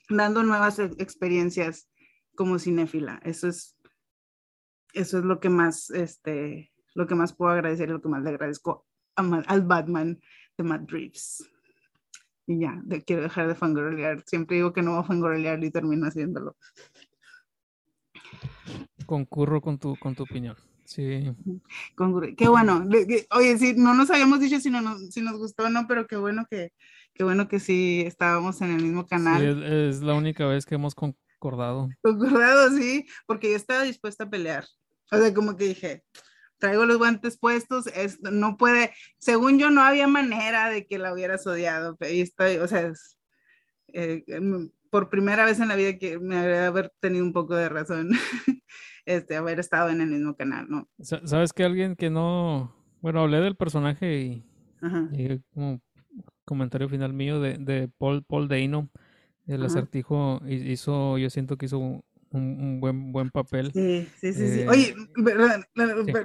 dando 0.09 0.43
nuevas 0.43 0.79
experiencias 0.79 1.89
como 2.37 2.59
cinéfila. 2.59 3.21
Eso 3.25 3.49
es 3.49 3.79
eso 4.93 5.19
es 5.19 5.25
lo 5.25 5.41
que 5.41 5.49
más, 5.49 5.91
este, 5.91 6.73
lo 6.95 7.07
que 7.07 7.15
más 7.15 7.35
puedo 7.35 7.53
agradecer 7.53 7.89
y 7.89 7.93
lo 7.93 8.03
que 8.03 8.09
más 8.09 8.23
le 8.23 8.31
agradezco 8.31 8.87
al 9.17 9.63
Batman 9.63 10.21
de 10.57 10.65
Matt 10.65 10.91
Reeves. 10.91 11.49
Y 12.47 12.61
ya, 12.61 12.83
quiero 13.05 13.23
dejar 13.23 13.49
de 13.49 13.55
fangirlear. 13.55 14.23
Siempre 14.27 14.57
digo 14.57 14.73
que 14.73 14.83
no 14.83 14.93
voy 14.93 15.01
a 15.01 15.05
fangirlear 15.05 15.63
y 15.63 15.71
termino 15.71 16.07
haciéndolo. 16.07 16.57
Concurro 19.07 19.61
con 19.61 19.79
tu, 19.79 19.97
con 19.97 20.15
tu 20.15 20.25
opinión. 20.25 20.57
Sí. 20.85 21.35
Qué 22.37 22.49
bueno. 22.49 22.87
Oye, 23.33 23.59
sí, 23.59 23.75
no 23.77 23.93
nos 23.95 24.11
habíamos 24.11 24.41
dicho 24.41 24.59
si, 24.59 24.71
no, 24.71 24.99
si 24.99 25.21
nos 25.21 25.39
gustó 25.39 25.65
o 25.65 25.69
no, 25.69 25.87
pero 25.87 26.07
qué 26.07 26.17
bueno 26.17 26.47
que, 26.51 26.73
qué 27.13 27.25
bueno 27.25 27.47
que 27.47 27.61
sí 27.61 28.03
estábamos 28.07 28.63
en 28.63 28.71
el 28.71 28.83
mismo 28.83 29.07
canal. 29.07 29.63
es, 29.63 30.01
la 30.01 30.15
única 30.15 30.47
vez 30.47 30.65
que 30.65 30.77
hemos 30.77 30.95
concordado. 30.95 31.91
Concordado, 32.01 32.71
sí, 32.71 33.07
porque 33.27 33.51
yo 33.51 33.57
estaba 33.57 33.83
dispuesta 33.83 34.25
a 34.25 34.31
pelear. 34.31 34.65
O 35.11 35.19
sea, 35.19 35.35
como 35.35 35.57
que 35.57 35.65
dije, 35.65 36.05
traigo 36.59 36.87
los 36.87 36.99
guantes 36.99 37.39
puestos, 37.39 37.87
es, 37.89 38.21
no 38.23 38.57
puede, 38.57 38.93
según 39.19 39.59
yo 39.59 39.71
no 39.71 39.83
había 39.83 40.07
manera 40.07 40.71
de 40.71 40.87
que 40.87 40.99
la 40.99 41.13
hubieras 41.13 41.47
odiado, 41.47 41.97
y 42.01 42.21
estoy, 42.21 42.57
o 42.57 42.69
sea, 42.69 42.93
eh, 43.93 44.25
em, 44.27 44.71
por 44.91 45.11
primera 45.11 45.45
vez 45.45 45.61
en 45.61 45.69
la 45.69 45.77
vida 45.77 45.99
que 45.99 46.19
me 46.19 46.37
agrada 46.37 46.69
haber 46.69 46.93
tenido 47.01 47.25
un 47.25 47.33
poco 47.33 47.55
de 47.55 47.69
razón, 47.69 48.11
este, 49.07 49.37
haber 49.37 49.61
estado 49.61 49.91
en 49.91 50.01
el 50.01 50.09
mismo 50.09 50.37
canal, 50.37 50.67
¿no? 50.69 50.89
¿Sabes 51.01 51.53
que 51.53 51.65
alguien 51.65 51.97
que 51.97 52.11
no, 52.11 52.75
bueno, 53.01 53.21
hablé 53.21 53.41
del 53.41 53.57
personaje 53.57 54.17
y, 54.17 54.45
como 55.53 55.81
comentario 56.45 56.89
final 56.89 57.13
mío 57.13 57.41
de, 57.41 57.59
de 57.59 57.89
Paul, 57.99 58.25
Paul 58.25 58.49
Dano, 58.49 58.91
el 59.47 59.65
acertijo 59.65 60.41
hizo, 60.47 61.19
yo 61.19 61.31
siento 61.31 61.57
que 61.57 61.67
hizo 61.67 61.79
un, 62.31 62.81
buen, 62.81 63.13
buen 63.13 63.31
papel. 63.31 63.73
Sí, 63.73 64.07
sí, 64.21 64.33
sí. 64.33 64.49
sí. 64.49 64.61
Eh, 64.61 64.69
Oye, 64.69 64.95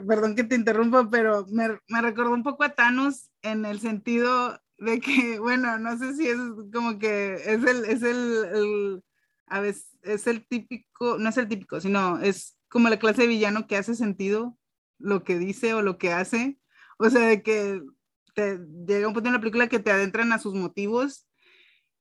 perdón, 0.08 0.36
que 0.36 0.44
te 0.44 0.56
interrumpa, 0.56 1.10
pero 1.10 1.46
me, 1.50 1.80
me, 1.88 2.02
recordó 2.02 2.34
un 2.34 2.44
poco 2.44 2.64
a 2.64 2.76
Thanos 2.76 3.32
en 3.42 3.66
el 3.66 3.80
sentido 3.80 4.60
de 4.78 5.00
que, 5.00 5.40
bueno, 5.40 5.80
no 5.80 5.98
sé 5.98 6.16
si 6.16 6.28
es 6.28 6.38
como 6.74 7.00
que 7.00 7.36
es 7.36 7.64
el, 7.64 7.86
es 7.86 8.04
el, 8.04 9.04
a 9.48 9.60
veces, 9.62 9.98
es 10.02 10.28
el 10.28 10.46
típico, 10.48 11.18
no 11.18 11.30
es 11.30 11.38
el 11.38 11.48
típico, 11.48 11.80
sino 11.80 12.20
es 12.20 12.58
como 12.70 12.90
la 12.90 13.00
clase 13.00 13.24
de 13.24 13.28
villano 13.28 13.68
que 13.68 13.78
hace 13.78 13.96
sentido 13.96 14.58
lo 15.00 15.24
que 15.24 15.38
dice 15.38 15.74
o 15.74 15.82
lo 15.82 15.98
que 15.98 16.12
hace. 16.12 16.58
O 16.98 17.10
sea, 17.10 17.28
de 17.28 17.44
que 17.44 17.82
te 18.34 18.60
llega 18.88 19.08
un 19.08 19.14
punto 19.14 19.30
en 19.30 19.34
la 19.34 19.40
película 19.40 19.68
que 19.68 19.80
te 19.80 19.92
adentran 19.92 20.32
a 20.34 20.40
sus 20.40 20.54
motivos 20.54 21.28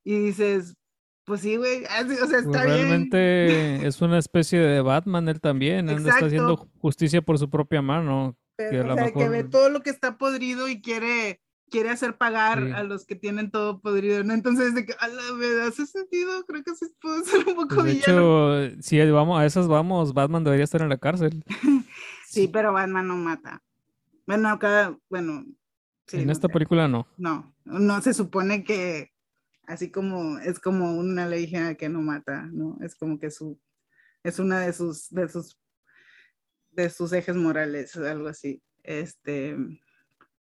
y 0.04 0.18
dices, 0.18 0.76
pues 1.24 1.40
sí, 1.42 1.56
güey. 1.56 1.84
Ah, 1.88 2.04
o 2.04 2.26
sea, 2.26 2.38
está 2.38 2.50
pues 2.50 2.64
realmente 2.64 3.86
es 3.86 4.00
una 4.00 4.18
especie 4.18 4.58
de 4.58 4.80
Batman 4.80 5.28
él 5.28 5.40
también. 5.40 5.88
Él 5.88 6.06
está 6.06 6.26
haciendo 6.26 6.68
justicia 6.78 7.22
por 7.22 7.38
su 7.38 7.48
propia 7.48 7.82
mano. 7.82 8.36
que, 8.56 8.80
o 8.80 8.94
sea, 8.94 9.12
que 9.12 9.28
ve 9.28 9.44
todo 9.44 9.68
lo 9.68 9.80
que 9.80 9.90
está 9.90 10.18
podrido 10.18 10.68
y 10.68 10.80
quiere, 10.80 11.40
quiere 11.72 11.88
hacer 11.88 12.16
pagar 12.16 12.58
a 12.74 12.84
los 12.84 13.06
que 13.06 13.16
tienen 13.16 13.50
todo 13.50 13.80
podrido, 13.80 14.22
¿no? 14.22 14.34
Entonces, 14.34 14.74
de 14.74 14.84
que, 14.84 14.94
a 15.00 15.08
la 15.08 15.32
verdad, 15.32 15.68
hace 15.68 15.86
sentido. 15.86 16.44
Creo 16.46 16.62
que 16.62 16.74
sí 16.76 16.86
puede 17.00 17.24
ser 17.24 17.48
un 17.48 17.56
poco 17.56 17.82
de 17.82 17.94
villano. 17.94 18.60
hecho, 18.60 18.82
si 18.82 19.00
vamos, 19.10 19.40
a 19.40 19.46
esas 19.46 19.66
vamos, 19.66 20.12
Batman 20.12 20.44
debería 20.44 20.64
estar 20.64 20.82
en 20.82 20.90
la 20.90 20.98
cárcel. 20.98 21.42
sí, 22.28 22.46
pero 22.46 22.72
Batman 22.72 23.08
no 23.08 23.16
mata. 23.16 23.62
Bueno, 24.26 24.50
acá, 24.50 24.96
bueno. 25.10 25.44
en 26.12 26.30
esta 26.30 26.48
película 26.48 26.86
no. 26.86 27.08
No, 27.16 27.52
no 27.64 28.00
se 28.02 28.14
supone 28.14 28.62
que 28.62 29.10
así 29.66 29.90
como 29.90 30.38
es 30.38 30.60
como 30.60 30.96
una 30.96 31.26
ley 31.26 31.50
que 31.78 31.88
no 31.88 32.02
mata, 32.02 32.48
¿no? 32.52 32.76
Es 32.82 32.94
como 32.94 33.18
que 33.18 33.30
su, 33.30 33.58
es 34.22 34.38
una 34.38 34.60
de 34.60 34.72
sus, 34.72 35.08
de 35.10 35.28
sus, 35.28 35.58
de 36.70 36.90
sus 36.90 37.12
ejes 37.12 37.36
morales, 37.36 37.96
algo 37.96 38.28
así. 38.28 38.62
Este, 38.82 39.56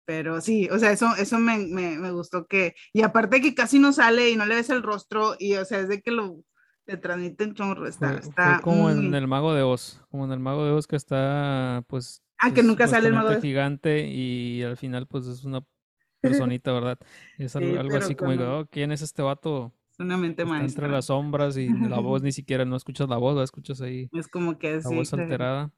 pero 0.04 0.40
sí, 0.40 0.68
o 0.70 0.78
sea, 0.78 0.92
eso, 0.92 1.14
eso 1.16 1.38
me, 1.38 1.58
me, 1.58 1.98
me, 1.98 2.10
gustó 2.10 2.46
que, 2.46 2.74
y 2.92 3.02
aparte 3.02 3.40
que 3.40 3.54
casi 3.54 3.78
no 3.78 3.92
sale 3.92 4.30
y 4.30 4.36
no 4.36 4.46
le 4.46 4.56
ves 4.56 4.70
el 4.70 4.82
rostro, 4.82 5.36
y 5.38 5.54
o 5.54 5.64
sea, 5.64 5.80
es 5.80 5.88
de 5.88 6.02
que 6.02 6.10
lo 6.10 6.42
te 6.84 6.96
transmiten 6.96 7.54
chorro, 7.54 7.86
está, 7.86 8.14
está 8.14 8.60
como 8.62 8.90
en 8.90 9.14
el 9.14 9.28
Mago 9.28 9.54
de 9.54 9.62
Oz, 9.62 10.02
como 10.10 10.24
en 10.24 10.32
el 10.32 10.40
Mago 10.40 10.64
de 10.64 10.72
Oz 10.72 10.86
que 10.86 10.96
está, 10.96 11.84
pues, 11.86 12.22
Ah, 12.40 12.54
que 12.54 12.62
nunca 12.62 12.88
sale 12.88 13.08
el 13.08 13.14
mago 13.14 13.28
de 13.28 13.40
gigante 13.40 14.08
y 14.08 14.62
al 14.62 14.78
final 14.78 15.06
pues 15.06 15.26
es 15.26 15.44
una 15.44 15.62
personita, 16.22 16.72
¿verdad? 16.72 16.98
Es 17.36 17.54
algo, 17.54 17.96
así 17.96 18.14
como, 18.14 18.32
oh, 18.32 18.66
¿quién 18.70 18.92
es 18.92 19.02
este 19.02 19.20
vato? 19.20 19.74
Es 19.90 19.98
una 19.98 20.16
mente 20.16 20.46
maestra. 20.46 20.86
Entre 20.86 20.88
las 20.88 21.06
sombras 21.06 21.58
y 21.58 21.68
la 21.68 22.00
voz 22.00 22.22
ni 22.22 22.32
siquiera, 22.32 22.64
no 22.64 22.76
escuchas 22.76 23.08
la 23.10 23.18
voz, 23.18 23.36
la 23.36 23.44
escuchas 23.44 23.82
ahí. 23.82 24.08
Es 24.12 24.28
como 24.28 24.58
que 24.58 24.80
La 24.82 24.90
voz 24.90 25.12
alterada. 25.12 25.70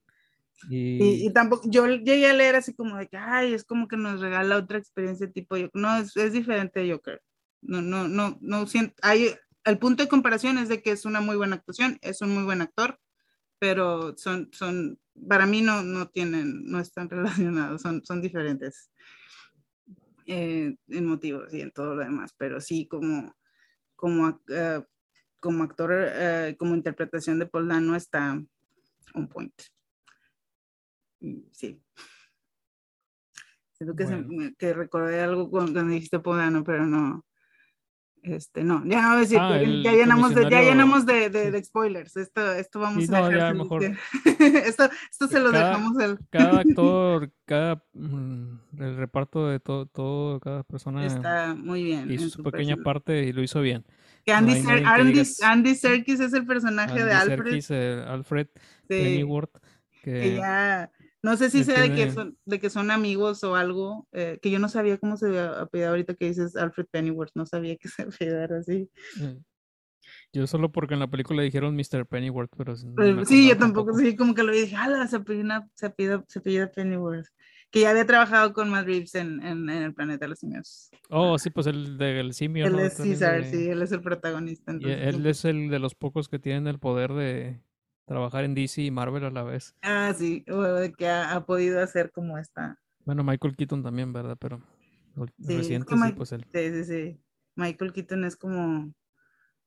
Y... 0.69 1.27
Y, 1.27 1.33
tampoco, 1.33 1.69
yo 1.69 1.87
llegué 1.87 2.29
a 2.29 2.35
leer 2.35 2.57
así 2.57 2.75
como 2.75 2.97
de 2.97 3.09
que, 3.09 3.17
ay, 3.17 3.55
es 3.55 3.65
como 3.65 3.89
que 3.89 3.97
nos 3.97 4.21
regala 4.21 4.57
otra 4.57 4.79
experiencia 4.79 5.31
tipo 5.31 5.57
yo 5.57 5.69
No, 5.75 5.97
es, 5.97 6.17
es 6.17 6.33
diferente 6.33 6.81
de 6.81 6.93
Joker. 6.93 7.21
No, 7.63 7.81
no, 7.81 8.09
no, 8.09 8.39
no 8.41 8.67
siento, 8.67 8.95
hay, 9.03 9.35
el 9.65 9.79
punto 9.79 10.03
de 10.03 10.09
comparación 10.09 10.59
es 10.59 10.69
de 10.69 10.83
que 10.83 10.91
es 10.91 11.05
una 11.05 11.21
muy 11.21 11.37
buena 11.37 11.57
actuación, 11.57 11.99
es 12.03 12.21
un 12.21 12.35
muy 12.35 12.45
buen 12.45 12.61
actor, 12.63 12.99
pero 13.59 14.17
son, 14.17 14.51
son, 14.53 14.99
para 15.29 15.47
mí 15.47 15.63
no, 15.63 15.83
no 15.83 16.09
tienen, 16.09 16.65
no 16.65 16.81
están 16.81 17.09
relacionados, 17.11 17.83
son, 17.83 18.05
son 18.05 18.21
diferentes 18.21 18.91
eh, 20.27 20.77
en 20.89 21.07
motivos 21.07 21.53
y 21.55 21.61
en 21.61 21.71
todo 21.71 21.95
lo 21.95 22.05
demás, 22.05 22.35
pero 22.37 22.61
sí 22.61 22.87
como, 22.87 23.37
como, 23.95 24.29
uh, 24.29 24.85
como 25.41 25.65
actor, 25.65 25.93
uh, 25.93 26.57
como 26.57 26.75
interpretación 26.75 27.39
de 27.39 27.47
Paul 27.47 27.69
Dano 27.69 27.95
está 27.95 28.41
on 29.15 29.29
point. 29.29 29.55
Sí. 31.53 31.83
Siento 33.73 33.97
que, 33.97 34.05
bueno. 34.05 34.49
se, 34.49 34.55
que 34.57 34.75
recordé 34.75 35.21
algo 35.21 35.51
cuando 35.51 35.83
dijiste 35.85 36.21
Paul 36.21 36.39
Dano, 36.39 36.65
pero 36.65 36.87
no, 36.87 37.25
este, 38.23 38.63
no, 38.63 38.85
ya 38.87 39.03
no 39.03 39.09
voy 39.09 39.17
a 39.17 39.21
decir, 39.21 39.39
ah, 39.41 39.61
ya, 39.61 39.93
llenamos 39.93 40.33
de, 40.33 40.49
ya 40.49 40.63
llenamos 40.63 41.05
de, 41.07 41.29
de, 41.29 41.51
de, 41.51 41.65
spoilers. 41.65 42.17
Esto, 42.17 42.53
esto 42.53 42.79
vamos 42.79 43.07
sí, 43.07 43.13
a 43.13 43.21
no, 43.21 43.33
ya 43.33 43.53
mejor. 43.53 43.83
esto, 44.65 44.89
esto 45.11 45.27
se 45.27 45.41
lo 45.41 45.51
cada, 45.51 45.71
dejamos 45.71 45.99
el... 46.01 46.19
cada 46.31 46.61
actor, 46.61 47.33
cada 47.45 47.85
mm, 47.95 48.55
el 48.79 48.97
reparto 48.97 49.49
de 49.49 49.59
todo, 49.59 49.87
todo, 49.87 50.39
cada 50.39 50.63
persona 50.63 51.05
está 51.05 51.55
muy 51.57 51.83
bien. 51.83 52.13
Hizo 52.13 52.29
su, 52.29 52.45
pequeña 52.45 52.77
persona. 52.77 52.85
parte 52.85 53.25
y 53.25 53.33
lo 53.33 53.43
hizo 53.43 53.61
bien. 53.61 53.85
Que 54.25 54.33
Andy, 54.33 54.61
no 54.61 54.69
Ser 54.71 54.87
Andy, 54.87 55.13
digas, 55.13 55.43
Andy, 55.43 55.75
Serkis 55.75 56.21
es 56.21 56.33
el 56.33 56.47
personaje 56.47 56.93
Andy 56.93 57.03
de 57.03 57.13
Alfred. 57.13 57.45
Serkis, 57.45 57.71
eh, 57.73 58.05
Alfred 58.07 58.47
sí, 58.55 58.87
Pennyworth. 58.87 59.59
Que, 60.05 60.13
que 60.13 60.35
ya 60.37 60.91
no 61.23 61.37
sé 61.37 61.51
si 61.51 61.63
sea 61.63 61.81
de 61.81 61.95
que, 61.95 62.11
son, 62.11 62.37
de 62.45 62.59
que 62.59 62.69
son 62.69 62.91
amigos 62.91 63.45
o 63.45 63.55
algo, 63.55 64.09
eh, 64.13 64.41
que 64.43 64.51
yo 64.51 64.59
no 64.59 64.69
sabía 64.69 64.99
cómo 64.99 65.17
se 65.17 65.39
apellidaba 65.39 65.93
ahorita 65.93 66.15
que 66.15 66.27
dices 66.27 66.57
Alfred 66.57 66.87
Pennyworth, 66.91 67.31
no 67.35 67.47
sabía 67.47 67.77
que 67.77 67.89
se 67.89 68.03
apellidara 68.27 68.59
así. 68.59 68.91
Mm. 69.17 69.39
Yo 70.33 70.47
solo 70.47 70.73
porque 70.73 70.95
en 70.95 71.01
la 71.01 71.09
película 71.09 71.43
dijeron 71.43 71.77
Mr. 71.77 72.07
Pennyworth, 72.07 72.51
pero... 72.57 72.75
sí, 72.77 73.49
yo 73.49 73.57
tampoco, 73.57 73.95
sí, 73.97 74.17
como 74.17 74.35
que 74.35 74.43
lo 74.43 74.53
dije, 74.53 74.75
ala, 74.75 75.07
se 75.07 75.21
pide 75.21 75.45
se 75.75 75.91
pide, 75.91 76.23
se 76.27 76.41
pide 76.41 76.67
Pennyworth. 76.67 77.27
Que 77.71 77.81
ya 77.81 77.91
había 77.91 78.07
trabajado 78.07 78.53
con 78.53 78.69
Matt 78.69 78.87
Reeves 78.87 79.15
en, 79.15 79.43
en, 79.43 79.71
el 79.71 79.95
planeta 79.95 80.27
de 80.27 80.31
los 80.31 80.41
simios. 80.41 80.91
Oh, 81.09 81.39
sí, 81.39 81.49
pues 81.49 81.67
el 81.67 81.97
del 81.97 82.35
simio. 82.35 82.67
Él 82.67 82.79
es 82.79 82.95
César, 82.95 83.45
sí, 83.45 83.69
él 83.69 83.81
es 83.81 83.93
el 83.93 84.03
protagonista. 84.03 84.75
y 84.79 84.91
él 84.91 85.25
es 85.25 85.47
el 85.47 85.71
de 85.71 85.79
los 85.79 85.95
pocos 85.95 86.29
que 86.29 86.39
tienen 86.39 86.67
el 86.67 86.79
poder 86.79 87.13
de 87.15 87.63
trabajar 88.05 88.45
en 88.45 88.55
DC 88.55 88.83
y 88.83 88.91
Marvel 88.91 89.25
a 89.25 89.31
la 89.31 89.43
vez. 89.43 89.75
Ah, 89.83 90.13
sí, 90.17 90.45
que 90.99 91.09
ha, 91.09 91.35
ha 91.35 91.47
podido 91.47 91.83
hacer 91.83 92.11
como 92.11 92.39
esta. 92.39 92.79
Bueno, 93.05 93.25
Michael 93.25 93.57
Keaton 93.57 93.83
también, 93.83 94.13
¿verdad? 94.13 94.37
Pero 94.39 94.63
sí, 95.39 95.57
reciente 95.57 95.95
sí, 95.97 96.13
pues 96.17 96.33
él. 96.33 96.47
Sí, 96.53 96.71
sí, 96.71 96.85
sí. 96.85 97.21
Michael 97.57 97.93
Keaton 97.93 98.25
es 98.25 98.37
como 98.37 98.93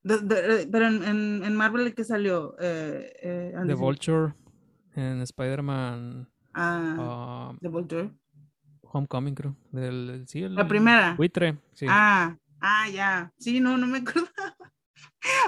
pero 0.06 0.88
en, 0.88 1.44
en, 1.44 1.56
Marvel, 1.56 1.94
¿qué 1.96 2.04
salió? 2.04 2.56
Eh, 2.60 3.12
eh, 3.22 3.54
The 3.66 3.74
Vulture, 3.74 4.34
en 4.96 5.22
Spider-Man. 5.22 6.30
Ah, 6.54 7.52
uh, 7.54 7.58
The 7.60 7.68
Vulture. 7.70 8.12
Homecoming, 8.84 9.34
creo. 9.34 9.56
Del, 9.72 10.26
sí, 10.28 10.48
la 10.48 10.68
primera. 10.68 11.16
Buitre, 11.16 11.58
sí. 11.74 11.88
Ah, 11.90 12.38
ah, 12.62 12.88
ya. 12.90 13.34
Sí, 13.40 13.60
no, 13.60 13.78
no 13.78 13.88
me 13.88 13.98
acordaba. 14.08 14.56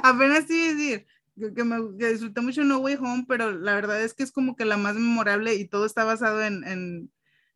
Apenas 0.01 0.45
sí 0.47 0.73
decir 0.73 1.05
que, 1.37 1.63
me 1.63 1.97
que 1.97 2.11
disfruté 2.11 2.41
mucho 2.41 2.63
No 2.63 2.79
Way 2.79 2.95
Home, 2.95 3.25
pero 3.27 3.51
la 3.51 3.75
verdad 3.75 4.03
es 4.03 4.13
que 4.13 4.23
es 4.23 4.31
como 4.31 4.55
que 4.55 4.65
la 4.65 4.77
más 4.77 4.95
memorable 4.95 5.55
y 5.55 5.67
todo 5.67 5.85
está 5.85 6.03
basado 6.03 6.43
en, 6.43 6.63
en, 6.63 7.11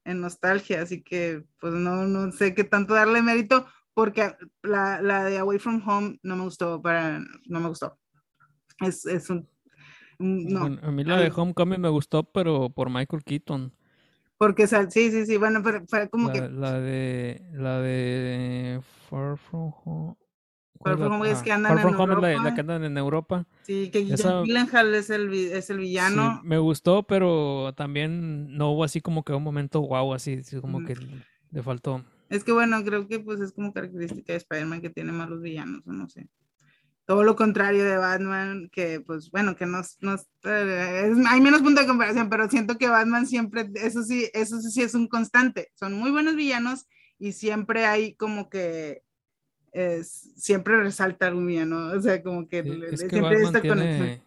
en 0.05 0.21
nostalgia, 0.21 0.81
así 0.81 1.01
que 1.01 1.43
pues 1.59 1.73
no, 1.73 2.07
no 2.07 2.31
sé 2.31 2.53
qué 2.53 2.63
tanto 2.63 2.93
darle 2.93 3.21
mérito, 3.21 3.65
porque 3.93 4.35
la, 4.63 5.01
la, 5.01 5.25
de 5.25 5.37
Away 5.39 5.59
from 5.59 5.81
Home 5.87 6.19
no 6.23 6.35
me 6.35 6.43
gustó, 6.43 6.81
para, 6.81 7.19
no 7.45 7.59
me 7.59 7.67
gustó. 7.67 7.97
Es, 8.79 9.05
es 9.05 9.29
un... 9.29 9.47
No. 10.19 10.65
a 10.65 10.91
mí 10.91 11.03
la 11.03 11.19
de 11.19 11.31
Homecoming 11.35 11.81
me 11.81 11.89
gustó, 11.89 12.23
pero 12.23 12.69
por 12.69 12.91
Michael 12.91 13.23
Keaton. 13.23 13.73
Porque, 14.37 14.67
sí, 14.67 15.11
sí, 15.11 15.25
sí, 15.25 15.37
bueno, 15.37 15.61
pero, 15.63 15.83
como 16.09 16.31
que... 16.31 16.47
La 16.47 16.79
de, 16.79 17.41
la 17.53 17.79
de 17.79 18.81
Far 19.09 19.37
From 19.37 19.71
Home. 19.83 20.15
Far 20.83 20.97
From 20.97 21.13
Home 21.13 21.31
es 21.31 21.41
que 21.41 21.51
andan 21.51 21.77
en 21.77 21.87
Europa. 21.87 22.31
Es 22.31 22.41
la, 22.41 22.53
que 22.53 22.61
andan 22.61 22.83
en 22.83 22.97
Europa. 22.97 23.45
Sí, 23.63 23.89
que 23.91 23.99
Esa... 23.99 24.41
Gyllenhaal 24.41 24.93
es 24.95 25.09
el, 25.09 25.33
es 25.33 25.69
el 25.69 25.77
villano. 25.77 26.39
Sí, 26.41 26.47
me 26.47 26.57
gustó, 26.57 27.03
pero 27.03 27.73
también 27.75 28.55
no 28.57 28.71
hubo 28.71 28.83
así 28.83 29.01
como 29.01 29.23
que 29.23 29.33
un 29.33 29.43
momento 29.43 29.79
guau, 29.79 30.13
así, 30.13 30.41
como 30.59 30.83
que 30.83 30.95
le 31.51 31.63
faltó. 31.63 32.03
Es 32.29 32.43
que 32.43 32.51
bueno, 32.51 32.83
creo 32.83 33.07
que 33.07 33.19
pues 33.19 33.41
es 33.41 33.51
como 33.51 33.73
característica 33.73 34.33
de 34.33 34.37
Spider-Man 34.37 34.81
que 34.81 34.89
tiene 34.89 35.11
malos 35.11 35.41
villanos, 35.41 35.85
o 35.85 35.91
no 35.91 36.07
sé. 36.07 36.29
Todo 37.05 37.23
lo 37.23 37.35
contrario 37.35 37.83
de 37.83 37.97
Batman, 37.97 38.69
que 38.71 39.01
pues 39.01 39.29
bueno, 39.31 39.55
que 39.55 39.65
no, 39.65 39.81
no 39.99 40.15
eh, 40.45 41.13
hay 41.27 41.41
menos 41.41 41.61
punto 41.61 41.81
de 41.81 41.87
comparación, 41.87 42.29
pero 42.29 42.49
siento 42.49 42.77
que 42.77 42.87
Batman 42.87 43.27
siempre, 43.27 43.69
eso 43.75 44.03
sí, 44.03 44.29
eso 44.33 44.61
sí 44.61 44.81
es 44.81 44.93
un 44.93 45.07
constante. 45.07 45.71
Son 45.75 45.93
muy 45.93 46.11
buenos 46.11 46.35
villanos 46.35 46.85
y 47.19 47.33
siempre 47.33 47.85
hay 47.85 48.15
como 48.15 48.49
que 48.49 49.03
siempre 50.03 50.77
resalta 50.77 51.27
algún 51.27 51.47
villano, 51.47 51.93
o 51.93 52.01
sea, 52.01 52.21
como 52.21 52.47
que, 52.47 52.63
siempre 52.97 53.41
esta 53.41 53.61
conexión 53.61 54.21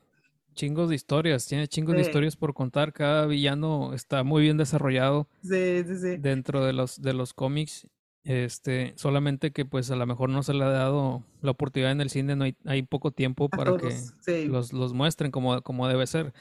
chingos 0.54 0.88
de 0.88 0.94
historias, 0.94 1.46
tiene 1.46 1.68
chingos 1.68 1.96
de 1.96 2.02
historias 2.02 2.36
por 2.36 2.54
contar. 2.54 2.92
Cada 2.92 3.26
villano 3.26 3.92
está 3.92 4.22
muy 4.22 4.42
bien 4.42 4.56
desarrollado 4.56 5.28
dentro 5.42 6.64
de 6.64 6.72
los, 6.72 7.02
de 7.02 7.12
los 7.12 7.34
cómics. 7.34 7.88
Este, 8.22 8.94
solamente 8.96 9.52
que 9.52 9.66
pues 9.66 9.90
a 9.90 9.96
lo 9.96 10.06
mejor 10.06 10.30
no 10.30 10.42
se 10.42 10.54
le 10.54 10.64
ha 10.64 10.70
dado 10.70 11.22
la 11.42 11.50
oportunidad 11.50 11.92
en 11.92 12.00
el 12.00 12.08
cine, 12.08 12.34
no 12.34 12.44
hay, 12.44 12.56
hay 12.64 12.82
poco 12.82 13.10
tiempo 13.10 13.50
para 13.50 13.76
que 13.76 13.94
los, 14.48 14.72
los, 14.72 14.94
muestren 14.94 15.30
como, 15.30 15.60
como 15.60 15.86
debe 15.88 16.06
ser. 16.06 16.32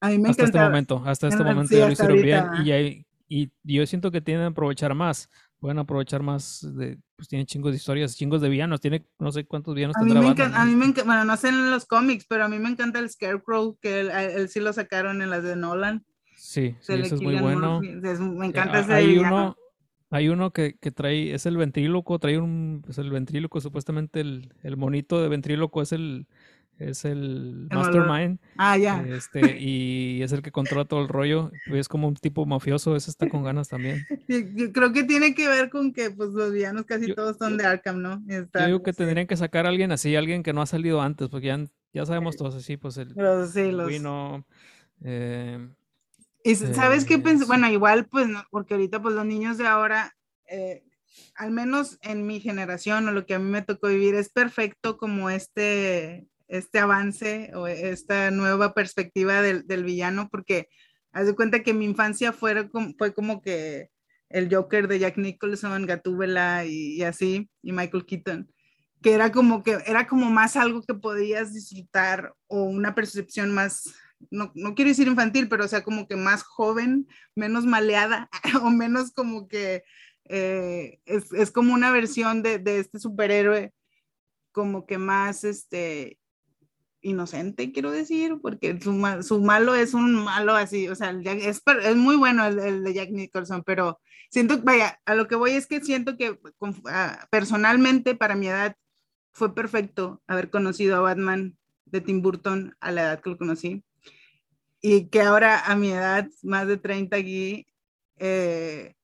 A 0.00 0.10
mí 0.10 0.18
me 0.18 0.28
hasta 0.28 0.44
este 0.44 0.60
momento, 0.60 1.02
hasta 1.06 1.28
este 1.28 1.42
momento 1.42 1.74
ya 1.74 1.86
lo 1.86 1.92
hicieron 1.92 2.20
bien 2.20 2.44
y, 2.62 2.72
hay, 2.72 3.06
y 3.26 3.50
yo 3.64 3.86
siento 3.86 4.10
que 4.10 4.20
tienen 4.20 4.44
que 4.44 4.52
aprovechar 4.52 4.94
más 4.94 5.30
pueden 5.60 5.78
aprovechar 5.78 6.22
más 6.22 6.66
de, 6.76 6.98
pues 7.16 7.28
tiene 7.28 7.44
chingos 7.46 7.72
de 7.72 7.76
historias, 7.76 8.16
chingos 8.16 8.40
de 8.40 8.48
villanos, 8.48 8.80
tiene 8.80 9.04
no 9.18 9.32
sé 9.32 9.44
cuántos 9.44 9.74
villanos 9.74 9.96
a 9.96 10.02
mí 10.02 10.14
me 10.14 10.28
encanta, 10.28 10.60
A 10.60 10.64
mí 10.64 10.74
me 10.74 10.86
encanta, 10.86 11.04
bueno, 11.04 11.24
no 11.24 11.36
sé 11.36 11.48
en 11.48 11.70
los 11.70 11.86
cómics, 11.86 12.26
pero 12.28 12.44
a 12.44 12.48
mí 12.48 12.58
me 12.58 12.68
encanta 12.68 12.98
el 12.98 13.10
Scarecrow, 13.10 13.76
que 13.80 14.00
él, 14.00 14.48
sí 14.48 14.60
lo 14.60 14.72
sacaron 14.72 15.22
en 15.22 15.30
las 15.30 15.42
de 15.42 15.56
Nolan. 15.56 16.04
Sí, 16.36 16.76
sí 16.80 16.92
eso 16.92 17.16
es 17.16 17.20
muy 17.20 17.36
bueno. 17.36 17.80
me 17.80 18.46
encanta 18.46 18.80
ese 18.80 18.94
hay 18.94 19.18
uno, 19.18 19.56
hay 20.10 20.28
uno 20.28 20.52
que, 20.52 20.76
que, 20.78 20.92
trae, 20.92 21.34
es 21.34 21.44
el 21.46 21.56
ventríloco, 21.56 22.18
trae 22.18 22.38
un, 22.38 22.84
es 22.88 22.98
el 22.98 23.10
ventríloco, 23.10 23.60
supuestamente 23.60 24.20
el, 24.20 24.54
el 24.62 24.76
monito 24.76 25.20
de 25.20 25.28
ventríloco 25.28 25.82
es 25.82 25.92
el, 25.92 26.26
es 26.78 27.04
el, 27.04 27.68
mastermind. 27.70 28.38
Ah, 28.56 28.76
ya. 28.76 29.04
Este, 29.08 29.58
y 29.58 30.22
es 30.22 30.32
el 30.32 30.42
que 30.42 30.52
controla 30.52 30.84
todo 30.84 31.02
el 31.02 31.08
rollo. 31.08 31.50
Es 31.66 31.88
como 31.88 32.08
un 32.08 32.14
tipo 32.14 32.46
mafioso, 32.46 32.94
ese 32.94 33.10
está 33.10 33.28
con 33.28 33.42
ganas 33.42 33.68
también. 33.68 34.06
Yo 34.28 34.72
creo 34.72 34.92
que 34.92 35.04
tiene 35.04 35.34
que 35.34 35.48
ver 35.48 35.70
con 35.70 35.92
que 35.92 36.10
pues 36.10 36.30
los 36.30 36.52
villanos 36.52 36.84
casi 36.84 37.14
todos 37.14 37.36
son 37.36 37.56
de 37.56 37.66
Arkham, 37.66 38.00
¿no? 38.00 38.22
yo 38.28 38.66
digo 38.66 38.82
que 38.82 38.92
tendrían 38.92 39.26
que 39.26 39.36
sacar 39.36 39.66
a 39.66 39.68
alguien 39.68 39.92
así, 39.92 40.14
alguien 40.14 40.42
que 40.42 40.52
no 40.52 40.62
ha 40.62 40.66
salido 40.66 41.00
antes, 41.00 41.28
porque 41.28 41.48
ya, 41.48 41.64
ya 41.92 42.06
sabemos 42.06 42.36
todos 42.36 42.54
así, 42.54 42.76
pues 42.76 42.96
el 42.96 43.12
los, 43.16 43.52
sí, 43.52 43.70
eh, 45.04 45.68
y 46.44 46.54
sabes 46.54 47.04
qué 47.04 47.18
pensé, 47.18 47.44
bueno, 47.44 47.68
igual 47.68 48.06
pues, 48.06 48.28
porque 48.50 48.74
ahorita 48.74 49.02
pues 49.02 49.14
los 49.14 49.24
niños 49.24 49.58
de 49.58 49.66
ahora, 49.66 50.16
eh, 50.46 50.84
al 51.34 51.50
menos 51.50 51.98
en 52.02 52.26
mi 52.26 52.40
generación 52.40 53.08
o 53.08 53.12
lo 53.12 53.26
que 53.26 53.34
a 53.34 53.38
mí 53.38 53.50
me 53.50 53.62
tocó 53.62 53.88
vivir, 53.88 54.14
es 54.14 54.30
perfecto 54.30 54.96
como 54.96 55.30
este 55.30 56.26
este 56.48 56.78
avance 56.78 57.52
o 57.54 57.66
esta 57.66 58.30
nueva 58.30 58.74
perspectiva 58.74 59.42
del, 59.42 59.66
del 59.66 59.84
villano, 59.84 60.28
porque 60.30 60.68
haz 61.12 61.26
de 61.26 61.34
cuenta 61.34 61.62
que 61.62 61.74
mi 61.74 61.84
infancia 61.84 62.32
fue 62.32 62.68
fue 62.98 63.14
como 63.14 63.40
que 63.42 63.90
el 64.30 64.54
Joker 64.54 64.88
de 64.88 64.98
Jack 64.98 65.16
Nicholson, 65.16 65.86
Gatúbela 65.86 66.64
y, 66.66 67.02
así, 67.02 67.50
y 67.62 67.72
Michael 67.72 68.04
Keaton, 68.04 68.52
que 69.02 69.12
era 69.12 69.32
como 69.32 69.62
que 69.62 69.78
era 69.86 70.06
como 70.06 70.30
más 70.30 70.56
algo 70.56 70.82
que 70.82 70.94
podías 70.94 71.54
disfrutar 71.54 72.34
o 72.46 72.64
una 72.64 72.94
percepción 72.94 73.52
más, 73.52 73.94
no, 74.30 74.52
no 74.54 74.74
quiero 74.74 74.90
decir 74.90 75.08
infantil, 75.08 75.48
pero 75.48 75.64
o 75.64 75.68
sea, 75.68 75.82
como 75.82 76.06
que 76.06 76.16
más 76.16 76.42
joven, 76.42 77.06
menos 77.34 77.64
maleada 77.64 78.28
o 78.62 78.70
menos 78.70 79.12
como 79.12 79.48
que 79.48 79.84
eh, 80.24 81.00
es, 81.06 81.32
es, 81.32 81.50
como 81.50 81.72
una 81.72 81.90
versión 81.90 82.42
de, 82.42 82.58
de, 82.58 82.80
este 82.80 82.98
superhéroe 82.98 83.72
como 84.52 84.84
que 84.84 84.98
más 84.98 85.44
este 85.44 86.17
inocente, 87.08 87.72
quiero 87.72 87.90
decir, 87.90 88.38
porque 88.42 88.78
su, 88.80 88.92
malo 89.40 89.74
es 89.74 89.94
un 89.94 90.24
malo 90.24 90.54
así, 90.54 90.88
o 90.88 90.94
sea, 90.94 91.10
es, 91.10 91.62
muy 91.96 92.16
bueno 92.16 92.46
el, 92.46 92.84
de 92.84 92.94
Jack 92.94 93.10
Nicholson, 93.10 93.62
pero 93.64 94.00
siento, 94.30 94.60
vaya, 94.62 95.00
a 95.04 95.14
lo 95.14 95.28
que 95.28 95.36
voy 95.36 95.52
es 95.52 95.66
que 95.66 95.82
siento 95.82 96.16
que 96.16 96.38
ah, 96.86 97.26
personalmente 97.30 98.14
para 98.14 98.36
mi 98.36 98.48
edad 98.48 98.76
fue 99.32 99.54
perfecto 99.54 100.22
haber 100.26 100.50
conocido 100.50 100.96
a 100.96 101.00
Batman 101.00 101.56
de 101.86 102.00
Tim 102.00 102.22
Burton 102.22 102.76
a 102.80 102.92
la 102.92 103.02
edad 103.02 103.20
que 103.20 103.30
lo 103.30 103.38
conocí 103.38 103.82
y 104.80 105.06
que 105.06 105.22
ahora 105.22 105.60
a 105.60 105.74
mi 105.76 105.90
edad, 105.90 106.28
más 106.42 106.66
de 106.68 106.76
30 106.76 107.16
aquí, 107.16 107.66
eh, 108.18 108.94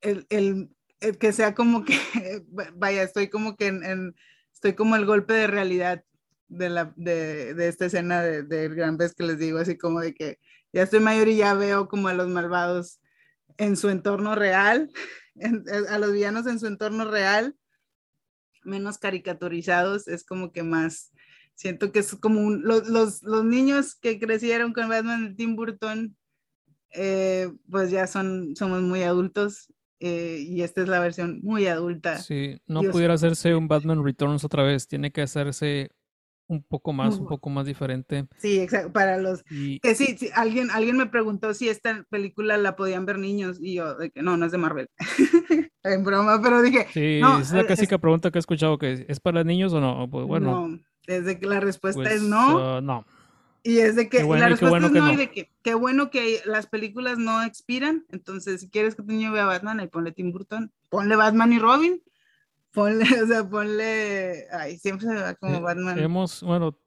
el, 0.00 0.70
que 1.18 1.32
sea 1.32 1.54
como 1.54 1.84
que, 1.84 1.98
vaya, 2.74 3.02
estoy 3.02 3.28
como 3.28 3.56
que 3.56 3.72
estoy 4.52 4.74
como 4.74 4.96
el 4.96 5.06
golpe 5.06 5.32
de 5.34 5.46
realidad 5.46 6.04
de, 6.50 6.68
la, 6.68 6.92
de, 6.96 7.54
de 7.54 7.68
esta 7.68 7.86
escena 7.86 8.22
del 8.22 8.48
de 8.48 8.68
gran 8.68 8.98
vez 8.98 9.14
que 9.14 9.24
les 9.24 9.38
digo, 9.38 9.58
así 9.58 9.78
como 9.78 10.00
de 10.00 10.12
que 10.14 10.38
ya 10.72 10.82
estoy 10.82 11.00
mayor 11.00 11.28
y 11.28 11.36
ya 11.36 11.54
veo 11.54 11.88
como 11.88 12.08
a 12.08 12.14
los 12.14 12.28
malvados 12.28 13.00
en 13.56 13.76
su 13.76 13.88
entorno 13.88 14.34
real, 14.34 14.90
a 15.88 15.98
los 15.98 16.12
villanos 16.12 16.46
en 16.46 16.58
su 16.58 16.66
entorno 16.66 17.10
real, 17.10 17.56
menos 18.64 18.98
caricaturizados, 18.98 20.08
es 20.08 20.24
como 20.24 20.52
que 20.52 20.62
más, 20.62 21.12
siento 21.54 21.92
que 21.92 22.00
es 22.00 22.14
como 22.16 22.40
un, 22.40 22.62
los, 22.62 22.88
los, 22.88 23.22
los, 23.22 23.44
niños 23.44 23.94
que 23.94 24.18
crecieron 24.18 24.72
con 24.72 24.88
Batman 24.88 25.30
de 25.30 25.34
Tim 25.34 25.56
Burton, 25.56 26.16
eh, 26.92 27.50
pues 27.70 27.90
ya 27.90 28.06
son, 28.06 28.56
somos 28.56 28.82
muy 28.82 29.02
adultos 29.04 29.72
eh, 30.00 30.44
y 30.46 30.62
esta 30.62 30.82
es 30.82 30.88
la 30.88 30.98
versión 30.98 31.40
muy 31.42 31.66
adulta. 31.66 32.18
Sí, 32.18 32.60
no 32.66 32.82
pudiera 32.82 33.14
hacerse 33.14 33.54
un 33.54 33.68
Batman 33.68 34.04
Returns 34.04 34.44
otra 34.44 34.62
vez, 34.62 34.88
tiene 34.88 35.12
que 35.12 35.22
hacerse 35.22 35.92
un 36.50 36.64
poco 36.64 36.92
más, 36.92 37.16
un 37.16 37.28
poco 37.28 37.48
más 37.48 37.64
diferente. 37.64 38.26
Sí, 38.38 38.58
exacto, 38.58 38.92
para 38.92 39.18
los 39.18 39.44
que 39.44 39.94
sí, 39.94 40.16
alguien, 40.34 40.70
alguien 40.72 40.96
me 40.96 41.06
preguntó 41.06 41.54
si 41.54 41.68
esta 41.68 42.04
película 42.10 42.58
la 42.58 42.74
podían 42.74 43.06
ver 43.06 43.18
niños 43.18 43.58
y 43.60 43.74
yo 43.74 43.94
de 43.94 44.10
que 44.10 44.22
no, 44.22 44.36
no 44.36 44.46
es 44.46 44.52
de 44.52 44.58
Marvel. 44.58 44.90
en 45.84 46.04
broma, 46.04 46.40
pero 46.42 46.60
dije, 46.60 46.88
sí, 46.92 47.20
no, 47.20 47.38
es 47.38 47.52
la 47.52 47.64
clásica 47.64 47.98
pregunta 47.98 48.30
que 48.30 48.38
he 48.38 48.40
escuchado 48.40 48.78
que 48.78 49.06
es 49.08 49.20
para 49.20 49.44
niños 49.44 49.72
o 49.72 49.80
no, 49.80 50.08
pues 50.10 50.26
bueno. 50.26 50.68
No, 50.68 50.80
desde 51.06 51.38
que 51.38 51.46
la 51.46 51.60
respuesta 51.60 52.02
es 52.02 52.20
pues, 52.20 52.22
no. 52.22 52.78
Uh, 52.78 52.80
no. 52.80 53.06
Y 53.62 53.78
es 53.78 53.94
de 53.94 54.08
que 54.08 54.24
la 54.24 54.48
respuesta 54.48 54.86
es 54.86 54.92
no, 54.92 55.12
y 55.12 55.16
de 55.16 55.30
que 55.30 55.50
qué 55.62 55.74
bueno 55.74 56.10
que 56.10 56.40
las 56.46 56.66
películas 56.66 57.18
no 57.18 57.42
expiran. 57.42 58.06
Entonces, 58.10 58.62
si 58.62 58.70
quieres 58.70 58.96
que 58.96 59.02
tu 59.02 59.12
niño 59.12 59.32
vea 59.32 59.44
Batman, 59.44 59.80
ahí 59.80 59.86
ponle 59.86 60.12
Tim 60.12 60.32
Burton, 60.32 60.72
ponle 60.88 61.14
Batman 61.14 61.52
y 61.52 61.58
Robin 61.58 62.02
Ponle, 62.72 63.04
o 63.24 63.26
sea, 63.26 63.48
ponle, 63.48 64.46
ay, 64.52 64.78
siempre 64.78 65.06
se 65.08 65.14
va 65.14 65.34
como 65.34 65.56
Eh, 65.56 65.60
Batman. 65.60 65.98
Hemos, 65.98 66.42
bueno, 66.42 66.78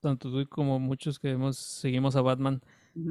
tanto 0.00 0.30
tú 0.30 0.48
como 0.48 0.78
muchos 0.80 1.18
que 1.18 1.30
hemos, 1.30 1.56
seguimos 1.56 2.16
a 2.16 2.22
Batman, 2.22 2.60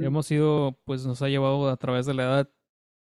hemos 0.02 0.30
ido, 0.31 0.77
pues 0.85 1.06
nos 1.06 1.22
ha 1.22 1.30
llevado 1.30 1.69
a 1.69 1.77
través 1.77 2.06
de 2.06 2.14
la 2.14 2.23
edad. 2.23 2.49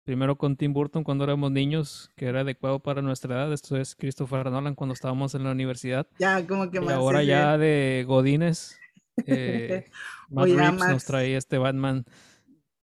Primero 0.04 0.36
con 0.36 0.56
Tim 0.56 0.74
Burton 0.74 1.02
cuando 1.02 1.24
éramos 1.24 1.50
niños, 1.50 2.10
que 2.14 2.26
era 2.26 2.40
adecuado 2.40 2.80
para 2.80 3.00
nuestra 3.00 3.34
edad. 3.36 3.52
Esto 3.54 3.76
es 3.78 3.94
Christopher 3.96 4.50
Nolan 4.50 4.74
cuando 4.74 4.92
estábamos 4.92 5.34
en 5.34 5.44
la 5.44 5.52
universidad. 5.52 6.06
Ya, 6.18 6.46
como 6.46 6.70
que 6.70 6.76
Y 6.76 6.80
más. 6.80 6.94
ahora 6.94 7.22
ya 7.22 7.56
de 7.56 8.04
Godines, 8.06 8.78
eh, 9.26 9.86
Matt 10.28 10.48
Reeves 10.48 10.88
nos 10.88 11.04
trae 11.04 11.36
este 11.36 11.56
Batman. 11.56 12.04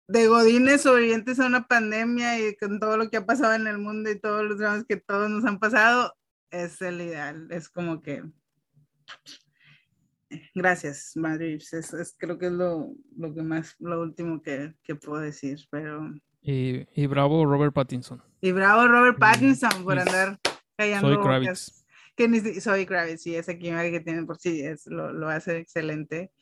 De 0.08 0.26
Godines 0.26 0.82
sobrevivientes 0.82 1.38
a 1.40 1.46
una 1.46 1.66
pandemia 1.66 2.38
y 2.38 2.56
con 2.56 2.78
todo 2.80 2.96
lo 2.96 3.08
que 3.10 3.18
ha 3.18 3.24
pasado 3.26 3.54
en 3.54 3.66
el 3.66 3.78
mundo 3.78 4.10
y 4.10 4.18
todos 4.20 4.44
los 4.44 4.58
dramas 4.58 4.84
que 4.86 4.96
todos 4.96 5.30
nos 5.30 5.44
han 5.44 5.58
pasado, 5.58 6.12
es 6.50 6.80
el 6.82 7.00
ideal. 7.00 7.46
Es 7.50 7.68
como 7.68 8.02
que. 8.02 8.22
Gracias, 10.54 11.12
Madrid. 11.16 11.60
Es, 11.72 11.92
es- 11.92 12.14
creo 12.18 12.38
que 12.38 12.46
es 12.46 12.52
lo, 12.52 12.94
lo 13.16 13.34
que 13.34 13.42
más, 13.42 13.76
lo 13.78 14.00
último 14.00 14.42
que, 14.42 14.74
que 14.82 14.94
puedo 14.94 15.20
decir. 15.20 15.60
Pero. 15.70 16.10
Y, 16.40 16.86
y 16.94 17.06
bravo 17.06 17.44
Robert 17.44 17.74
Pattinson. 17.74 18.22
Y 18.40 18.52
bravo 18.52 18.86
Robert 18.88 19.16
Y- 19.16 19.20
Pattinson 19.20 19.84
por 19.84 19.96
y 19.96 20.00
andar 20.00 20.40
callando 20.76 21.14
Soy. 21.14 21.22
Kravitz. 21.22 21.84
que 22.16 22.28
ni 22.28 22.40
soy 22.60 22.86
Kravitz, 22.86 23.22
sí, 23.22 23.36
esa 23.36 23.54
química 23.56 23.90
que 23.90 24.00
tienen 24.00 24.26
por 24.26 24.38
sí, 24.38 24.60
es, 24.62 24.86
lo, 24.86 25.12
lo 25.12 25.28
hace 25.28 25.58
excelente. 25.58 26.32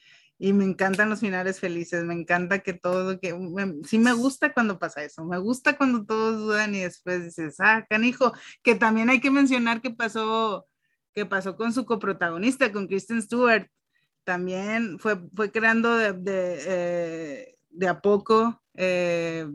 Y 0.43 0.55
me 0.55 0.65
encantan 0.65 1.11
los 1.11 1.21
finales 1.21 1.61
felices, 1.61 2.03
me 2.05 2.15
encanta 2.15 2.61
que 2.61 2.73
todo, 2.73 3.21
que 3.21 3.37
sí 3.85 3.99
me 3.99 4.15
gusta 4.15 4.55
cuando 4.55 4.79
pasa 4.79 5.05
eso, 5.05 5.23
me 5.23 5.39
gusta 5.39 5.77
cuando 5.77 6.07
todos 6.07 6.39
dudan 6.39 6.75
y 6.75 6.81
después 6.81 7.25
dices, 7.25 7.57
ah, 7.61 7.87
canijo, 7.89 8.33
que 8.63 8.75
también 8.75 9.11
hay 9.11 9.21
que 9.21 9.31
mencionar 9.31 9.83
que 9.83 9.91
pasó, 9.91 10.67
que 11.13 11.27
pasó 11.27 11.57
con 11.57 11.75
su 11.75 11.85
coprotagonista, 11.85 12.73
con 12.73 12.87
Kristen 12.87 13.21
Stewart, 13.21 13.69
también 14.25 14.99
fue, 14.99 15.21
fue 15.35 15.53
creando 15.53 15.95
de, 15.97 16.15
de, 16.15 16.59
eh, 16.67 17.55
de 17.69 17.89
a 17.89 18.01
poco 18.01 18.63
eh, 18.75 19.47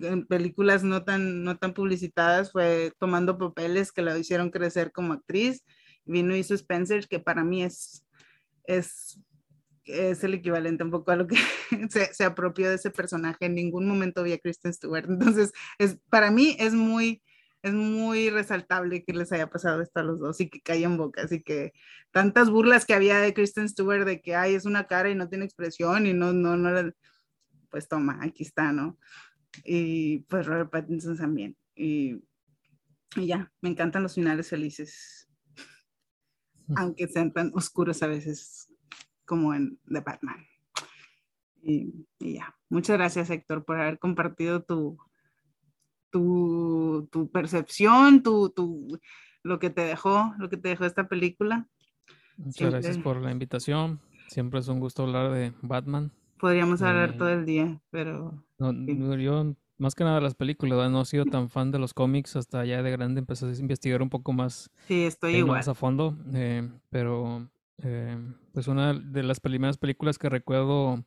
en 0.00 0.26
películas 0.26 0.82
no 0.82 1.04
tan, 1.04 1.44
no 1.44 1.58
tan 1.58 1.74
publicitadas, 1.74 2.52
fue 2.52 2.92
tomando 2.98 3.36
papeles 3.36 3.92
que 3.92 4.00
la 4.00 4.16
hicieron 4.18 4.50
crecer 4.50 4.92
como 4.92 5.12
actriz. 5.12 5.62
Vino 6.04 6.34
hizo 6.34 6.54
Spencer, 6.54 7.06
que 7.06 7.20
para 7.20 7.44
mí 7.44 7.62
es, 7.62 8.06
es, 8.64 9.20
es 9.84 10.22
el 10.24 10.34
equivalente 10.34 10.84
un 10.84 10.90
poco 10.90 11.10
a 11.10 11.16
lo 11.16 11.26
que 11.26 11.36
se, 11.90 12.12
se 12.14 12.24
apropió 12.24 12.68
de 12.68 12.76
ese 12.76 12.90
personaje. 12.90 13.46
En 13.46 13.54
ningún 13.54 13.86
momento 13.86 14.22
vi 14.22 14.32
a 14.32 14.38
Kristen 14.38 14.72
Stewart. 14.72 15.06
Entonces, 15.08 15.52
es, 15.78 15.98
para 16.10 16.30
mí 16.30 16.56
es 16.58 16.74
muy, 16.74 17.22
es 17.62 17.72
muy 17.72 18.30
resaltable 18.30 19.04
que 19.04 19.12
les 19.12 19.32
haya 19.32 19.48
pasado 19.48 19.82
esto 19.82 20.00
a 20.00 20.04
los 20.04 20.20
dos 20.20 20.40
y 20.40 20.48
que 20.48 20.60
callen 20.60 20.96
bocas 20.96 21.30
y 21.32 21.42
que 21.42 21.72
tantas 22.10 22.50
burlas 22.50 22.84
que 22.84 22.94
había 22.94 23.18
de 23.18 23.34
Kristen 23.34 23.68
Stewart 23.68 24.04
de 24.04 24.20
que 24.20 24.34
ay, 24.34 24.54
es 24.54 24.64
una 24.64 24.86
cara 24.86 25.10
y 25.10 25.14
no 25.14 25.28
tiene 25.28 25.44
expresión 25.44 26.06
y 26.06 26.12
no, 26.12 26.32
no, 26.32 26.56
no, 26.56 26.92
pues 27.70 27.88
toma, 27.88 28.18
aquí 28.22 28.42
está, 28.42 28.72
¿no? 28.72 28.98
Y 29.64 30.20
pues 30.28 30.46
Robert 30.46 30.70
Pattinson 30.70 31.16
también. 31.16 31.56
Y, 31.74 32.22
y 33.16 33.26
ya, 33.26 33.50
me 33.60 33.70
encantan 33.70 34.02
los 34.02 34.14
finales 34.14 34.48
felices, 34.48 35.28
aunque 36.76 37.08
sean 37.08 37.32
tan 37.32 37.50
oscuros 37.54 38.02
a 38.02 38.06
veces 38.08 38.71
como 39.24 39.54
en 39.54 39.78
The 39.90 40.00
Batman. 40.00 40.46
Y, 41.62 41.92
y 42.18 42.34
ya, 42.34 42.56
muchas 42.68 42.96
gracias 42.96 43.30
Héctor 43.30 43.64
por 43.64 43.78
haber 43.80 43.98
compartido 43.98 44.62
tu, 44.62 44.98
tu, 46.10 47.08
tu 47.10 47.30
percepción, 47.30 48.22
tu, 48.22 48.50
tu, 48.50 48.98
lo 49.42 49.58
que 49.58 49.70
te 49.70 49.82
dejó, 49.82 50.34
lo 50.38 50.48
que 50.48 50.56
te 50.56 50.68
dejó 50.70 50.84
esta 50.84 51.08
película. 51.08 51.68
Muchas 52.36 52.54
Siempre- 52.56 52.80
gracias 52.80 52.98
por 52.98 53.20
la 53.20 53.30
invitación. 53.30 54.00
Siempre 54.28 54.60
es 54.60 54.68
un 54.68 54.80
gusto 54.80 55.02
hablar 55.04 55.30
de 55.30 55.52
Batman. 55.62 56.10
Podríamos 56.38 56.82
hablar 56.82 57.10
Eh, 57.10 57.16
todo 57.18 57.28
el 57.28 57.44
día, 57.46 57.80
pero 57.90 58.42
No, 58.58 58.72
yo, 59.16 59.54
más 59.78 59.94
que 59.94 60.04
nada 60.04 60.20
las 60.20 60.34
películas, 60.34 60.90
no 60.90 61.02
he 61.02 61.04
sido 61.04 61.24
tan 61.26 61.48
fan 61.50 61.70
de 61.70 61.78
los 61.78 61.94
cómics. 61.94 62.34
Hasta 62.36 62.64
ya 62.64 62.82
de 62.82 62.90
grande 62.90 63.20
empecé 63.20 63.46
a 63.46 63.50
investigar 63.54 64.02
un 64.02 64.08
poco 64.10 64.32
más, 64.32 64.70
sí, 64.88 65.04
estoy 65.04 65.34
ahí 65.34 65.38
igual. 65.40 65.58
más 65.58 65.68
a 65.68 65.74
fondo. 65.74 66.16
eh, 66.34 66.68
pero, 66.90 67.48
eh, 67.82 68.16
pues 68.52 68.68
una 68.68 68.94
de 68.94 69.22
las 69.22 69.40
primeras 69.40 69.78
películas 69.78 70.18
que 70.18 70.28
recuerdo 70.28 71.04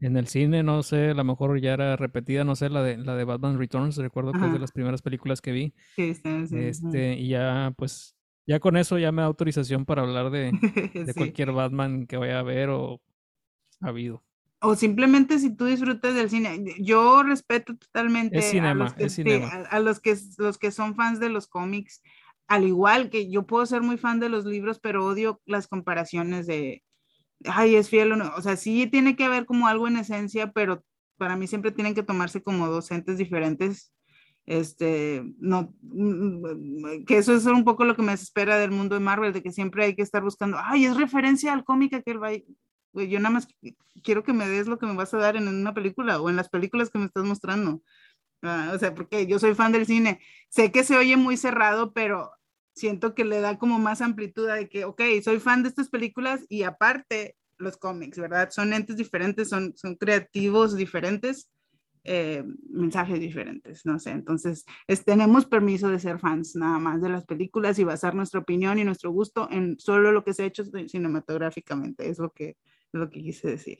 en 0.00 0.16
el 0.16 0.28
cine, 0.28 0.62
no 0.62 0.82
sé, 0.82 1.10
a 1.10 1.14
lo 1.14 1.24
mejor 1.24 1.60
ya 1.60 1.72
era 1.74 1.96
repetida, 1.96 2.44
no 2.44 2.54
sé, 2.56 2.68
la 2.70 2.82
de, 2.82 2.96
la 2.98 3.16
de 3.16 3.24
Batman 3.24 3.58
Returns. 3.58 3.96
Recuerdo 3.96 4.34
que 4.36 4.46
es 4.46 4.52
de 4.52 4.58
las 4.60 4.72
primeras 4.72 5.02
películas 5.02 5.40
que 5.40 5.52
vi. 5.52 5.74
Sí, 5.96 6.14
sí, 6.14 6.46
sí, 6.46 6.56
Este, 6.56 7.14
y 7.14 7.28
ya, 7.30 7.74
pues, 7.76 8.16
ya 8.46 8.60
con 8.60 8.76
eso 8.76 8.98
ya 8.98 9.12
me 9.12 9.22
da 9.22 9.26
autorización 9.28 9.84
para 9.86 10.02
hablar 10.02 10.30
de, 10.30 10.56
de 11.02 11.14
cualquier 11.14 11.52
Batman 11.52 12.06
que 12.06 12.16
vaya 12.16 12.40
a 12.40 12.42
ver 12.44 12.70
o 12.70 13.00
ha 13.80 13.88
habido. 13.88 14.24
o 14.60 14.74
simplemente 14.74 15.38
si 15.38 15.54
tú 15.54 15.66
disfrutas 15.66 16.14
del 16.14 16.30
cine. 16.30 16.64
Yo 16.80 17.22
respeto 17.22 17.76
totalmente 17.76 18.42
cinema, 18.42 18.70
a 18.72 18.74
los 18.74 19.16
que, 19.22 19.44
a, 19.44 19.62
a 19.70 19.80
los 19.80 20.00
que 20.00 20.16
los 20.38 20.58
que 20.58 20.70
son 20.72 20.96
fans 20.96 21.20
de 21.20 21.28
los 21.28 21.46
cómics, 21.46 22.02
al 22.48 22.64
igual 22.64 23.10
que 23.10 23.30
yo 23.30 23.46
puedo 23.46 23.66
ser 23.66 23.82
muy 23.82 23.98
fan 23.98 24.20
de 24.20 24.28
los 24.30 24.44
libros, 24.44 24.80
pero 24.80 25.06
odio 25.06 25.40
las 25.46 25.68
comparaciones 25.68 26.46
de 26.46 26.82
ay, 27.44 27.76
es 27.76 27.88
fiel 27.88 28.12
o 28.12 28.16
no. 28.16 28.32
O 28.36 28.42
sea, 28.42 28.56
sí 28.56 28.86
tiene 28.86 29.16
que 29.16 29.24
haber 29.24 29.46
como 29.46 29.68
algo 29.68 29.88
en 29.88 29.96
esencia, 29.96 30.52
pero 30.52 30.84
para 31.16 31.36
mí 31.36 31.46
siempre 31.46 31.72
tienen 31.72 31.94
que 31.94 32.02
tomarse 32.02 32.42
como 32.42 32.68
dos 32.68 32.90
entes 32.90 33.18
diferentes. 33.18 33.92
Este, 34.46 35.22
no, 35.38 35.74
mm, 35.82 37.04
que 37.06 37.18
eso 37.18 37.34
es 37.34 37.44
un 37.46 37.64
poco 37.64 37.84
lo 37.84 37.94
que 37.94 38.02
me 38.02 38.14
espera 38.14 38.56
del 38.58 38.70
mundo 38.70 38.94
de 38.94 39.00
Marvel, 39.00 39.32
de 39.32 39.42
que 39.42 39.52
siempre 39.52 39.84
hay 39.84 39.94
que 39.94 40.02
estar 40.02 40.22
buscando, 40.22 40.56
ay, 40.58 40.86
es 40.86 40.96
referencia 40.96 41.52
al 41.52 41.64
cómic 41.64 41.92
aquel, 41.94 42.18
yo 42.94 43.20
nada 43.20 43.30
más 43.30 43.48
quiero 44.02 44.24
que 44.24 44.32
me 44.32 44.48
des 44.48 44.66
lo 44.66 44.78
que 44.78 44.86
me 44.86 44.94
vas 44.94 45.12
a 45.12 45.18
dar 45.18 45.36
en 45.36 45.48
una 45.48 45.74
película 45.74 46.20
o 46.20 46.30
en 46.30 46.36
las 46.36 46.48
películas 46.48 46.90
que 46.90 46.98
me 46.98 47.04
estás 47.06 47.24
mostrando. 47.24 47.82
Ah, 48.42 48.72
o 48.74 48.78
sea, 48.78 48.94
porque 48.94 49.26
yo 49.26 49.38
soy 49.38 49.54
fan 49.54 49.72
del 49.72 49.86
cine. 49.86 50.20
Sé 50.48 50.72
que 50.72 50.84
se 50.84 50.96
oye 50.96 51.16
muy 51.16 51.36
cerrado, 51.36 51.92
pero 51.92 52.30
siento 52.78 53.14
que 53.14 53.24
le 53.24 53.40
da 53.40 53.58
como 53.58 53.78
más 53.78 54.00
amplitud 54.00 54.48
de 54.48 54.68
que, 54.68 54.84
ok, 54.84 55.02
soy 55.22 55.40
fan 55.40 55.62
de 55.62 55.68
estas 55.68 55.88
películas 55.88 56.44
y 56.48 56.62
aparte 56.62 57.36
los 57.58 57.76
cómics, 57.76 58.18
¿verdad? 58.18 58.50
Son 58.50 58.72
entes 58.72 58.96
diferentes, 58.96 59.48
son, 59.48 59.76
son 59.76 59.96
creativos 59.96 60.76
diferentes, 60.76 61.50
eh, 62.04 62.44
mensajes 62.70 63.20
diferentes, 63.20 63.84
no 63.84 63.98
sé. 63.98 64.10
Entonces, 64.10 64.64
es, 64.86 65.04
tenemos 65.04 65.46
permiso 65.46 65.88
de 65.88 65.98
ser 65.98 66.18
fans 66.18 66.54
nada 66.54 66.78
más 66.78 67.02
de 67.02 67.08
las 67.08 67.26
películas 67.26 67.78
y 67.78 67.84
basar 67.84 68.14
nuestra 68.14 68.40
opinión 68.40 68.78
y 68.78 68.84
nuestro 68.84 69.10
gusto 69.10 69.48
en 69.50 69.78
solo 69.78 70.12
lo 70.12 70.24
que 70.24 70.32
se 70.32 70.44
ha 70.44 70.46
hecho 70.46 70.64
cinematográficamente, 70.64 72.08
es 72.08 72.18
lo 72.18 72.30
que, 72.30 72.56
lo 72.92 73.10
que 73.10 73.20
quise 73.20 73.48
decir. 73.48 73.78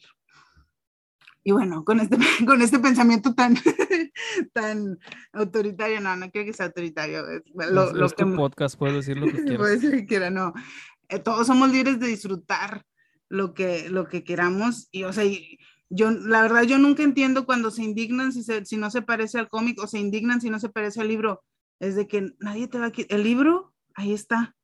Y 1.45 1.53
bueno, 1.53 1.85
con 1.85 2.01
este, 2.01 2.17
con 2.47 2.61
este 2.63 2.79
pensamiento 2.79 3.35
tan, 3.35 3.57
tan 4.53 4.99
autoritario, 5.33 6.01
no, 6.01 6.17
no 6.17 6.31
creo 6.31 6.45
que 6.45 6.53
sea 6.53 6.67
autoritario. 6.67 7.23
Lo, 7.55 7.89
es, 7.89 7.93
lo 7.93 8.07
es 8.07 8.13
que 8.15 8.25
tu 8.25 8.35
podcast, 8.35 8.77
puedes 8.79 8.97
decir 8.97 9.17
lo 9.17 9.27
que 9.27 9.43
quieras. 9.45 9.81
ser 9.81 9.91
que 9.93 10.07
quiera, 10.07 10.31
no. 10.31 10.53
Eh, 11.09 11.19
todos 11.19 11.47
somos 11.47 11.71
libres 11.73 11.99
de 12.01 12.07
disfrutar 12.09 12.85
lo 13.29 13.55
que, 13.55 13.89
lo 13.89 14.09
que 14.09 14.25
queramos. 14.25 14.89
Y, 14.91 15.05
o 15.05 15.13
sea, 15.13 15.25
y 15.25 15.59
yo, 15.89 16.11
la 16.11 16.43
verdad, 16.43 16.63
yo 16.65 16.79
nunca 16.79 17.03
entiendo 17.03 17.47
cuando 17.47 17.71
se 17.71 17.83
indignan 17.83 18.33
si, 18.33 18.43
se- 18.43 18.65
si 18.67 18.77
no 18.77 18.91
se 18.91 19.03
parece 19.03 19.39
al 19.39 19.49
cómic 19.49 19.81
o 19.83 19.87
se 19.87 19.99
indignan 19.99 20.41
si 20.41 20.51
no 20.51 20.61
se 20.61 20.69
parece 20.69 21.01
al 21.01 21.09
libro. 21.09 21.43
Es 21.81 21.95
de 21.95 22.07
que 22.09 22.33
nadie 22.41 22.69
te 22.69 22.79
va 22.79 22.87
a 22.87 22.91
quitar. 22.93 23.17
El 23.17 23.25
libro, 23.25 23.73
ahí 23.95 24.13
está, 24.13 24.55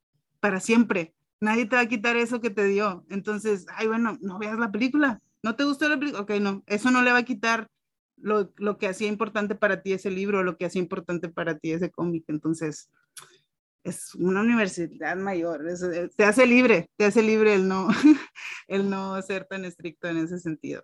para 0.40 0.60
siempre. 0.60 1.14
Nadie 1.40 1.66
te 1.66 1.76
va 1.76 1.82
a 1.82 1.88
quitar 1.88 2.16
eso 2.16 2.40
que 2.40 2.50
te 2.50 2.64
dio. 2.64 3.04
Entonces, 3.08 3.66
ay, 3.76 3.86
bueno, 3.86 4.18
no 4.20 4.38
veas 4.38 4.58
la 4.58 4.70
película. 4.72 5.20
¿No 5.44 5.56
te 5.56 5.64
gustó 5.64 5.88
la 5.90 5.98
película? 5.98 6.22
Ok, 6.22 6.30
no. 6.40 6.62
Eso 6.66 6.90
no 6.90 7.02
le 7.02 7.12
va 7.12 7.18
a 7.18 7.22
quitar 7.24 7.68
lo, 8.16 8.50
lo 8.56 8.78
que 8.78 8.88
hacía 8.88 9.08
importante 9.08 9.54
para 9.54 9.82
ti 9.82 9.92
ese 9.92 10.10
libro, 10.10 10.42
lo 10.42 10.56
que 10.56 10.64
hacía 10.64 10.80
importante 10.80 11.28
para 11.28 11.58
ti 11.58 11.72
ese 11.72 11.90
cómic. 11.90 12.24
Entonces, 12.28 12.90
es 13.82 14.14
una 14.14 14.40
universidad 14.40 15.16
mayor, 15.16 15.68
es- 15.68 15.82
eh, 15.82 16.08
te 16.16 16.24
hace 16.24 16.46
libre, 16.46 16.88
te 16.96 17.04
hace 17.04 17.22
libre 17.22 17.52
el 17.54 17.68
no, 17.68 17.88
el 18.68 18.88
no 18.88 19.20
ser 19.20 19.44
tan 19.44 19.66
estricto 19.66 20.08
en 20.08 20.16
ese 20.16 20.38
sentido. 20.38 20.82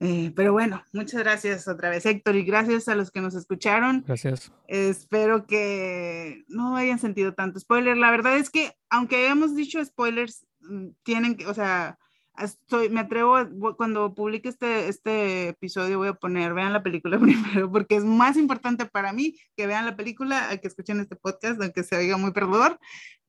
Eh, 0.00 0.30
pero 0.36 0.52
bueno, 0.52 0.84
muchas 0.92 1.22
gracias 1.22 1.66
otra 1.66 1.88
vez 1.88 2.04
Héctor 2.04 2.36
y 2.36 2.44
gracias 2.44 2.86
a 2.88 2.94
los 2.94 3.10
que 3.10 3.22
nos 3.22 3.34
escucharon. 3.34 4.04
Gracias. 4.06 4.52
Espero 4.68 5.46
que 5.46 6.44
no 6.48 6.76
hayan 6.76 6.98
sentido 6.98 7.32
tanto 7.32 7.58
spoiler. 7.58 7.96
La 7.96 8.10
verdad 8.10 8.36
es 8.36 8.50
que 8.50 8.74
aunque 8.90 9.16
hayamos 9.16 9.56
dicho 9.56 9.82
spoilers, 9.82 10.46
mm, 10.60 10.88
tienen 11.02 11.36
que, 11.36 11.46
o 11.46 11.54
sea, 11.54 11.98
estoy, 12.38 12.88
me 12.90 13.00
atrevo, 13.00 13.36
a- 13.36 13.48
cuando 13.76 14.14
publique 14.14 14.48
este, 14.48 14.88
este 14.88 15.48
episodio 15.48 15.98
voy 15.98 16.08
a 16.08 16.14
poner, 16.14 16.54
vean 16.54 16.72
la 16.72 16.82
película 16.82 17.18
primero, 17.20 17.70
porque 17.70 17.96
es 17.96 18.04
más 18.04 18.36
importante 18.36 18.86
para 18.86 19.12
mí 19.12 19.36
que 19.56 19.66
vean 19.66 19.84
la 19.86 19.96
película 19.96 20.56
que 20.60 20.68
escuchen 20.68 21.00
este 21.00 21.16
podcast, 21.16 21.60
aunque 21.62 21.82
se 21.82 21.96
oiga 21.96 22.16
muy 22.16 22.32
perdedor, 22.32 22.78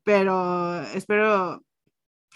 pero 0.03 0.81
espero, 0.93 1.63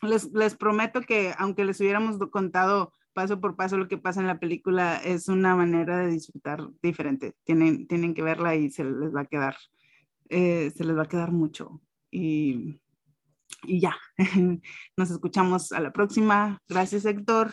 les, 0.01 0.31
les 0.33 0.55
prometo 0.55 1.01
que 1.01 1.33
aunque 1.37 1.65
les 1.65 1.79
hubiéramos 1.79 2.19
do- 2.19 2.31
contado 2.31 2.93
paso 3.13 3.41
por 3.41 3.55
paso 3.57 3.77
lo 3.77 3.87
que 3.89 3.97
pasa 3.97 4.21
en 4.21 4.27
la 4.27 4.39
película, 4.39 4.97
es 4.97 5.27
una 5.27 5.55
manera 5.55 5.97
de 5.97 6.07
disfrutar 6.11 6.61
diferente. 6.81 7.33
Tienen, 7.43 7.85
tienen 7.87 8.13
que 8.13 8.23
verla 8.23 8.55
y 8.55 8.69
se 8.69 8.85
les 8.85 9.13
va 9.13 9.21
a 9.21 9.25
quedar 9.25 9.55
eh, 10.29 10.71
se 10.75 10.85
les 10.85 10.97
va 10.97 11.03
a 11.03 11.07
quedar 11.09 11.31
mucho. 11.31 11.81
Y, 12.09 12.79
y 13.63 13.79
ya, 13.79 13.95
nos 14.97 15.11
escuchamos 15.11 15.71
a 15.71 15.79
la 15.79 15.91
próxima. 15.91 16.57
Gracias, 16.67 17.05
Héctor. 17.05 17.51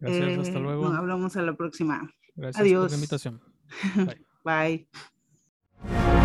Gracias, 0.00 0.38
hasta 0.38 0.58
Eh, 0.58 0.62
luego. 0.62 0.88
Nos 0.88 0.98
hablamos 0.98 1.36
a 1.36 1.42
la 1.42 1.54
próxima. 1.54 2.10
Gracias 2.34 2.60
adiós. 2.62 2.82
por 2.84 2.90
la 2.90 2.96
invitación. 2.96 3.42
Bye. 4.44 4.88
Bye. 5.88 6.23